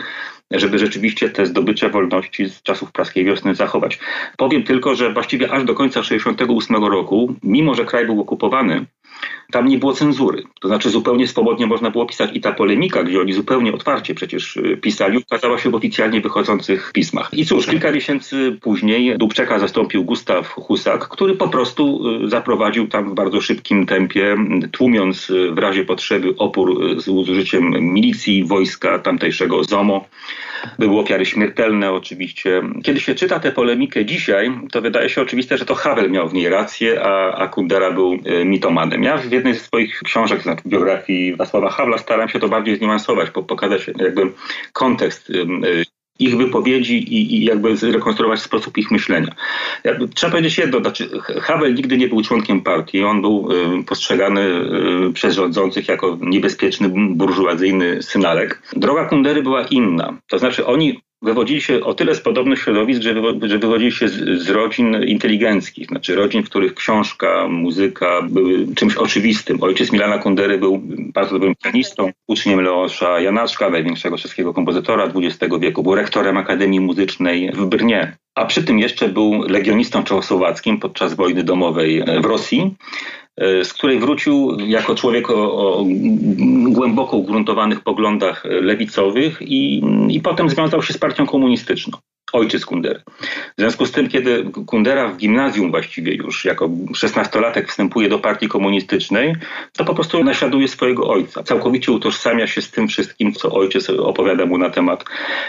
żeby 0.51 0.79
rzeczywiście 0.79 1.31
te 1.31 1.47
zdobycze 1.47 1.89
wolności 1.89 2.49
z 2.49 2.62
czasów 2.62 2.93
praskiej 2.93 3.25
wiosny 3.25 3.55
zachować. 3.55 3.99
Powiem 4.37 4.62
tylko, 4.62 4.95
że 4.95 5.12
właściwie 5.12 5.53
aż 5.53 5.65
do 5.65 5.75
końca 5.75 6.01
1968 6.01 6.85
roku, 6.85 7.35
mimo 7.43 7.75
że 7.75 7.85
kraj 7.85 8.07
był 8.07 8.20
okupowany, 8.20 8.87
tam 9.53 9.69
nie 9.69 9.78
było 9.78 9.93
cenzury. 9.93 10.43
To 10.61 10.69
znaczy 10.69 10.90
zupełnie 10.90 11.28
swobodnie 11.28 11.66
można 11.66 11.90
było 11.90 12.07
pisać 12.07 12.31
i 12.35 12.40
ta 12.40 12.53
polemika, 12.53 13.03
gdzie 13.03 13.20
oni 13.20 13.32
zupełnie 13.32 13.73
otwarcie 13.73 14.15
przecież 14.15 14.57
y, 14.57 14.77
pisali, 14.77 15.19
ukazała 15.19 15.59
się 15.59 15.70
w 15.70 15.74
oficjalnie 15.74 16.20
wychodzących 16.20 16.90
pismach. 16.95 17.31
I 17.32 17.47
cóż, 17.47 17.66
kilka 17.66 17.93
miesięcy 17.93 18.59
później 18.61 19.19
Dubczeka 19.19 19.59
zastąpił 19.59 20.05
Gustaw 20.05 20.49
Husak, 20.49 21.09
który 21.09 21.35
po 21.35 21.49
prostu 21.49 22.09
y, 22.24 22.28
zaprowadził 22.28 22.89
tam 22.89 23.11
w 23.11 23.15
bardzo 23.15 23.40
szybkim 23.40 23.86
tempie, 23.86 24.36
tłumiąc 24.73 25.31
y, 25.31 25.51
w 25.53 25.59
razie 25.59 25.85
potrzeby 25.85 26.35
opór 26.39 27.01
z 27.01 27.09
użyciem 27.09 27.70
milicji, 27.81 28.45
wojska 28.45 28.99
tamtejszego 28.99 29.65
ZOMO. 29.65 30.05
Były 30.79 31.01
ofiary 31.01 31.27
śmiertelne 31.27 31.93
oczywiście. 31.93 32.63
Kiedy 32.85 33.01
się 33.01 33.15
czyta 33.15 33.41
tę 33.41 33.53
polemikę 33.53 34.05
dzisiaj, 34.05 34.51
to 34.73 34.81
wydaje 34.81 35.09
się 35.09 35.23
oczywiste, 35.23 35.59
że 35.59 35.65
to 35.65 35.75
Havel 35.75 36.11
miał 36.11 36.29
w 36.29 36.35
niej 36.35 36.49
rację, 36.49 37.03
a, 37.03 37.35
a 37.35 37.49
Kundera 37.49 37.91
był 37.91 38.19
mitomanem. 38.45 39.03
Ja 39.03 39.17
w 39.17 39.33
jednej 39.33 39.55
ze 39.55 39.61
swoich 39.61 40.01
książek, 40.05 40.43
znaczy 40.43 40.63
biografii 40.67 41.37
Wacława 41.37 41.71
Hawla, 41.71 41.99
staram 41.99 42.29
się 42.29 42.41
to 42.41 42.49
bardziej 42.49 42.77
zniuansować, 42.77 43.31
pokazać 43.31 43.87
jakby 43.97 44.33
kontekst 44.73 45.31
y, 45.31 45.47
ich 46.19 46.36
wypowiedzi 46.36 46.99
i, 46.99 47.36
i, 47.36 47.45
jakby 47.45 47.77
zrekonstruować 47.77 48.40
sposób 48.40 48.78
ich 48.78 48.90
myślenia. 48.90 49.35
Jakby, 49.85 50.09
trzeba 50.09 50.31
powiedzieć 50.31 50.59
jedno, 50.59 50.81
znaczy 50.81 51.09
Havel 51.40 51.74
nigdy 51.74 51.99
nie 51.99 52.09
był 52.09 52.23
członkiem 52.23 52.61
partii, 52.61 53.05
on 53.05 53.20
był 53.20 53.49
y, 53.81 53.85
postrzegany 53.85 54.40
y, 55.09 55.12
przez 55.12 55.35
rządzących 55.35 55.89
jako 55.89 56.19
niebezpieczny, 56.20 56.89
burżuazyjny 57.11 58.03
synalek. 58.03 58.62
Droga 58.73 59.05
Kundery 59.05 59.43
była 59.43 59.62
inna, 59.62 60.19
to 60.28 60.39
znaczy 60.39 60.66
oni 60.66 61.01
wywodzili 61.23 61.61
się 61.61 61.81
o 61.81 61.95
tyle 61.95 62.15
z 62.15 62.20
podobnych 62.20 62.59
środowisk, 62.59 63.03
że, 63.03 63.15
że 63.43 63.59
wywodzili 63.59 63.93
się 63.93 64.09
z, 64.09 64.43
z, 64.43 64.51
rodzin 64.51 65.03
inteligenckich, 65.03 65.86
znaczy 65.86 66.15
rodzin, 66.15 66.43
w 66.43 66.51
których 66.51 66.74
książka, 66.74 67.49
muzyka 67.49 68.23
były 68.23 68.74
czymś 68.74 68.97
oczywistym. 68.97 69.62
Ojciec 69.62 69.93
Milana 69.93 70.19
Kundery 70.19 70.59
był 70.59 70.81
bardzo 71.12 71.32
dobrym 71.32 71.55
pianistą, 71.65 72.11
uczniem 72.28 72.61
Leosza 72.61 73.20
Janaszka, 73.20 73.70
największego 73.70 74.19
czeskiego 74.19 74.55
kompozytora 74.55 75.12
XX 75.15 75.55
wieku. 75.61 75.82
Był 75.82 75.95
rektorem 75.95 76.36
Akademii 76.36 76.81
Muzycznej 76.81 77.53
w 77.53 77.66
Brnie. 77.66 78.16
A 78.35 78.47
przy 78.47 78.65
tym 78.65 78.78
jeszcze 78.78 79.09
był 79.09 79.43
legionistą 79.43 80.05
czechosłowackim 80.05 80.81
podczas 80.81 81.15
wojny 81.15 81.45
domowej 81.45 82.05
w 82.20 82.24
Rosji. 82.24 82.74
E, 83.39 83.65
z 83.65 83.73
której 83.73 83.98
wrócił 84.01 84.56
jako 84.60 84.94
człowiek 84.94 85.31
o, 85.31 85.35
o 85.35 85.85
głęboko 86.69 87.16
ugruntowanych 87.16 87.81
poglądach 87.81 88.44
lewicowych 88.44 89.43
i, 89.43 89.82
i 90.09 90.20
potem 90.20 90.51
związał 90.51 90.82
się 90.82 90.93
z 90.93 90.98
partią 90.98 91.27
komunistyczną 91.27 91.98
ojciec 92.33 92.67
Kundery. 92.67 93.03
W 93.59 93.61
związku 93.61 93.87
z 93.87 93.93
tym, 93.93 94.09
kiedy 94.09 94.45
Kundera 94.67 95.09
w 95.09 95.17
gimnazjum 95.17 95.71
właściwie 95.71 96.15
już 96.15 96.45
jako 96.45 96.71
szesnastolatek 96.95 97.69
wstępuje 97.69 98.09
do 98.09 98.19
partii 98.19 98.49
komunistycznej, 98.49 99.35
to 99.77 99.85
po 99.85 99.95
prostu 99.95 100.25
naśladuje 100.25 100.69
swojego 100.69 101.09
ojca. 101.09 101.43
Całkowicie 101.43 101.93
utożsamia 101.93 102.47
się 102.47 102.63
z 102.63 102.71
tym 102.71 102.89
wszystkim, 102.89 103.33
co 103.33 103.53
ojciec 103.53 103.91
opowiada 103.91 104.47
mu 104.47 104.59
na 104.59 104.71
temat 104.71 105.05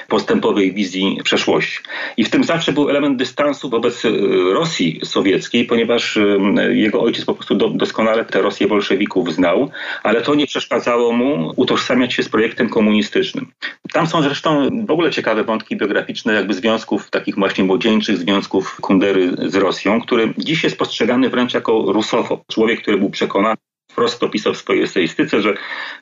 postępowej 0.08 0.74
wizji 0.74 1.18
przeszłości. 1.24 1.80
I 2.18 2.24
w 2.24 2.30
tym 2.30 2.44
zawsze 2.44 2.74
był 2.74 2.90
element 2.90 3.18
dystansu 3.18 3.70
wobec 3.70 4.06
e, 4.06 4.10
Rosji 4.54 5.00
sowieckiej, 5.04 5.66
ponieważ 5.66 6.18
e, 6.18 6.76
jego 6.76 7.02
ojciec 7.02 7.26
po 7.26 7.34
prostu 7.34 7.56
doskonale 7.56 8.26
tę 8.26 8.42
Rosję 8.42 8.68
bolszewików 8.68 9.34
znał, 9.34 9.72
ale 10.04 10.22
to 10.22 10.36
nie 10.36 10.48
przeszkadzało 10.48 11.12
mu 11.12 11.54
utożsamiać 11.56 12.14
się 12.14 12.24
z 12.24 12.30
projektem 12.30 12.70
komunistycznym. 12.70 13.52
Tam 13.94 14.08
są 14.08 14.22
zresztą 14.22 14.70
w 14.86 14.92
ogóle 14.92 15.12
ciekawe 15.12 15.44
wątki 15.44 15.78
biograficzne, 15.78 16.34
jakby 16.34 16.54
związane 16.54 16.69
związków, 16.70 17.10
takich 17.10 17.36
właśnie 17.36 17.64
młodzieńczych 17.64 18.18
związków 18.18 18.82
Kundery 18.82 19.32
z 19.50 19.56
Rosją, 19.56 20.02
który 20.02 20.34
dziś 20.38 20.64
jest 20.64 20.78
postrzegany 20.78 21.30
wręcz 21.30 21.54
jako 21.54 21.92
rusofob. 21.92 22.44
Człowiek, 22.52 22.82
który 22.82 22.98
był 22.98 23.10
przekonany, 23.10 23.56
wprost 23.92 24.24
opisał 24.24 24.54
w 24.54 24.58
swojej 24.58 24.84
eseistyce, 24.84 25.42
że 25.42 25.54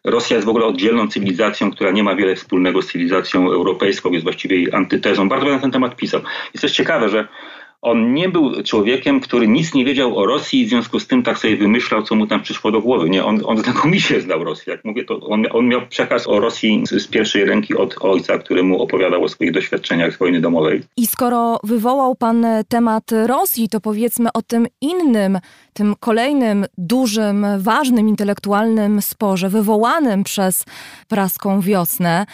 Rosja 0.03 0.35
jest 0.35 0.45
w 0.45 0.49
ogóle 0.49 0.65
oddzielną 0.65 1.07
cywilizacją, 1.07 1.72
która 1.72 1.91
nie 1.91 2.03
ma 2.03 2.15
wiele 2.15 2.35
wspólnego 2.35 2.81
z 2.81 2.88
cywilizacją 2.88 3.52
europejską, 3.52 4.11
jest 4.11 4.23
właściwie 4.23 4.56
jej 4.56 4.73
antytezą. 4.73 5.30
Bardzo 5.30 5.49
na 5.49 5.60
ten 5.60 5.72
temat 5.72 5.95
pisał. 5.95 6.22
Jest 6.53 6.61
też 6.61 6.72
ciekawe, 6.72 7.10
że 7.10 7.27
on 7.82 8.14
nie 8.14 8.30
był 8.30 8.64
człowiekiem, 8.64 9.20
który 9.20 9.48
nic 9.48 9.74
nie 9.74 9.86
wiedział 9.86 10.18
o 10.18 10.26
Rosji 10.26 10.62
i 10.62 10.66
w 10.66 10.70
związku 10.70 10.99
z 10.99 11.08
tym 11.08 11.24
tak 11.24 11.38
sobie 11.38 11.58
wymyślał, 11.58 12.04
co 12.04 12.16
mu 12.16 12.28
tam 12.28 12.41
przyszło 12.41 12.72
do 12.72 12.82
głowy. 12.82 13.10
Nie, 13.10 13.26
on, 13.26 13.41
on 13.45 13.58
znakomicie 13.58 14.22
znał 14.22 14.44
Rosję. 14.44 14.74
Jak 14.74 14.86
mówię, 14.86 15.06
to 15.06 15.20
on, 15.20 15.45
on 15.52 15.68
miał 15.68 15.88
przekaz 15.88 16.28
o 16.28 16.40
Rosji 16.40 16.84
z, 16.88 16.90
z, 16.90 17.08
pierwszej 17.08 17.45
ręki 17.45 17.76
od 17.76 17.95
ojca, 18.02 18.38
który 18.38 18.64
mu 18.64 18.82
opowiadał 18.82 19.24
o 19.24 19.30
swoich 19.30 19.52
doświadczeniach 19.52 20.14
z 20.14 20.18
wojny 20.18 20.41
domowej. 20.41 20.82
I 20.98 21.08
skoro 21.08 21.60
wywołał 21.64 22.16
pan 22.16 22.45
temat 22.68 23.04
Rosji, 23.26 23.70
to 23.70 23.80
powiedzmy 23.82 24.30
o 24.34 24.41
tym 24.41 24.68
innym, 24.82 25.40
tym 25.74 25.95
kolejnym 25.99 26.66
dużym, 26.78 27.45
ważnym 27.58 28.08
intelektualnym 28.10 29.02
sporze 29.02 29.49
wywołanym 29.49 30.24
przez 30.24 30.66
praską 31.08 31.62
wiosnę. 31.62 32.26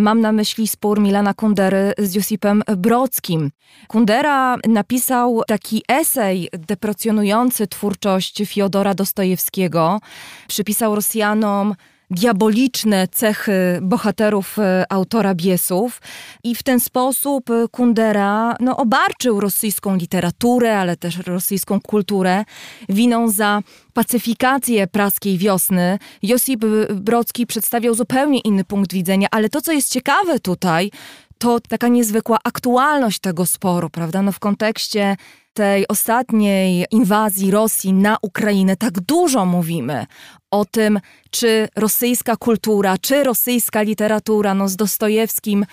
Mam 0.00 0.20
na 0.20 0.32
myśli 0.32 0.68
spór 0.68 1.00
Milana 1.00 1.34
Kundery 1.34 1.92
z 1.98 2.14
Josipem 2.14 2.62
Brodskim. 2.76 3.50
Kundera 3.88 4.56
napisał 4.88 5.42
taki 5.46 5.82
esej 5.88 6.48
deprecjonujący 6.52 7.66
twórczość 7.66 8.42
Fiodora 8.46 8.94
Dostojewskiego. 8.94 10.00
Przypisał 10.48 10.94
Rosjanom 10.94 11.74
diaboliczne 12.10 13.08
cechy 13.08 13.78
bohaterów 13.82 14.58
e, 14.58 14.84
autora 14.88 15.34
Biesów 15.34 16.00
i 16.44 16.54
w 16.54 16.62
ten 16.62 16.80
sposób 16.80 17.50
Kundera 17.70 18.56
no, 18.60 18.76
obarczył 18.76 19.40
rosyjską 19.40 19.96
literaturę, 19.96 20.78
ale 20.78 20.96
też 20.96 21.16
rosyjską 21.16 21.80
kulturę 21.80 22.44
winą 22.88 23.30
za 23.30 23.62
pacyfikację 23.92 24.86
praskiej 24.86 25.38
wiosny. 25.38 25.98
Josip 26.22 26.64
Brocki 26.94 27.46
przedstawiał 27.46 27.94
zupełnie 27.94 28.40
inny 28.40 28.64
punkt 28.64 28.92
widzenia, 28.92 29.28
ale 29.30 29.48
to, 29.48 29.60
co 29.60 29.72
jest 29.72 29.92
ciekawe 29.92 30.40
tutaj, 30.40 30.90
to 31.38 31.60
taka 31.60 31.88
niezwykła 31.88 32.38
aktualność 32.44 33.18
tego 33.18 33.46
sporu, 33.46 33.90
prawda? 33.90 34.22
No 34.22 34.32
w 34.32 34.38
kontekście 34.38 35.16
tej 35.52 35.88
ostatniej 35.88 36.86
inwazji 36.90 37.50
Rosji 37.50 37.92
na 37.92 38.16
Ukrainę 38.22 38.76
tak 38.76 39.00
dużo 39.00 39.44
mówimy 39.44 40.06
o 40.50 40.64
tym, 40.64 41.00
czy 41.30 41.68
rosyjska 41.76 42.36
kultura, 42.36 42.98
czy 42.98 43.24
rosyjska 43.24 43.82
literatura, 43.82 44.54
no 44.54 44.68
z 44.68 44.76
Dostojewskim 44.76 45.66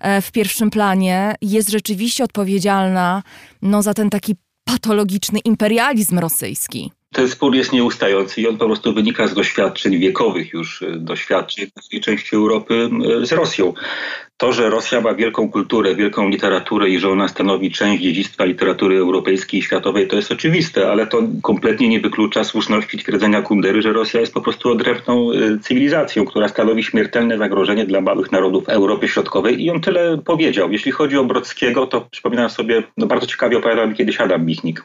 e, 0.00 0.22
w 0.22 0.32
pierwszym 0.32 0.70
planie, 0.70 1.34
jest 1.42 1.68
rzeczywiście 1.68 2.24
odpowiedzialna 2.24 3.22
no, 3.62 3.82
za 3.82 3.94
ten 3.94 4.10
taki 4.10 4.34
patologiczny 4.64 5.38
imperializm 5.38 6.18
rosyjski. 6.18 6.92
Ten 7.12 7.28
spór 7.28 7.54
jest 7.54 7.72
nieustający 7.72 8.40
i 8.40 8.48
on 8.48 8.58
po 8.58 8.66
prostu 8.66 8.94
wynika 8.94 9.26
z 9.26 9.34
doświadczeń 9.34 9.98
wiekowych 9.98 10.52
już, 10.52 10.82
e, 10.82 10.96
doświadczeń 10.96 11.66
w 11.84 11.88
tej 11.88 12.00
części 12.00 12.36
Europy 12.36 12.90
e, 13.22 13.26
z 13.26 13.32
Rosją. 13.32 13.74
To, 14.40 14.52
że 14.52 14.70
Rosja 14.70 15.00
ma 15.00 15.14
wielką 15.14 15.50
kulturę, 15.50 15.94
wielką 15.94 16.28
literaturę 16.28 16.88
i 16.88 16.98
że 16.98 17.10
ona 17.10 17.28
stanowi 17.28 17.70
część 17.70 18.02
dziedzictwa 18.02 18.44
literatury 18.44 18.98
europejskiej 18.98 19.60
i 19.60 19.62
światowej, 19.62 20.08
to 20.08 20.16
jest 20.16 20.32
oczywiste, 20.32 20.90
ale 20.90 21.06
to 21.06 21.22
kompletnie 21.42 21.88
nie 21.88 22.00
wyklucza 22.00 22.44
słuszności 22.44 22.98
twierdzenia 22.98 23.42
Kundery, 23.42 23.82
że 23.82 23.92
Rosja 23.92 24.20
jest 24.20 24.34
po 24.34 24.40
prostu 24.40 24.70
odrębną 24.70 25.32
e, 25.32 25.58
cywilizacją, 25.58 26.24
która 26.24 26.48
stanowi 26.48 26.82
śmiertelne 26.82 27.38
zagrożenie 27.38 27.86
dla 27.86 28.00
małych 28.00 28.32
narodów 28.32 28.68
Europy 28.68 29.08
Środkowej 29.08 29.64
i 29.64 29.70
on 29.70 29.80
tyle 29.80 30.18
powiedział. 30.18 30.72
Jeśli 30.72 30.92
chodzi 30.92 31.16
o 31.16 31.24
Brodskiego, 31.24 31.86
to 31.86 32.00
przypominam 32.10 32.50
sobie, 32.50 32.82
no 32.96 33.06
bardzo 33.06 33.26
ciekawie 33.26 33.58
opowiadał 33.58 33.88
mi 33.88 33.94
kiedyś 33.94 34.20
Adam 34.20 34.46
Michnik, 34.46 34.84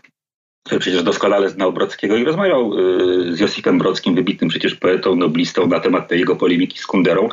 który 0.66 0.80
przecież 0.80 1.04
doskonale 1.04 1.50
znał 1.50 1.74
Brodskiego 1.74 2.18
i 2.18 2.24
rozmawiał 2.24 2.74
y, 2.74 3.36
z 3.36 3.40
Josipem 3.40 3.78
Brodskim, 3.78 4.16
wybitnym 4.16 4.50
przecież 4.50 4.76
poetą, 4.76 5.16
noblistą 5.16 5.68
na 5.68 5.80
temat 5.80 6.08
tej 6.08 6.20
jego 6.20 6.36
polemiki 6.36 6.80
z 6.80 6.86
Kunderą. 6.86 7.30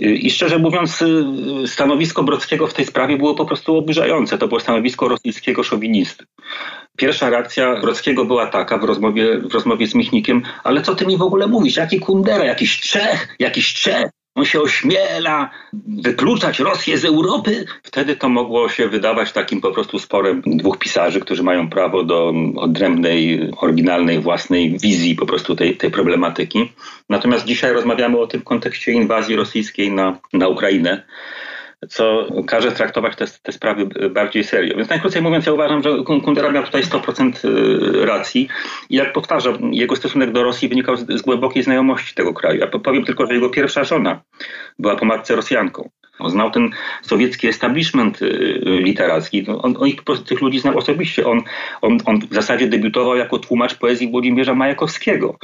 Y, 0.00 0.04
I 0.04 0.30
szczerze 0.30 0.58
mówiąc, 0.58 1.02
y, 1.02 1.24
stanowisko 1.66 2.22
Brodskiego 2.22 2.66
w 2.66 2.74
tej 2.74 2.84
sprawie 2.84 3.16
było 3.16 3.34
po 3.34 3.44
prostu 3.44 3.76
oburzające. 3.76 4.38
To 4.38 4.48
było 4.48 4.60
stanowisko 4.60 5.08
rosyjskiego 5.08 5.62
szowinisty. 5.62 6.24
Pierwsza 6.96 7.30
reakcja 7.30 7.80
Brodskiego 7.80 8.24
była 8.24 8.46
taka 8.46 8.78
w 8.78 8.84
rozmowie, 8.84 9.38
w 9.38 9.54
rozmowie 9.54 9.86
z 9.86 9.94
Michnikiem, 9.94 10.42
ale 10.64 10.82
co 10.82 10.94
ty 10.94 11.06
mi 11.06 11.16
w 11.16 11.22
ogóle 11.22 11.46
mówisz? 11.46 11.76
Jaki 11.76 12.00
Kundera? 12.00 12.44
Jakiś 12.44 12.80
Czech? 12.80 13.36
Jakiś 13.38 13.74
Czech? 13.74 14.10
On 14.34 14.44
się 14.44 14.60
ośmiela 14.60 15.50
wykluczać 15.88 16.58
Rosję 16.58 16.98
z 16.98 17.04
Europy. 17.04 17.64
Wtedy 17.82 18.16
to 18.16 18.28
mogło 18.28 18.68
się 18.68 18.88
wydawać 18.88 19.32
takim 19.32 19.60
po 19.60 19.70
prostu 19.70 19.98
sporem 19.98 20.42
dwóch 20.46 20.78
pisarzy, 20.78 21.20
którzy 21.20 21.42
mają 21.42 21.70
prawo 21.70 22.04
do 22.04 22.32
odrębnej, 22.56 23.50
oryginalnej, 23.56 24.20
własnej 24.20 24.78
wizji 24.78 25.14
po 25.14 25.26
prostu 25.26 25.56
tej, 25.56 25.76
tej 25.76 25.90
problematyki. 25.90 26.72
Natomiast 27.08 27.44
dzisiaj 27.44 27.72
rozmawiamy 27.72 28.18
o 28.18 28.26
tym 28.26 28.40
w 28.40 28.44
kontekście 28.44 28.92
inwazji 28.92 29.36
rosyjskiej 29.36 29.92
na, 29.92 30.18
na 30.32 30.48
Ukrainę 30.48 31.04
co 31.88 32.26
każe 32.46 32.72
traktować 32.72 33.16
te, 33.16 33.26
te 33.42 33.52
sprawy 33.52 33.86
bardziej 34.10 34.44
serio. 34.44 34.76
Więc 34.76 34.88
najkrócej 34.88 35.22
mówiąc, 35.22 35.46
ja 35.46 35.52
uważam, 35.52 35.82
że 35.82 35.90
Kundera 36.04 36.50
miał 36.52 36.64
tutaj 36.64 36.82
100% 36.82 37.48
y, 38.02 38.06
racji 38.06 38.48
i 38.90 38.96
jak 38.96 39.12
powtarza, 39.12 39.52
jego 39.70 39.96
stosunek 39.96 40.32
do 40.32 40.42
Rosji 40.42 40.68
wynikał 40.68 40.96
z, 40.96 41.06
z 41.06 41.22
głębokiej 41.22 41.62
znajomości 41.62 42.14
tego 42.14 42.34
kraju. 42.34 42.60
Ja 42.60 42.66
powiem 42.66 43.04
tylko, 43.04 43.26
że 43.26 43.34
jego 43.34 43.50
pierwsza 43.50 43.84
żona 43.84 44.20
była 44.78 44.96
po 44.96 45.04
matce 45.04 45.36
Rosjanką. 45.36 45.90
On 46.18 46.30
znał 46.30 46.50
ten 46.50 46.70
sowiecki 47.02 47.48
establishment 47.48 48.22
y, 48.22 48.60
literacki. 48.64 49.44
No, 49.48 49.62
on, 49.62 49.74
on 49.78 49.92
po 49.92 50.02
prostu 50.02 50.24
tych 50.24 50.40
ludzi 50.40 50.60
znał 50.60 50.78
osobiście. 50.78 51.26
On, 51.26 51.42
on, 51.82 51.98
on 52.04 52.20
w 52.30 52.34
zasadzie 52.34 52.66
debiutował 52.66 53.16
jako 53.16 53.38
tłumacz 53.38 53.74
poezji 53.74 54.10
Włodzimierza 54.10 54.54
Majakowskiego. 54.54 55.38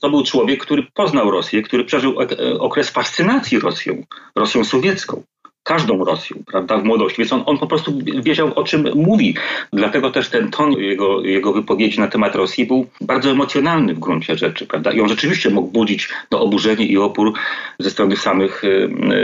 To 0.00 0.10
był 0.10 0.24
człowiek, 0.24 0.62
który 0.62 0.86
poznał 0.94 1.30
Rosję, 1.30 1.62
który 1.62 1.84
przeżył 1.84 2.22
e, 2.22 2.26
okres 2.58 2.90
fascynacji 2.90 3.58
Rosją, 3.58 4.02
Rosją 4.36 4.64
sowiecką 4.64 5.22
każdą 5.68 6.04
Rosją, 6.04 6.36
prawda, 6.46 6.78
w 6.78 6.84
młodości. 6.84 7.18
Więc 7.18 7.32
on, 7.32 7.42
on 7.46 7.58
po 7.58 7.66
prostu 7.66 7.92
wiedział, 8.22 8.52
o 8.54 8.64
czym 8.64 8.88
mówi. 8.94 9.34
Dlatego 9.72 10.10
też 10.10 10.28
ten 10.28 10.50
ton 10.50 10.72
jego, 10.72 11.20
jego 11.20 11.52
wypowiedzi 11.52 12.00
na 12.00 12.08
temat 12.08 12.34
Rosji 12.34 12.66
był 12.66 12.86
bardzo 13.00 13.30
emocjonalny 13.30 13.94
w 13.94 13.98
gruncie 13.98 14.36
rzeczy, 14.36 14.66
prawda. 14.66 14.92
I 14.92 15.00
on 15.00 15.08
rzeczywiście 15.08 15.50
mógł 15.50 15.70
budzić 15.70 16.08
no, 16.30 16.40
oburzenie 16.40 16.86
i 16.86 16.98
opór 16.98 17.32
ze 17.78 17.90
strony 17.90 18.16
samych, 18.16 18.62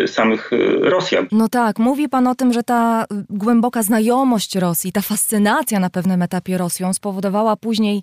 e, 0.04 0.08
samych 0.08 0.50
e, 0.52 0.90
Rosjan. 0.90 1.26
No 1.32 1.48
tak, 1.48 1.78
mówi 1.78 2.08
pan 2.08 2.26
o 2.26 2.34
tym, 2.34 2.52
że 2.52 2.62
ta 2.62 3.04
głęboka 3.30 3.82
znajomość 3.82 4.56
Rosji, 4.56 4.92
ta 4.92 5.00
fascynacja 5.00 5.80
na 5.80 5.90
pewnym 5.90 6.22
etapie 6.22 6.58
Rosją 6.58 6.92
spowodowała 6.92 7.56
później 7.56 8.02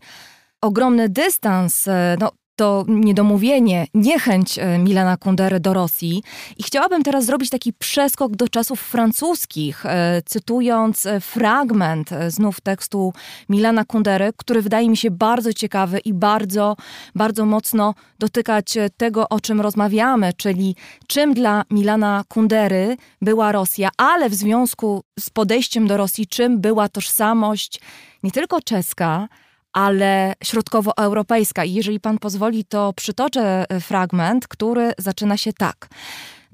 ogromny 0.62 1.10
dystans, 1.10 1.88
e, 1.88 2.18
no, 2.20 2.32
to 2.56 2.86
niedomówienie, 2.88 3.88
niechęć 3.94 4.60
e, 4.60 4.78
Milana 4.78 5.18
Kundery 5.18 5.60
do 5.60 5.74
Rosji. 5.74 6.24
I 6.58 6.64
chciałabym 6.64 7.04
teraz 7.04 7.26
zrobić 7.26 7.50
taki 7.50 7.74
przeskok 7.74 8.36
do 8.36 8.48
czasów 8.48 8.82
francuskich, 8.82 9.86
e, 9.86 10.22
cytując 10.26 11.06
e, 11.06 11.20
fragment 11.20 12.10
znów 12.28 12.62
tekstu 12.62 13.14
Milana 13.50 13.86
Kundery, 13.86 14.32
który 14.38 14.62
wydaje 14.62 14.90
mi 14.90 14.98
się 14.98 15.12
bardzo 15.12 15.54
ciekawy 15.54 16.00
i 16.00 16.14
bardzo, 16.14 16.76
bardzo 17.16 17.46
mocno 17.46 17.94
dotykać 18.20 18.78
tego, 18.98 19.30
o 19.30 19.40
czym 19.40 19.62
rozmawiamy, 19.62 20.34
czyli 20.38 20.76
czym 21.08 21.34
dla 21.34 21.64
Milana 21.72 22.24
Kundery 22.28 22.98
była 23.22 23.52
Rosja, 23.52 23.90
ale 23.98 24.30
w 24.30 24.34
związku 24.34 25.04
z 25.20 25.30
podejściem 25.30 25.88
do 25.88 25.98
Rosji, 25.98 26.28
czym 26.28 26.62
była 26.62 26.90
tożsamość 26.90 27.82
nie 28.24 28.32
tylko 28.32 28.62
czeska, 28.62 29.28
ale 29.74 30.34
środkowoeuropejska. 30.44 31.66
I 31.66 31.74
jeżeli 31.74 32.00
pan 32.00 32.18
pozwoli, 32.18 32.66
to 32.66 32.94
przytoczę 32.94 33.66
e, 33.70 33.80
fragment, 33.80 34.48
który 34.48 34.92
zaczyna 34.98 35.38
się 35.38 35.54
tak. 35.54 35.90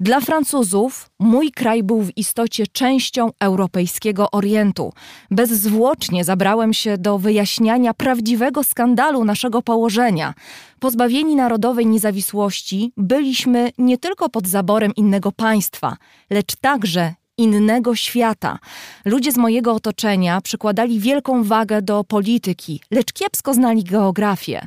Dla 0.00 0.20
Francuzów 0.20 1.10
mój 1.18 1.50
kraj 1.50 1.82
był 1.82 2.02
w 2.02 2.16
istocie 2.16 2.66
częścią 2.66 3.30
europejskiego 3.40 4.30
Orientu. 4.30 4.92
Bezzwłocznie 5.30 6.24
zabrałem 6.24 6.74
się 6.74 6.98
do 6.98 7.18
wyjaśniania 7.18 7.94
prawdziwego 7.94 8.64
skandalu 8.64 9.24
naszego 9.24 9.62
położenia. 9.62 10.34
Pozbawieni 10.80 11.36
narodowej 11.36 11.86
niezawisłości, 11.86 12.92
byliśmy 12.96 13.70
nie 13.78 13.98
tylko 13.98 14.28
pod 14.28 14.46
zaborem 14.46 14.92
innego 14.96 15.32
państwa, 15.32 15.96
lecz 16.30 16.56
także 16.56 17.14
innego 17.38 17.94
świata. 17.96 18.58
Ludzie 19.04 19.32
z 19.32 19.36
mojego 19.36 19.72
otoczenia 19.72 20.40
przykładali 20.40 21.00
wielką 21.00 21.44
wagę 21.44 21.82
do 21.82 22.04
polityki, 22.04 22.80
lecz 22.90 23.12
kiepsko 23.12 23.54
znali 23.54 23.84
geografię. 23.84 24.66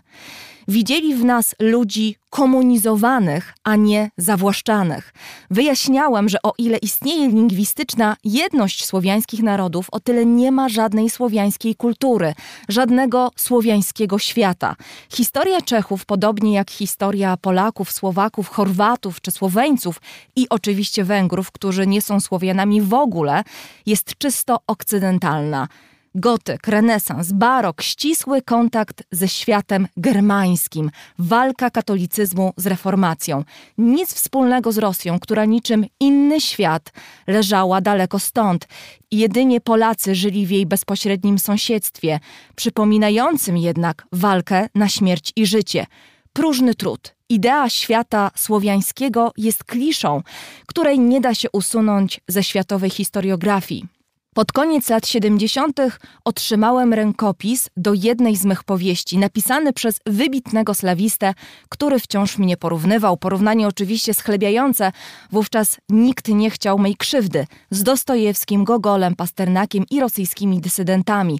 Widzieli 0.67 1.15
w 1.15 1.25
nas 1.25 1.55
ludzi 1.59 2.15
komunizowanych, 2.29 3.53
a 3.63 3.75
nie 3.75 4.11
zawłaszczanych. 4.17 5.13
Wyjaśniałem, 5.49 6.29
że 6.29 6.41
o 6.43 6.53
ile 6.57 6.77
istnieje 6.77 7.27
lingwistyczna 7.27 8.15
jedność 8.23 8.85
słowiańskich 8.85 9.43
narodów, 9.43 9.87
o 9.91 9.99
tyle 9.99 10.25
nie 10.25 10.51
ma 10.51 10.69
żadnej 10.69 11.09
słowiańskiej 11.09 11.75
kultury, 11.75 12.33
żadnego 12.69 13.31
słowiańskiego 13.35 14.19
świata. 14.19 14.75
Historia 15.13 15.61
Czechów, 15.61 16.05
podobnie 16.05 16.53
jak 16.53 16.71
historia 16.71 17.37
Polaków, 17.37 17.91
Słowaków, 17.91 18.49
Chorwatów 18.49 19.21
czy 19.21 19.31
Słoweńców 19.31 20.01
i 20.35 20.49
oczywiście 20.49 21.03
Węgrów, 21.03 21.51
którzy 21.51 21.87
nie 21.87 22.01
są 22.01 22.19
Słowianami 22.19 22.81
w 22.81 22.93
ogóle, 22.93 23.43
jest 23.85 24.17
czysto 24.17 24.59
okcydentalna. 24.67 25.67
Gotyk, 26.15 26.67
renesans, 26.67 27.31
barok, 27.31 27.81
ścisły 27.81 28.41
kontakt 28.41 29.03
ze 29.11 29.27
światem 29.27 29.87
germańskim, 29.97 30.91
walka 31.19 31.69
katolicyzmu 31.69 32.53
z 32.57 32.67
reformacją. 32.67 33.43
Nic 33.77 34.13
wspólnego 34.13 34.71
z 34.71 34.77
Rosją, 34.77 35.19
która 35.19 35.45
niczym 35.45 35.85
inny 35.99 36.41
świat 36.41 36.91
leżała 37.27 37.81
daleko 37.81 38.19
stąd. 38.19 38.67
Jedynie 39.11 39.61
Polacy 39.61 40.15
żyli 40.15 40.45
w 40.45 40.51
jej 40.51 40.65
bezpośrednim 40.65 41.39
sąsiedztwie, 41.39 42.19
przypominającym 42.55 43.57
jednak 43.57 44.07
walkę 44.11 44.69
na 44.75 44.89
śmierć 44.89 45.33
i 45.35 45.45
życie. 45.45 45.85
Próżny 46.33 46.75
trud, 46.75 47.15
idea 47.29 47.69
świata 47.69 48.31
słowiańskiego 48.35 49.31
jest 49.37 49.63
kliszą, 49.63 50.21
której 50.67 50.99
nie 50.99 51.21
da 51.21 51.35
się 51.35 51.49
usunąć 51.51 52.21
ze 52.27 52.43
światowej 52.43 52.89
historiografii. 52.89 54.00
Pod 54.35 54.51
koniec 54.51 54.89
lat 54.89 55.07
70. 55.07 55.79
otrzymałem 56.25 56.93
rękopis 56.93 57.69
do 57.77 57.93
jednej 57.93 58.35
z 58.35 58.45
mych 58.45 58.63
powieści, 58.63 59.17
napisany 59.17 59.73
przez 59.73 59.99
wybitnego 60.05 60.73
slawistę, 60.73 61.33
który 61.69 61.99
wciąż 61.99 62.37
mnie 62.37 62.57
porównywał. 62.57 63.17
Porównanie 63.17 63.67
oczywiście 63.67 64.13
schlebiające, 64.13 64.91
wówczas 65.31 65.77
nikt 65.89 66.27
nie 66.27 66.49
chciał 66.49 66.79
mej 66.79 66.95
krzywdy 66.95 67.45
z 67.71 67.83
Dostojewskim, 67.83 68.63
Gogolem, 68.63 69.15
Pasternakiem 69.15 69.85
i 69.89 69.99
rosyjskimi 69.99 70.61
dysydentami. 70.61 71.39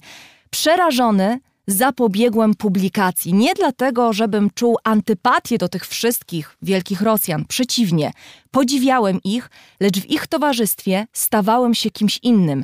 Przerażony 0.49 1.39
zapobiegłem 1.72 2.56
publikacji. 2.56 3.34
Nie 3.34 3.53
dlatego, 3.53 4.14
żebym 4.14 4.49
czuł 4.49 4.77
antypatię 4.84 5.57
do 5.57 5.69
tych 5.69 5.88
wszystkich 5.88 6.57
wielkich 6.61 7.02
Rosjan. 7.02 7.45
Przeciwnie, 7.45 8.11
podziwiałem 8.52 9.19
ich, 9.23 9.49
lecz 9.80 9.99
w 9.99 10.10
ich 10.10 10.27
towarzystwie 10.27 11.07
stawałem 11.14 11.73
się 11.73 11.89
kimś 11.89 12.19
innym. 12.23 12.64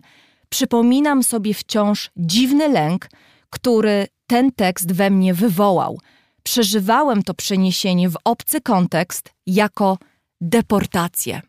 Przypominam 0.50 1.24
sobie 1.24 1.54
wciąż 1.54 2.12
dziwny 2.18 2.70
lęk, 2.70 3.10
który 3.50 4.08
ten 4.28 4.52
tekst 4.52 4.92
we 4.92 5.10
mnie 5.10 5.34
wywołał. 5.34 6.00
Przeżywałem 6.44 7.24
to 7.24 7.34
przeniesienie 7.34 8.10
w 8.10 8.18
obcy 8.24 8.62
kontekst 8.62 9.30
jako 9.46 9.98
deportację. 10.42 11.42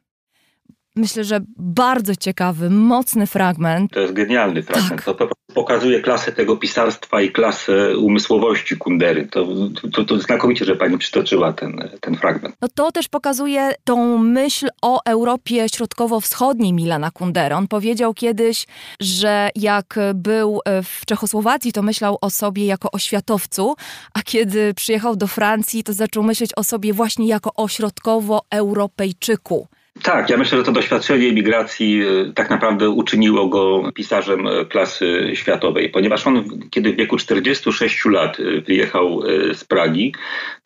Myślę, 0.97 1.25
że 1.25 1.41
bardzo 1.57 2.17
ciekawy, 2.17 2.71
mocny 2.71 3.27
fragment. 3.27 3.93
To 3.93 4.01
jest 4.01 4.13
genialny 4.13 4.63
fragment. 4.63 5.05
Tak. 5.05 5.19
To 5.19 5.29
pokazuje 5.55 6.01
klasę 6.01 6.33
tego 6.33 6.57
pisarstwa 6.57 7.23
i 7.23 7.31
klasę 7.31 7.99
umysłowości 7.99 8.77
Kundery. 8.77 9.27
To, 9.27 9.47
to, 9.93 10.05
to 10.05 10.19
znakomicie, 10.19 10.65
że 10.65 10.77
pani 10.77 10.99
przytoczyła 10.99 11.53
ten, 11.53 11.91
ten 12.01 12.17
fragment. 12.17 12.57
No 12.63 12.69
to 12.75 12.93
też 12.93 13.09
pokazuje 13.09 13.73
tą 13.85 14.19
myśl 14.19 14.69
o 14.83 15.01
Europie 15.05 15.69
Środkowo-Wschodniej 15.69 16.73
Milana 16.73 17.11
Kundery. 17.11 17.55
On 17.55 17.69
powiedział 17.69 18.15
kiedyś, 18.15 18.67
że 19.01 19.51
jak 19.57 19.99
był 20.15 20.61
w 20.85 21.07
Czechosłowacji, 21.07 21.73
to 21.73 21.83
myślał 21.83 22.19
o 22.21 22.31
sobie 22.31 22.67
jako 22.67 22.91
o 22.91 22.99
światowcu, 22.99 23.75
a 24.15 24.23
kiedy 24.23 24.75
przyjechał 24.75 25.17
do 25.17 25.27
Francji, 25.27 25.85
to 25.85 25.93
zaczął 25.93 26.23
myśleć 26.23 26.51
o 26.57 26.65
sobie 26.65 26.93
właśnie 26.93 27.27
jako 27.27 27.55
o 27.55 27.69
środkowo-europejczyku. 27.69 29.69
Tak, 30.03 30.31
ja 30.31 30.37
myślę, 30.37 30.59
że 30.59 30.65
to 30.65 30.73
doświadczenie 30.73 31.29
emigracji 31.29 32.03
e, 32.03 32.33
tak 32.33 32.51
naprawdę 32.51 32.91
uczyniło 32.91 33.49
go 33.49 33.93
pisarzem 33.95 34.47
e, 34.47 34.65
klasy 34.65 35.31
światowej, 35.35 35.91
ponieważ 35.91 36.27
on, 36.27 36.45
kiedy 36.71 36.93
w 36.93 36.97
wieku 36.97 37.17
46 37.17 38.05
lat 38.05 38.41
e, 38.41 38.61
wyjechał 38.61 39.23
z 39.53 39.65
Pragi, 39.65 40.15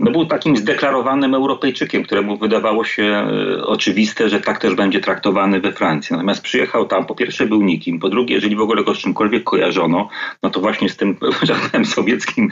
no 0.00 0.10
był 0.10 0.26
takim 0.26 0.56
zdeklarowanym 0.56 1.34
Europejczykiem, 1.34 2.02
któremu 2.02 2.36
wydawało 2.36 2.84
się 2.84 3.26
oczywiste, 3.64 4.28
że 4.28 4.40
tak 4.40 4.58
też 4.58 4.74
będzie 4.74 5.00
traktowany 5.00 5.60
we 5.60 5.72
Francji. 5.72 6.14
Natomiast 6.14 6.42
przyjechał 6.42 6.86
tam, 6.86 7.06
po 7.06 7.14
pierwsze 7.14 7.46
był 7.46 7.62
nikim, 7.62 8.00
po 8.00 8.08
drugie, 8.08 8.34
jeżeli 8.34 8.56
w 8.56 8.60
ogóle 8.60 8.84
go 8.84 8.94
z 8.94 8.98
czymkolwiek 8.98 9.44
kojarzono, 9.44 10.08
no 10.42 10.50
to 10.50 10.60
właśnie 10.60 10.88
z 10.88 10.96
tym, 10.96 11.14
powiem, 11.72 11.84
sowieckim 11.84 12.48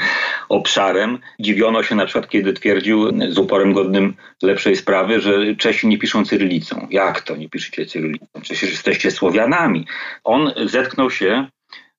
obszarem. 0.49 1.19
Dziwiono 1.41 1.83
się 1.83 1.95
na 1.95 2.05
przykład, 2.05 2.29
kiedy 2.29 2.53
twierdził 2.53 3.07
z 3.29 3.39
uporem 3.39 3.73
godnym 3.73 4.15
lepszej 4.43 4.77
sprawy, 4.77 5.21
że 5.21 5.55
Czesi 5.57 5.89
nie 5.89 5.99
piszą 5.99 6.25
cyrylicą 6.25 6.70
cyrylicą. 6.71 6.87
Jak 6.91 7.21
to 7.21 7.37
nie 7.37 7.49
piszecie 7.49 7.87
cyrylicą? 7.87 8.27
Przecież 8.43 8.71
jesteście 8.71 9.11
Słowianami. 9.11 9.87
On 10.25 10.53
zetknął 10.67 11.11
się 11.11 11.49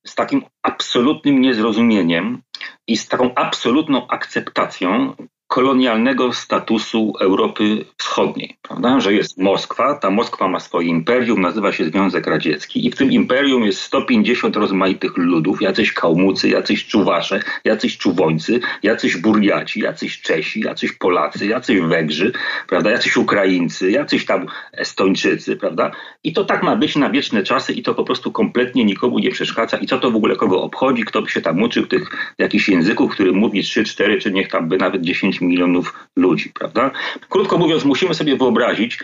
z 0.06 0.15
takim 0.15 0.43
absolutnym 0.64 1.41
niezrozumieniem 1.41 2.41
i 2.88 2.98
z 2.98 3.07
taką 3.07 3.35
absolutną 3.35 4.07
akceptacją 4.07 5.15
kolonialnego 5.52 6.34
statusu 6.34 7.14
Europy 7.19 7.86
Wschodniej, 7.98 8.57
prawda? 8.61 8.99
że 8.99 9.14
jest 9.14 9.38
Moskwa, 9.38 9.95
ta 9.95 10.10
Moskwa 10.10 10.48
ma 10.48 10.60
swoje 10.60 10.88
imperium, 10.88 11.41
nazywa 11.41 11.72
się 11.72 11.86
Związek 11.86 12.28
Radziecki 12.28 12.86
i 12.86 12.91
w 12.91 12.95
tym 12.95 13.11
imperium 13.11 13.64
jest 13.64 13.82
150 13.82 14.56
rozmaitych 14.56 15.18
ludów, 15.18 15.61
jacyś 15.61 15.94
Kałmucy, 15.94 16.49
jacyś 16.49 16.88
Czuwasze, 16.88 17.40
jacyś 17.64 17.98
Czuwońcy, 17.98 18.60
jacyś 18.84 19.18
Burjaci, 19.18 19.80
jacyś 19.80 20.22
Czesi, 20.22 20.60
jacyś 20.60 20.91
Polacy, 20.91 21.48
jacyś 21.48 21.82
Węgrzy, 21.82 22.32
prawda? 22.68 22.91
jacyś 22.91 23.18
Ukraińcy, 23.18 23.91
jacyś 23.91 24.26
tam 24.26 24.45
Estończycy, 24.73 25.56
prawda? 25.56 25.91
I 26.23 26.34
to 26.34 26.45
tak 26.45 26.64
ma 26.64 26.76
być 26.76 26.95
na 26.95 27.10
wieczne 27.10 27.44
czasy 27.44 27.73
i 27.73 27.84
to 27.84 27.95
po 27.95 28.03
prostu 28.03 28.32
kompletnie 28.32 28.86
nikomu 28.86 29.19
nie 29.19 29.32
przeszkadza 29.32 29.78
i 29.78 29.88
co 29.88 29.99
to 29.99 30.11
w 30.11 30.15
ogóle 30.15 30.36
kogo 30.36 30.61
obchodzi, 30.61 31.03
kto 31.03 31.22
by 31.22 31.30
się 31.30 31.41
tam 31.41 31.61
uczył 31.61 31.88
tych 31.88 32.34
jakichś 32.38 32.69
języków, 32.69 33.11
który 33.11 33.32
mówi 33.32 33.64
3, 33.64 33.84
4 33.84 34.19
czy 34.19 34.32
niech 34.32 34.48
tam 34.48 34.69
by 34.69 34.78
nawet 34.78 35.02
10 35.02 35.41
milionów 35.42 35.94
ludzi, 36.16 36.52
prawda? 36.54 36.92
Krótko 37.30 37.58
mówiąc, 37.58 37.86
musimy 37.86 38.14
sobie 38.14 38.38
wyobrazić, 38.38 39.00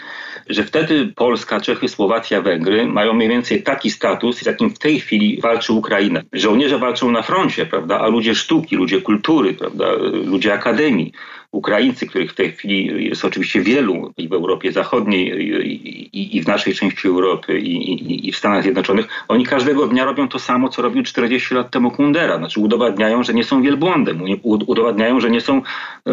że 0.50 0.64
wtedy 0.64 1.14
Polska, 1.16 1.62
Czechy, 1.62 1.90
Słowacja, 1.90 2.42
Węgry 2.42 2.86
mają 2.86 3.14
mniej 3.14 3.30
więcej 3.30 3.64
taki 3.64 3.92
status, 3.92 4.38
z 4.38 4.46
jakim 4.46 4.70
w 4.70 4.80
tej 4.80 5.00
chwili 5.00 5.42
walczy 5.42 5.74
Ukraina. 5.74 6.22
Żołnierze 6.34 6.80
walczą 6.80 7.12
na 7.12 7.22
froncie, 7.22 7.66
prawda? 7.66 8.00
A 8.00 8.08
ludzie 8.08 8.36
sztuki, 8.36 8.76
ludzie 8.76 9.02
kultury, 9.02 9.54
prawda? 9.54 9.86
Ludzie 10.26 10.54
akademii 10.54 11.12
Ukraińcy, 11.52 12.08
których 12.08 12.32
w 12.32 12.36
tej 12.36 12.52
chwili 12.52 13.06
jest 13.10 13.26
oczywiście 13.26 13.62
wielu 13.62 14.14
i 14.18 14.28
w 14.28 14.34
Europie 14.34 14.72
Zachodniej, 14.72 15.28
i, 15.28 16.20
i, 16.20 16.38
i 16.38 16.42
w 16.42 16.48
naszej 16.48 16.74
części 16.74 17.08
Europy, 17.08 17.60
i, 17.60 18.28
i, 18.28 18.32
w 18.32 18.38
Stanach 18.38 18.64
Zjednoczonych, 18.64 19.08
oni 19.28 19.46
każdego 19.46 19.88
dnia 19.88 20.06
robią 20.06 20.28
to 20.28 20.40
samo, 20.40 20.70
co 20.70 20.82
robił 20.82 21.04
40 21.04 21.54
lat 21.54 21.72
temu 21.72 21.92
Kundera. 21.92 22.38
Znaczy 22.38 22.60
udowadniają, 22.60 23.24
że 23.24 23.34
nie 23.34 23.44
są 23.44 23.62
wielbłądem, 23.62 24.22
udowadniają, 24.44 25.20
że 25.20 25.30
nie 25.30 25.42
są 25.42 25.58
e, 25.58 25.62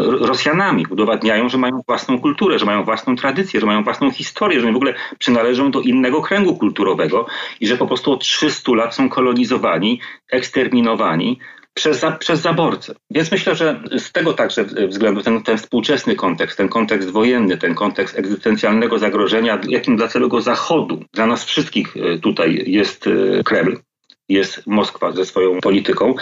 Rosjanami, 0.02 0.86
udowadniają, 0.90 1.48
że 1.48 1.58
mają 1.58 1.82
własną 1.86 2.20
kulturę, 2.20 2.58
że 2.58 2.66
mają 2.66 2.84
własną 2.84 3.16
tradycję, 3.16 3.60
że 3.60 3.66
mają 3.66 3.84
własną 3.84 4.10
historię, 4.10 4.60
że 4.60 4.72
w 4.72 4.76
ogóle 4.76 4.94
przynależą 5.18 5.70
do 5.70 5.80
innego 5.80 6.22
kręgu 6.22 6.56
kulturowego 6.56 7.26
i 7.60 7.66
że 7.66 7.76
po 7.76 7.86
prostu 7.86 8.12
od 8.12 8.20
300 8.20 8.72
lat 8.72 8.94
są 8.94 9.08
kolonizowani, 9.08 10.00
eksterminowani, 10.30 11.38
przez, 11.74 12.04
przez 12.18 12.40
zaborcę. 12.40 12.94
Więc 13.10 13.32
myślę, 13.32 13.54
że 13.54 13.80
z 13.98 14.12
tego 14.12 14.32
także 14.32 14.64
względu 14.64 15.22
ten, 15.22 15.42
ten 15.42 15.58
współczesny 15.58 16.16
kontekst, 16.16 16.56
ten 16.56 16.68
kontekst 16.68 17.10
wojenny, 17.10 17.58
ten 17.58 17.74
kontekst 17.74 18.18
egzystencjalnego 18.18 18.98
zagrożenia, 18.98 19.60
jakim 19.68 19.96
dla 19.96 20.08
całego 20.08 20.40
Zachodu, 20.40 21.04
dla 21.12 21.26
nas 21.26 21.44
wszystkich 21.44 21.96
e, 21.96 22.18
tutaj 22.18 22.64
jest 22.66 23.06
e, 23.06 23.42
Kreml, 23.42 23.78
jest 24.28 24.66
Moskwa 24.66 25.12
ze 25.12 25.26
swoją 25.26 25.60
polityką. 25.60 26.14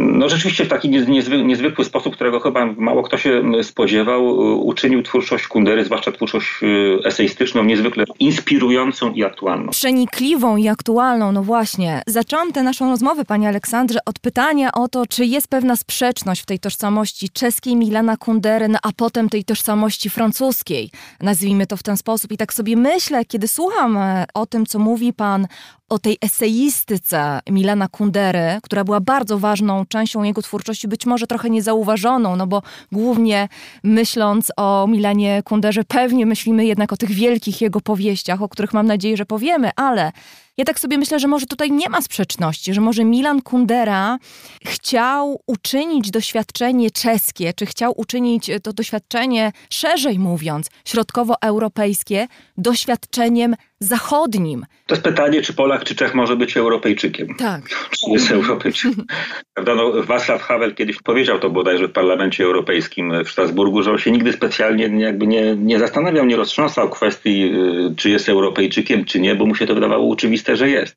No 0.00 0.28
rzeczywiście 0.28 0.64
w 0.64 0.68
taki 0.68 0.88
niezwy, 0.88 1.44
niezwykły 1.44 1.84
sposób, 1.84 2.14
którego 2.14 2.40
chyba 2.40 2.66
mało 2.66 3.02
kto 3.02 3.18
się 3.18 3.42
spodziewał, 3.62 4.26
uczynił 4.66 5.02
twórczość 5.02 5.46
Kundery, 5.46 5.84
zwłaszcza 5.84 6.12
twórczość 6.12 6.62
y, 6.62 6.98
eseistyczną, 7.04 7.64
niezwykle 7.64 8.04
inspirującą 8.18 9.12
i 9.12 9.24
aktualną. 9.24 9.70
Przenikliwą 9.70 10.56
i 10.56 10.68
aktualną, 10.68 11.32
no 11.32 11.42
właśnie. 11.42 12.02
Zaczęłam 12.06 12.52
tę 12.52 12.62
naszą 12.62 12.90
rozmowę, 12.90 13.24
panie 13.24 13.48
Aleksandrze, 13.48 13.98
od 14.06 14.18
pytania 14.18 14.72
o 14.72 14.88
to, 14.88 15.06
czy 15.06 15.24
jest 15.24 15.48
pewna 15.48 15.76
sprzeczność 15.76 16.42
w 16.42 16.46
tej 16.46 16.58
tożsamości 16.58 17.30
czeskiej 17.30 17.76
Milana 17.76 18.16
Kundery, 18.16 18.68
no, 18.68 18.78
a 18.82 18.92
potem 18.96 19.28
tej 19.28 19.44
tożsamości 19.44 20.10
francuskiej. 20.10 20.90
Nazwijmy 21.20 21.66
to 21.66 21.76
w 21.76 21.82
ten 21.82 21.96
sposób. 21.96 22.32
I 22.32 22.36
tak 22.36 22.54
sobie 22.54 22.76
myślę, 22.76 23.24
kiedy 23.24 23.48
słucham 23.48 23.96
e, 23.96 24.24
o 24.34 24.46
tym, 24.46 24.66
co 24.66 24.78
mówi 24.78 25.12
pan 25.12 25.46
o 25.88 25.98
tej 25.98 26.18
eseistyce 26.20 27.40
Milana 27.50 27.88
Kundery, 27.88 28.58
która 28.62 28.84
była 28.84 29.00
bardzo 29.00 29.38
ważną 29.38 29.86
częścią 29.88 30.22
jego 30.22 30.42
twórczości, 30.42 30.88
być 30.88 31.06
może 31.06 31.26
trochę 31.26 31.50
niezauważoną, 31.50 32.36
no 32.36 32.46
bo 32.46 32.62
głównie 32.92 33.48
myśląc 33.82 34.52
o 34.56 34.86
Milanie 34.88 35.42
Kunderze, 35.44 35.84
pewnie 35.84 36.26
myślimy 36.26 36.66
jednak 36.66 36.92
o 36.92 36.96
tych 36.96 37.10
wielkich 37.10 37.60
jego 37.60 37.80
powieściach, 37.80 38.42
o 38.42 38.48
których 38.48 38.72
mam 38.72 38.86
nadzieję, 38.86 39.16
że 39.16 39.26
powiemy, 39.26 39.70
ale 39.76 40.12
ja 40.58 40.64
tak 40.64 40.80
sobie 40.80 40.98
myślę, 40.98 41.20
że 41.20 41.28
może 41.28 41.46
tutaj 41.46 41.72
nie 41.72 41.88
ma 41.88 42.02
sprzeczności, 42.02 42.74
że 42.74 42.80
może 42.80 43.04
Milan 43.04 43.42
Kundera 43.42 44.18
chciał 44.66 45.40
uczynić 45.46 46.10
doświadczenie 46.10 46.90
czeskie, 46.90 47.52
czy 47.56 47.66
chciał 47.66 47.92
uczynić 47.96 48.50
to 48.62 48.72
doświadczenie, 48.72 49.52
szerzej 49.70 50.18
mówiąc, 50.18 50.70
środkowoeuropejskie, 50.84 52.28
doświadczeniem 52.56 53.54
zachodnim. 53.80 54.66
To 54.86 54.94
jest 54.94 55.04
pytanie, 55.04 55.42
czy 55.42 55.54
Polak, 55.54 55.84
czy 55.84 55.94
Czech 55.94 56.14
może 56.14 56.36
być 56.36 56.56
Europejczykiem. 56.56 57.28
Tak. 57.38 57.68
Czy 57.98 58.10
jest 58.10 58.30
Europejczykiem. 58.30 59.06
Prawda? 59.54 59.74
No, 59.74 59.90
Václav 59.90 60.38
Havel 60.38 60.74
kiedyś 60.74 61.02
powiedział 61.02 61.38
to 61.38 61.50
bodajże 61.50 61.88
w 61.88 61.92
Parlamencie 61.92 62.44
Europejskim 62.44 63.24
w 63.24 63.30
Strasburgu, 63.30 63.82
że 63.82 63.90
on 63.90 63.98
się 63.98 64.10
nigdy 64.10 64.32
specjalnie 64.32 65.00
jakby 65.00 65.26
nie, 65.26 65.56
nie 65.56 65.78
zastanawiał, 65.78 66.26
nie 66.26 66.36
roztrząsał 66.36 66.90
kwestii, 66.90 67.44
y, 67.90 67.94
czy 67.96 68.10
jest 68.10 68.28
Europejczykiem, 68.28 69.04
czy 69.04 69.20
nie, 69.20 69.34
bo 69.34 69.46
mu 69.46 69.54
się 69.54 69.66
to 69.66 69.74
wydawało 69.74 70.12
oczywiste, 70.12 70.47
że 70.56 70.70
jest. 70.70 70.96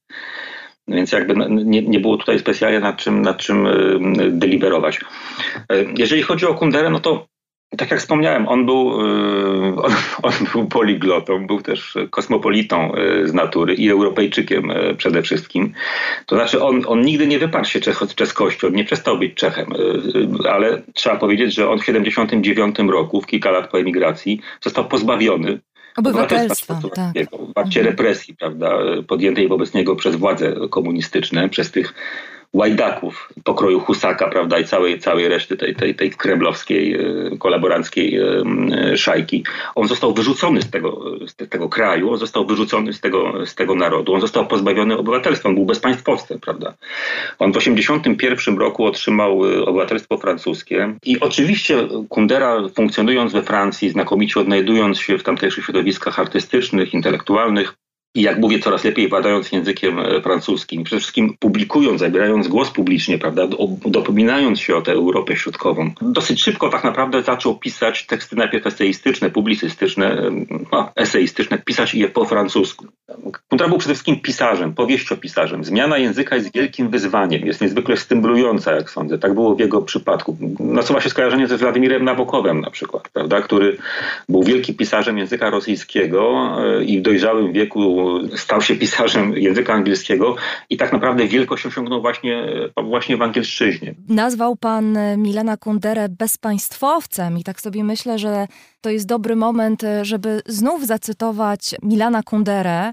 Więc 0.88 1.12
jakby 1.12 1.36
no, 1.36 1.48
nie, 1.50 1.82
nie 1.82 2.00
było 2.00 2.18
tutaj 2.18 2.40
specjalnie 2.40 2.80
nad 2.80 2.98
czym, 2.98 3.22
nad 3.22 3.38
czym 3.38 3.66
y, 3.66 4.32
deliberować. 4.32 5.00
Y, 5.74 5.88
jeżeli 5.98 6.22
chodzi 6.22 6.46
o 6.46 6.54
Kunderę, 6.54 6.90
no 6.90 7.00
to 7.00 7.28
tak 7.78 7.92
jak 7.92 8.00
wspomniałem, 8.00 8.48
on 8.48 8.66
był, 8.66 9.02
y, 9.02 9.82
on, 9.86 9.92
on, 10.24 10.34
był 10.54 10.68
poliglotą, 10.68 11.48
był 11.48 11.62
też 11.62 11.98
kosmopolitą 12.10 12.96
y, 12.96 13.28
z 13.28 13.34
natury 13.34 13.74
i 13.74 13.90
Europejczykiem 13.90 14.72
y, 14.72 14.96
przede 14.96 15.22
wszystkim. 15.22 15.74
To 16.26 16.36
znaczy 16.36 16.64
on, 16.64 16.82
on 16.88 17.02
nigdy 17.02 17.28
nie 17.28 17.40
wyparł 17.40 17.66
się 17.66 17.80
czeskością, 18.16 18.70
nie 18.70 18.84
przestał 18.84 19.20
być 19.20 19.34
Czechem, 19.34 19.68
ale 20.50 20.82
trzeba 20.94 21.16
powiedzieć, 21.16 21.54
że 21.54 21.70
on 21.70 21.78
w 21.78 21.82
1979 21.82 22.92
roku, 22.92 23.22
w 23.22 23.28
kilka 23.28 23.52
lat 23.52 23.72
po 23.72 23.80
emigracji, 23.80 24.42
został 24.62 24.86
pozbawiony 24.86 25.60
obywatelstwa, 25.98 26.80
tak. 26.96 27.14
w 27.56 27.58
akcie 27.58 27.80
mhm. 27.80 27.86
represji, 27.86 28.36
prawda, 28.36 28.78
podjętej 29.08 29.48
wobec 29.48 29.74
niego 29.74 29.96
przez 29.96 30.16
władze 30.16 30.56
komunistyczne, 30.70 31.50
przez 31.50 31.72
tych 31.72 31.94
łajdaków 32.54 33.30
pokroju 33.44 33.80
Husaka, 33.80 34.28
prawda, 34.28 34.60
i 34.60 34.66
całej, 34.66 35.00
całej 35.00 35.28
reszty 35.28 35.58
tej, 35.58 35.76
tej, 35.76 35.96
tej 35.96 36.12
kremlowskiej, 36.12 36.94
e, 36.94 37.38
kolaboranckiej 37.38 38.18
e, 38.18 38.98
szajki. 38.98 39.44
On 39.76 39.88
został 39.88 40.14
wyrzucony 40.14 40.62
z 40.62 40.70
tego, 40.70 41.18
z 41.28 41.36
tego 41.36 41.70
kraju, 41.70 42.12
on 42.12 42.18
został 42.18 42.46
wyrzucony 42.46 42.94
z 42.94 43.02
tego, 43.02 43.46
z 43.46 43.56
tego 43.56 43.76
narodu, 43.76 44.14
on 44.14 44.22
został 44.22 44.48
pozbawiony 44.48 44.98
obywatelstwa, 44.98 45.50
on 45.50 45.56
był 45.56 45.66
bezpaństwowcem, 45.66 46.40
prawda. 46.40 46.74
On 47.40 47.52
w 47.52 47.58
1981 47.58 48.58
roku 48.58 48.86
otrzymał 48.86 49.42
obywatelstwo 49.66 50.18
francuskie 50.18 50.96
i 51.06 51.20
oczywiście 51.20 51.88
Kundera 52.10 52.70
funkcjonując 52.76 53.34
we 53.34 53.44
Francji, 53.44 53.90
znakomicie 53.90 54.40
odnajdując 54.40 55.00
się 55.00 55.18
w 55.18 55.24
tamtejszych 55.24 55.66
środowiskach 55.66 56.20
artystycznych, 56.20 56.94
intelektualnych, 56.94 57.74
i 58.16 58.22
jak 58.22 58.40
mówię, 58.40 58.60
coraz 58.60 58.84
lepiej 58.84 59.10
władając 59.10 59.52
językiem 59.52 60.00
e, 60.00 60.22
francuskim, 60.22 60.84
przede 60.84 61.00
wszystkim 61.00 61.36
publikując, 61.40 62.00
zabierając 62.00 62.48
głos 62.48 62.72
publicznie, 62.72 63.18
prawda, 63.18 63.48
dopominając 63.86 64.60
się 64.60 64.76
o 64.76 64.82
tę 64.82 64.92
Europę 64.92 65.36
Środkową. 65.36 65.92
Dosyć 66.02 66.44
szybko 66.44 66.70
tak 66.70 66.84
naprawdę 66.84 67.24
zaczął 67.24 67.56
pisać 67.60 68.06
teksty 68.06 68.36
najpierw 68.36 68.68
eseistyczne, 68.68 69.30
publicystyczne, 69.30 70.32
no, 70.72 70.92
eseistyczne, 70.96 71.58
pisać 71.58 71.94
je 71.94 72.10
po 72.10 72.26
francusku. 72.26 72.86
Kundera 73.50 73.70
był 73.70 73.78
przede 73.78 73.94
wszystkim 73.94 74.20
pisarzem, 74.20 74.74
powieściopisarzem. 74.74 75.64
Zmiana 75.64 75.98
języka 75.98 76.36
jest 76.36 76.54
wielkim 76.54 76.90
wyzwaniem, 76.90 77.46
jest 77.46 77.62
niezwykle 77.62 77.98
stymulująca, 77.98 78.72
jak 78.76 78.90
sądzę. 78.90 79.20
Tak 79.20 79.34
było 79.34 79.56
w 79.56 79.60
jego 79.60 79.82
przypadku. 79.82 80.38
Nasuwa 80.60 81.02
się 81.02 81.10
skojarzenie 81.10 81.48
ze 81.48 81.58
Władimirem 81.58 82.04
Nabokowem 82.04 82.62
na 82.62 82.70
przykład, 82.70 83.10
prawda, 83.14 83.42
który 83.42 83.78
był 84.30 84.44
wielkim 84.44 84.76
pisarzem 84.76 85.18
języka 85.18 85.50
rosyjskiego 85.50 86.52
e, 86.58 86.84
i 86.84 87.00
w 87.00 87.02
dojrzałym 87.02 87.54
wieku 87.54 88.01
stał 88.36 88.62
się 88.62 88.76
pisarzem 88.76 89.34
języka 89.38 89.74
angielskiego 89.74 90.36
i 90.70 90.78
tak 90.78 90.94
naprawdę 90.94 91.28
wielkość 91.28 91.66
osiągnął 91.66 92.02
właśnie, 92.02 92.46
właśnie 92.84 93.18
w 93.18 93.22
angielszczyźnie. 93.22 93.96
Nazwał 94.10 94.56
pan 94.56 94.98
Milana 95.18 95.58
Kunderę 95.58 96.10
bezpaństwowcem 96.10 97.38
i 97.38 97.44
tak 97.44 97.62
sobie 97.62 97.84
myślę, 97.84 98.20
że 98.20 98.48
to 98.82 98.90
jest 98.90 99.08
dobry 99.08 99.36
moment, 99.36 99.82
żeby 100.02 100.42
znów 100.46 100.86
zacytować 100.88 101.76
Milana 101.84 102.24
Kunderę. 102.24 102.92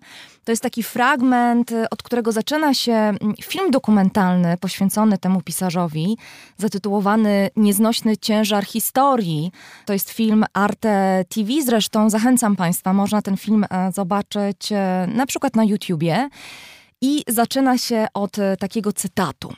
To 0.48 0.52
jest 0.52 0.62
taki 0.62 0.82
fragment, 0.82 1.72
od 1.90 2.02
którego 2.02 2.32
zaczyna 2.32 2.74
się 2.74 3.14
film 3.42 3.70
dokumentalny 3.70 4.56
poświęcony 4.56 5.18
temu 5.18 5.40
pisarzowi, 5.42 6.18
zatytułowany 6.56 7.50
Nieznośny 7.56 8.16
ciężar 8.16 8.64
historii. 8.64 9.52
To 9.86 9.92
jest 9.92 10.10
film 10.10 10.44
Arte 10.52 11.24
TV, 11.28 11.52
zresztą 11.64 12.10
zachęcam 12.10 12.56
Państwa, 12.56 12.92
można 12.92 13.22
ten 13.22 13.36
film 13.36 13.66
e, 13.70 13.92
zobaczyć 13.92 14.72
e, 14.72 15.08
na 15.14 15.26
przykład 15.26 15.56
na 15.56 15.64
YouTubie. 15.64 16.28
I 17.00 17.22
zaczyna 17.28 17.78
się 17.78 18.06
od 18.14 18.38
e, 18.38 18.56
takiego 18.56 18.92
cytatu. 18.92 19.52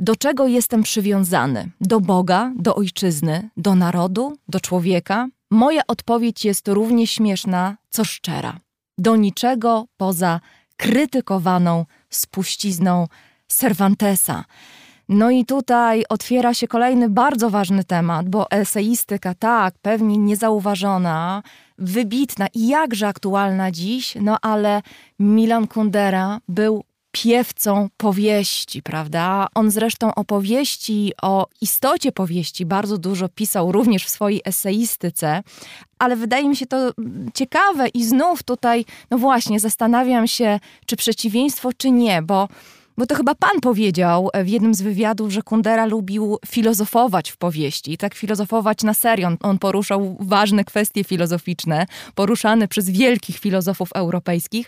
Do 0.00 0.16
czego 0.16 0.46
jestem 0.46 0.82
przywiązany? 0.82 1.70
Do 1.80 2.00
Boga, 2.00 2.52
do 2.56 2.74
ojczyzny, 2.74 3.50
do 3.56 3.74
narodu, 3.74 4.36
do 4.48 4.60
człowieka? 4.60 5.28
Moja 5.50 5.82
odpowiedź 5.88 6.44
jest 6.44 6.68
równie 6.68 7.06
śmieszna, 7.06 7.76
co 7.90 8.04
szczera 8.04 8.60
do 8.98 9.16
niczego 9.16 9.86
poza 9.96 10.40
krytykowaną 10.76 11.84
spuścizną 12.10 13.06
Cervantesa. 13.46 14.44
No 15.08 15.30
i 15.30 15.44
tutaj 15.44 16.04
otwiera 16.08 16.54
się 16.54 16.68
kolejny 16.68 17.08
bardzo 17.08 17.50
ważny 17.50 17.84
temat, 17.84 18.28
bo 18.28 18.50
eseistyka, 18.50 19.34
tak, 19.34 19.74
pewnie 19.82 20.18
niezauważona, 20.18 21.42
wybitna 21.78 22.46
i 22.54 22.68
jakże 22.68 23.08
aktualna 23.08 23.70
dziś, 23.70 24.14
no 24.20 24.36
ale 24.42 24.82
Milan 25.18 25.66
Kundera 25.66 26.40
był 26.48 26.84
piewcą 27.22 27.88
powieści, 27.96 28.82
prawda? 28.82 29.46
On 29.54 29.70
zresztą 29.70 30.14
o 30.14 30.24
powieści, 30.24 31.12
o 31.22 31.46
istocie 31.60 32.12
powieści 32.12 32.66
bardzo 32.66 32.98
dużo 32.98 33.28
pisał 33.28 33.72
również 33.72 34.04
w 34.04 34.08
swojej 34.08 34.42
eseistyce, 34.44 35.42
ale 35.98 36.16
wydaje 36.16 36.48
mi 36.48 36.56
się 36.56 36.66
to 36.66 36.92
ciekawe 37.34 37.88
i 37.88 38.04
znów 38.04 38.42
tutaj, 38.42 38.84
no 39.10 39.18
właśnie, 39.18 39.60
zastanawiam 39.60 40.26
się, 40.26 40.60
czy 40.86 40.96
przeciwieństwo, 40.96 41.70
czy 41.76 41.90
nie, 41.90 42.22
bo 42.22 42.48
bo 42.98 43.06
to 43.06 43.14
chyba 43.14 43.34
pan 43.34 43.60
powiedział 43.60 44.30
w 44.44 44.48
jednym 44.48 44.74
z 44.74 44.82
wywiadów, 44.82 45.32
że 45.32 45.42
Kundera 45.42 45.86
lubił 45.86 46.38
filozofować 46.46 47.30
w 47.30 47.36
powieści. 47.36 47.98
Tak 47.98 48.14
filozofować 48.14 48.82
na 48.82 48.94
serio. 48.94 49.28
On 49.40 49.58
poruszał 49.58 50.16
ważne 50.20 50.64
kwestie 50.64 51.04
filozoficzne, 51.04 51.86
poruszane 52.14 52.68
przez 52.68 52.90
wielkich 52.90 53.38
filozofów 53.38 53.88
europejskich, 53.94 54.66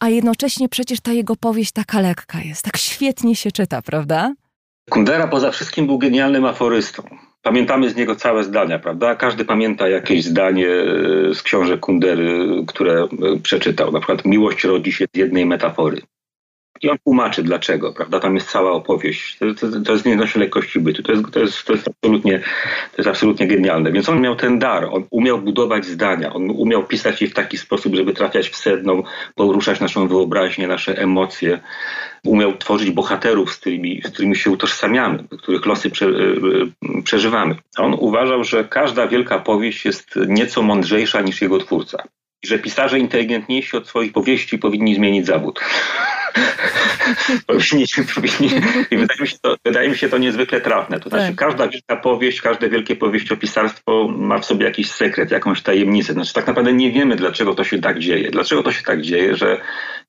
a 0.00 0.08
jednocześnie 0.08 0.68
przecież 0.68 1.00
ta 1.00 1.12
jego 1.12 1.36
powieść 1.36 1.72
taka 1.72 2.00
lekka 2.00 2.40
jest, 2.40 2.62
tak 2.62 2.76
świetnie 2.76 3.36
się 3.36 3.52
czyta, 3.52 3.82
prawda? 3.82 4.34
Kundera 4.90 5.28
poza 5.28 5.50
wszystkim 5.50 5.86
był 5.86 5.98
genialnym 5.98 6.44
aforystą. 6.44 7.02
Pamiętamy 7.42 7.90
z 7.90 7.96
niego 7.96 8.16
całe 8.16 8.44
zdania, 8.44 8.78
prawda? 8.78 9.14
Każdy 9.14 9.44
pamięta 9.44 9.88
jakieś 9.88 10.24
zdanie 10.24 10.68
z 11.34 11.42
książek 11.42 11.80
Kundery, 11.80 12.64
które 12.66 13.08
przeczytał. 13.42 13.92
Na 13.92 14.00
przykład 14.00 14.24
miłość 14.24 14.64
rodzi 14.64 14.92
się 14.92 15.04
z 15.14 15.18
jednej 15.18 15.46
metafory. 15.46 16.02
I 16.82 16.90
on 16.90 16.98
tłumaczy 17.04 17.42
dlaczego, 17.42 17.92
prawda? 17.92 18.20
Tam 18.20 18.34
jest 18.34 18.50
cała 18.50 18.72
opowieść. 18.72 19.38
To, 19.38 19.54
to, 19.54 19.80
to 19.80 19.92
jest 19.92 20.04
nie 20.04 20.16
lekkości 20.36 20.80
bytu. 20.80 21.02
To 21.02 21.12
jest, 21.12 21.30
to, 21.30 21.40
jest, 21.40 21.64
to, 21.64 21.72
jest 21.72 21.88
absolutnie, 21.88 22.38
to 22.90 22.96
jest 22.98 23.08
absolutnie 23.08 23.46
genialne. 23.46 23.92
Więc 23.92 24.08
on 24.08 24.20
miał 24.20 24.36
ten 24.36 24.58
dar. 24.58 24.88
On 24.90 25.04
umiał 25.10 25.38
budować 25.38 25.84
zdania. 25.84 26.32
On 26.32 26.50
umiał 26.50 26.84
pisać 26.84 27.22
je 27.22 27.28
w 27.28 27.34
taki 27.34 27.58
sposób, 27.58 27.94
żeby 27.94 28.12
trafiać 28.12 28.48
w 28.48 28.56
sedno, 28.56 29.02
poruszać 29.34 29.80
naszą 29.80 30.08
wyobraźnię, 30.08 30.66
nasze 30.66 30.98
emocje. 30.98 31.60
Umiał 32.24 32.56
tworzyć 32.56 32.90
bohaterów, 32.90 33.52
z 33.52 33.56
którymi, 33.56 34.02
z 34.04 34.10
którymi 34.10 34.36
się 34.36 34.50
utożsamiamy, 34.50 35.24
których 35.42 35.66
losy 35.66 35.90
prze, 35.90 36.06
e, 36.06 37.02
przeżywamy. 37.04 37.56
On 37.78 37.94
uważał, 37.98 38.44
że 38.44 38.64
każda 38.64 39.06
wielka 39.06 39.38
powieść 39.38 39.84
jest 39.84 40.18
nieco 40.28 40.62
mądrzejsza 40.62 41.20
niż 41.20 41.42
jego 41.42 41.58
twórca. 41.58 42.02
I 42.42 42.46
że 42.46 42.58
pisarze 42.58 42.98
inteligentniejsi 42.98 43.76
od 43.76 43.88
swoich 43.88 44.12
powieści 44.12 44.58
powinni 44.58 44.94
zmienić 44.94 45.26
zawód. 45.26 45.60
powinni, 47.46 47.86
powinni, 48.14 48.62
I 48.90 48.96
wydaje 48.96 49.20
mi, 49.20 49.28
się 49.28 49.36
to, 49.42 49.56
wydaje 49.64 49.88
mi 49.88 49.96
się 49.96 50.08
to 50.08 50.18
niezwykle 50.18 50.60
trafne. 50.60 51.00
To 51.00 51.08
znaczy, 51.08 51.26
tak. 51.26 51.36
każda 51.36 51.68
wielka 51.68 51.96
powieść, 51.96 52.40
każde 52.40 52.68
wielkie 52.68 52.96
powieściopisarstwo 52.96 54.08
ma 54.08 54.38
w 54.38 54.44
sobie 54.44 54.64
jakiś 54.66 54.90
sekret, 54.90 55.30
jakąś 55.30 55.62
tajemnicę. 55.62 56.12
Znaczy, 56.12 56.32
tak 56.32 56.46
naprawdę 56.46 56.72
nie 56.72 56.92
wiemy, 56.92 57.16
dlaczego 57.16 57.54
to 57.54 57.64
się 57.64 57.78
tak 57.78 57.98
dzieje. 57.98 58.30
Dlaczego 58.30 58.62
to 58.62 58.72
się 58.72 58.82
tak 58.82 59.02
dzieje, 59.02 59.36
że 59.36 59.60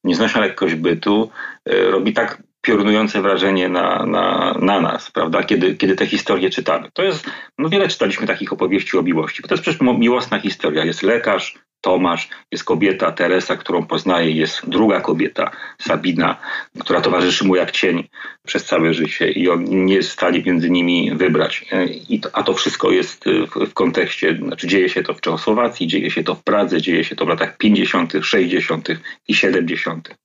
nieznośna 0.04 0.42
lekkość 0.42 0.76
bytu 0.76 1.30
y, 1.70 1.92
robi 1.92 2.14
tak 2.14 2.44
piorunujące 2.62 3.22
wrażenie 3.22 3.70
na, 3.70 4.06
na, 4.06 4.58
na 4.62 4.82
nas, 4.82 5.12
prawda, 5.12 5.44
kiedy, 5.44 5.76
kiedy 5.76 5.96
te 5.96 6.06
historie 6.06 6.50
czytamy. 6.50 6.90
To 6.94 7.04
jest, 7.04 7.26
no 7.58 7.70
wiele 7.70 7.88
czytaliśmy 7.88 8.28
takich 8.28 8.54
opowieści 8.54 8.98
o 8.98 9.02
miłości, 9.02 9.42
bo 9.42 9.48
to 9.48 9.54
jest 9.54 9.62
przecież 9.62 9.82
miłosna 9.82 10.40
historia. 10.40 10.86
Jest 10.86 11.04
lekarz, 11.04 11.56
Tomasz, 11.84 12.30
jest 12.52 12.64
kobieta 12.64 13.12
Teresa, 13.12 13.56
którą 13.56 13.86
poznaje, 13.86 14.32
jest 14.32 14.70
druga 14.70 15.02
kobieta, 15.02 15.52
Sabina, 15.82 16.38
która 16.80 17.02
towarzyszy 17.02 17.46
mu 17.46 17.56
jak 17.56 17.72
cień 17.72 18.08
przez 18.46 18.66
całe 18.66 18.94
życie 18.94 19.32
i 19.32 19.50
on 19.50 19.86
nie 19.86 19.96
jest 19.96 20.10
w 20.10 20.14
stanie 20.14 20.44
między 20.46 20.70
nimi 20.70 21.16
wybrać. 21.16 21.66
I 22.10 22.20
to, 22.20 22.30
a 22.34 22.44
to 22.44 22.54
wszystko 22.54 22.92
jest 22.92 23.26
w, 23.26 23.70
w, 23.70 23.74
kontekście, 23.74 24.36
znaczy 24.36 24.68
dzieje 24.68 24.90
się 24.90 25.04
to 25.04 25.14
w 25.14 25.22
Czechosłowacji, 25.22 25.88
dzieje 25.88 26.12
się 26.12 26.24
to 26.24 26.36
w 26.36 26.44
Pradze, 26.44 26.82
dzieje 26.82 27.04
się 27.04 27.16
to 27.16 27.26
w 27.26 27.30
latach 27.30 27.58
50., 27.58 28.14
60. 28.22 28.88
i 29.28 29.36
70. 29.36 30.16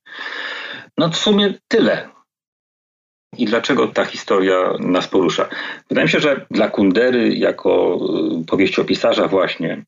No 0.99 1.09
w 1.09 1.17
sumie 1.17 1.55
tyle. 1.69 2.09
I 3.39 3.47
dlaczego 3.47 3.89
ta 3.89 4.05
historia 4.05 4.73
nas 4.81 5.09
porusza? 5.09 5.49
Wydaje 5.89 6.05
mi 6.05 6.11
się, 6.11 6.21
że 6.21 6.47
dla 6.51 6.71
Kundery, 6.71 7.35
jako 7.35 7.99
y, 8.43 8.47
powieściopisarza 8.47 9.29
właśnie, 9.29 9.85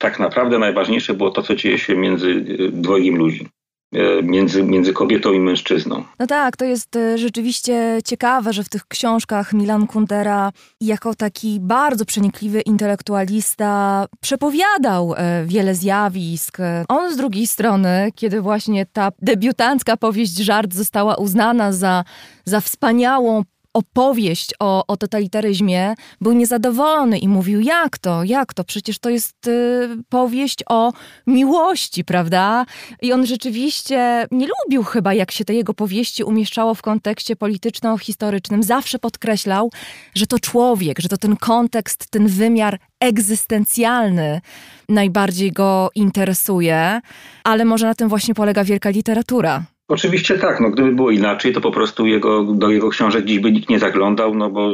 tak 0.00 0.18
naprawdę 0.18 0.58
najważniejsze 0.58 1.14
było 1.14 1.30
to, 1.30 1.42
co 1.42 1.54
dzieje 1.54 1.78
się 1.78 1.96
między 1.96 2.28
y, 2.28 2.70
dwojgiem 2.72 3.16
ludzi. 3.16 3.48
E, 3.94 4.22
między, 4.22 4.62
między 4.62 4.92
kobietą 4.92 5.32
i 5.32 5.40
mężczyzną. 5.40 6.04
No 6.18 6.26
tak, 6.26 6.56
to 6.56 6.64
jest 6.64 6.96
e, 6.96 7.18
rzeczywiście 7.18 7.98
ciekawe, 8.04 8.52
że 8.52 8.64
w 8.64 8.68
tych 8.68 8.86
książkach 8.86 9.52
Milan 9.52 9.86
Kundera 9.86 10.52
jako 10.80 11.14
taki 11.14 11.58
bardzo 11.60 12.04
przenikliwy 12.04 12.60
intelektualista 12.60 14.06
przepowiadał 14.20 15.14
e, 15.16 15.44
wiele 15.44 15.74
zjawisk. 15.74 16.58
On 16.88 17.12
z 17.12 17.16
drugiej 17.16 17.46
strony, 17.46 18.10
kiedy 18.14 18.40
właśnie 18.40 18.86
ta 18.86 19.10
debiutancka 19.22 19.96
powieść 19.96 20.36
Żart 20.36 20.74
została 20.74 21.16
uznana 21.16 21.72
za, 21.72 22.04
za 22.44 22.60
wspaniałą 22.60 23.42
opowieść 23.74 24.54
o, 24.58 24.86
o 24.86 24.96
totalitaryzmie, 24.96 25.94
był 26.20 26.32
niezadowolony 26.32 27.18
i 27.18 27.28
mówił, 27.28 27.60
jak 27.60 27.98
to, 27.98 28.24
jak 28.24 28.54
to, 28.54 28.64
przecież 28.64 28.98
to 28.98 29.10
jest 29.10 29.46
y, 29.46 29.88
powieść 30.08 30.58
o 30.68 30.92
miłości, 31.26 32.04
prawda? 32.04 32.66
I 33.02 33.12
on 33.12 33.26
rzeczywiście 33.26 34.26
nie 34.30 34.46
lubił 34.46 34.84
chyba, 34.84 35.14
jak 35.14 35.30
się 35.30 35.44
te 35.44 35.54
jego 35.54 35.74
powieści 35.74 36.24
umieszczało 36.24 36.74
w 36.74 36.82
kontekście 36.82 37.36
polityczno-historycznym. 37.36 38.62
Zawsze 38.62 38.98
podkreślał, 38.98 39.70
że 40.14 40.26
to 40.26 40.38
człowiek, 40.38 41.00
że 41.00 41.08
to 41.08 41.16
ten 41.16 41.36
kontekst, 41.36 42.10
ten 42.10 42.26
wymiar 42.26 42.78
egzystencjalny 43.00 44.40
najbardziej 44.88 45.52
go 45.52 45.90
interesuje, 45.94 47.00
ale 47.44 47.64
może 47.64 47.86
na 47.86 47.94
tym 47.94 48.08
właśnie 48.08 48.34
polega 48.34 48.64
wielka 48.64 48.90
literatura. 48.90 49.64
Oczywiście 49.90 50.38
tak, 50.38 50.60
no 50.60 50.70
gdyby 50.70 50.92
było 50.92 51.10
inaczej, 51.10 51.52
to 51.52 51.60
po 51.60 51.70
prostu 51.70 52.06
jego, 52.06 52.42
do 52.42 52.70
jego 52.70 52.88
książek 52.88 53.24
dziś 53.24 53.38
by 53.38 53.52
nikt 53.52 53.68
nie 53.68 53.78
zaglądał, 53.78 54.34
no 54.34 54.50
bo 54.50 54.70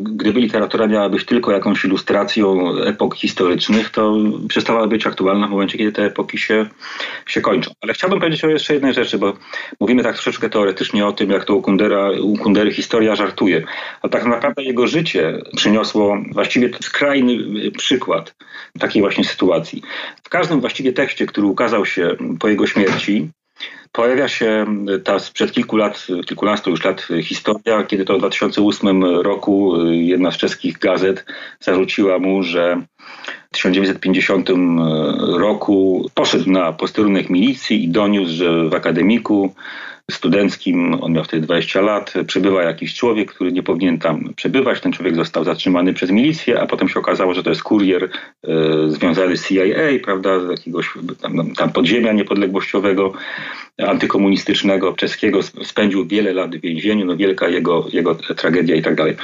gdyby 0.00 0.40
literatura 0.40 0.86
miała 0.86 1.08
być 1.08 1.24
tylko 1.24 1.52
jakąś 1.52 1.84
ilustracją 1.84 2.76
epok 2.76 3.16
historycznych, 3.16 3.90
to 3.90 4.14
przestała 4.48 4.86
być 4.86 5.06
aktualna 5.06 5.46
w 5.46 5.50
momencie, 5.50 5.78
kiedy 5.78 5.92
te 5.92 6.04
epoki 6.04 6.38
się, 6.38 6.66
się 7.26 7.40
kończą. 7.40 7.70
Ale 7.80 7.92
chciałbym 7.92 8.20
powiedzieć 8.20 8.44
o 8.44 8.48
jeszcze 8.48 8.74
jednej 8.74 8.94
rzeczy, 8.94 9.18
bo 9.18 9.32
mówimy 9.80 10.02
tak 10.02 10.14
troszeczkę 10.14 10.50
teoretycznie 10.50 11.06
o 11.06 11.12
tym, 11.12 11.30
jak 11.30 11.44
to 11.44 11.54
u, 11.54 11.62
Kundera, 11.62 12.10
u 12.10 12.36
Kundery 12.36 12.72
historia 12.72 13.16
żartuje. 13.16 13.64
A 14.02 14.08
tak 14.08 14.24
naprawdę 14.26 14.62
jego 14.62 14.86
życie 14.86 15.38
przyniosło 15.56 16.18
właściwie 16.32 16.70
skrajny 16.82 17.36
przykład 17.70 18.34
takiej 18.78 19.02
właśnie 19.02 19.24
sytuacji. 19.24 19.82
W 20.24 20.28
każdym 20.28 20.60
właściwie 20.60 20.92
tekście, 20.92 21.26
który 21.26 21.46
ukazał 21.46 21.86
się 21.86 22.16
po 22.40 22.48
jego 22.48 22.66
śmierci, 22.66 23.30
Pojawia 23.92 24.28
się 24.28 24.66
ta 25.04 25.18
sprzed 25.18 25.52
kilku 25.52 25.76
lat, 25.76 26.06
kilkunastu 26.26 26.70
już 26.70 26.84
lat 26.84 27.08
historia, 27.22 27.82
kiedy 27.82 28.04
to 28.04 28.14
w 28.14 28.18
2008 28.18 29.04
roku 29.04 29.76
jedna 29.90 30.30
z 30.30 30.36
czeskich 30.36 30.78
gazet 30.78 31.24
zarzuciła 31.60 32.18
mu, 32.18 32.42
że 32.42 32.82
1950 33.54 34.50
roku 35.18 36.06
poszedł 36.14 36.50
na 36.50 36.72
posterunek 36.72 37.30
milicji 37.30 37.84
i 37.84 37.88
doniósł, 37.88 38.34
że 38.34 38.68
w 38.68 38.74
akademiku 38.74 39.54
studenckim, 40.10 40.94
on 41.02 41.12
miał 41.12 41.24
wtedy 41.24 41.46
20 41.46 41.80
lat, 41.80 42.14
przebywa 42.26 42.62
jakiś 42.62 42.94
człowiek, 42.94 43.32
który 43.34 43.52
nie 43.52 43.62
powinien 43.62 43.98
tam 43.98 44.34
przebywać. 44.36 44.80
Ten 44.80 44.92
człowiek 44.92 45.16
został 45.16 45.44
zatrzymany 45.44 45.94
przez 45.94 46.10
milicję, 46.10 46.60
a 46.60 46.66
potem 46.66 46.88
się 46.88 47.00
okazało, 47.00 47.34
że 47.34 47.42
to 47.42 47.50
jest 47.50 47.62
kurier 47.62 48.04
e, 48.04 48.08
związany 48.88 49.36
z 49.36 49.48
CIA, 49.48 50.04
prawda, 50.04 50.40
z 50.40 50.50
jakiegoś 50.50 50.90
tam, 51.22 51.54
tam 51.54 51.72
podziemia 51.72 52.12
niepodległościowego, 52.12 53.12
antykomunistycznego, 53.78 54.92
czeskiego. 54.92 55.42
Spędził 55.42 56.06
wiele 56.06 56.32
lat 56.32 56.56
w 56.56 56.60
więzieniu, 56.60 57.06
no 57.06 57.16
wielka 57.16 57.48
jego, 57.48 57.86
jego 57.92 58.14
tragedia 58.14 58.76
i 58.76 58.82
tak 58.82 58.94
dalej. 58.94 59.16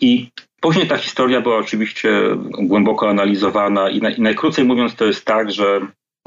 I 0.00 0.30
Później 0.60 0.88
ta 0.88 0.96
historia 0.96 1.40
była 1.40 1.56
oczywiście 1.56 2.22
głęboko 2.58 3.10
analizowana 3.10 3.90
i, 3.90 4.00
na, 4.00 4.10
i 4.10 4.20
najkrócej 4.20 4.64
mówiąc 4.64 4.94
to 4.94 5.04
jest 5.04 5.24
tak, 5.24 5.50
że 5.50 5.80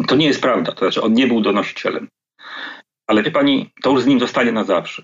to 0.08 0.16
nie 0.16 0.28
jest 0.28 0.42
prawda. 0.42 0.72
To 0.72 0.80
znaczy 0.80 1.02
on 1.02 1.14
nie 1.14 1.28
był 1.28 1.42
donosicielem. 1.42 2.08
Ale 3.08 3.24
wie 3.24 3.32
pani, 3.32 3.70
to 3.82 3.92
już 3.92 4.02
z 4.02 4.06
nim 4.06 4.20
zostanie 4.20 4.52
na 4.52 4.64
zawsze. 4.64 5.04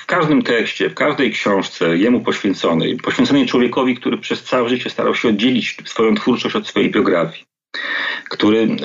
W 0.00 0.06
każdym 0.06 0.42
tekście, 0.42 0.90
w 0.90 0.94
każdej 0.94 1.32
książce 1.32 1.96
jemu 1.96 2.20
poświęconej, 2.20 2.96
poświęconej 2.96 3.46
człowiekowi, 3.46 3.94
który 3.94 4.18
przez 4.18 4.44
całe 4.44 4.68
życie 4.68 4.90
starał 4.90 5.14
się 5.14 5.28
oddzielić 5.28 5.76
swoją 5.84 6.14
twórczość 6.14 6.56
od 6.56 6.66
swojej 6.68 6.90
biografii. 6.90 7.44
Który 8.28 8.76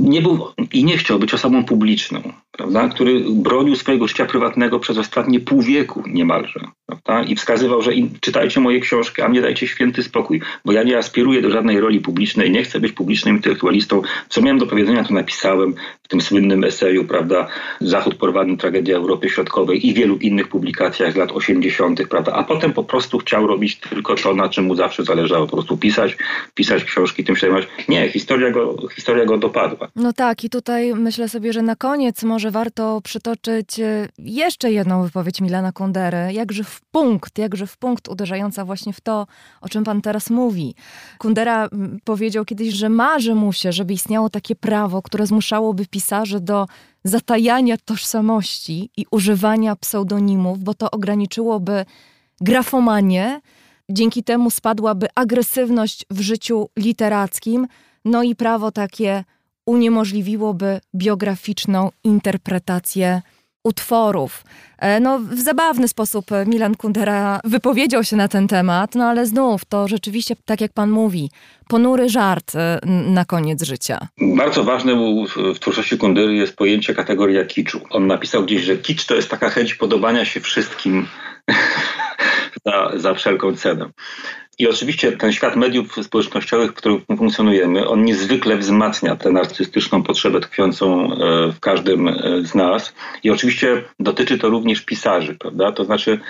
nie 0.00 0.22
był 0.22 0.46
i 0.72 0.84
nie 0.84 0.98
chciał 0.98 1.18
być 1.18 1.34
osobą 1.34 1.64
publiczną, 1.64 2.22
prawda? 2.52 2.88
który 2.88 3.24
bronił 3.30 3.76
swojego 3.76 4.08
życia 4.08 4.26
prywatnego 4.26 4.80
przez 4.80 4.98
ostatnie 4.98 5.40
pół 5.40 5.62
wieku 5.62 6.02
niemalże. 6.06 6.60
Prawda? 6.86 7.22
I 7.22 7.36
wskazywał, 7.36 7.82
że 7.82 7.92
czytajcie 8.20 8.60
moje 8.60 8.80
książki, 8.80 9.22
a 9.22 9.28
mnie 9.28 9.40
dajcie 9.40 9.66
święty 9.66 10.02
spokój, 10.02 10.40
bo 10.64 10.72
ja 10.72 10.82
nie 10.82 10.98
aspiruję 10.98 11.42
do 11.42 11.50
żadnej 11.50 11.80
roli 11.80 12.00
publicznej, 12.00 12.50
nie 12.50 12.62
chcę 12.62 12.80
być 12.80 12.92
publicznym 12.92 13.36
intelektualistą. 13.36 14.02
Co 14.28 14.42
miałem 14.42 14.58
do 14.58 14.66
powiedzenia, 14.66 15.04
to 15.04 15.14
napisałem 15.14 15.74
w 16.02 16.08
tym 16.08 16.20
słynnym 16.20 16.64
eseju, 16.64 17.04
prawda, 17.04 17.48
Zachód 17.80 18.14
porwany, 18.14 18.56
tragedia 18.56 18.96
Europy 18.96 19.30
Środkowej 19.30 19.86
i 19.86 19.94
wielu 19.94 20.16
innych 20.16 20.48
publikacjach 20.48 21.12
z 21.12 21.16
lat 21.16 21.32
80., 21.32 22.08
prawda, 22.08 22.32
a 22.32 22.44
potem 22.44 22.72
po 22.72 22.84
prostu 22.84 23.18
chciał 23.18 23.46
robić 23.46 23.76
tylko 23.76 24.14
to, 24.14 24.34
na 24.34 24.48
czym 24.48 24.64
mu 24.64 24.74
zawsze 24.74 25.04
zależało, 25.04 25.46
po 25.46 25.56
prostu 25.56 25.76
pisać, 25.76 26.16
pisać 26.54 26.84
książki, 26.84 27.24
tym 27.24 27.36
się 27.36 27.40
zajmować. 27.40 27.68
Nie, 27.88 28.10
historia 28.10 28.50
go, 28.50 28.88
historia 28.94 29.24
go 29.24 29.38
dopadła. 29.38 29.88
No 29.96 30.12
tak, 30.12 30.44
i 30.44 30.50
tutaj 30.50 30.94
myślę 30.94 31.28
sobie, 31.28 31.52
że 31.52 31.62
na 31.62 31.76
koniec 31.76 32.22
może 32.22 32.50
warto 32.50 33.00
przytoczyć 33.00 33.80
e, 33.80 34.08
jeszcze 34.18 34.72
jedną 34.72 35.02
wypowiedź 35.02 35.40
Milana 35.40 35.72
Kundery, 35.72 36.32
jakże 36.32 36.64
w 36.64 36.80
punkt, 36.80 37.38
jakże 37.38 37.66
w 37.66 37.76
punkt 37.76 38.08
uderzająca 38.08 38.64
właśnie 38.64 38.92
w 38.92 39.00
to, 39.00 39.26
o 39.60 39.68
czym 39.68 39.84
pan 39.84 40.02
teraz 40.02 40.30
mówi. 40.30 40.74
Kundera 41.18 41.68
powiedział 42.04 42.44
kiedyś, 42.44 42.74
że 42.74 42.88
marzy 42.88 43.34
mu 43.34 43.52
się, 43.52 43.72
żeby 43.72 43.92
istniało 43.92 44.30
takie 44.30 44.56
prawo, 44.56 45.02
które 45.02 45.26
zmuszałoby 45.26 45.86
pisarzy 45.86 46.40
do 46.40 46.66
zatajania 47.04 47.76
tożsamości 47.84 48.90
i 48.96 49.06
używania 49.10 49.76
pseudonimów, 49.76 50.58
bo 50.58 50.74
to 50.74 50.90
ograniczyłoby 50.90 51.84
grafomanię, 52.40 53.40
dzięki 53.90 54.22
temu 54.22 54.50
spadłaby 54.50 55.06
agresywność 55.14 56.06
w 56.10 56.20
życiu 56.20 56.68
literackim, 56.76 57.66
no 58.04 58.22
i 58.22 58.36
prawo 58.36 58.72
takie 58.72 59.24
uniemożliwiłoby 59.66 60.80
biograficzną 60.94 61.90
interpretację 62.04 63.22
utworów. 63.64 64.44
E, 64.78 65.00
no, 65.00 65.18
w 65.18 65.40
zabawny 65.40 65.88
sposób 65.88 66.26
Milan 66.46 66.74
Kundera 66.74 67.40
wypowiedział 67.44 68.04
się 68.04 68.16
na 68.16 68.28
ten 68.28 68.48
temat, 68.48 68.94
no 68.94 69.04
ale 69.04 69.26
znów 69.26 69.64
to 69.64 69.88
rzeczywiście, 69.88 70.36
tak 70.44 70.60
jak 70.60 70.72
pan 70.72 70.90
mówi, 70.90 71.30
ponury 71.68 72.08
żart 72.08 72.54
e, 72.54 72.80
na 72.86 73.24
koniec 73.24 73.62
życia. 73.62 74.08
Bardzo 74.20 74.64
ważne 74.64 74.94
w 75.54 75.58
twórczości 75.58 75.98
Kundery 75.98 76.34
jest 76.34 76.56
pojęcie 76.56 76.94
kategoria 76.94 77.44
kiczu. 77.44 77.80
On 77.90 78.06
napisał 78.06 78.44
gdzieś, 78.44 78.62
że 78.62 78.76
kicz 78.76 79.06
to 79.06 79.14
jest 79.14 79.28
taka 79.28 79.50
chęć 79.50 79.74
podobania 79.74 80.24
się 80.24 80.40
wszystkim 80.40 81.06
za, 82.66 82.90
za 82.94 83.14
wszelką 83.14 83.56
cenę. 83.56 83.90
I 84.58 84.68
oczywiście 84.68 85.12
ten 85.12 85.32
świat 85.32 85.56
mediów 85.56 85.94
społecznościowych, 86.02 86.70
w 86.70 86.74
którym 86.74 87.00
funkcjonujemy, 87.18 87.88
on 87.88 88.04
niezwykle 88.04 88.56
wzmacnia 88.56 89.16
tę 89.16 89.30
narcystyczną 89.30 90.02
potrzebę 90.02 90.40
tkwiącą 90.40 91.12
e, 91.12 91.16
w 91.52 91.60
każdym 91.60 92.08
e, 92.08 92.14
z 92.42 92.54
nas. 92.54 92.94
I 93.22 93.30
oczywiście 93.30 93.84
dotyczy 94.00 94.38
to 94.38 94.48
również 94.48 94.80
pisarzy, 94.80 95.34
prawda? 95.34 95.72
To 95.72 95.84
znaczy, 95.84 96.20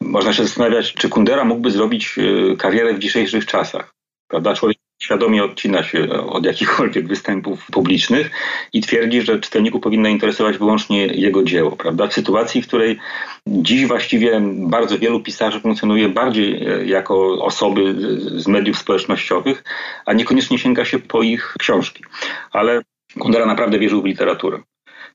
można 0.00 0.32
się 0.32 0.42
zastanawiać, 0.42 0.94
czy 0.94 1.08
Kundera 1.08 1.44
mógłby 1.44 1.70
zrobić 1.70 2.16
e, 2.18 2.56
karierę 2.56 2.94
w 2.94 2.98
dzisiejszych 2.98 3.46
czasach. 3.46 3.94
Prawda? 4.28 4.54
Człowiek 4.54 4.78
świadomie 4.98 5.44
odcina 5.44 5.82
się 5.82 6.10
od 6.10 6.44
jakichkolwiek 6.44 7.08
występów 7.08 7.66
publicznych 7.66 8.30
i 8.72 8.80
twierdzi, 8.80 9.22
że 9.22 9.40
czytelników 9.40 9.82
powinno 9.82 10.08
interesować 10.08 10.58
wyłącznie 10.58 11.06
jego 11.06 11.42
dzieło. 11.42 11.70
Prawda? 11.70 12.06
W 12.06 12.12
sytuacji, 12.12 12.62
w 12.62 12.66
której 12.66 12.98
dziś 13.46 13.86
właściwie 13.86 14.40
bardzo 14.54 14.98
wielu 14.98 15.20
pisarzy 15.20 15.60
funkcjonuje 15.60 16.08
bardziej 16.08 16.66
e, 16.66 16.86
jako 16.86 17.44
osoby 17.44 17.94
z 18.40 18.46
mediów 18.46 18.78
społecznościowych, 18.78 19.64
a 20.06 20.12
niekoniecznie 20.12 20.58
sięga 20.58 20.84
się 20.84 20.98
po 20.98 21.22
ich 21.22 21.54
książki. 21.58 22.04
Ale 22.52 22.82
Kundera 23.18 23.46
naprawdę 23.46 23.78
wierzył 23.78 24.02
w 24.02 24.06
literaturę. 24.06 24.58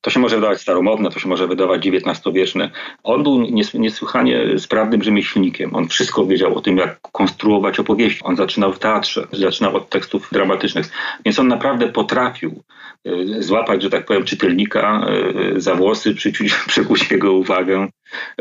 To 0.03 0.09
się 0.09 0.19
może 0.19 0.35
wydawać 0.35 0.61
staromodne, 0.61 1.09
to 1.09 1.19
się 1.19 1.29
może 1.29 1.47
wydawać 1.47 1.87
XIX-wieczne. 1.87 2.69
On 3.03 3.23
był 3.23 3.41
niesłychanie 3.73 4.59
sprawnym 4.59 5.03
rzemieślnikiem. 5.03 5.75
On 5.75 5.87
wszystko 5.87 6.25
wiedział 6.25 6.55
o 6.55 6.61
tym, 6.61 6.77
jak 6.77 7.01
konstruować 7.01 7.79
opowieści. 7.79 8.23
On 8.23 8.35
zaczynał 8.35 8.73
w 8.73 8.79
teatrze, 8.79 9.27
zaczynał 9.31 9.75
od 9.75 9.89
tekstów 9.89 10.29
dramatycznych. 10.31 10.89
Więc 11.25 11.39
on 11.39 11.47
naprawdę 11.47 11.87
potrafił 11.87 12.63
e, 13.05 13.41
złapać, 13.41 13.83
że 13.83 13.89
tak 13.89 14.05
powiem, 14.05 14.25
czytelnika 14.25 15.07
e, 15.55 15.61
za 15.61 15.75
włosy, 15.75 16.15
przyciąć, 16.15 16.53
przykuć 16.67 17.11
jego 17.11 17.33
uwagę, 17.33 17.87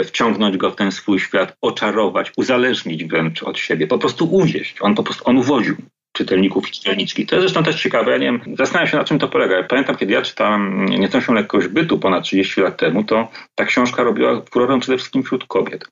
wciągnąć 0.05 0.56
go 0.56 0.70
w 0.70 0.76
ten 0.76 0.93
swój 0.93 1.20
świat, 1.20 1.56
oczarować, 1.60 2.32
uzależnić 2.36 3.05
wręcz 3.05 3.43
od 3.43 3.59
siebie, 3.59 3.86
po 3.86 3.98
prostu 3.98 4.34
uwieść. 4.34 4.76
On 4.80 4.94
po 4.94 5.02
prostu 5.02 5.22
on 5.26 5.39
uwodził 5.39 5.76
czytelników 6.12 6.68
i 6.68 6.72
czytelniczki. 6.72 7.26
To 7.26 7.36
jest 7.36 7.43
zresztą 7.43 7.62
też 7.62 7.82
ciekawe, 7.82 8.10
ja 8.10 8.18
nie 8.18 8.26
wiem, 8.26 8.40
zastanawiam 8.59 8.90
się 8.90 8.97
na 8.97 9.05
czym 9.05 9.18
to 9.18 9.28
polega. 9.28 9.62
Pamiętam, 9.62 9.97
kiedy 9.97 10.12
ja 10.12 10.22
czytałem 10.22 10.86
Nietężą 10.86 11.34
lekkość 11.34 11.68
bytu 11.68 11.98
ponad 11.98 12.24
30 12.24 12.60
lat 12.60 12.76
temu, 12.76 13.05
to 13.05 13.28
ta 13.55 13.64
książka 13.64 14.02
robiła 14.02 14.43
furorę 14.51 14.80
przede 14.80 14.98
wszystkim 14.98 15.22
wśród 15.22 15.44
kobiet. 15.47 15.89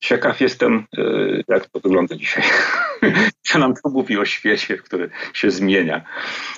Ciekaw 0.00 0.40
jestem, 0.40 0.86
e, 0.98 1.02
jak 1.48 1.68
to 1.68 1.80
wygląda 1.80 2.16
dzisiaj. 2.16 2.42
Co 3.46 3.58
nam 3.58 3.74
to 3.74 3.90
mówi 3.90 4.18
o 4.18 4.24
świecie, 4.24 4.76
który 4.76 5.10
się 5.34 5.50
zmienia 5.50 6.04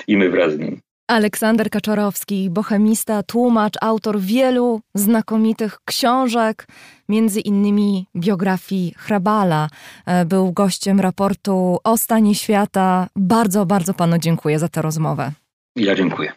i 0.07 0.17
my 0.17 0.31
wraz 0.31 0.53
z 0.53 0.59
nim. 0.59 0.81
Aleksander 1.09 1.71
Kaczorowski, 1.71 2.51
bohemista, 2.51 3.23
tłumacz, 3.23 3.75
autor 3.81 4.21
wielu 4.21 4.81
znakomitych 4.95 5.79
książek, 5.85 6.67
między 7.09 7.41
innymi 7.41 8.07
biografii 8.17 8.95
Hrabala. 8.97 9.69
E, 10.07 10.25
był 10.25 10.53
gościem 10.53 11.01
raportu 11.01 11.79
o 11.85 11.97
stanie 11.97 12.35
świata. 12.35 13.09
Bardzo, 13.17 13.67
bardzo 13.67 13.95
panu 13.95 14.19
dziękuję 14.19 14.59
za 14.59 14.69
tę 14.69 14.83
rozmowę. 14.83 15.33
Ja 15.77 15.95
dziękuję. 15.95 16.33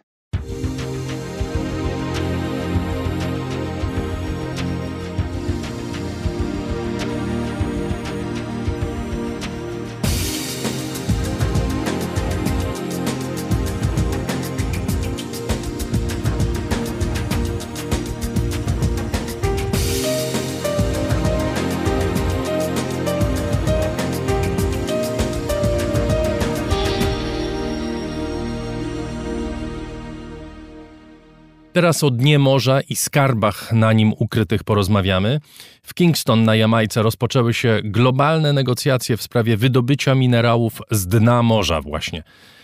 Teraz 31.74 32.04
o 32.04 32.12
dnie 32.12 32.40
morza 32.40 32.82
i 32.82 32.96
skarbach 32.96 33.74
na 33.74 33.94
nim 33.94 34.14
ukrytych 34.14 34.64
porozmawiamy. 34.64 35.40
W 35.84 35.94
Kingston 35.94 36.44
na 36.44 36.56
Jamajce 36.56 37.02
rozpoczęły 37.02 37.54
się 37.54 37.80
globalne 37.84 38.54
negocjacje 38.54 39.18
w 39.18 39.22
sprawie 39.22 39.58
wydobycia 39.58 40.16
minerałów 40.16 40.82
z 40.92 41.08
dna 41.08 41.44
morza 41.44 41.82
właśnie. 41.82 42.24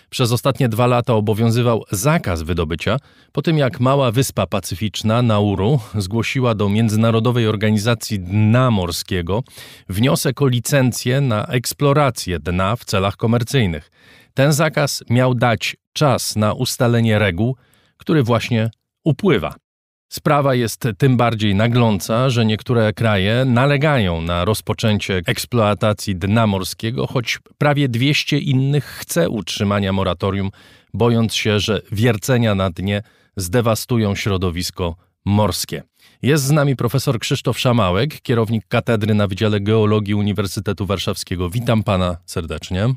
Przez 0.09 0.31
ostatnie 0.31 0.69
dwa 0.69 0.87
lata 0.87 1.13
obowiązywał 1.13 1.83
zakaz 1.91 2.41
wydobycia, 2.41 2.97
po 3.31 3.41
tym 3.41 3.57
jak 3.57 3.79
mała 3.79 4.11
wyspa 4.11 4.47
pacyficzna 4.47 5.21
Nauru 5.21 5.79
zgłosiła 5.95 6.55
do 6.55 6.69
Międzynarodowej 6.69 7.47
Organizacji 7.47 8.19
Dna 8.19 8.71
Morskiego 8.71 9.43
wniosek 9.89 10.41
o 10.41 10.47
licencję 10.47 11.21
na 11.21 11.45
eksplorację 11.45 12.39
dna 12.39 12.75
w 12.75 12.85
celach 12.85 13.17
komercyjnych. 13.17 13.91
Ten 14.33 14.53
zakaz 14.53 15.03
miał 15.09 15.35
dać 15.35 15.77
czas 15.93 16.35
na 16.35 16.53
ustalenie 16.53 17.19
reguł, 17.19 17.55
który 17.97 18.23
właśnie 18.23 18.69
upływa. 19.05 19.55
Sprawa 20.11 20.55
jest 20.55 20.87
tym 20.97 21.17
bardziej 21.17 21.55
nagląca, 21.55 22.29
że 22.29 22.45
niektóre 22.45 22.93
kraje 22.93 23.45
nalegają 23.45 24.21
na 24.21 24.45
rozpoczęcie 24.45 25.21
eksploatacji 25.25 26.15
dna 26.15 26.47
morskiego, 26.47 27.07
choć 27.07 27.39
prawie 27.57 27.89
200 27.89 28.37
innych 28.37 28.85
chce 28.85 29.29
utrzymania 29.29 29.93
moratorium, 29.93 30.49
bojąc 30.93 31.35
się, 31.35 31.59
że 31.59 31.81
wiercenia 31.91 32.55
na 32.55 32.69
dnie 32.69 33.01
zdewastują 33.37 34.15
środowisko 34.15 34.95
morskie. 35.25 35.83
Jest 36.21 36.43
z 36.43 36.51
nami 36.51 36.75
profesor 36.75 37.19
Krzysztof 37.19 37.59
Szamałek, 37.59 38.21
kierownik 38.21 38.67
katedry 38.67 39.13
na 39.13 39.27
Wydziale 39.27 39.59
Geologii 39.59 40.13
Uniwersytetu 40.13 40.85
Warszawskiego. 40.85 41.49
Witam 41.49 41.83
pana 41.83 42.17
serdecznie. 42.25 42.87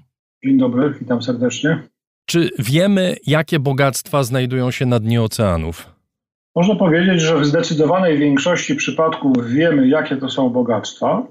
Dzień 0.45 0.59
dobry, 0.59 0.95
witam 1.01 1.23
serdecznie. 1.23 1.83
Czy 2.27 2.51
wiemy, 2.59 3.17
jakie 3.27 3.59
bogactwa 3.59 4.23
znajdują 4.23 4.71
się 4.71 4.87
na 4.87 5.01
dnie 5.01 5.23
oceanów? 5.23 5.98
Można 6.57 6.75
powiedzieć, 6.75 7.21
że 7.21 7.39
w 7.39 7.47
zdecydowanej 7.47 8.19
większości 8.19 8.75
przypadków 8.75 9.47
wiemy, 9.47 9.89
jakie 9.89 10.17
to 10.17 10.29
są 10.29 10.49
bogactwa, 10.49 11.27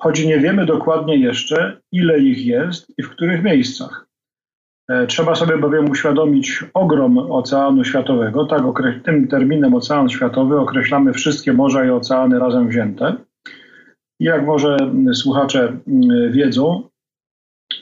choć 0.00 0.24
nie 0.24 0.38
wiemy 0.38 0.66
dokładnie 0.66 1.16
jeszcze, 1.16 1.80
ile 1.92 2.18
ich 2.18 2.46
jest 2.46 2.92
i 2.98 3.02
w 3.02 3.10
których 3.10 3.42
miejscach. 3.42 4.06
E, 4.88 5.06
trzeba 5.06 5.34
sobie 5.34 5.58
bowiem 5.58 5.90
uświadomić 5.90 6.64
ogrom 6.74 7.18
oceanu 7.18 7.84
światowego. 7.84 8.46
Tak, 8.46 8.62
tym 9.04 9.28
terminem 9.28 9.74
ocean 9.74 10.08
światowy 10.08 10.60
określamy 10.60 11.12
wszystkie 11.12 11.52
morza 11.52 11.84
i 11.84 11.90
oceany 11.90 12.38
razem 12.38 12.68
wzięte. 12.68 13.16
Jak 14.20 14.46
może 14.46 14.76
słuchacze 15.14 15.78
wiedzą, 16.30 16.88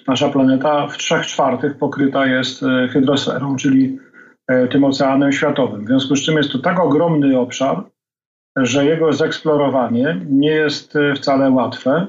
nasza 0.07 0.29
planeta 0.29 0.87
w 0.87 0.97
trzech 0.97 1.27
czwartych 1.27 1.79
pokryta 1.79 2.27
jest 2.27 2.63
e, 2.63 2.89
hydrosferą, 2.89 3.57
czyli 3.57 3.99
tym 4.71 4.85
oceanem 4.85 5.33
światowym. 5.33 5.85
W 5.85 5.89
związku 5.89 6.17
z 6.17 6.23
czym 6.23 6.37
jest 6.37 6.53
to 6.53 6.59
tak 6.59 6.81
ogromny 6.81 7.39
obszar, 7.39 7.83
że 8.57 8.85
jego 8.85 9.13
zeksplorowanie 9.13 10.21
nie 10.31 10.51
jest 10.51 10.97
e, 10.97 11.15
wcale 11.15 11.51
łatwe, 11.51 12.07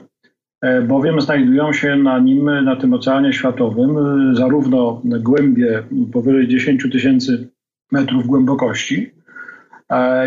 bowiem 0.83 1.21
znajdują 1.21 1.73
się 1.73 1.95
na 1.95 2.19
nim, 2.19 2.63
na 2.63 2.75
tym 2.75 2.93
oceanie 2.93 3.33
światowym, 3.33 3.95
zarówno 4.35 5.01
głębie 5.03 5.83
powyżej 6.13 6.47
10 6.47 6.91
tysięcy 6.91 7.49
metrów 7.91 8.27
głębokości, 8.27 9.11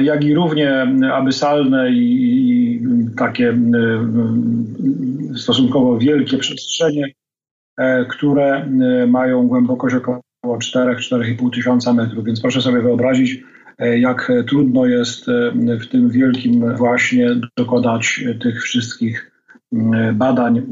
jak 0.00 0.24
i 0.24 0.34
równie 0.34 0.86
abysalne 1.12 1.90
i, 1.90 2.80
takie 3.16 3.58
stosunkowo 5.34 5.98
wielkie 5.98 6.38
przestrzenie 6.38 7.12
E, 7.78 8.04
które 8.04 8.56
e, 8.56 9.06
mają 9.06 9.48
głębokość 9.48 9.94
około 9.94 10.20
4-4,5 10.46 11.50
tysiąca 11.50 11.92
metrów. 11.92 12.24
Więc 12.24 12.40
proszę 12.40 12.62
sobie 12.62 12.80
wyobrazić, 12.80 13.42
e, 13.78 13.98
jak 13.98 14.32
trudno 14.46 14.86
jest 14.86 15.26
w 15.80 15.86
tym 15.86 16.10
wielkim 16.10 16.76
właśnie 16.76 17.28
dokonać 17.56 18.24
tych 18.42 18.62
wszystkich 18.62 19.32
badań 20.14 20.62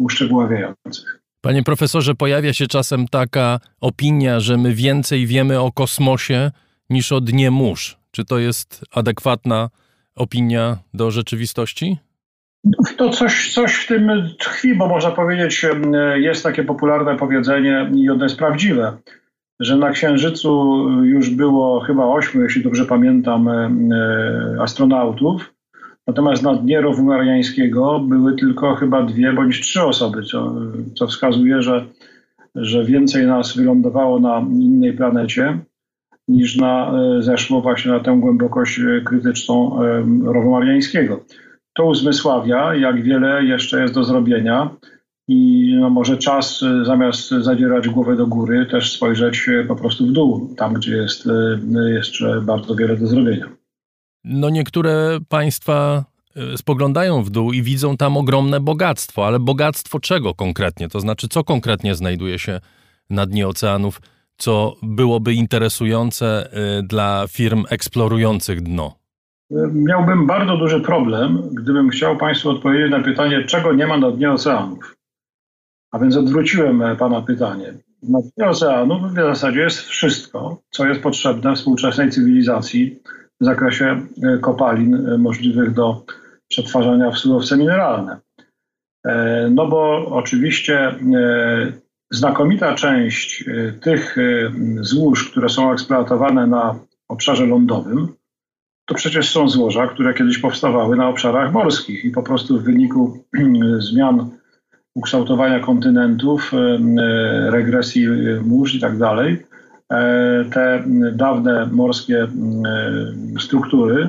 uszczegóławiających. 0.00 1.22
Panie 1.40 1.62
profesorze, 1.62 2.14
pojawia 2.14 2.52
się 2.52 2.66
czasem 2.66 3.08
taka 3.08 3.60
opinia, 3.80 4.40
że 4.40 4.56
my 4.56 4.74
więcej 4.74 5.26
wiemy 5.26 5.60
o 5.60 5.72
kosmosie 5.72 6.50
niż 6.90 7.12
o 7.12 7.20
dnie 7.20 7.50
mórz. 7.50 7.98
Czy 8.10 8.24
to 8.24 8.38
jest 8.38 8.84
adekwatna 8.90 9.70
opinia 10.14 10.78
do 10.94 11.10
rzeczywistości? 11.10 11.96
To 12.96 13.10
coś, 13.10 13.52
coś 13.54 13.74
w 13.74 13.86
tym 13.86 14.10
tkwi, 14.38 14.74
bo 14.74 14.88
można 14.88 15.10
powiedzieć, 15.10 15.66
jest 16.14 16.42
takie 16.42 16.64
popularne 16.64 17.16
powiedzenie 17.16 17.90
i 17.94 18.10
ono 18.10 18.24
jest 18.24 18.38
prawdziwe, 18.38 18.96
że 19.60 19.76
na 19.76 19.90
Księżycu 19.90 20.76
już 21.02 21.30
było 21.30 21.80
chyba 21.80 22.06
ośmiu, 22.06 22.42
jeśli 22.42 22.62
dobrze 22.62 22.86
pamiętam, 22.86 23.48
e, 23.48 23.70
astronautów, 24.60 25.54
natomiast 26.06 26.42
na 26.42 26.54
dnie 26.54 26.80
rowu 26.80 27.02
mariańskiego 27.02 28.00
były 28.00 28.36
tylko 28.36 28.74
chyba 28.74 29.02
dwie 29.02 29.32
bądź 29.32 29.60
trzy 29.60 29.82
osoby, 29.82 30.22
co, 30.22 30.54
co 30.94 31.06
wskazuje, 31.06 31.62
że, 31.62 31.86
że 32.54 32.84
więcej 32.84 33.26
nas 33.26 33.56
wylądowało 33.56 34.20
na 34.20 34.40
innej 34.50 34.92
planecie 34.92 35.58
niż 36.28 36.56
na, 36.56 36.92
e, 37.18 37.22
zeszło 37.22 37.60
właśnie 37.60 37.92
na 37.92 38.00
tę 38.00 38.16
głębokość 38.20 38.80
krytyczną 39.04 39.78
rowu 40.24 40.50
mariańskiego 40.50 41.20
to 41.74 41.84
uzmysławia, 41.84 42.74
jak 42.74 43.02
wiele 43.02 43.44
jeszcze 43.44 43.82
jest 43.82 43.94
do 43.94 44.04
zrobienia. 44.04 44.70
I 45.28 45.72
no 45.80 45.90
może 45.90 46.16
czas 46.16 46.62
y, 46.62 46.84
zamiast 46.84 47.28
zadzierać 47.28 47.88
głowę 47.88 48.16
do 48.16 48.26
góry, 48.26 48.66
też 48.66 48.92
spojrzeć 48.92 49.48
y, 49.48 49.64
po 49.68 49.76
prostu 49.76 50.06
w 50.06 50.12
dół, 50.12 50.54
tam 50.56 50.74
gdzie 50.74 50.96
jest 50.96 51.26
y, 51.26 51.30
jeszcze 51.94 52.40
bardzo 52.40 52.74
wiele 52.74 52.96
do 52.96 53.06
zrobienia. 53.06 53.46
No 54.24 54.50
niektóre 54.50 55.18
państwa 55.28 56.04
spoglądają 56.56 57.22
w 57.22 57.30
dół 57.30 57.52
i 57.52 57.62
widzą 57.62 57.96
tam 57.96 58.16
ogromne 58.16 58.60
bogactwo, 58.60 59.26
ale 59.26 59.40
bogactwo 59.40 60.00
czego 60.00 60.34
konkretnie? 60.34 60.88
To 60.88 61.00
znaczy, 61.00 61.28
co 61.28 61.44
konkretnie 61.44 61.94
znajduje 61.94 62.38
się 62.38 62.60
na 63.10 63.26
dnie 63.26 63.48
oceanów, 63.48 64.00
co 64.36 64.76
byłoby 64.82 65.34
interesujące 65.34 66.50
dla 66.82 67.24
firm 67.28 67.64
eksplorujących 67.70 68.60
dno? 68.62 69.01
Miałbym 69.72 70.26
bardzo 70.26 70.56
duży 70.56 70.80
problem, 70.80 71.42
gdybym 71.52 71.90
chciał 71.90 72.16
Państwu 72.16 72.50
odpowiedzieć 72.50 72.90
na 72.90 73.00
pytanie, 73.00 73.44
czego 73.44 73.72
nie 73.72 73.86
ma 73.86 73.98
na 73.98 74.10
dnie 74.10 74.32
oceanów. 74.32 74.96
A 75.92 75.98
więc 75.98 76.16
odwróciłem 76.16 76.82
e, 76.82 76.96
Pana 76.96 77.22
pytanie. 77.22 77.74
Na 78.02 78.18
dnie 78.36 78.48
oceanów 78.48 79.12
w 79.12 79.14
zasadzie 79.14 79.60
jest 79.60 79.80
wszystko, 79.80 80.62
co 80.70 80.86
jest 80.86 81.00
potrzebne 81.00 81.54
współczesnej 81.54 82.10
cywilizacji 82.10 82.98
w 83.40 83.44
zakresie 83.44 84.06
e, 84.22 84.38
kopalin 84.38 84.94
e, 84.94 85.18
możliwych 85.18 85.72
do 85.72 86.04
przetwarzania 86.48 87.10
w 87.10 87.18
surowce 87.18 87.56
mineralne. 87.56 88.20
No 89.50 89.66
bo 89.66 90.06
oczywiście 90.06 90.94
znakomita 92.10 92.74
część 92.74 93.44
tych 93.80 94.16
złóż, 94.80 95.30
które 95.30 95.48
są 95.48 95.72
eksploatowane 95.72 96.46
na 96.46 96.78
obszarze 97.08 97.46
lądowym, 97.46 98.08
to 98.92 98.96
przecież 98.96 99.30
są 99.30 99.48
złoża, 99.48 99.86
które 99.86 100.14
kiedyś 100.14 100.38
powstawały 100.38 100.96
na 100.96 101.08
obszarach 101.08 101.52
morskich 101.52 102.04
i 102.04 102.10
po 102.10 102.22
prostu 102.22 102.58
w 102.58 102.62
wyniku 102.62 103.24
zmian 103.90 104.30
ukształtowania 104.94 105.60
kontynentów, 105.60 106.52
e, 106.54 107.50
regresji 107.50 108.06
mórz 108.44 108.74
i 108.74 108.80
tak 108.80 108.98
dalej, 108.98 109.46
e, 109.92 110.44
te 110.52 110.84
dawne 111.12 111.66
morskie 111.66 112.28
struktury 113.40 114.08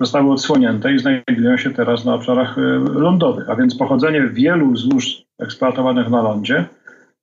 zostały 0.00 0.32
odsłonięte 0.32 0.92
i 0.92 0.98
znajdują 0.98 1.56
się 1.56 1.70
teraz 1.70 2.04
na 2.04 2.14
obszarach 2.14 2.58
e, 2.58 2.60
lądowych. 3.00 3.50
A 3.50 3.56
więc 3.56 3.76
pochodzenie 3.76 4.28
wielu 4.32 4.76
złóż 4.76 5.22
eksploatowanych 5.38 6.08
na 6.10 6.22
lądzie 6.22 6.64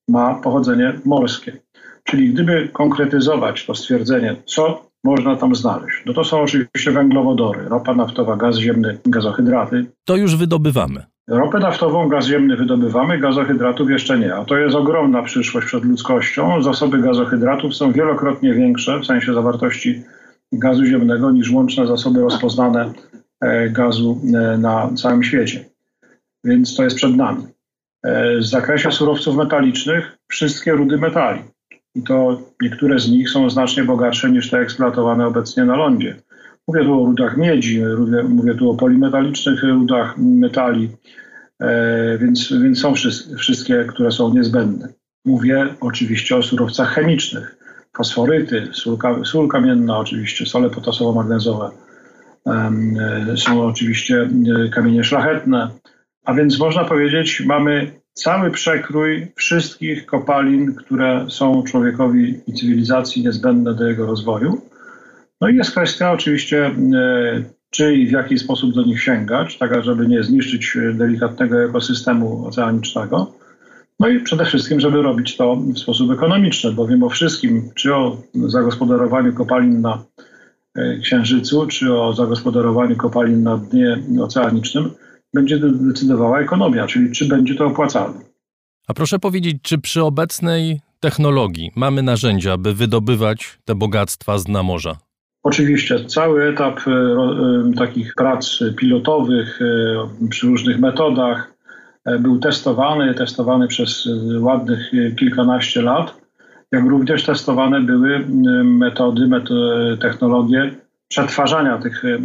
ma 0.10 0.36
pochodzenie 0.36 0.94
morskie. 1.06 1.58
Czyli 2.04 2.34
gdyby 2.34 2.70
konkretyzować 2.74 3.66
to 3.66 3.76
stwierdzenie, 3.76 4.36
co 4.46 4.86
można 5.06 5.36
tam 5.36 5.56
znaleźć. 5.56 6.04
No 6.06 6.14
to 6.14 6.24
są 6.24 6.42
oczywiście 6.42 6.92
węglowodory, 6.92 7.70
ropa 7.70 7.94
naftowa, 7.94 8.36
gaz 8.36 8.58
ziemny, 8.58 8.98
gazohydraty. 9.06 9.86
To 10.06 10.16
już 10.16 10.36
wydobywamy. 10.36 11.06
Ropę 11.28 11.60
naftową, 11.60 12.08
gaz 12.10 12.26
ziemny 12.26 12.58
wydobywamy, 12.58 13.20
gazohydratów 13.20 13.90
jeszcze 13.90 14.20
nie. 14.20 14.36
A 14.36 14.46
to 14.46 14.58
jest 14.58 14.76
ogromna 14.76 15.24
przyszłość 15.24 15.68
przed 15.68 15.86
ludzkością. 15.86 16.62
Zasoby 16.64 17.02
gazohydratów 17.02 17.76
są 17.76 17.92
wielokrotnie 17.92 18.54
większe 18.54 19.00
w 19.00 19.06
sensie 19.06 19.34
zawartości 19.34 20.04
gazu 20.52 20.86
ziemnego 20.86 21.32
niż 21.32 21.52
łączne 21.52 21.88
zasoby 21.88 22.22
rozpoznane 22.22 22.94
e, 23.42 23.70
gazu 23.70 24.22
e, 24.24 24.58
na 24.58 24.90
całym 24.96 25.24
świecie. 25.24 25.66
Więc 26.44 26.76
to 26.76 26.84
jest 26.84 26.96
przed 26.96 27.16
nami. 27.16 27.44
E, 28.04 28.38
w 28.38 28.46
zakresie 28.46 28.92
surowców 28.92 29.36
metalicznych 29.36 30.18
wszystkie 30.28 30.72
rudy 30.72 30.98
metali 30.98 31.55
i 31.96 32.04
to 32.04 32.42
niektóre 32.62 33.00
z 33.00 33.10
nich 33.10 33.30
są 33.30 33.50
znacznie 33.50 33.84
bogatsze 33.84 34.32
niż 34.32 34.50
te 34.50 34.58
eksploatowane 34.58 35.28
obecnie 35.28 35.66
na 35.66 35.76
lądzie. 35.76 36.16
Mówię 36.68 36.84
tu 36.84 37.04
o 37.04 37.06
rudach 37.06 37.38
miedzi, 37.38 37.82
mówię, 38.30 38.56
tu 38.56 38.72
o 38.72 38.76
polimetalicznych 38.76 39.64
rudach 39.64 40.18
metali, 40.18 40.90
e, 41.60 42.18
więc, 42.18 42.54
więc 42.64 42.80
są 42.80 42.94
wszystkie, 43.38 43.86
które 43.86 44.12
są 44.12 44.34
niezbędne. 44.34 44.88
Mówię 45.26 45.68
oczywiście 45.82 46.36
o 46.36 46.44
surowcach 46.44 46.94
chemicznych. 46.94 47.56
Fosforyty, 47.98 48.68
sól, 48.74 48.98
sól 49.26 49.48
kamienna 49.48 49.98
oczywiście, 49.98 50.46
sole 50.46 50.70
potasowo-magnezowe. 50.70 51.70
E, 52.48 53.38
są 53.38 53.64
oczywiście 53.64 54.30
e, 54.66 54.70
kamienie 54.70 55.04
szlachetne. 55.04 55.70
A 56.26 56.34
więc 56.34 56.60
można 56.60 56.86
powiedzieć, 56.86 57.44
mamy 57.46 57.92
cały 58.16 58.52
przekrój 58.52 59.28
wszystkich 59.36 60.06
kopalin, 60.06 60.76
które 60.76 61.26
są 61.30 61.64
człowiekowi 61.64 62.40
i 62.48 62.54
cywilizacji 62.54 63.24
niezbędne 63.24 63.74
do 63.74 63.88
jego 63.88 64.06
rozwoju. 64.06 64.62
No 65.42 65.50
i 65.50 65.56
jest 65.56 65.72
kwestia 65.72 66.12
oczywiście, 66.12 66.66
e, 66.66 67.44
czy 67.70 67.96
i 67.96 68.08
w 68.08 68.12
jaki 68.12 68.40
sposób 68.40 68.74
do 68.74 68.84
nich 68.84 69.04
sięgać, 69.04 69.58
tak 69.58 69.84
żeby 69.84 70.08
nie 70.08 70.24
zniszczyć 70.24 70.78
delikatnego 70.94 71.64
ekosystemu 71.64 72.48
oceanicznego. 72.48 73.34
No 74.00 74.08
i 74.08 74.20
przede 74.20 74.46
wszystkim, 74.46 74.80
żeby 74.80 75.02
robić 75.02 75.38
to 75.38 75.56
w 75.56 75.80
sposób 75.80 76.12
ekonomiczny, 76.12 76.72
bo 76.72 76.88
wiem 76.88 77.04
o 77.04 77.10
wszystkim, 77.10 77.70
czy 77.76 77.96
o 77.96 78.18
zagospodarowaniu 78.34 79.34
kopalin 79.34 79.82
na 79.82 80.04
e, 80.76 80.98
Księżycu, 80.98 81.68
czy 81.68 81.94
o 81.94 82.14
zagospodarowaniu 82.14 82.96
kopalin 82.96 83.44
na 83.44 83.58
dnie 83.58 83.98
oceanicznym, 84.22 84.92
będzie 85.36 85.60
decydowała 85.60 86.40
ekonomia, 86.40 86.88
czyli 86.88 87.12
czy 87.12 87.28
będzie 87.28 87.56
to 87.56 87.66
opłacalne. 87.66 88.20
A 88.88 88.94
proszę 88.94 89.20
powiedzieć, 89.20 89.58
czy 89.62 89.78
przy 89.78 90.04
obecnej 90.04 90.80
technologii 91.00 91.72
mamy 91.76 92.04
narzędzia, 92.04 92.58
by 92.58 92.74
wydobywać 92.74 93.60
te 93.66 93.76
bogactwa 93.76 94.38
z 94.38 94.44
dna 94.44 94.64
morza? 94.64 94.98
Oczywiście, 95.44 96.06
cały 96.06 96.44
etap 96.44 96.80
e, 96.88 96.92
e, 96.92 97.74
takich 97.78 98.16
prac 98.16 98.60
pilotowych 98.78 99.60
e, 99.62 100.28
przy 100.30 100.48
różnych 100.48 100.80
metodach 100.80 101.56
był 102.20 102.40
testowany, 102.40 103.14
testowany 103.14 103.68
przez 103.68 104.10
ładnych 104.40 104.92
kilkanaście 105.20 105.82
lat, 105.82 106.16
jak 106.72 106.86
również 106.86 107.26
testowane 107.26 107.82
były 107.82 108.26
metody, 108.64 109.28
metody 109.28 109.98
technologie 110.02 110.72
przetwarzania 111.08 111.78
tych 111.78 112.06
e, 112.06 112.18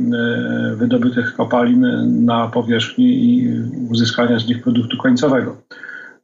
wydobytych 0.76 1.34
kopalin 1.34 1.86
na 2.24 2.48
powierzchni 2.48 3.04
i 3.04 3.48
uzyskania 3.90 4.38
z 4.38 4.46
nich 4.46 4.62
produktu 4.62 4.96
końcowego. 4.96 5.56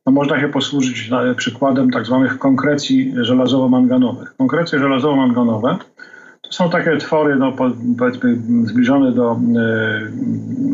No 0.06 0.12
można 0.12 0.40
się 0.40 0.48
posłużyć 0.48 1.10
przykładem 1.36 1.90
tak 1.90 2.06
zwanych 2.06 2.38
konkrecji 2.38 3.14
żelazowo-manganowych. 3.16 4.34
Konkrecje 4.36 4.78
żelazowo-manganowe 4.78 5.76
to 6.46 6.52
są 6.52 6.70
takie 6.70 6.96
twory 6.96 7.36
no, 7.36 7.52
powiedzmy 7.98 8.36
zbliżone 8.64 9.12
do 9.12 9.40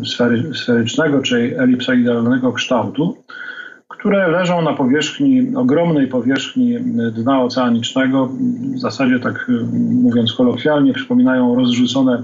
sfery, 0.05 0.55
sferycznego 0.55 1.23
czy 1.23 1.59
elipsoidalnego 1.59 2.53
kształtu, 2.53 3.17
które 4.03 4.29
leżą 4.29 4.63
na 4.63 4.73
powierzchni, 4.73 5.57
ogromnej 5.57 6.07
powierzchni 6.07 6.81
dna 7.17 7.43
oceanicznego. 7.43 8.29
W 8.75 8.79
zasadzie, 8.79 9.21
tak 9.21 9.51
mówiąc 10.03 10.33
kolokwialnie, 10.33 10.93
przypominają 10.93 11.55
rozrzucone 11.55 12.23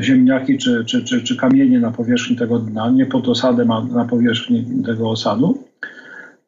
ziemniaki 0.00 0.58
czy, 0.58 0.84
czy, 0.84 1.04
czy, 1.04 1.22
czy 1.22 1.36
kamienie 1.36 1.80
na 1.80 1.90
powierzchni 1.90 2.36
tego 2.36 2.58
dna, 2.58 2.90
nie 2.90 3.06
pod 3.06 3.28
osadem, 3.28 3.70
a 3.70 3.84
na 3.84 4.04
powierzchni 4.04 4.66
tego 4.86 5.10
osadu. 5.10 5.64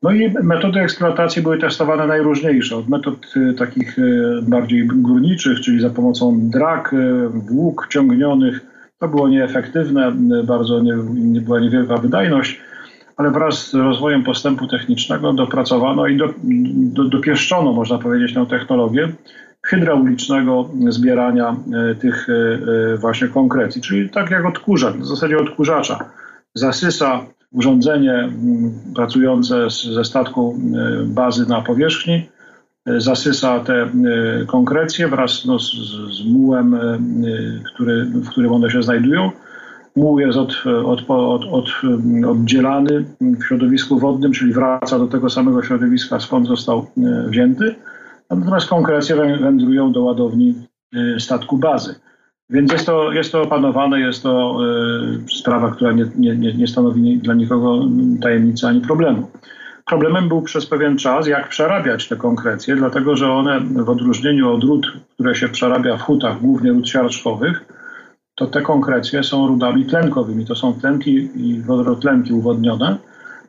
No 0.03 0.13
i 0.13 0.35
metody 0.43 0.81
eksploatacji 0.81 1.43
były 1.43 1.59
testowane 1.59 2.07
najróżniejsze, 2.07 2.77
od 2.77 2.89
metod 2.89 3.35
y, 3.37 3.55
takich 3.55 3.99
y, 3.99 4.23
bardziej 4.43 4.87
górniczych, 4.87 5.61
czyli 5.61 5.81
za 5.81 5.91
pomocą 5.91 6.51
drak, 6.51 6.93
y, 6.93 7.29
włók 7.29 7.89
ciągnionych. 7.91 8.61
To 8.99 9.09
było 9.09 9.29
nieefektywne, 9.29 10.13
bardzo 10.45 10.81
nie, 10.81 10.95
nie 11.15 11.41
była 11.41 11.61
niewielka 11.61 11.97
wydajność, 11.97 12.61
ale 13.17 13.31
wraz 13.31 13.71
z 13.71 13.75
rozwojem 13.75 14.25
postępu 14.25 14.67
technicznego 14.67 15.33
dopracowano 15.33 16.07
i 16.07 16.17
do, 16.17 16.35
do, 16.75 17.05
dopieszczono, 17.05 17.73
można 17.73 17.99
powiedzieć, 17.99 18.35
tę 18.35 18.47
technologię 18.47 19.13
hydraulicznego 19.67 20.71
zbierania 20.89 21.57
tych 22.01 22.27
właśnie 22.99 23.29
konkrecji, 23.29 23.83
czyli 23.83 24.11
tak 24.11 24.31
jak 24.31 24.47
odkurzacz, 24.47 24.97
w 24.97 25.07
zasadzie 25.07 25.39
odkurzacza. 25.39 26.11
Zasysa 26.55 27.27
urządzenie 27.53 28.29
pracujące 28.95 29.71
ze 29.95 30.05
statku 30.05 30.59
e, 30.75 31.05
bazy 31.05 31.49
na 31.49 31.61
powierzchni 31.61 32.29
e, 32.87 33.01
zasysa 33.01 33.61
te 33.61 33.83
e, 33.83 33.89
konkrecje 34.47 35.09
wraz 35.09 35.45
no, 35.45 35.59
z, 35.59 35.73
z 36.19 36.27
mułem, 36.27 36.79
który, 37.75 38.05
w 38.05 38.29
którym 38.29 38.53
one 38.53 38.71
się 38.71 38.83
znajdują. 38.83 39.31
Muł 39.97 40.19
jest 40.19 40.39
od, 40.39 40.55
od, 40.85 41.05
od, 41.09 41.45
od, 41.51 41.69
oddzielany 42.29 43.05
w 43.21 43.45
środowisku 43.45 43.99
wodnym, 43.99 44.33
czyli 44.33 44.53
wraca 44.53 44.99
do 44.99 45.07
tego 45.07 45.31
samego 45.31 45.63
środowiska, 45.63 46.21
skąd 46.21 46.47
został 46.49 46.87
wzięty. 47.27 47.75
Natomiast 48.31 48.69
konkrecje 48.69 49.17
wędrują 49.17 49.93
do 49.93 50.03
ładowni 50.03 50.55
statku 51.19 51.59
bazy. 51.59 51.95
Więc 52.51 52.73
jest 52.73 52.87
to, 52.87 53.13
jest 53.13 53.33
to 53.33 53.43
opanowane, 53.43 54.01
jest 54.01 54.23
to 54.23 54.59
y, 55.27 55.39
sprawa, 55.39 55.71
która 55.71 55.93
nie, 55.93 56.07
nie, 56.17 56.55
nie 56.55 56.69
stanowi 56.69 57.19
dla 57.19 57.35
nikogo 57.35 57.89
tajemnicy 58.21 58.67
ani 58.67 58.81
problemu. 58.81 59.31
Problemem 59.85 60.29
był 60.29 60.43
przez 60.43 60.67
pewien 60.67 60.99
czas, 60.99 61.27
jak 61.27 61.49
przerabiać 61.49 62.09
te 62.09 62.17
konkrecje, 62.17 62.77
dlatego 62.77 63.17
że 63.17 63.33
one 63.33 63.61
w 63.61 63.91
odróżnieniu 63.91 64.55
od 64.55 64.65
ród, 64.65 64.93
które 65.15 65.35
się 65.35 65.49
przerabia 65.49 65.97
w 65.97 66.03
hutach, 66.03 66.41
głównie 66.41 66.71
ród 66.73 66.89
siarczkowych, 66.89 67.65
to 68.37 68.47
te 68.47 68.63
konkrecje 68.63 69.25
są 69.25 69.47
rudami 69.47 69.85
tlenkowymi. 69.85 70.47
To 70.47 70.55
są 70.55 70.73
tlenki 70.73 71.29
i 71.35 71.61
wodorotlenki 71.61 72.33
uwodnione. 72.33 72.97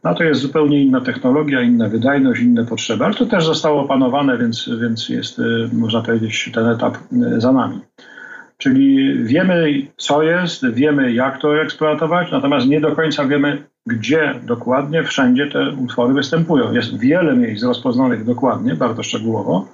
No 0.04 0.16
to 0.16 0.24
jest 0.24 0.42
zupełnie 0.42 0.84
inna 0.84 1.02
technologia, 1.02 1.62
inna 1.62 1.90
wydajność, 1.90 2.42
inne 2.42 2.66
potrzeby, 2.66 3.06
ale 3.06 3.14
to 3.14 3.26
też 3.26 3.46
zostało 3.46 3.82
opanowane, 3.82 4.38
więc, 4.38 4.70
więc 4.82 5.10
jest, 5.10 5.40
y, 5.40 5.70
można 5.74 6.02
powiedzieć, 6.02 6.52
ten 6.54 6.66
etap 6.66 6.98
y, 6.98 7.42
za 7.42 7.52
nami. 7.52 7.80
Czyli 8.58 9.14
wiemy, 9.24 9.88
co 9.98 10.24
jest, 10.24 10.70
wiemy, 10.70 11.14
jak 11.14 11.42
to 11.42 11.62
eksploatować, 11.62 12.32
natomiast 12.32 12.68
nie 12.68 12.82
do 12.82 12.96
końca 12.96 13.26
wiemy, 13.26 13.64
gdzie 13.86 14.34
dokładnie, 14.44 15.04
wszędzie 15.04 15.48
te 15.48 15.72
utwory 15.72 16.14
występują. 16.14 16.74
Jest 16.74 17.00
wiele 17.00 17.36
miejsc 17.36 17.64
rozpoznanych 17.64 18.26
dokładnie, 18.26 18.76
bardzo 18.76 19.04
szczegółowo, 19.04 19.68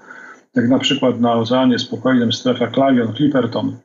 jak 0.56 0.70
na 0.70 0.80
przykład 0.80 1.20
na 1.20 1.34
Oceanie 1.34 1.80
Spokojnym 1.80 2.34
strefa 2.34 2.68
Clarion, 2.68 3.14
Clipperton, 3.14 3.78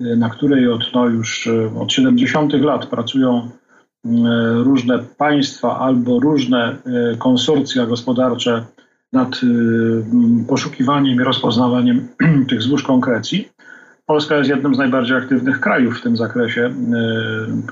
na 0.00 0.30
której 0.30 0.68
od, 0.68 0.92
no 0.94 1.06
już 1.06 1.46
e, 1.46 1.80
od 1.80 1.92
70 1.92 2.52
lat 2.52 2.86
pracują 2.86 3.50
e, 4.04 4.08
różne 4.54 4.98
państwa 4.98 5.78
albo 5.78 6.20
różne 6.20 6.76
e, 6.86 7.16
konsorcja 7.16 7.86
gospodarcze 7.86 8.64
nad 9.12 9.40
poszukiwaniem 10.48 11.20
i 11.20 11.24
rozpoznawaniem 11.24 12.08
tych 12.50 12.62
złóż 12.62 12.82
konkrecji. 12.82 13.48
Polska 14.06 14.36
jest 14.36 14.50
jednym 14.50 14.74
z 14.74 14.78
najbardziej 14.78 15.16
aktywnych 15.16 15.60
krajów 15.60 15.98
w 15.98 16.02
tym 16.02 16.16
zakresie. 16.16 16.74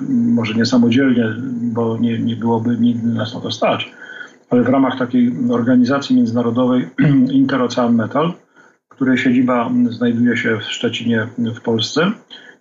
Może 0.09 0.55
nie 0.55 0.67
samodzielnie, 0.67 1.35
bo 1.63 1.99
nie, 1.99 2.19
nie 2.19 2.37
byłoby 2.37 2.77
nigdy 2.81 3.07
nas 3.09 3.35
na 3.35 3.41
to 3.41 3.51
stać, 3.51 3.93
ale 4.51 4.63
w 4.63 4.69
ramach 4.69 4.99
takiej 4.99 5.33
organizacji 5.51 6.17
międzynarodowej 6.17 6.89
Interocean 7.31 7.95
Metal, 7.95 8.33
której 8.95 9.19
siedziba 9.19 9.71
znajduje 9.91 10.37
się 10.37 10.57
w 10.57 10.63
Szczecinie 10.63 11.29
w 11.39 11.61
Polsce 11.61 12.13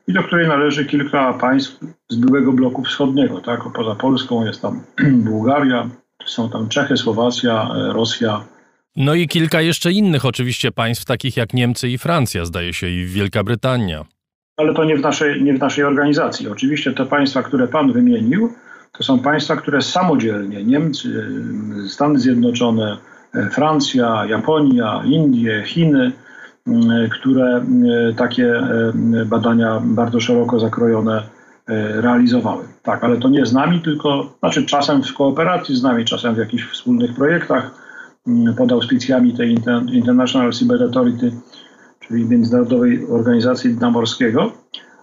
i 0.08 0.14
do 0.14 0.24
której 0.24 0.48
należy 0.48 0.86
kilka 0.86 1.34
państw 1.34 1.80
z 2.10 2.16
byłego 2.16 2.54
bloku 2.54 2.84
wschodniego. 2.84 3.42
Tak? 3.42 3.62
Poza 3.76 3.96
Polską 3.96 4.46
jest 4.46 4.62
tam 4.62 4.84
Bułgaria, 5.30 5.90
są 6.26 6.50
tam 6.50 6.70
Czechy, 6.70 6.98
Słowacja, 6.98 7.70
e, 7.76 7.94
Rosja, 7.94 8.44
no 8.96 9.14
i 9.14 9.28
kilka 9.28 9.62
jeszcze 9.62 9.92
innych 9.92 10.26
oczywiście 10.26 10.72
państw, 10.72 11.06
takich 11.06 11.38
jak 11.38 11.54
Niemcy 11.54 11.90
i 11.90 11.98
Francja, 11.98 12.46
zdaje 12.46 12.74
się, 12.74 12.90
i 12.90 13.06
Wielka 13.06 13.44
Brytania. 13.44 14.06
Ale 14.58 14.74
to 14.74 14.84
nie 14.84 14.98
w 14.98 15.02
naszej, 15.02 15.44
nie 15.44 15.54
w 15.54 15.60
naszej 15.60 15.84
organizacji. 15.84 16.48
Oczywiście 16.48 16.92
te 16.92 17.06
państwa, 17.06 17.44
które 17.44 17.68
pan 17.68 17.94
wymienił, 17.94 18.54
to 18.92 19.04
są 19.04 19.20
państwa, 19.20 19.56
które 19.56 19.82
samodzielnie, 19.82 20.64
Niemcy, 20.64 21.28
Stany 21.90 22.20
Zjednoczone, 22.20 22.98
Francja, 23.52 24.26
Japonia, 24.26 25.02
Indie, 25.06 25.64
Chiny, 25.66 26.12
które 27.12 27.66
takie 28.18 28.54
badania 29.26 29.82
bardzo 29.84 30.20
szeroko 30.20 30.60
zakrojone 30.60 31.24
realizowały. 31.94 32.64
Tak, 32.84 33.04
ale 33.04 33.18
to 33.18 33.30
nie 33.30 33.46
z 33.46 33.54
nami, 33.54 33.82
tylko 33.82 34.34
znaczy 34.40 34.66
czasem 34.66 35.04
w 35.04 35.14
kooperacji 35.14 35.76
z 35.76 35.84
nami, 35.84 36.06
czasem 36.06 36.36
w 36.36 36.38
jakichś 36.38 36.64
wspólnych 36.64 37.16
projektach 37.16 37.84
Mm, 38.28 38.56
pod 38.56 38.72
auspicjami 38.72 39.34
tej 39.34 39.58
International 39.92 40.52
Cyber 40.54 40.84
Authority, 40.84 41.32
czyli 42.00 42.26
Międzynarodowej 42.26 43.08
Organizacji 43.10 43.76
Dna 43.76 43.92
Morskiego, 43.92 44.52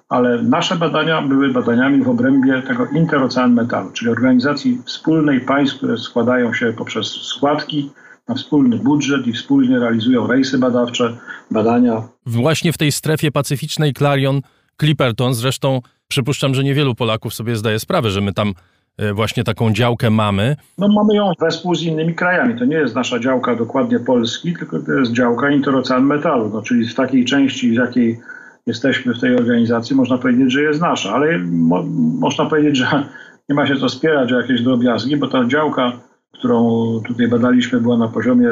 ale 0.08 0.42
nasze 0.42 0.76
badania 0.76 1.22
były 1.22 1.52
badaniami 1.52 2.02
w 2.02 2.08
obrębie 2.08 2.62
tego 2.62 2.86
Interocean 2.86 3.54
Metalu, 3.54 3.90
czyli 3.90 4.10
organizacji 4.10 4.82
wspólnej 4.84 5.40
państw, 5.40 5.76
które 5.76 5.98
składają 5.98 6.54
się 6.54 6.72
poprzez 6.72 7.06
składki 7.06 7.90
na 8.30 8.36
wspólny 8.36 8.76
budżet 8.76 9.26
i 9.26 9.32
wspólnie 9.32 9.78
realizują 9.78 10.26
rejsy 10.26 10.58
badawcze, 10.58 11.16
badania. 11.50 12.02
Właśnie 12.26 12.72
w 12.72 12.78
tej 12.78 12.92
strefie 12.92 13.30
pacyficznej 13.30 13.92
Clarion, 13.92 14.40
Clipperton, 14.80 15.34
zresztą 15.34 15.80
przypuszczam, 16.08 16.54
że 16.54 16.64
niewielu 16.64 16.94
Polaków 16.94 17.34
sobie 17.34 17.56
zdaje 17.56 17.78
sprawę, 17.78 18.10
że 18.10 18.20
my 18.20 18.32
tam 18.32 18.54
E, 19.00 19.14
właśnie 19.14 19.44
taką 19.44 19.72
działkę 19.72 20.10
mamy? 20.10 20.56
No 20.78 20.88
mamy 20.88 21.14
ją 21.14 21.32
wespół 21.40 21.74
z 21.74 21.82
innymi 21.82 22.14
krajami. 22.14 22.58
To 22.58 22.64
nie 22.64 22.76
jest 22.76 22.94
nasza 22.94 23.18
działka 23.18 23.56
dokładnie 23.56 23.98
Polski, 23.98 24.54
tylko 24.54 24.78
to 24.82 24.92
jest 24.92 25.12
działka 25.12 25.50
Interocean 25.50 26.04
Metalu, 26.04 26.50
no, 26.54 26.62
czyli 26.62 26.88
w 26.88 26.94
takiej 26.94 27.24
części, 27.24 27.70
w 27.70 27.74
jakiej 27.74 28.20
jesteśmy 28.66 29.14
w 29.14 29.20
tej 29.20 29.36
organizacji, 29.36 29.96
można 29.96 30.18
powiedzieć, 30.18 30.52
że 30.52 30.62
jest 30.62 30.80
nasza, 30.80 31.12
ale 31.12 31.38
mo 31.38 31.82
można 32.20 32.46
powiedzieć, 32.46 32.76
że 32.76 32.86
nie 33.48 33.54
ma 33.54 33.66
się 33.66 33.76
co 33.76 33.88
spierać 33.88 34.32
o 34.32 34.40
jakieś 34.40 34.62
drobiazgi, 34.62 35.16
bo 35.16 35.28
ta 35.28 35.46
działka, 35.46 35.92
którą 36.40 37.00
tutaj 37.06 37.28
badaliśmy, 37.28 37.80
była 37.80 37.96
na 37.96 38.08
poziomie 38.08 38.48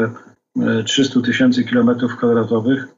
300 0.85 1.21
e, 1.21 1.23
tysięcy 1.23 1.65
kilometrów 1.65 2.17
kwadratowych 2.17 2.89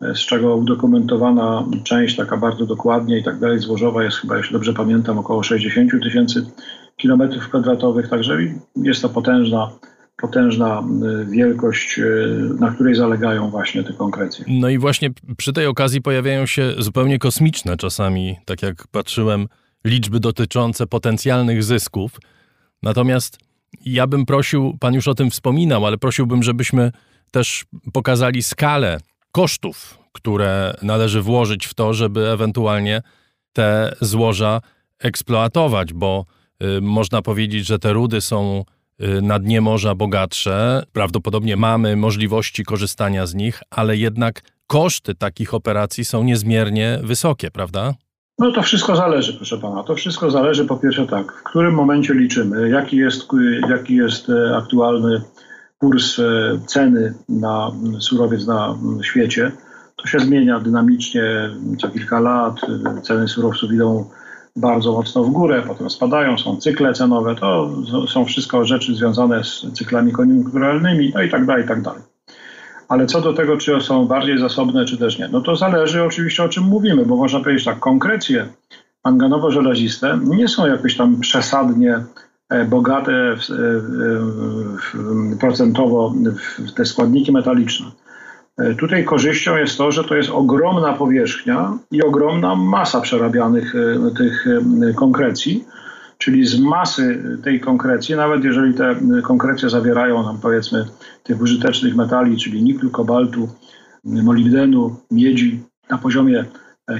z 0.00 0.18
czego 0.18 0.56
udokumentowana 0.56 1.66
część 1.84 2.16
taka 2.16 2.36
bardzo 2.36 2.66
dokładnie 2.66 3.18
i 3.18 3.24
tak 3.24 3.38
dalej 3.38 3.58
złożowa 3.58 4.04
jest 4.04 4.16
chyba, 4.16 4.36
jeśli 4.36 4.52
dobrze 4.52 4.74
pamiętam, 4.74 5.18
około 5.18 5.42
60 5.42 5.90
tysięcy 6.02 6.46
kilometrów 6.96 7.48
kwadratowych, 7.48 8.08
także 8.08 8.38
jest 8.76 9.02
to 9.02 9.08
potężna 9.08 9.70
potężna 10.22 10.82
y, 11.22 11.26
wielkość, 11.26 12.00
na 12.58 12.70
której 12.70 12.94
zalegają 12.94 13.50
właśnie 13.50 13.84
te 13.84 13.92
konkrecje. 13.92 14.44
No 14.48 14.68
i 14.68 14.78
właśnie 14.78 15.10
przy 15.36 15.52
tej 15.52 15.66
okazji 15.66 16.02
pojawiają 16.02 16.46
się 16.46 16.72
zupełnie 16.78 17.18
kosmiczne 17.18 17.76
czasami, 17.76 18.36
tak 18.44 18.62
jak 18.62 18.86
patrzyłem, 18.90 19.46
liczby 19.84 20.20
dotyczące 20.20 20.86
potencjalnych 20.86 21.64
zysków. 21.64 22.18
Natomiast 22.82 23.38
ja 23.84 24.06
bym 24.06 24.26
prosił, 24.26 24.76
pan 24.80 24.94
już 24.94 25.08
o 25.08 25.14
tym 25.14 25.30
wspominał, 25.30 25.86
ale 25.86 25.98
prosiłbym, 25.98 26.42
żebyśmy 26.42 26.92
też 27.30 27.64
pokazali 27.92 28.42
skalę 28.42 29.00
kosztów, 29.32 29.98
które 30.12 30.74
należy 30.82 31.22
włożyć 31.22 31.66
w 31.66 31.74
to, 31.74 31.94
żeby 31.94 32.28
ewentualnie 32.28 33.02
te 33.52 33.94
złoża 34.00 34.60
eksploatować, 34.98 35.92
bo 35.92 36.24
y, 36.62 36.80
można 36.80 37.22
powiedzieć, 37.22 37.66
że 37.66 37.78
te 37.78 37.92
rudy 37.92 38.20
są 38.20 38.64
y, 39.02 39.22
na 39.22 39.38
dnie 39.38 39.60
morza 39.60 39.94
bogatsze. 39.94 40.82
Prawdopodobnie 40.92 41.56
mamy 41.56 41.96
możliwości 41.96 42.64
korzystania 42.64 43.26
z 43.26 43.34
nich, 43.34 43.62
ale 43.70 43.96
jednak 43.96 44.42
koszty 44.66 45.14
takich 45.14 45.54
operacji 45.54 46.04
są 46.04 46.22
niezmiernie 46.22 46.98
wysokie, 47.02 47.50
prawda? 47.50 47.94
No 48.38 48.52
to 48.52 48.62
wszystko 48.62 48.96
zależy, 48.96 49.34
proszę 49.34 49.58
pana. 49.58 49.82
To 49.82 49.94
wszystko 49.94 50.30
zależy 50.30 50.64
po 50.64 50.76
pierwsze 50.76 51.06
tak, 51.06 51.32
w 51.32 51.42
którym 51.42 51.74
momencie 51.74 52.14
liczymy, 52.14 52.68
jaki 52.68 52.96
jest, 52.96 53.28
jaki 53.70 53.96
jest 53.96 54.30
e, 54.30 54.56
aktualny 54.56 55.22
kurs 55.78 56.18
e, 56.18 56.22
ceny 56.66 57.14
na 57.28 57.70
surowiec 58.00 58.46
na 58.46 58.78
świecie. 59.02 59.52
To 59.96 60.06
się 60.06 60.18
zmienia 60.18 60.60
dynamicznie 60.60 61.50
co 61.80 61.88
kilka 61.88 62.20
lat. 62.20 62.60
Ceny 63.02 63.28
surowców 63.28 63.72
idą 63.72 64.10
bardzo 64.56 64.92
mocno 64.92 65.24
w 65.24 65.30
górę, 65.30 65.62
potem 65.66 65.90
spadają, 65.90 66.38
są 66.38 66.56
cykle 66.56 66.94
cenowe, 66.94 67.34
to 67.34 67.70
są 68.08 68.24
wszystko 68.24 68.64
rzeczy 68.64 68.94
związane 68.94 69.44
z 69.44 69.66
cyklami 69.72 70.12
koniunkturalnymi, 70.12 71.12
no 71.14 71.22
i 71.22 71.30
tak 71.30 71.46
dalej, 71.46 71.64
i 71.64 71.68
tak 71.68 71.82
dalej. 71.82 72.02
Ale 72.88 73.06
co 73.06 73.20
do 73.20 73.32
tego, 73.32 73.56
czy 73.56 73.80
są 73.80 74.06
bardziej 74.06 74.38
zasobne, 74.38 74.84
czy 74.84 74.98
też 74.98 75.18
nie, 75.18 75.28
no 75.28 75.40
to 75.40 75.56
zależy 75.56 76.04
oczywiście 76.04 76.44
o 76.44 76.48
czym 76.48 76.64
mówimy, 76.64 77.06
bo 77.06 77.16
można 77.16 77.40
powiedzieć 77.40 77.64
tak, 77.64 77.78
konkrecje 77.78 78.48
manganowo-żelaziste 79.04 80.20
nie 80.24 80.48
są 80.48 80.66
jakoś 80.66 80.96
tam 80.96 81.20
przesadnie 81.20 82.04
e, 82.48 82.64
bogate 82.64 83.36
w, 83.36 83.40
w, 83.40 83.88
w, 84.94 85.38
procentowo 85.38 86.14
w 86.58 86.72
te 86.72 86.84
składniki 86.84 87.32
metaliczne. 87.32 87.86
E, 88.58 88.74
tutaj 88.74 89.04
korzyścią 89.04 89.56
jest 89.56 89.78
to, 89.78 89.92
że 89.92 90.04
to 90.04 90.14
jest 90.14 90.30
ogromna 90.30 90.92
powierzchnia 90.92 91.78
i 91.90 92.02
ogromna 92.02 92.54
masa 92.54 93.00
przerabianych 93.00 93.74
e, 93.74 94.14
tych 94.16 94.46
konkrecji, 94.96 95.64
czyli 96.18 96.46
z 96.46 96.60
masy 96.60 97.38
tej 97.44 97.60
konkrecji, 97.60 98.14
nawet 98.14 98.44
jeżeli 98.44 98.74
te 98.74 98.96
konkrecje 99.22 99.70
zawierają 99.70 100.22
nam 100.22 100.38
powiedzmy 100.38 100.84
tych 101.22 101.40
użytecznych 101.40 101.96
metali, 101.96 102.36
czyli 102.36 102.62
niklu, 102.62 102.90
kobaltu, 102.90 103.48
molibdenu, 104.04 104.96
miedzi 105.10 105.62
na 105.90 105.98
poziomie 105.98 106.44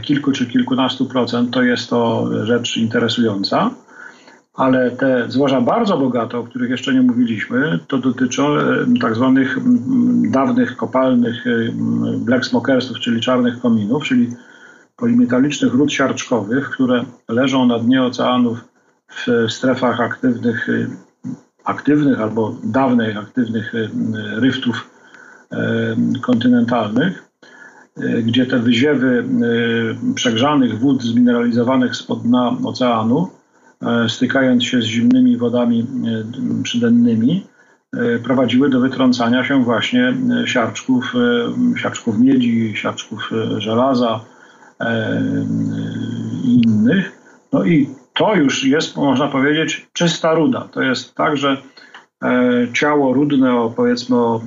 kilku 0.03 0.33
czy 0.33 0.47
kilkunastu 0.47 1.07
procent, 1.07 1.51
to 1.51 1.63
jest 1.63 1.91
to 1.91 2.29
rzecz 2.47 2.77
interesująca. 2.77 3.71
Ale 4.55 4.91
te 4.91 5.31
złoża 5.31 5.61
bardzo 5.61 5.99
bogate, 5.99 6.39
o 6.39 6.45
których 6.45 6.71
jeszcze 6.71 6.95
nie 6.95 7.03
mówiliśmy, 7.03 7.79
to 7.89 7.99
dotyczą 7.99 8.57
e, 8.57 8.85
tak 9.01 9.15
zwanych 9.15 9.59
dawnych 10.31 10.77
kopalnych 10.77 11.47
e, 11.47 11.51
black 12.19 12.45
smokersów, 12.45 12.99
czyli 12.99 13.21
czarnych 13.21 13.61
kominów, 13.61 14.05
czyli 14.05 14.31
polimetalicznych 14.97 15.75
rud 15.75 15.93
siarczkowych, 15.93 16.71
które 16.71 17.05
leżą 17.29 17.67
na 17.67 17.79
dnie 17.79 18.03
oceanów 18.03 18.68
w 19.09 19.53
strefach 19.53 20.01
aktywnych, 20.01 20.69
e, 20.69 20.87
aktywnych 21.65 22.21
albo 22.21 22.57
dawnych 22.65 23.17
aktywnych 23.17 23.73
ryftów 24.41 24.91
kontynentalnych 26.23 27.29
Y, 28.03 28.23
gdzie 28.23 28.47
te 28.47 28.59
wyziewy 28.59 29.25
y, 30.11 30.15
przegrzanych 30.15 30.79
wód 30.79 31.03
zmineralizowanych 31.03 31.97
spod 31.97 32.23
dna 32.23 32.57
oceanu, 32.65 33.29
y, 33.83 34.09
stykając 34.09 34.65
się 34.65 34.83
z 34.83 34.85
zimnymi 34.85 35.37
wodami 35.37 35.87
przydennymi, 36.63 37.47
prowadziły 38.25 38.71
do 38.71 38.81
wytrącania 38.81 39.45
się 39.45 39.65
właśnie 39.65 40.15
siarczków, 40.45 41.15
siarczków 41.77 42.19
miedzi, 42.19 42.77
siarczków 42.77 43.31
żelaza 43.59 44.21
i 46.45 46.63
innych. 46.67 47.13
No 47.53 47.65
i 47.65 47.89
to 48.19 48.35
już 48.35 48.65
jest, 48.65 48.97
można 48.97 49.29
powiedzieć, 49.29 49.89
czysta 49.93 50.35
ruda. 50.35 50.69
To 50.73 50.83
jest 50.83 51.15
tak, 51.15 51.37
że 51.37 51.63
ciało 52.73 53.13
rudne 53.13 53.55
o 53.55 53.71
powiedzmy 53.71 54.17
o 54.17 54.41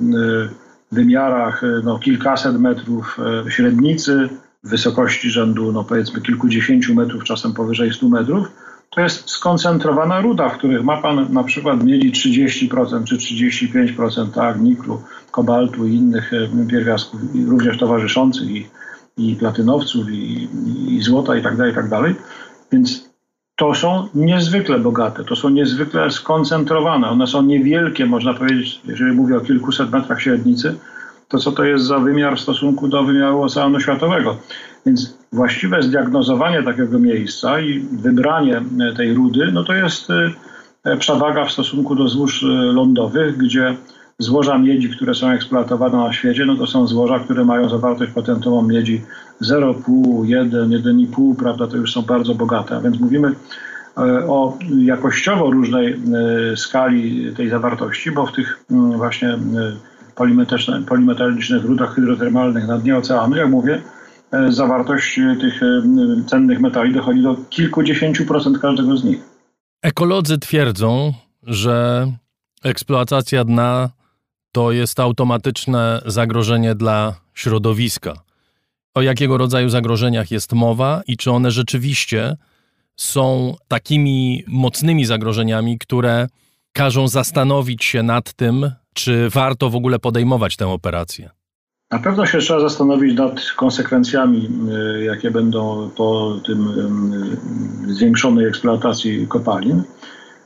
wymiarach 0.92 1.64
e, 1.64 1.66
no, 1.84 1.98
kilkaset 1.98 2.60
metrów 2.60 3.18
e, 3.46 3.50
średnicy, 3.50 4.28
wysokości 4.64 5.30
rzędu 5.30 5.72
no, 5.72 5.84
powiedzmy 5.84 6.20
kilkudziesięciu 6.20 6.94
metrów, 6.94 7.24
czasem 7.24 7.52
powyżej 7.52 7.92
100 7.92 8.08
metrów, 8.08 8.48
to 8.90 9.00
jest 9.00 9.30
skoncentrowana 9.30 10.20
ruda, 10.20 10.48
w 10.48 10.58
których 10.58 10.84
ma 10.84 11.02
pan 11.02 11.32
na 11.32 11.44
przykład 11.44 11.84
mieli 11.84 12.12
30% 12.12 13.04
czy 13.04 13.16
35% 13.16 14.30
tak, 14.34 14.60
niklu, 14.60 15.02
kobaltu 15.30 15.86
i 15.86 15.94
innych 15.94 16.32
e, 16.32 16.66
pierwiastków, 16.66 17.20
również 17.46 17.78
towarzyszących 17.78 18.50
i, 18.50 18.66
i 19.16 19.36
platynowców 19.36 20.10
i, 20.10 20.48
i 20.88 21.02
złota 21.02 21.36
i 21.36 21.42
tak 21.42 21.56
dalej, 21.56 21.72
i 21.72 21.74
tak. 21.74 21.90
Więc 22.72 23.11
to 23.62 23.74
są 23.74 24.08
niezwykle 24.14 24.78
bogate, 24.78 25.24
to 25.24 25.36
są 25.36 25.48
niezwykle 25.48 26.10
skoncentrowane. 26.10 27.08
One 27.08 27.26
są 27.26 27.42
niewielkie, 27.42 28.06
można 28.06 28.34
powiedzieć, 28.34 28.80
jeżeli 28.84 29.12
mówię 29.12 29.36
o 29.36 29.40
kilkuset 29.40 29.90
metrach 29.90 30.22
średnicy, 30.22 30.74
to 31.28 31.38
co 31.38 31.52
to 31.52 31.64
jest 31.64 31.84
za 31.84 31.98
wymiar 31.98 32.36
w 32.36 32.40
stosunku 32.40 32.88
do 32.88 33.02
wymiaru 33.02 33.42
Oceanu 33.42 33.80
Światowego. 33.80 34.36
Więc 34.86 35.18
właściwe 35.32 35.82
zdiagnozowanie 35.82 36.62
takiego 36.62 36.98
miejsca 36.98 37.60
i 37.60 37.80
wybranie 37.80 38.62
tej 38.96 39.14
rudy, 39.14 39.52
no 39.52 39.64
to 39.64 39.74
jest 39.74 40.08
e, 40.84 40.96
przewaga 40.96 41.44
w 41.44 41.52
stosunku 41.52 41.94
do 41.94 42.08
złóż 42.08 42.42
e, 42.42 42.46
lądowych, 42.46 43.36
gdzie 43.36 43.76
złoża 44.18 44.58
miedzi, 44.58 44.90
które 44.90 45.14
są 45.14 45.30
eksploatowane 45.30 45.98
na 45.98 46.12
świecie, 46.12 46.46
no 46.46 46.56
to 46.56 46.66
są 46.66 46.86
złoża, 46.86 47.18
które 47.18 47.44
mają 47.44 47.68
zawartość 47.68 48.12
patentową 48.12 48.62
miedzi 48.62 49.02
0,5, 49.42 50.24
1, 50.24 50.70
1,5, 50.70 51.36
prawda, 51.36 51.66
to 51.66 51.76
już 51.76 51.92
są 51.92 52.02
bardzo 52.02 52.34
bogate. 52.34 52.76
A 52.76 52.80
więc 52.80 53.00
mówimy 53.00 53.28
e, 53.98 54.02
o 54.28 54.58
jakościowo 54.78 55.50
różnej 55.50 55.92
e, 55.92 56.56
skali 56.56 57.34
tej 57.34 57.50
zawartości, 57.50 58.10
bo 58.10 58.26
w 58.26 58.32
tych 58.32 58.64
mm, 58.70 58.96
właśnie 58.96 59.28
e, 59.28 59.38
polimetalicznych 60.86 61.64
rudach 61.64 61.94
hydrotermalnych 61.94 62.66
na 62.66 62.78
dnie 62.78 62.96
oceanu, 62.96 63.36
jak 63.36 63.50
mówię, 63.50 63.82
zawartość 64.48 65.20
tych 65.40 65.60
cennych 66.26 66.60
metali 66.60 66.94
dochodzi 66.94 67.22
do 67.22 67.36
kilkudziesięciu 67.50 68.26
procent 68.26 68.58
każdego 68.58 68.96
z 68.96 69.04
nich. 69.04 69.20
Ekolodzy 69.82 70.38
twierdzą, 70.38 71.12
że 71.42 72.06
eksploatacja 72.64 73.44
dna 73.44 73.90
to 74.52 74.72
jest 74.72 75.00
automatyczne 75.00 76.02
zagrożenie 76.06 76.74
dla 76.74 77.14
środowiska. 77.34 78.14
O 78.94 79.02
jakiego 79.02 79.38
rodzaju 79.38 79.68
zagrożeniach 79.68 80.30
jest 80.30 80.52
mowa 80.52 81.02
i 81.06 81.16
czy 81.16 81.30
one 81.30 81.50
rzeczywiście 81.50 82.36
są 82.96 83.54
takimi 83.68 84.44
mocnymi 84.46 85.04
zagrożeniami, 85.04 85.78
które 85.78 86.26
każą 86.72 87.08
zastanowić 87.08 87.84
się 87.84 88.02
nad 88.02 88.32
tym, 88.32 88.70
czy 88.94 89.28
warto 89.30 89.70
w 89.70 89.76
ogóle 89.76 89.98
podejmować 89.98 90.56
tę 90.56 90.68
operację? 90.68 91.30
Na 91.90 91.98
pewno 91.98 92.26
się 92.26 92.38
trzeba 92.38 92.60
zastanowić 92.60 93.18
nad 93.18 93.40
konsekwencjami, 93.56 94.48
y, 94.98 95.04
jakie 95.04 95.30
będą 95.30 95.90
po 95.96 96.40
tym 96.46 96.68
y, 97.88 97.94
zwiększonej 97.94 98.46
eksploatacji 98.46 99.26
kopalin. 99.26 99.82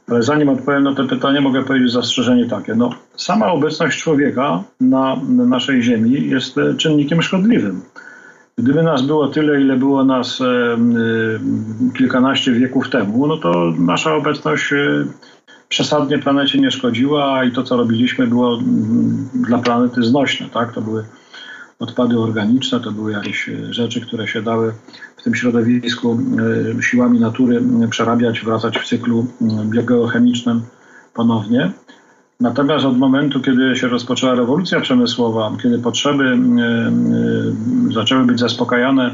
Ale 0.08 0.22
zanim 0.22 0.48
odpowiem 0.48 0.82
na 0.82 0.94
to 0.94 1.04
pytanie, 1.04 1.40
mogę 1.40 1.64
powiedzieć 1.64 1.92
zastrzeżenie 1.92 2.46
takie. 2.46 2.74
No, 2.74 2.90
sama 3.16 3.52
obecność 3.52 4.02
człowieka 4.02 4.64
na, 4.80 5.16
naszej 5.28 5.82
Ziemi 5.82 6.28
jest 6.28 6.58
e, 6.58 6.74
czynnikiem 6.74 7.22
szkodliwym. 7.22 7.82
Gdyby 8.58 8.82
nas 8.82 9.02
było 9.02 9.28
tyle, 9.28 9.60
ile 9.60 9.76
było 9.76 10.04
nas 10.04 10.40
e, 10.40 10.76
kilkanaście 11.98 12.52
wieków 12.52 12.90
temu, 12.90 13.26
no 13.26 13.36
to 13.36 13.72
nasza 13.78 14.14
obecność 14.14 14.74
przesadnie 15.68 16.18
planecie 16.18 16.58
nie 16.58 16.70
szkodziła 16.70 17.44
i 17.44 17.52
to, 17.52 17.62
co 17.62 17.76
robiliśmy, 17.76 18.26
było 18.26 18.58
dla 19.34 19.58
planety 19.58 20.02
znośne. 20.02 20.48
Tak? 20.48 20.72
To 20.72 20.80
były 20.80 21.04
odpady 21.78 22.18
organiczne, 22.18 22.80
to 22.80 22.92
były 22.92 23.12
jakieś 23.12 23.50
rzeczy, 23.70 24.00
które 24.00 24.28
się 24.28 24.42
dały 24.42 24.72
w 25.16 25.22
tym 25.22 25.34
środowisku 25.34 26.18
siłami 26.80 27.20
natury 27.20 27.62
przerabiać, 27.90 28.40
wracać 28.40 28.78
w 28.78 28.86
cyklu 28.86 29.26
biogeochemicznym 29.64 30.62
ponownie. 31.14 31.72
Natomiast 32.40 32.84
od 32.84 32.98
momentu, 32.98 33.40
kiedy 33.40 33.76
się 33.76 33.88
rozpoczęła 33.88 34.34
rewolucja 34.34 34.80
przemysłowa, 34.80 35.52
kiedy 35.62 35.78
potrzeby 35.78 36.24
e, 36.24 36.32
e, 36.32 37.92
zaczęły 37.92 38.24
być 38.24 38.40
zaspokajane 38.40 39.10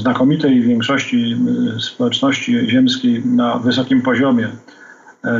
znakomitej 0.00 0.62
większości 0.62 1.36
społeczności 1.78 2.70
ziemskiej 2.70 3.26
na 3.26 3.58
wysokim 3.58 4.02
poziomie, 4.02 4.48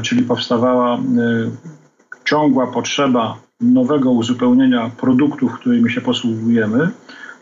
czyli 0.02 0.22
powstawała 0.22 0.98
ciągła 2.24 2.66
potrzeba 2.66 3.38
nowego 3.60 4.10
uzupełnienia 4.10 4.90
produktów, 5.00 5.52
którymi 5.52 5.90
się 5.90 6.00
posługujemy, 6.00 6.88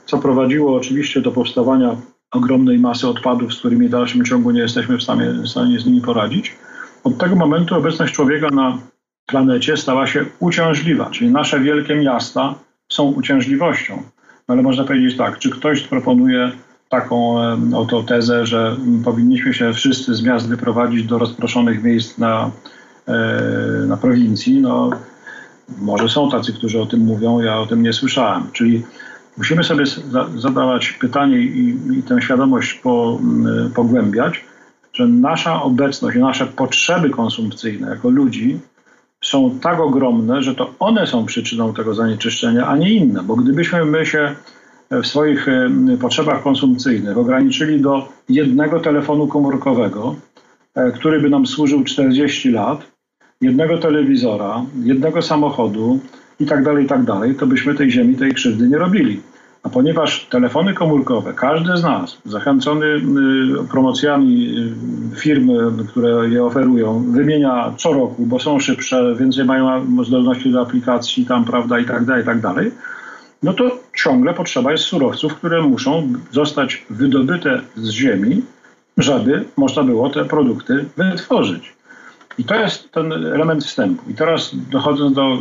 co 0.06 0.18
prowadziło 0.18 0.76
oczywiście 0.76 1.20
do 1.20 1.32
powstawania 1.32 1.96
ogromnej 2.30 2.78
masy 2.78 3.08
odpadów, 3.08 3.54
z 3.54 3.58
którymi 3.58 3.88
w 3.88 3.90
dalszym 3.90 4.24
ciągu 4.24 4.50
nie 4.50 4.60
jesteśmy 4.60 4.98
w 4.98 5.02
stanie, 5.02 5.30
w 5.30 5.48
stanie 5.48 5.80
z 5.80 5.86
nimi 5.86 6.00
poradzić. 6.00 6.56
Od 7.04 7.18
tego 7.18 7.36
momentu 7.36 7.76
obecność 7.76 8.14
człowieka 8.14 8.48
na 8.48 8.78
planecie 9.26 9.76
stała 9.76 10.06
się 10.06 10.24
uciążliwa, 10.40 11.10
czyli 11.10 11.30
nasze 11.30 11.60
wielkie 11.60 11.94
miasta 11.94 12.54
są 12.92 13.04
uciążliwością. 13.04 14.02
No 14.48 14.52
ale 14.54 14.62
można 14.62 14.84
powiedzieć 14.84 15.16
tak, 15.16 15.38
czy 15.38 15.50
ktoś 15.50 15.80
proponuje 15.80 16.52
taką 16.88 17.36
oto 17.74 18.02
tezę, 18.02 18.46
że 18.46 18.76
powinniśmy 19.04 19.54
się 19.54 19.72
wszyscy 19.72 20.14
z 20.14 20.22
miast 20.22 20.48
wyprowadzić 20.48 21.04
do 21.04 21.18
rozproszonych 21.18 21.82
miejsc 21.82 22.18
na, 22.18 22.50
e, 23.08 23.14
na 23.86 23.96
prowincji, 23.96 24.60
no 24.60 24.90
może 25.78 26.08
są 26.08 26.30
tacy, 26.30 26.52
którzy 26.52 26.80
o 26.80 26.86
tym 26.86 27.00
mówią, 27.00 27.40
ja 27.40 27.58
o 27.58 27.66
tym 27.66 27.82
nie 27.82 27.92
słyszałem. 27.92 28.42
Czyli 28.52 28.82
musimy 29.36 29.64
sobie 29.64 29.84
zadawać 30.36 30.92
pytanie 30.92 31.38
i, 31.38 31.78
i 31.98 32.02
tę 32.02 32.22
świadomość 32.22 32.74
po, 32.74 33.18
pogłębiać, 33.74 34.44
że 34.92 35.08
nasza 35.08 35.62
obecność, 35.62 36.18
nasze 36.18 36.46
potrzeby 36.46 37.10
konsumpcyjne 37.10 37.90
jako 37.90 38.08
ludzi 38.08 38.60
są 39.24 39.58
tak 39.60 39.80
ogromne, 39.80 40.42
że 40.42 40.54
to 40.54 40.74
one 40.78 41.06
są 41.06 41.26
przyczyną 41.26 41.74
tego 41.74 41.94
zanieczyszczenia, 41.94 42.66
a 42.66 42.76
nie 42.76 42.90
inne. 42.90 43.22
Bo 43.22 43.36
gdybyśmy 43.36 43.84
my 43.84 44.06
się 44.06 44.34
w 44.90 45.06
swoich 45.06 45.46
potrzebach 46.00 46.42
konsumpcyjnych 46.42 47.18
ograniczyli 47.18 47.80
do 47.80 48.08
jednego 48.28 48.80
telefonu 48.80 49.26
komórkowego, 49.26 50.16
który 50.94 51.20
by 51.20 51.30
nam 51.30 51.46
służył 51.46 51.84
40 51.84 52.50
lat, 52.50 52.86
jednego 53.40 53.78
telewizora, 53.78 54.64
jednego 54.84 55.22
samochodu 55.22 55.98
i 56.40 56.46
tak 56.46 56.64
dalej, 56.64 56.84
i 56.84 56.88
tak 56.88 57.04
dalej, 57.04 57.34
to 57.34 57.46
byśmy 57.46 57.74
tej 57.74 57.90
ziemi, 57.90 58.16
tej 58.16 58.34
krzywdy 58.34 58.68
nie 58.68 58.78
robili. 58.78 59.20
A 59.62 59.68
ponieważ 59.68 60.26
telefony 60.30 60.74
komórkowe, 60.74 61.32
każdy 61.34 61.76
z 61.76 61.82
nas, 61.82 62.18
zachęcony 62.24 62.86
y, 62.86 63.00
promocjami 63.70 64.56
y, 65.12 65.16
firmy, 65.16 65.58
które 65.88 66.28
je 66.28 66.44
oferują, 66.44 67.04
wymienia 67.12 67.74
co 67.76 67.92
roku, 67.92 68.26
bo 68.26 68.40
są 68.40 68.60
szybsze, 68.60 69.14
więcej 69.18 69.44
mają 69.44 70.04
zdolności 70.04 70.52
do 70.52 70.60
aplikacji 70.60 71.26
tam, 71.26 71.44
prawda, 71.44 71.78
i 71.78 71.84
tak 71.84 72.04
dalej, 72.04 72.22
i 72.22 72.26
tak 72.26 72.40
dalej, 72.40 72.70
no 73.42 73.52
to 73.52 73.78
ciągle 73.96 74.34
potrzeba 74.34 74.72
jest 74.72 74.84
surowców, 74.84 75.34
które 75.34 75.62
muszą 75.62 76.12
zostać 76.30 76.84
wydobyte 76.90 77.60
z 77.76 77.90
ziemi, 77.90 78.42
żeby 78.98 79.44
można 79.56 79.82
było 79.82 80.10
te 80.10 80.24
produkty 80.24 80.84
wytworzyć. 80.96 81.71
I 82.38 82.44
to 82.44 82.54
jest 82.54 82.92
ten 82.92 83.12
element 83.12 83.64
wstępu. 83.64 84.10
I 84.10 84.14
teraz 84.14 84.50
dochodząc 84.70 85.16
do 85.16 85.38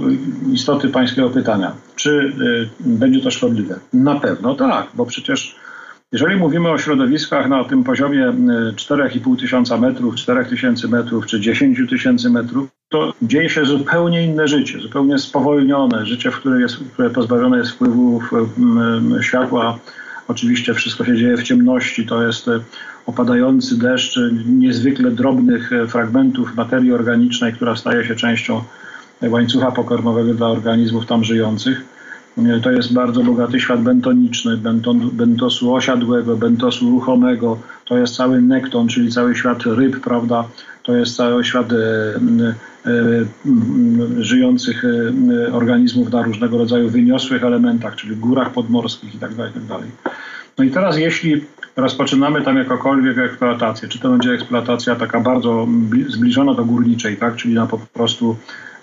istoty 0.52 0.90
pańskiego 0.90 1.30
pytania, 1.30 1.72
czy 1.96 2.10
y, 2.10 2.70
będzie 2.80 3.22
to 3.22 3.32
szkodliwe? 3.32 3.80
Na 3.94 4.20
pewno 4.20 4.56
tak, 4.56 4.88
bo 4.94 5.06
przecież 5.06 5.56
jeżeli 6.12 6.36
mówimy 6.36 6.70
o 6.70 6.78
środowiskach 6.78 7.50
na 7.50 7.64
tym 7.64 7.84
poziomie 7.84 8.26
4,5 8.26 9.34
y, 9.34 9.38
tysiąca 9.38 9.78
metrów, 9.78 10.16
4 10.16 10.46
tysięcy 10.46 10.88
metrów 10.88 11.26
czy 11.26 11.40
10 11.40 11.90
tysięcy 11.90 12.30
metrów, 12.30 12.70
to 12.90 13.14
dzieje 13.22 13.50
się 13.50 13.66
zupełnie 13.66 14.26
inne 14.26 14.48
życie, 14.48 14.80
zupełnie 14.80 15.20
spowolnione, 15.20 16.06
życie, 16.06 16.32
w 16.32 16.36
które, 16.36 16.62
jest, 16.62 16.78
które 16.94 17.10
pozbawione 17.10 17.58
jest 17.58 17.72
wpływów 17.72 18.32
światła. 19.22 19.80
Oczywiście 20.28 20.74
wszystko 20.74 21.06
się 21.06 21.18
dzieje 21.18 21.38
w 21.38 21.44
ciemności, 21.44 22.06
to 22.06 22.24
jest 22.24 22.48
y, 22.48 22.60
opadający 23.06 23.80
deszcz 23.80 24.20
niezwykle 24.46 25.12
drobnych 25.12 25.74
e, 25.74 25.88
fragmentów 25.88 26.56
materii 26.56 26.94
organicznej, 26.94 27.54
która 27.54 27.76
staje 27.76 28.06
się 28.06 28.16
częścią 28.16 28.62
łańcucha 29.22 29.72
pokarmowego 29.72 30.34
dla 30.34 30.48
organizmów 30.48 31.06
tam 31.06 31.24
żyjących. 31.24 31.82
E, 32.38 32.60
to 32.60 32.72
jest 32.72 32.94
bardzo 32.94 33.24
bogaty 33.24 33.60
świat 33.60 33.82
bentoniczny, 33.82 34.58
benton, 34.58 35.10
bentosu 35.14 35.74
osiadłego, 35.74 36.38
bentosu 36.38 36.90
ruchomego. 36.90 37.58
To 37.86 37.98
jest 37.98 38.16
cały 38.16 38.42
nekton, 38.42 38.88
czyli 38.88 39.12
cały 39.12 39.36
świat 39.36 39.64
ryb, 39.66 40.00
prawda? 40.00 40.48
To 40.84 40.96
jest 40.96 41.16
cały 41.16 41.46
świat 41.46 41.74
e, 41.74 41.76
e, 42.86 43.26
żyjących 44.20 44.84
e, 44.86 45.54
organizmów 45.54 46.12
na 46.12 46.22
różnego 46.22 46.58
rodzaju 46.58 46.90
wyniosłych 46.90 47.44
elementach, 47.44 47.96
czyli 47.96 48.16
górach 48.16 48.54
podmorskich 48.54 49.14
itd. 49.14 49.36
Tak 49.36 49.56
itd. 49.56 49.68
Tak 49.68 50.14
no 50.58 50.64
i 50.64 50.72
teraz 50.72 50.98
jeśli 50.98 51.46
rozpoczynamy 51.76 52.42
tam 52.42 52.58
jakakolwiek 52.58 53.18
eksploatację, 53.18 53.88
czy 53.88 54.00
to 54.00 54.10
będzie 54.10 54.32
eksploatacja 54.32 54.96
taka 54.96 55.20
bardzo 55.20 55.68
zbliżona 56.08 56.54
do 56.54 56.66
górniczej, 56.66 57.18
tak, 57.18 57.36
czyli 57.36 57.54
na 57.54 57.68
po 57.68 57.78
prostu 57.78 58.38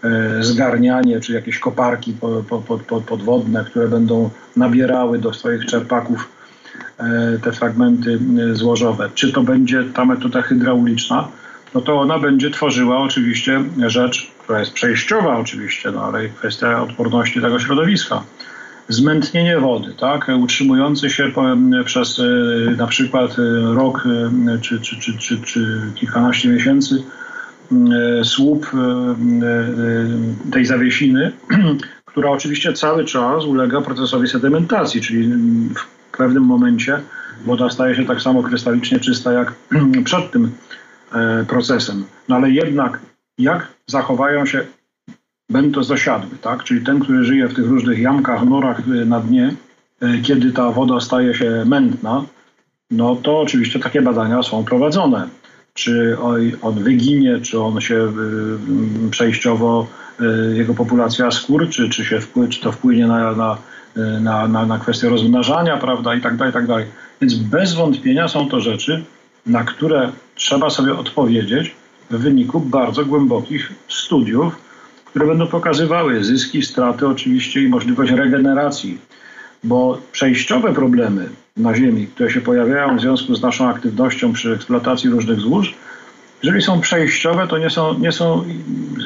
e, 0.05 0.43
zgarnianie, 0.43 1.21
czy 1.21 1.33
jakieś 1.33 1.59
koparki 1.59 2.13
po, 2.13 2.43
po, 2.49 2.79
po, 2.79 3.01
podwodne, 3.01 3.65
które 3.65 3.89
będą 3.89 4.31
nabierały 4.57 5.19
do 5.19 5.33
swoich 5.33 5.67
czerpaków 5.67 6.29
e, 6.99 7.39
te 7.43 7.53
fragmenty 7.53 8.19
e, 8.51 8.55
złożowe. 8.55 9.11
Czy 9.15 9.33
to 9.33 9.43
będzie 9.43 9.85
ta 9.95 10.05
metoda 10.05 10.43
hydrauliczna, 10.43 11.29
no 11.75 11.81
to 11.81 12.01
ona 12.01 12.19
będzie 12.19 12.51
tworzyła 12.51 12.99
oczywiście 12.99 13.65
rzecz, 13.87 14.31
która 14.39 14.61
jest 14.61 14.73
przejściowa 14.73 15.39
oczywiście, 15.39 15.91
no 15.91 16.05
ale 16.05 16.29
kwestia 16.29 16.83
odporności 16.83 17.41
tego 17.41 17.59
środowiska 17.59 18.23
zmętnienie 18.89 19.59
wody, 19.61 19.95
tak, 19.95 20.31
utrzymujący 20.39 21.11
się 21.11 21.33
przez 21.85 22.19
e, 22.19 22.23
na 22.77 22.87
przykład 22.87 23.37
e, 23.39 23.75
rok 23.75 24.07
e, 24.55 24.59
czy, 24.59 24.81
czy, 24.81 24.97
czy, 24.97 25.19
czy, 25.19 25.41
czy 25.41 25.81
kilkanaście 25.95 26.49
miesięcy 26.49 27.03
słup 28.25 28.67
tej 30.53 30.67
zawiesiny, 30.67 31.33
która 32.05 32.31
oczywiście 32.31 32.73
cały 32.73 33.05
czas 33.05 33.45
ulega 33.45 33.81
procesowi 33.81 34.29
sedymentacji, 34.29 35.01
czyli 35.01 35.29
w 35.75 36.17
pewnym 36.17 36.43
momencie 36.43 37.01
woda 37.45 37.71
staje 37.71 37.95
się 37.95 38.05
tak 38.05 38.23
samo 38.23 38.43
krystalicznie 38.43 39.01
czysta 39.01 39.33
jak 39.33 39.55
przed 40.05 40.31
tym 40.31 40.53
procesem. 41.49 42.05
No 42.29 42.37
ale 42.37 42.51
jednak 42.51 43.01
jak 43.39 43.67
zachowają 43.87 44.47
się 44.47 44.65
będą 45.51 45.83
zasiadły, 45.83 46.39
tak? 46.39 46.65
czyli 46.65 46.85
ten, 46.85 47.01
który 47.01 47.25
żyje 47.25 47.49
w 47.49 47.55
tych 47.55 47.67
różnych 47.67 47.99
jamkach, 47.99 48.45
norach 48.45 48.89
y, 48.89 49.07
na 49.07 49.21
dnie, 49.21 49.55
y, 50.03 50.23
kiedy 50.23 50.53
ta 50.53 50.71
woda 50.71 51.01
staje 51.01 51.35
się 51.35 51.65
mętna, 51.67 52.25
no 52.91 53.17
to 53.17 53.41
oczywiście 53.41 53.79
takie 53.79 54.03
badania 54.03 54.43
są 54.43 54.65
prowadzone. 54.65 55.29
Czy 55.75 56.17
on 56.63 56.75
wyginie, 56.75 57.41
czy 57.41 57.61
on 57.61 57.81
się 57.81 57.95
y, 59.07 59.11
przejściowo, 59.11 59.87
jego 60.55 60.75
populacja 60.75 61.31
skór, 61.31 61.69
czy, 61.69 62.05
się 62.05 62.21
wpły, 62.21 62.49
czy 62.49 62.61
to 62.61 62.73
wpłynie 62.73 63.07
na, 63.07 63.33
na, 63.33 63.59
na, 64.21 64.49
na, 64.49 64.67
na 64.67 64.79
kwestię 64.79 65.09
rozmnażania, 65.09 65.77
prawda, 65.77 66.15
i 66.15 66.21
tak 66.21 66.37
dalej, 66.37 66.51
i 66.51 66.55
tak 66.55 66.67
dalej. 66.67 66.87
Więc 67.21 67.35
bez 67.35 67.75
wątpienia 67.75 68.29
są 68.29 68.49
to 68.49 68.61
rzeczy, 68.61 69.05
na 69.47 69.65
które 69.65 70.13
trzeba 70.35 70.71
sobie 70.71 70.95
odpowiedzieć 70.95 71.75
w 72.11 72.17
wyniku 72.19 72.61
bardzo 72.61 73.05
głębokich 73.05 73.73
studiów, 73.89 74.68
które 75.11 75.27
będą 75.27 75.47
pokazywały 75.47 76.25
zyski, 76.25 76.63
straty 76.63 77.07
oczywiście 77.07 77.63
i 77.63 77.69
możliwość 77.69 78.13
regeneracji, 78.13 78.99
bo 79.65 80.01
przejściowe 80.13 80.75
problemy 80.75 81.29
na 81.57 81.75
Ziemi, 81.75 82.07
które 82.07 82.31
się 82.31 82.41
pojawiają 82.41 82.97
w 82.97 83.01
związku 83.01 83.35
z 83.35 83.43
naszą 83.43 83.69
aktywnością 83.69 84.33
przy 84.33 84.53
eksploatacji 84.53 85.11
różnych 85.11 85.41
złóż, 85.41 85.75
jeżeli 86.43 86.63
są 86.63 86.81
przejściowe, 86.81 87.47
to 87.47 87.59
nie 87.59 87.71
są, 87.71 87.99
nie 87.99 88.13
są 88.13 88.45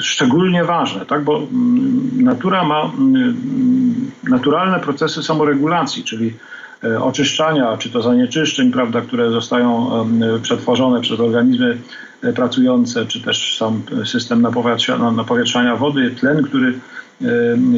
szczególnie 0.01 0.65
ważne, 0.65 1.07
tak? 1.07 1.25
bo 1.25 1.37
mm, 1.39 2.11
natura 2.15 2.65
ma 2.65 2.85
mm, 2.85 4.11
naturalne 4.25 4.81
procesy 4.81 5.23
samoregulacji, 5.23 6.05
czyli 6.05 6.33
oczyszczania, 7.01 7.77
czy 7.77 7.91
to 7.91 8.03
zanieczyszczeń, 8.03 8.73
prawda, 8.73 9.01
które 9.01 9.31
zostają 9.31 9.91
przetworzone 10.43 11.01
przez 11.01 11.21
organizmy 11.21 11.79
E, 12.23 12.33
pracujące, 12.33 13.07
czy 13.07 13.21
też 13.21 13.57
sam 13.57 13.83
system 14.05 14.43
napowietrzania 15.17 15.77
wody, 15.77 16.11
tlen, 16.11 16.43
który 16.43 16.75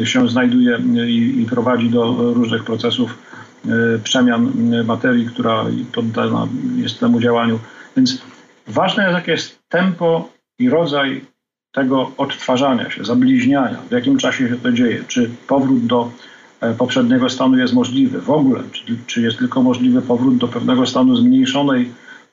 e, 0.03 0.07
się 0.07 0.29
znajduje 0.29 0.79
i, 1.07 1.43
i 1.43 1.47
prowadzi 1.47 1.91
do 1.91 2.33
różnych 2.35 2.65
procesów 2.65 3.19
e, 3.67 3.71
przemian 4.05 4.53
materii, 4.85 5.27
która 5.27 5.65
poddana 5.93 6.49
jest 6.77 7.01
temu 7.01 7.21
działaniu. 7.21 7.59
Więc 7.97 8.23
ważne 8.67 9.03
jest, 9.03 9.15
jakie 9.15 9.33
jest 9.33 9.59
tempo 9.69 10.29
i 10.59 10.71
rodzaj 10.71 11.25
tego 11.73 12.13
odtwarzania 12.17 12.91
się, 12.91 13.05
zabliźniania, 13.05 13.79
w 13.89 13.93
jakim 13.93 14.19
czasie 14.19 14.49
się 14.49 14.57
to 14.57 14.73
dzieje, 14.73 15.05
czy 15.09 15.31
powrót 15.47 15.87
do 15.87 16.11
poprzedniego 16.79 17.29
stanu 17.29 17.59
jest 17.59 17.75
możliwy 17.75 18.21
w 18.21 18.31
ogóle, 18.31 18.61
czy, 18.73 18.97
czy 19.07 19.23
jest 19.23 19.39
tylko 19.39 19.63
możliwy 19.63 20.03
powrót 20.03 20.37
do 20.37 20.49
pewnego 20.49 20.87
stanu 20.87 21.17
zmniejszonej 21.17 21.91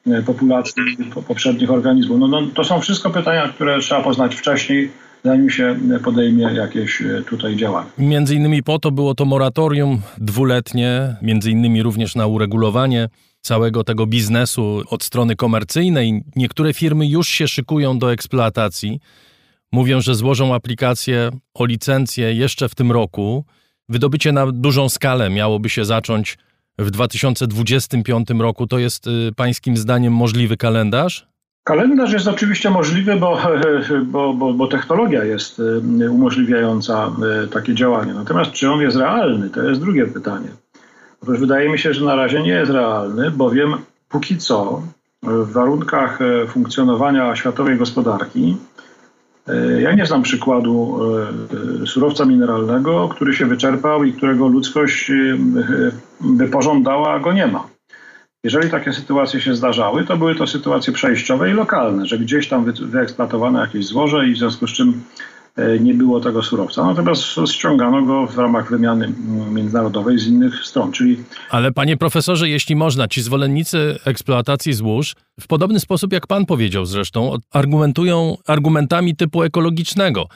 E, 0.08 0.22
populacji 0.22 0.84
poprzednich 1.28 1.72
organizmów. 1.72 2.20
No, 2.20 2.28
no, 2.28 2.42
to 2.54 2.64
są 2.64 2.82
wszystko 2.82 3.10
pytania, 3.10 3.48
które 3.48 3.80
trzeba 3.80 4.04
poznać 4.04 4.36
wcześniej, 4.36 4.92
zanim 5.24 5.50
się 5.50 5.80
podejmie 6.04 6.44
jakieś 6.44 7.02
e, 7.02 7.22
tutaj 7.30 7.56
działania. 7.56 7.90
Między 7.98 8.36
innymi 8.36 8.64
po 8.64 8.80
to 8.80 8.92
było 8.92 9.16
to 9.16 9.26
moratorium 9.26 10.02
dwuletnie, 10.18 11.16
między 11.22 11.52
innymi 11.52 11.84
również 11.84 12.16
na 12.16 12.28
uregulowanie 12.28 13.10
całego 13.42 13.84
tego 13.84 14.08
biznesu 14.08 14.82
od 14.90 15.04
strony 15.04 15.36
komercyjnej. 15.36 16.24
Niektóre 16.36 16.74
firmy 16.74 17.08
już 17.08 17.28
się 17.28 17.48
szykują 17.48 18.00
do 18.00 18.14
eksploatacji. 18.14 19.00
Mówią, 19.72 20.02
że 20.02 20.16
złożą 20.16 20.54
aplikację 20.54 21.30
o 21.54 21.66
licencję 21.66 22.34
jeszcze 22.34 22.70
w 22.70 22.76
tym 22.76 22.92
roku. 22.92 23.46
Wydobycie 23.92 24.32
na 24.32 24.52
dużą 24.52 24.90
skalę 24.90 25.30
miałoby 25.30 25.70
się 25.70 25.86
zacząć 25.86 26.38
w 26.80 26.92
2025 26.92 28.30
roku. 28.40 28.68
To 28.68 28.80
jest 28.80 29.08
y, 29.08 29.32
pańskim 29.36 29.78
zdaniem 29.78 30.14
możliwy 30.14 30.58
kalendarz? 30.58 31.28
Kalendarz 31.64 32.14
jest 32.14 32.28
oczywiście 32.28 32.70
możliwy, 32.70 33.16
bo, 33.16 33.38
bo, 34.12 34.34
bo, 34.34 34.54
bo, 34.54 34.68
technologia 34.68 35.24
jest 35.24 35.60
y, 36.02 36.12
umożliwiająca 36.12 37.12
y, 37.44 37.48
takie 37.48 37.76
działanie. 37.76 38.14
Natomiast 38.14 38.52
czy 38.52 38.72
on 38.72 38.82
jest 38.82 38.98
realny, 38.98 39.50
to 39.50 39.64
jest 39.64 39.82
drugie 39.82 40.08
pytanie. 40.08 40.48
Otóż 41.24 41.40
wydaje 41.40 41.70
mi 41.70 41.80
się, 41.80 41.94
że 41.94 42.06
na 42.06 42.16
razie 42.16 42.42
nie 42.42 42.52
jest 42.52 42.72
realny, 42.72 43.32
bowiem 43.32 43.74
póki 44.10 44.38
co 44.38 44.82
w 45.24 45.52
warunkach 45.52 46.20
funkcjonowania 46.48 47.36
światowej 47.36 47.78
gospodarki 47.78 48.58
ja 49.80 49.94
nie 49.94 50.06
znam 50.06 50.22
przykładu 50.22 51.00
e, 51.84 51.88
surowca 51.88 52.26
mineralnego, 52.26 53.10
który 53.10 53.34
się 53.34 53.46
wyczerpał 53.46 54.04
i 54.04 54.14
którego 54.14 54.48
ludzkość 54.48 55.10
e, 55.10 55.38
by 56.22 56.48
pożądała, 56.48 57.14
a 57.14 57.20
go 57.20 57.34
nie 57.34 57.48
ma. 57.48 57.68
Jeżeli 58.44 58.70
takie 58.70 58.94
sytuacje 58.94 59.42
się 59.42 59.56
zdarzały, 59.56 60.06
to 60.06 60.18
były 60.18 60.36
to 60.36 60.48
sytuacje 60.48 60.94
przejściowe 60.94 61.50
i 61.50 61.54
lokalne, 61.54 62.06
że 62.06 62.20
gdzieś 62.20 62.48
tam 62.50 62.74
wyeksploatowano 62.82 63.62
jakieś 63.62 63.86
złoże 63.86 64.28
i 64.28 64.34
w 64.34 64.38
związku 64.38 64.68
z 64.68 64.72
czym 64.72 64.90
e, 64.90 64.94
nie 65.80 65.94
było 65.94 66.20
tego 66.20 66.44
surowca. 66.44 66.86
Natomiast 66.86 67.24
ściągano 67.48 68.02
go 68.02 68.28
w 68.28 68.38
ramach 68.38 68.70
wymiany 68.70 69.06
mm, 69.06 69.54
międzynarodowej 69.54 70.20
z 70.20 70.28
innych 70.28 70.66
stron, 70.66 70.92
czyli... 70.92 71.18
Ale 71.50 71.72
panie 71.72 71.98
profesorze, 71.98 72.50
jeśli 72.50 72.76
można, 72.76 73.08
ci 73.08 73.22
zwolennicy 73.22 74.00
eksploatacji 74.06 74.74
złóż 74.74 75.16
w 75.40 75.48
podobny 75.48 75.80
sposób, 75.80 76.14
jak 76.14 76.28
pan 76.28 76.46
powiedział 76.46 76.86
zresztą, 76.86 77.36
argumentują 77.52 78.38
argumentami 78.48 79.16
typu 79.16 79.44
ekologicznego. 79.44 80.28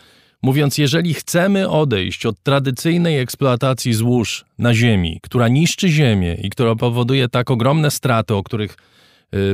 Mówiąc, 0.42 0.78
jeżeli 0.78 1.14
chcemy 1.14 1.70
odejść 1.70 2.26
od 2.26 2.44
tradycyjnej 2.44 3.20
eksploatacji 3.20 3.94
złóż 3.94 4.46
na 4.58 4.74
ziemi, 4.74 5.20
która 5.24 5.48
niszczy 5.48 5.90
ziemię 5.90 6.38
i 6.44 6.50
która 6.50 6.76
powoduje 6.76 7.30
tak 7.30 7.52
ogromne 7.52 7.92
straty, 7.92 8.36
o 8.36 8.44
których 8.44 8.78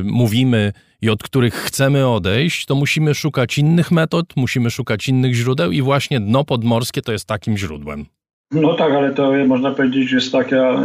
mówimy 0.04 0.72
i 1.02 1.10
od 1.10 1.22
których 1.22 1.54
chcemy 1.54 2.08
odejść, 2.08 2.66
to 2.66 2.74
musimy 2.74 3.14
szukać 3.14 3.58
innych 3.58 3.90
metod, 3.90 4.26
musimy 4.36 4.70
szukać 4.70 5.08
innych 5.08 5.34
źródeł 5.34 5.70
i 5.70 5.82
właśnie 5.82 6.20
dno 6.20 6.44
podmorskie 6.44 7.02
to 7.02 7.12
jest 7.12 7.24
takim 7.24 7.56
źródłem. 7.56 8.06
No 8.52 8.74
tak, 8.74 8.92
ale 8.92 9.14
to 9.14 9.32
można 9.46 9.70
powiedzieć, 9.70 10.12
jest 10.12 10.32
taka 10.32 10.82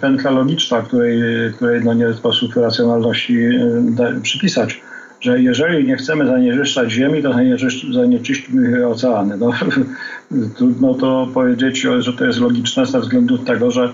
pętla 0.00 0.30
logiczna, 0.30 0.82
której, 0.82 1.22
której 1.56 1.84
no 1.84 1.94
nie 1.94 2.14
sposób 2.14 2.56
racjonalności 2.56 3.38
przypisać 4.22 4.80
że 5.22 5.42
jeżeli 5.42 5.86
nie 5.86 5.96
chcemy 5.96 6.26
zanieczyszczać 6.26 6.92
ziemi, 6.92 7.22
to 7.22 7.34
zanieczyśćmy 7.92 8.86
oceany. 8.86 9.36
No, 9.36 9.50
trudno 10.56 10.94
to 10.94 11.28
powiedzieć, 11.34 11.86
że 11.98 12.12
to 12.12 12.24
jest 12.24 12.40
logiczne 12.40 12.86
ze 12.86 13.00
względu 13.00 13.38
tego, 13.38 13.70
że 13.70 13.82
e, 13.84 13.92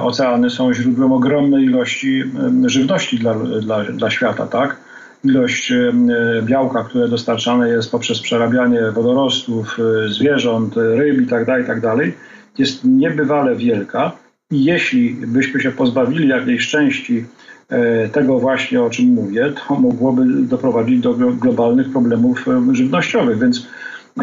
oceany 0.00 0.50
są 0.50 0.74
źródłem 0.74 1.12
ogromnej 1.12 1.64
ilości 1.64 2.24
żywności 2.66 3.18
dla, 3.18 3.34
dla, 3.34 3.84
dla 3.84 4.10
świata, 4.10 4.46
tak? 4.46 4.76
Ilość 5.24 5.72
białka, 6.42 6.84
które 6.84 7.08
dostarczane 7.08 7.68
jest 7.68 7.90
poprzez 7.90 8.20
przerabianie 8.20 8.80
wodorostów, 8.90 9.76
e, 9.78 10.08
zwierząt, 10.08 10.76
ryb 10.76 11.20
itd., 11.20 11.46
tak 11.46 11.58
itd., 11.60 11.80
tak 11.80 12.58
jest 12.58 12.84
niebywale 12.84 13.56
wielka. 13.56 14.12
I 14.50 14.64
jeśli 14.64 15.14
byśmy 15.14 15.60
się 15.60 15.70
pozbawili 15.70 16.28
jakiejś 16.28 16.68
części 16.68 17.24
E, 17.72 18.08
tego 18.08 18.38
właśnie, 18.38 18.82
o 18.82 18.90
czym 18.90 19.06
mówię, 19.06 19.52
to 19.68 19.74
mogłoby 19.74 20.24
doprowadzić 20.26 21.00
do 21.00 21.14
globalnych 21.14 21.92
problemów 21.92 22.48
e, 22.48 22.74
żywnościowych. 22.74 23.38
Więc 23.38 23.66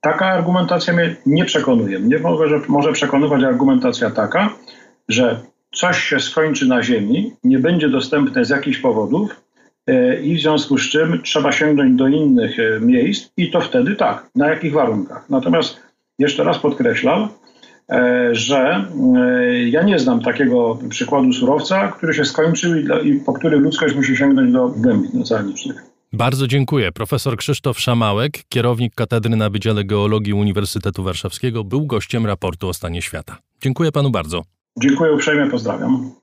taka 0.00 0.26
argumentacja 0.26 0.94
mnie 0.94 1.16
nie 1.26 1.44
przekonuje. 1.44 1.98
Mnie 1.98 2.18
może, 2.18 2.60
może 2.68 2.92
przekonywać 2.92 3.44
argumentacja 3.44 4.10
taka, 4.10 4.50
że 5.08 5.40
coś 5.74 6.04
się 6.04 6.20
skończy 6.20 6.66
na 6.66 6.82
Ziemi, 6.82 7.32
nie 7.44 7.58
będzie 7.58 7.88
dostępne 7.88 8.44
z 8.44 8.50
jakichś 8.50 8.78
powodów 8.78 9.40
i 10.22 10.36
w 10.36 10.40
związku 10.40 10.78
z 10.78 10.90
czym 10.90 11.22
trzeba 11.22 11.52
sięgnąć 11.52 11.98
do 11.98 12.08
innych 12.08 12.56
miejsc 12.80 13.30
i 13.36 13.50
to 13.50 13.60
wtedy 13.60 13.96
tak, 13.96 14.30
na 14.34 14.48
jakich 14.48 14.72
warunkach. 14.72 15.30
Natomiast 15.30 15.80
jeszcze 16.18 16.44
raz 16.44 16.58
podkreślam, 16.58 17.28
E, 17.92 18.34
że 18.34 18.86
e, 19.16 19.68
ja 19.68 19.82
nie 19.82 19.98
znam 19.98 20.22
takiego 20.22 20.78
przykładu 20.88 21.32
surowca, 21.32 21.88
który 21.88 22.14
się 22.14 22.24
skończył 22.24 22.76
i, 23.04 23.20
po 23.26 23.32
który 23.32 23.56
ludzkość 23.56 23.94
musi 23.94 24.16
sięgnąć 24.16 24.52
do 24.52 24.68
głębin 24.68 25.22
oceanicznych. 25.22 25.76
Bardzo 26.12 26.46
dziękuję. 26.46 26.92
Profesor 26.92 27.36
Krzysztof 27.36 27.80
Szamałek, 27.80 28.32
kierownik 28.48 28.94
Katedry 28.94 29.36
na 29.36 29.50
Wydziale 29.50 29.84
Geologii 29.84 30.32
Uniwersytetu 30.32 31.02
Warszawskiego, 31.02 31.64
był 31.64 31.86
gościem 31.86 32.26
raportu 32.26 32.68
o 32.68 32.74
stanie 32.74 33.02
świata. 33.02 33.38
Dziękuję 33.62 33.92
panu 33.92 34.10
bardzo. 34.10 34.42
Dziękuję 34.76 35.12
uprzejmie, 35.12 35.50
pozdrawiam. 35.50 36.21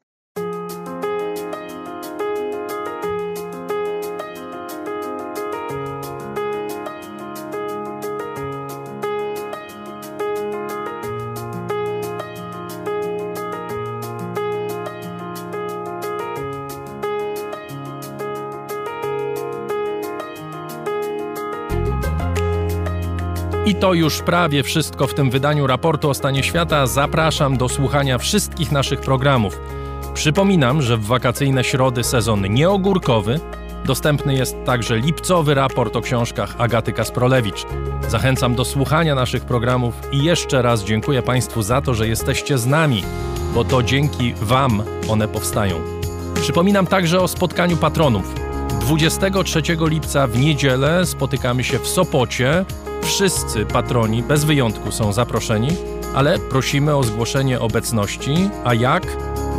To 23.80 23.93
już 23.93 24.22
prawie 24.22 24.64
wszystko 24.64 25.07
w 25.07 25.14
tym 25.14 25.30
wydaniu 25.30 25.68
raportu 25.68 26.10
o 26.10 26.14
stanie 26.14 26.43
świata. 26.43 26.88
Zapraszam 26.88 27.57
do 27.57 27.69
słuchania 27.69 28.18
wszystkich 28.18 28.72
naszych 28.72 29.01
programów. 29.01 29.60
Przypominam, 30.14 30.81
że 30.81 30.97
w 30.97 31.06
wakacyjne 31.06 31.64
środy 31.64 32.03
sezon 32.03 32.53
nieogórkowy 32.53 33.39
dostępny 33.85 34.34
jest 34.34 34.56
także 34.65 34.97
lipcowy 34.97 35.53
raport 35.53 35.95
o 35.95 36.01
książkach 36.01 36.56
Agaty 36.57 36.93
Kasprolewicz. 36.93 37.65
Zachęcam 38.07 38.56
do 38.56 38.65
słuchania 38.65 39.15
naszych 39.15 39.45
programów 39.45 39.93
i 40.11 40.23
jeszcze 40.23 40.61
raz 40.61 40.84
dziękuję 40.84 41.22
Państwu 41.22 41.61
za 41.61 41.81
to, 41.81 41.93
że 41.93 42.07
jesteście 42.07 42.57
z 42.57 42.65
nami, 42.65 43.03
bo 43.53 43.64
to 43.64 43.84
dzięki 43.84 44.34
Wam 44.41 44.84
one 45.10 45.27
powstają. 45.27 45.76
Przypominam 46.41 46.88
także 46.88 47.22
o 47.22 47.27
spotkaniu 47.27 47.77
patronów. 47.77 48.35
23 48.81 49.61
lipca 49.81 50.27
w 50.27 50.39
niedzielę 50.39 51.06
spotykamy 51.06 51.64
się 51.64 51.80
w 51.80 51.88
Sopocie 51.88 52.65
Wszyscy 53.10 53.65
patroni 53.65 54.23
bez 54.23 54.44
wyjątku 54.44 54.91
są 54.91 55.14
zaproszeni, 55.14 55.69
ale 56.15 56.40
prosimy 56.40 56.95
o 56.95 57.03
zgłoszenie 57.03 57.60
obecności, 57.60 58.49
a 58.64 58.73
jak? 58.73 59.03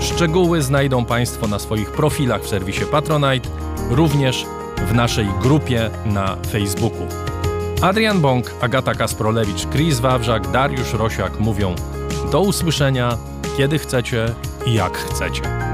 Szczegóły 0.00 0.62
znajdą 0.62 1.04
Państwo 1.04 1.46
na 1.46 1.58
swoich 1.58 1.90
profilach 1.90 2.42
w 2.42 2.48
serwisie 2.48 2.84
Patronite, 2.90 3.48
również 3.90 4.46
w 4.76 4.94
naszej 4.94 5.28
grupie 5.42 5.90
na 6.04 6.36
Facebooku. 6.36 7.06
Adrian 7.82 8.20
Bąk, 8.20 8.54
Agata 8.60 8.94
Kasprolewicz, 8.94 9.66
Chris 9.66 10.00
Wawrzak, 10.00 10.50
Dariusz 10.50 10.92
Rosiak 10.92 11.40
mówią 11.40 11.74
do 12.32 12.40
usłyszenia, 12.40 13.18
kiedy 13.56 13.78
chcecie 13.78 14.34
i 14.66 14.74
jak 14.74 14.98
chcecie. 14.98 15.69